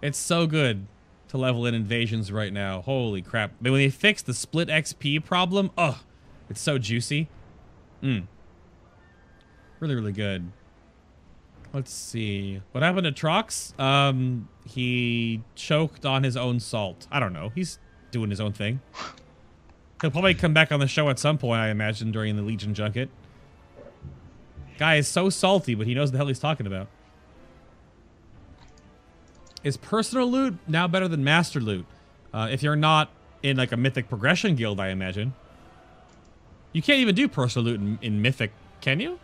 It's 0.00 0.18
so 0.18 0.46
good 0.46 0.86
to 1.28 1.36
level 1.36 1.66
in 1.66 1.74
invasions 1.74 2.32
right 2.32 2.52
now. 2.52 2.80
Holy 2.80 3.20
crap! 3.20 3.52
But 3.60 3.72
when 3.72 3.80
they 3.80 3.90
fix 3.90 4.22
the 4.22 4.32
split 4.32 4.68
XP 4.68 5.22
problem, 5.22 5.70
oh, 5.76 6.00
it's 6.48 6.62
so 6.62 6.78
juicy. 6.78 7.28
Mm. 8.02 8.26
Really, 9.80 9.94
really 9.96 10.12
good. 10.12 10.50
Let's 11.72 11.92
see. 11.92 12.62
What 12.72 12.82
happened 12.82 13.04
to 13.04 13.12
Trox? 13.12 13.78
Um, 13.78 14.48
he 14.64 15.42
choked 15.54 16.06
on 16.06 16.22
his 16.22 16.36
own 16.36 16.60
salt. 16.60 17.06
I 17.10 17.20
don't 17.20 17.32
know. 17.32 17.52
He's 17.54 17.78
doing 18.10 18.30
his 18.30 18.40
own 18.40 18.52
thing. 18.52 18.80
He'll 20.00 20.10
probably 20.10 20.34
come 20.34 20.54
back 20.54 20.72
on 20.72 20.80
the 20.80 20.86
show 20.86 21.08
at 21.10 21.18
some 21.18 21.38
point, 21.38 21.60
I 21.60 21.68
imagine, 21.70 22.10
during 22.10 22.36
the 22.36 22.42
Legion 22.42 22.72
junket. 22.72 23.10
Guy 24.78 24.96
is 24.96 25.08
so 25.08 25.28
salty, 25.28 25.74
but 25.74 25.86
he 25.86 25.94
knows 25.94 26.12
the 26.12 26.18
hell 26.18 26.28
he's 26.28 26.38
talking 26.38 26.66
about. 26.66 26.86
Is 29.64 29.76
personal 29.76 30.30
loot 30.30 30.56
now 30.68 30.86
better 30.86 31.08
than 31.08 31.24
master 31.24 31.60
loot? 31.60 31.84
Uh, 32.32 32.48
if 32.50 32.62
you're 32.62 32.76
not 32.76 33.10
in 33.42 33.56
like 33.56 33.72
a 33.72 33.76
mythic 33.76 34.08
progression 34.08 34.54
guild, 34.54 34.78
I 34.78 34.88
imagine. 34.88 35.34
You 36.72 36.80
can't 36.80 37.00
even 37.00 37.14
do 37.14 37.26
personal 37.26 37.64
loot 37.66 37.80
in, 37.80 37.98
in 38.00 38.22
mythic, 38.22 38.52
can 38.80 39.00
you? 39.00 39.18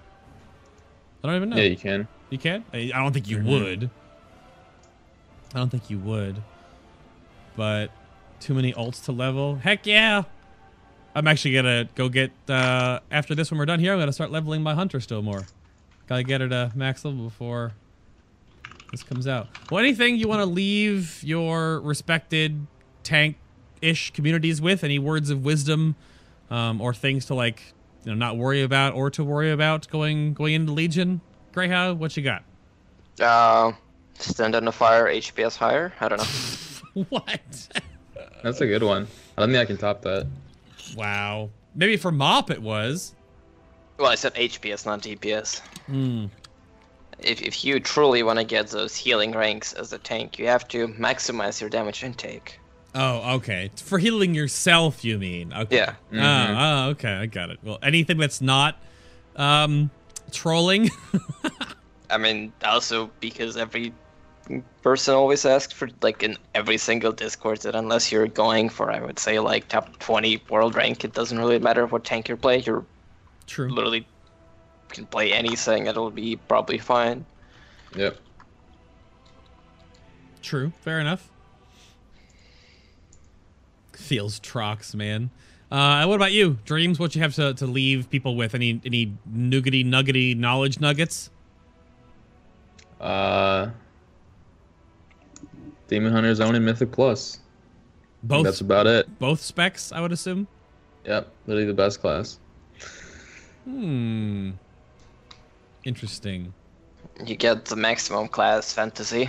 I 1.23 1.29
don't 1.29 1.37
even 1.37 1.51
know. 1.51 1.57
Yeah, 1.57 1.65
you 1.65 1.77
can. 1.77 2.09
You 2.31 2.39
can? 2.39 2.65
I 2.73 2.91
I 2.95 2.99
don't 3.03 3.13
think 3.13 3.29
you 3.29 3.39
Mhm. 3.39 3.45
would. 3.45 3.91
I 5.55 5.59
don't 5.59 5.71
think 5.71 5.89
you 5.91 5.99
would. 5.99 6.43
But 7.57 7.91
too 8.41 8.55
many 8.55 8.73
ults 8.73 9.05
to 9.05 9.13
level. 9.13 9.57
Heck 9.57 9.87
yeah! 9.87 10.25
I'm 11.15 11.29
actually 11.29 11.55
gonna 11.55 11.89
go 11.95 12.09
get 12.09 12.33
uh 12.49 12.99
after 13.11 13.35
this 13.35 13.51
when 13.51 13.59
we're 13.59 13.67
done 13.67 13.79
here, 13.81 13.93
I'm 13.93 13.99
gonna 14.01 14.13
start 14.13 14.31
leveling 14.33 14.63
my 14.63 14.75
hunter 14.75 15.01
still 15.01 15.23
more. 15.23 15.47
Gotta 16.09 16.25
get 16.25 16.41
her 16.41 16.49
to 16.49 16.73
max 16.75 17.05
level 17.05 17.25
before 17.25 17.73
this 18.91 19.03
comes 19.03 19.27
out. 19.29 19.49
Well 19.71 19.79
anything 19.79 20.17
you 20.17 20.27
wanna 20.29 20.47
leave 20.47 21.23
your 21.23 21.81
respected 21.81 22.67
tank 23.05 23.37
ish 23.81 24.11
communities 24.11 24.61
with? 24.61 24.83
Any 24.83 24.99
words 24.99 25.31
of 25.31 25.45
wisdom? 25.45 25.95
Um, 26.51 26.81
or 26.81 26.93
things 26.93 27.25
to 27.27 27.35
like 27.35 27.63
you 28.05 28.11
know 28.13 28.17
not 28.19 28.37
worry 28.37 28.63
about 28.63 28.95
or 28.95 29.09
to 29.11 29.23
worry 29.25 29.51
about 29.53 29.89
going 29.89 30.35
going 30.35 30.55
into 30.55 30.73
Legion? 30.73 31.21
Greyhound, 31.55 32.01
what 32.01 32.17
you 32.17 32.23
got? 32.25 32.43
Uh, 33.21 33.71
stand 34.19 34.57
on 34.57 34.65
the 34.65 34.73
fire, 34.73 35.07
HPS 35.07 35.57
higher. 35.57 35.93
I 36.01 36.09
don't 36.09 36.19
know. 36.19 37.05
what? 37.11 37.69
That's 38.43 38.61
a 38.61 38.67
good 38.67 38.83
one. 38.83 39.07
I 39.39 39.43
don't 39.43 39.53
think 39.53 39.63
I 39.63 39.65
can 39.65 39.77
top 39.77 40.03
that. 40.03 40.27
wow. 40.97 41.49
Maybe 41.77 41.97
for 41.97 42.11
Mop 42.11 42.51
it 42.51 42.61
was. 42.61 43.15
Well, 43.99 44.11
I 44.11 44.17
said 44.17 44.35
HPS, 44.35 44.85
not 44.85 45.01
DPS. 45.03 45.61
Hmm. 45.87 46.27
If, 47.21 47.41
if 47.41 47.65
you 47.65 47.79
truly 47.79 48.25
want 48.25 48.41
to 48.41 48.45
get 48.45 48.67
those 48.69 48.97
healing 48.97 49.31
ranks 49.33 49.73
as 49.75 49.93
a 49.93 49.99
tank, 49.99 50.41
you 50.41 50.49
have 50.49 50.67
to 50.69 50.89
maximize 50.89 51.61
your 51.61 51.71
damage 51.71 52.03
intake. 52.03 52.59
Oh, 52.97 53.37
okay. 53.37 53.71
For 53.77 53.99
healing 53.99 54.35
yourself, 54.35 55.05
you 55.05 55.19
mean? 55.19 55.53
Okay. 55.53 55.77
Yeah. 55.77 55.95
Mhm. 56.13 56.21
Oh, 56.21 56.57
oh, 56.59 56.91
okay. 56.91 57.13
I 57.13 57.27
got 57.27 57.51
it. 57.51 57.61
Well, 57.63 57.79
anything 57.81 58.19
that's 58.19 58.41
not 58.41 58.77
um 59.37 59.91
trolling. 60.35 60.91
I 62.11 62.19
mean, 62.19 62.53
also 62.65 63.11
because 63.21 63.57
every 63.57 63.93
person 64.83 65.15
always 65.15 65.45
asks 65.47 65.73
for, 65.73 65.89
like, 66.03 66.23
in 66.23 66.37
every 66.55 66.77
single 66.77 67.13
Discord, 67.13 67.61
that 67.63 67.75
unless 67.75 68.13
you're 68.13 68.27
going 68.27 68.69
for, 68.69 68.91
I 68.91 69.01
would 69.01 69.19
say, 69.19 69.39
like, 69.39 69.69
top 69.69 69.99
20 69.99 70.43
world 70.51 70.75
rank, 70.75 71.05
it 71.05 71.15
doesn't 71.15 71.39
really 71.39 71.59
matter 71.59 71.87
what 71.87 72.05
tank 72.05 72.29
you're 72.29 72.37
playing. 72.37 72.65
You're 72.65 72.85
True. 73.47 73.71
literally 73.71 74.07
can 74.95 75.07
play 75.07 75.33
anything, 75.33 75.87
it'll 75.87 76.11
be 76.11 76.37
probably 76.37 76.79
fine. 76.79 77.27
Yep. 77.97 78.17
True. 80.41 80.73
Fair 80.81 81.01
enough. 81.01 81.29
Feels 83.93 84.41
trox, 84.41 84.95
man. 84.95 85.31
Uh, 85.75 86.07
what 86.07 86.15
about 86.15 86.31
you, 86.31 86.57
Dreams? 86.65 87.01
What 87.01 87.17
you 87.17 87.21
have 87.23 87.35
to, 87.35 87.53
to 87.55 87.67
leave 87.67 88.09
people 88.09 88.37
with? 88.37 88.55
Any 88.55 88.81
any 88.85 89.13
nougaty 89.29 89.85
nuggety 89.85 90.33
knowledge 90.33 90.79
nuggets? 90.79 91.31
Uh, 93.01 93.71
Demon 95.89 96.13
Hunter's 96.13 96.39
own 96.39 96.55
and 96.55 96.65
Mythic 96.65 96.93
Plus. 96.93 97.41
Both 98.23 98.45
That's 98.45 98.61
about 98.61 98.87
it. 98.87 99.19
both 99.19 99.41
specs, 99.41 99.91
I 99.91 100.01
would 100.01 100.13
assume. 100.13 100.47
Yep. 101.07 101.29
Literally 101.49 101.67
the 101.67 101.75
best 101.75 102.01
class. 102.01 102.39
Hmm. 103.65 104.53
Interesting. 105.83 106.55
You 107.27 107.35
get 107.35 107.65
the 107.65 107.75
maximum 107.75 108.29
class 108.29 108.73
fantasy. 108.73 109.29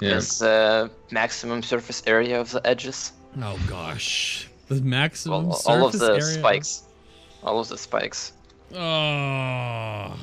Yeah. 0.00 0.10
There's 0.10 0.42
uh, 0.42 0.90
maximum 1.10 1.64
surface 1.64 2.04
area 2.06 2.40
of 2.40 2.52
the 2.52 2.64
edges. 2.64 3.12
Oh 3.42 3.58
gosh, 3.68 4.48
the 4.68 4.80
maximum 4.82 5.50
All, 5.50 5.62
all 5.66 5.86
of 5.86 5.98
the 5.98 6.12
area. 6.12 6.22
spikes. 6.22 6.82
All 7.42 7.60
of 7.60 7.68
the 7.68 7.78
spikes. 7.78 8.32
Oh. 8.74 10.16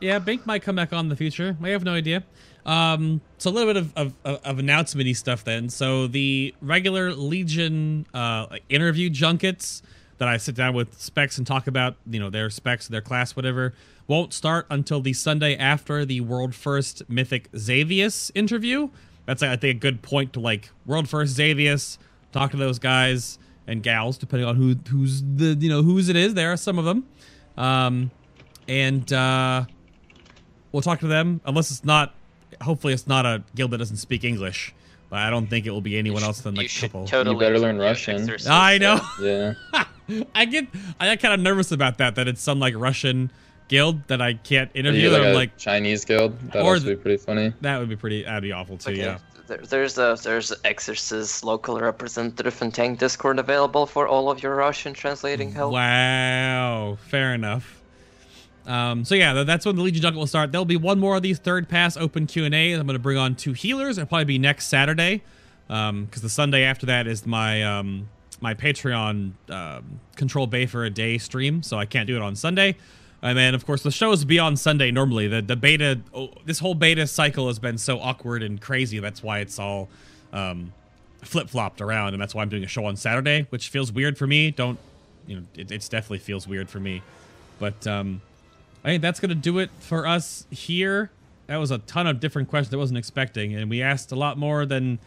Yeah, 0.00 0.18
Bink 0.18 0.46
might 0.46 0.62
come 0.62 0.76
back 0.76 0.92
on 0.92 1.06
in 1.06 1.08
the 1.08 1.16
future. 1.16 1.56
I 1.62 1.68
have 1.70 1.84
no 1.84 1.94
idea. 1.94 2.24
Um, 2.66 3.20
so 3.38 3.50
a 3.50 3.52
little 3.52 3.72
bit 3.72 3.82
of, 3.82 3.96
of, 3.96 4.14
of, 4.24 4.44
of 4.44 4.58
announcement 4.58 5.16
stuff 5.16 5.44
then. 5.44 5.68
So 5.68 6.06
the 6.06 6.54
regular 6.60 7.12
Legion 7.12 8.06
uh, 8.12 8.46
interview 8.68 9.10
junkets 9.10 9.82
that 10.18 10.28
I 10.28 10.36
sit 10.36 10.54
down 10.54 10.74
with 10.74 11.00
specs 11.00 11.38
and 11.38 11.46
talk 11.46 11.66
about, 11.66 11.96
you 12.08 12.20
know, 12.20 12.30
their 12.30 12.50
specs, 12.50 12.86
their 12.88 13.00
class, 13.00 13.34
whatever, 13.34 13.74
won't 14.06 14.32
start 14.32 14.66
until 14.70 15.00
the 15.00 15.12
Sunday 15.12 15.56
after 15.56 16.04
the 16.04 16.20
world 16.20 16.54
first 16.54 17.08
Mythic 17.08 17.50
Xavius 17.52 18.30
interview. 18.34 18.90
That's 19.26 19.42
I 19.42 19.56
think 19.56 19.76
a 19.76 19.78
good 19.78 20.02
point 20.02 20.32
to 20.34 20.40
like 20.40 20.70
world 20.86 21.08
first 21.08 21.36
Xavius, 21.36 21.98
talk 22.32 22.50
to 22.52 22.56
those 22.56 22.78
guys 22.78 23.38
and 23.66 23.82
gals, 23.82 24.18
depending 24.18 24.48
on 24.48 24.56
who 24.56 24.74
who's 24.88 25.22
the 25.22 25.56
you 25.60 25.68
know 25.68 25.82
whose 25.82 26.08
it 26.08 26.16
is. 26.16 26.34
There 26.34 26.52
are 26.52 26.56
some 26.56 26.78
of 26.78 26.84
them, 26.84 27.06
um, 27.56 28.10
and 28.68 29.10
uh, 29.12 29.64
we'll 30.72 30.82
talk 30.82 31.00
to 31.00 31.06
them 31.06 31.40
unless 31.44 31.70
it's 31.70 31.84
not. 31.84 32.14
Hopefully, 32.60 32.92
it's 32.92 33.06
not 33.06 33.26
a 33.26 33.42
guild 33.54 33.70
that 33.72 33.78
doesn't 33.78 33.96
speak 33.96 34.24
English. 34.24 34.74
But 35.08 35.18
I 35.18 35.28
don't 35.30 35.46
think 35.46 35.66
it 35.66 35.70
will 35.70 35.82
be 35.82 35.98
anyone 35.98 36.22
else 36.22 36.40
than 36.40 36.54
like 36.54 36.74
a 36.74 36.80
couple. 36.80 37.06
totally 37.06 37.36
You 37.36 37.40
better 37.40 37.58
learn 37.58 37.76
Russian. 37.76 38.22
exercise 38.22 38.46
I 38.48 38.78
know. 38.78 38.98
Yeah. 39.20 39.54
I 40.34 40.46
get 40.46 40.68
I 40.98 41.06
get 41.06 41.20
kind 41.20 41.34
of 41.34 41.40
nervous 41.40 41.70
about 41.70 41.98
that. 41.98 42.14
That 42.14 42.28
it's 42.28 42.40
some 42.40 42.58
like 42.58 42.74
Russian 42.74 43.30
guild 43.68 44.06
that 44.08 44.20
I 44.20 44.34
can't 44.34 44.70
interview. 44.74 45.02
you 45.02 45.10
that 45.10 45.18
like 45.20 45.28
I'm 45.28 45.34
like 45.34 45.56
Chinese 45.56 46.04
guild. 46.04 46.38
That'd 46.50 46.62
or 46.62 46.78
be 46.80 46.96
pretty 46.96 47.16
funny. 47.16 47.52
that 47.60 47.78
would 47.78 47.88
be 47.88 47.96
pretty. 47.96 48.24
That'd 48.24 48.42
be 48.42 48.52
awful 48.52 48.78
too. 48.78 48.92
Okay. 48.92 49.00
Yeah. 49.00 49.18
There's 49.46 49.98
a 49.98 50.16
there's 50.22 50.50
a 50.50 50.56
Exorsus 50.56 51.44
local 51.44 51.78
representative 51.78 52.62
and 52.62 52.72
tank 52.72 52.98
Discord 52.98 53.38
available 53.38 53.86
for 53.86 54.06
all 54.06 54.30
of 54.30 54.42
your 54.42 54.54
Russian 54.54 54.94
translating 54.94 55.52
help. 55.52 55.72
Wow, 55.72 56.96
fair 57.08 57.34
enough. 57.34 57.82
Um, 58.66 59.04
so 59.04 59.14
yeah, 59.14 59.42
that's 59.42 59.66
when 59.66 59.76
the 59.76 59.82
Legion 59.82 60.02
Junket 60.02 60.16
will 60.16 60.26
start. 60.26 60.52
There'll 60.52 60.64
be 60.64 60.76
one 60.76 60.98
more 60.98 61.16
of 61.16 61.22
these 61.22 61.38
third 61.38 61.68
pass 61.68 61.96
open 61.96 62.26
Q 62.26 62.44
and 62.44 62.54
A. 62.54 62.72
I'm 62.72 62.86
going 62.86 62.94
to 62.94 63.02
bring 63.02 63.18
on 63.18 63.34
two 63.34 63.52
healers. 63.52 63.98
It'll 63.98 64.08
probably 64.08 64.24
be 64.24 64.38
next 64.38 64.66
Saturday, 64.66 65.22
Um 65.68 66.04
because 66.04 66.22
the 66.22 66.30
Sunday 66.30 66.62
after 66.62 66.86
that 66.86 67.06
is 67.06 67.26
my 67.26 67.62
um, 67.62 68.08
my 68.40 68.54
Patreon 68.54 69.32
um, 69.50 70.00
Control 70.16 70.46
Bay 70.46 70.66
for 70.66 70.84
a 70.84 70.90
day 70.90 71.18
stream, 71.18 71.62
so 71.62 71.78
I 71.78 71.84
can't 71.84 72.06
do 72.06 72.16
it 72.16 72.22
on 72.22 72.36
Sunday. 72.36 72.76
And 73.22 73.38
then 73.38 73.54
of 73.54 73.64
course 73.64 73.82
the 73.82 73.90
show 73.90 74.10
is 74.12 74.24
beyond 74.24 74.58
Sunday 74.58 74.90
normally. 74.90 75.28
The 75.28 75.40
the 75.40 75.56
beta, 75.56 76.00
oh, 76.12 76.30
this 76.44 76.58
whole 76.58 76.74
beta 76.74 77.06
cycle 77.06 77.46
has 77.46 77.58
been 77.58 77.78
so 77.78 78.00
awkward 78.00 78.42
and 78.42 78.60
crazy. 78.60 78.98
That's 78.98 79.22
why 79.22 79.38
it's 79.38 79.58
all 79.58 79.88
um, 80.32 80.72
flip 81.22 81.48
flopped 81.48 81.80
around, 81.80 82.14
and 82.14 82.20
that's 82.20 82.34
why 82.34 82.42
I'm 82.42 82.48
doing 82.48 82.64
a 82.64 82.68
show 82.68 82.84
on 82.84 82.96
Saturday, 82.96 83.46
which 83.50 83.68
feels 83.68 83.92
weird 83.92 84.18
for 84.18 84.26
me. 84.26 84.50
Don't 84.50 84.78
you 85.26 85.36
know? 85.36 85.42
It 85.56 85.70
it's 85.70 85.88
definitely 85.88 86.18
feels 86.18 86.48
weird 86.48 86.68
for 86.68 86.80
me, 86.80 87.02
but 87.60 87.86
um, 87.86 88.20
I 88.84 88.88
think 88.88 89.02
that's 89.02 89.20
gonna 89.20 89.36
do 89.36 89.58
it 89.60 89.70
for 89.78 90.06
us 90.06 90.46
here. 90.50 91.10
That 91.46 91.56
was 91.56 91.70
a 91.70 91.78
ton 91.78 92.06
of 92.06 92.18
different 92.18 92.48
questions 92.48 92.74
I 92.74 92.78
wasn't 92.78 92.98
expecting, 92.98 93.54
and 93.54 93.70
we 93.70 93.82
asked 93.82 94.10
a 94.10 94.16
lot 94.16 94.36
more 94.36 94.66
than 94.66 94.98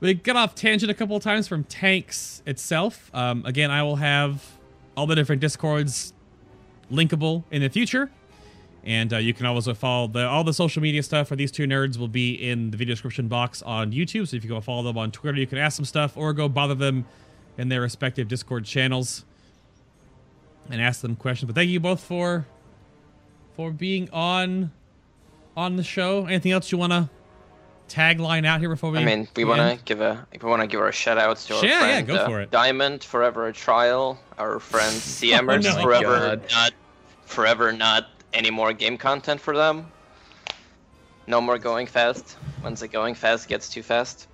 we 0.00 0.14
got 0.14 0.34
off 0.34 0.56
tangent 0.56 0.90
a 0.90 0.94
couple 0.94 1.14
of 1.14 1.22
times 1.22 1.46
from 1.46 1.62
tanks 1.64 2.42
itself. 2.46 3.10
Um, 3.14 3.44
again, 3.46 3.70
I 3.70 3.84
will 3.84 3.96
have 3.96 4.44
all 4.96 5.06
the 5.06 5.14
different 5.14 5.40
discords 5.40 6.12
linkable 6.92 7.44
in 7.50 7.62
the 7.62 7.68
future. 7.68 8.10
And 8.84 9.12
uh, 9.12 9.18
you 9.18 9.32
can 9.32 9.46
also 9.46 9.74
follow 9.74 10.08
the 10.08 10.26
all 10.26 10.42
the 10.42 10.52
social 10.52 10.82
media 10.82 11.02
stuff 11.04 11.28
for 11.28 11.36
these 11.36 11.52
two 11.52 11.66
nerds 11.66 11.96
will 11.98 12.08
be 12.08 12.34
in 12.34 12.72
the 12.72 12.76
video 12.76 12.94
description 12.94 13.28
box 13.28 13.62
on 13.62 13.92
YouTube. 13.92 14.26
So 14.28 14.36
if 14.36 14.42
you 14.42 14.50
go 14.50 14.60
follow 14.60 14.82
them 14.82 14.98
on 14.98 15.12
Twitter, 15.12 15.38
you 15.38 15.46
can 15.46 15.58
ask 15.58 15.76
them 15.76 15.84
stuff 15.84 16.16
or 16.16 16.32
go 16.32 16.48
bother 16.48 16.74
them 16.74 17.04
in 17.56 17.68
their 17.68 17.80
respective 17.80 18.26
Discord 18.26 18.64
channels 18.64 19.24
and 20.68 20.80
ask 20.80 21.00
them 21.00 21.14
questions. 21.14 21.46
But 21.46 21.54
thank 21.54 21.70
you 21.70 21.78
both 21.78 22.00
for 22.00 22.44
for 23.54 23.70
being 23.70 24.10
on 24.10 24.72
on 25.56 25.76
the 25.76 25.84
show. 25.84 26.26
Anything 26.26 26.50
else 26.50 26.72
you 26.72 26.78
want 26.78 26.92
to 26.92 27.08
tagline 27.88 28.44
out 28.44 28.58
here 28.58 28.68
before 28.68 28.90
we? 28.90 28.98
I 28.98 29.04
mean, 29.04 29.28
we 29.36 29.44
we 29.44 29.48
want 29.48 29.60
end? 29.60 29.78
to 29.78 29.84
give 29.84 30.00
a 30.00 30.26
we 30.42 30.48
want 30.48 30.60
to 30.62 30.66
give 30.66 30.80
our 30.80 30.90
shout 30.90 31.18
outs 31.18 31.46
to 31.46 31.54
our 31.56 31.64
Yeah, 31.64 31.70
yeah, 31.70 31.78
friend 31.80 32.06
go 32.08 32.14
uh, 32.16 32.26
for 32.26 32.40
it. 32.40 32.50
Diamond 32.50 33.04
Forever 33.04 33.46
a 33.46 33.52
Trial, 33.52 34.18
our 34.38 34.58
friend 34.58 34.94
CMers 34.96 35.66
Oh, 35.72 35.76
no. 35.76 35.82
Forever 35.82 36.18
God. 36.18 36.46
not 36.50 36.72
Forever 37.32 37.72
not 37.72 38.08
any 38.34 38.50
more 38.50 38.72
game 38.72 38.98
content 38.98 39.40
for 39.40 39.56
them. 39.56 39.86
No 41.26 41.40
more 41.40 41.58
going 41.58 41.86
fast. 41.86 42.36
Once 42.62 42.80
the 42.80 42.88
going 42.88 43.14
fast 43.14 43.48
gets 43.48 43.68
too 43.70 43.82
fast. 43.82 44.28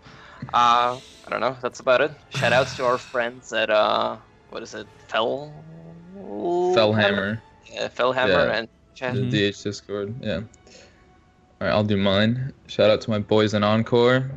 Uh, 0.52 0.98
I 1.26 1.30
don't 1.30 1.40
know. 1.40 1.56
That's 1.62 1.80
about 1.80 2.00
it. 2.00 2.10
Shout 2.30 2.52
outs 2.52 2.76
to 2.76 2.84
our 2.84 2.98
friends 2.98 3.52
at 3.52 3.70
uh, 3.70 4.16
what 4.50 4.62
is 4.62 4.74
it? 4.74 4.86
Fell. 5.08 5.52
Fel 6.74 6.92
Hammer. 6.92 7.40
Yeah, 7.72 7.88
Fel 7.88 8.12
Hammer 8.12 8.46
Yeah. 8.48 8.56
and 8.58 8.68
chat. 8.94 9.14
Mhm. 9.14 9.30
The 9.30 9.50
DH 9.52 9.62
Discord. 9.62 10.14
Yeah. 10.20 10.40
All 11.60 11.66
right, 11.66 11.70
I'll 11.70 11.84
do 11.84 11.96
mine. 11.96 12.52
Shout 12.66 12.90
out 12.90 13.00
to 13.02 13.10
my 13.10 13.18
boys 13.18 13.54
in 13.54 13.62
Encore, 13.62 14.30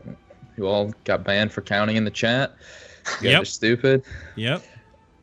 who 0.56 0.66
all 0.66 0.94
got 1.04 1.24
banned 1.24 1.52
for 1.52 1.62
counting 1.62 1.96
in 1.96 2.04
the 2.04 2.12
chat. 2.12 2.54
You 3.22 3.30
guys 3.30 3.32
Yep. 3.32 3.42
are 3.42 3.46
stupid. 3.46 4.04
Yep. 4.36 4.64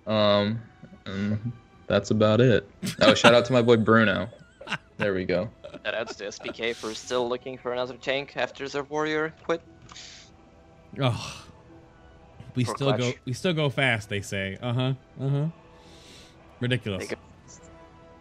Um, 0.06 0.60
and 1.06 1.52
that's 1.88 2.10
about 2.10 2.40
it. 2.40 2.68
Oh, 3.00 3.14
shout 3.14 3.34
out 3.34 3.44
to 3.46 3.52
my 3.52 3.62
boy 3.62 3.76
Bruno. 3.76 4.28
There 4.98 5.14
we 5.14 5.24
go. 5.24 5.48
Shout 5.84 5.94
outs 5.94 6.16
to 6.16 6.24
SPK 6.24 6.74
for 6.74 6.92
still 6.94 7.28
looking 7.28 7.56
for 7.56 7.72
another 7.72 7.94
tank 7.94 8.32
after 8.36 8.68
their 8.68 8.82
warrior 8.84 9.32
quit. 9.44 9.62
Oh, 11.00 11.44
we 12.54 12.64
Poor 12.64 12.74
still 12.74 12.96
go. 12.96 13.12
We 13.24 13.32
still 13.32 13.52
go 13.52 13.70
fast. 13.70 14.08
They 14.08 14.20
say. 14.20 14.58
Uh 14.60 14.72
huh. 14.72 14.94
Uh 15.20 15.28
huh. 15.28 15.46
Ridiculous. 16.60 17.12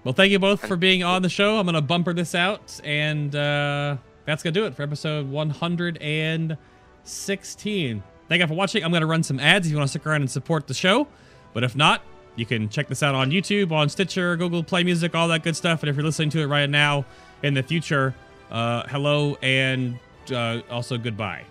Well, 0.04 0.14
thank 0.14 0.32
you 0.32 0.38
both 0.40 0.66
for 0.66 0.78
being 0.78 1.04
on 1.04 1.24
the 1.24 1.30
show. 1.30 1.58
I'm 1.58 1.66
gonna 1.66 1.82
bumper 1.82 2.14
this 2.14 2.36
out, 2.36 2.80
and 2.84 3.36
uh, 3.36 3.98
that's 4.26 4.44
gonna 4.44 4.54
do 4.54 4.66
it 4.66 4.76
for 4.76 4.84
episode 4.84 5.30
116. 5.30 8.04
Thank 8.30 8.42
you 8.42 8.48
for 8.48 8.54
watching. 8.54 8.84
I'm 8.84 8.92
gonna 8.92 9.08
run 9.08 9.24
some 9.24 9.40
ads 9.40 9.68
if 9.68 9.72
you 9.72 9.78
want 9.78 9.88
to 9.88 9.92
stick 9.92 10.06
around 10.06 10.22
and 10.22 10.32
support 10.32 10.68
the 10.68 10.74
show. 10.74 11.08
But 11.54 11.64
if 11.64 11.76
not, 11.76 12.02
you 12.38 12.46
can 12.46 12.70
check 12.70 12.88
this 12.88 13.04
out 13.04 13.16
on 13.16 13.32
YouTube, 13.32 13.72
on 13.72 13.90
Stitcher, 13.90 14.38
Google 14.38 14.64
Play 14.64 14.84
Music, 14.84 15.16
all 15.16 15.28
that 15.28 15.44
good 15.44 15.56
stuff. 15.56 15.82
And 15.82 15.90
if 15.90 15.96
you're 15.96 16.06
listening 16.06 16.30
to 16.30 16.40
it 16.42 16.46
right 16.46 16.70
now 16.70 17.04
in 17.44 17.54
the 17.54 17.64
future, 17.64 18.16
uh, 18.52 18.84
hello 18.88 19.38
and 19.42 20.00
uh, 20.32 20.62
also 20.70 20.98
goodbye. 20.98 21.44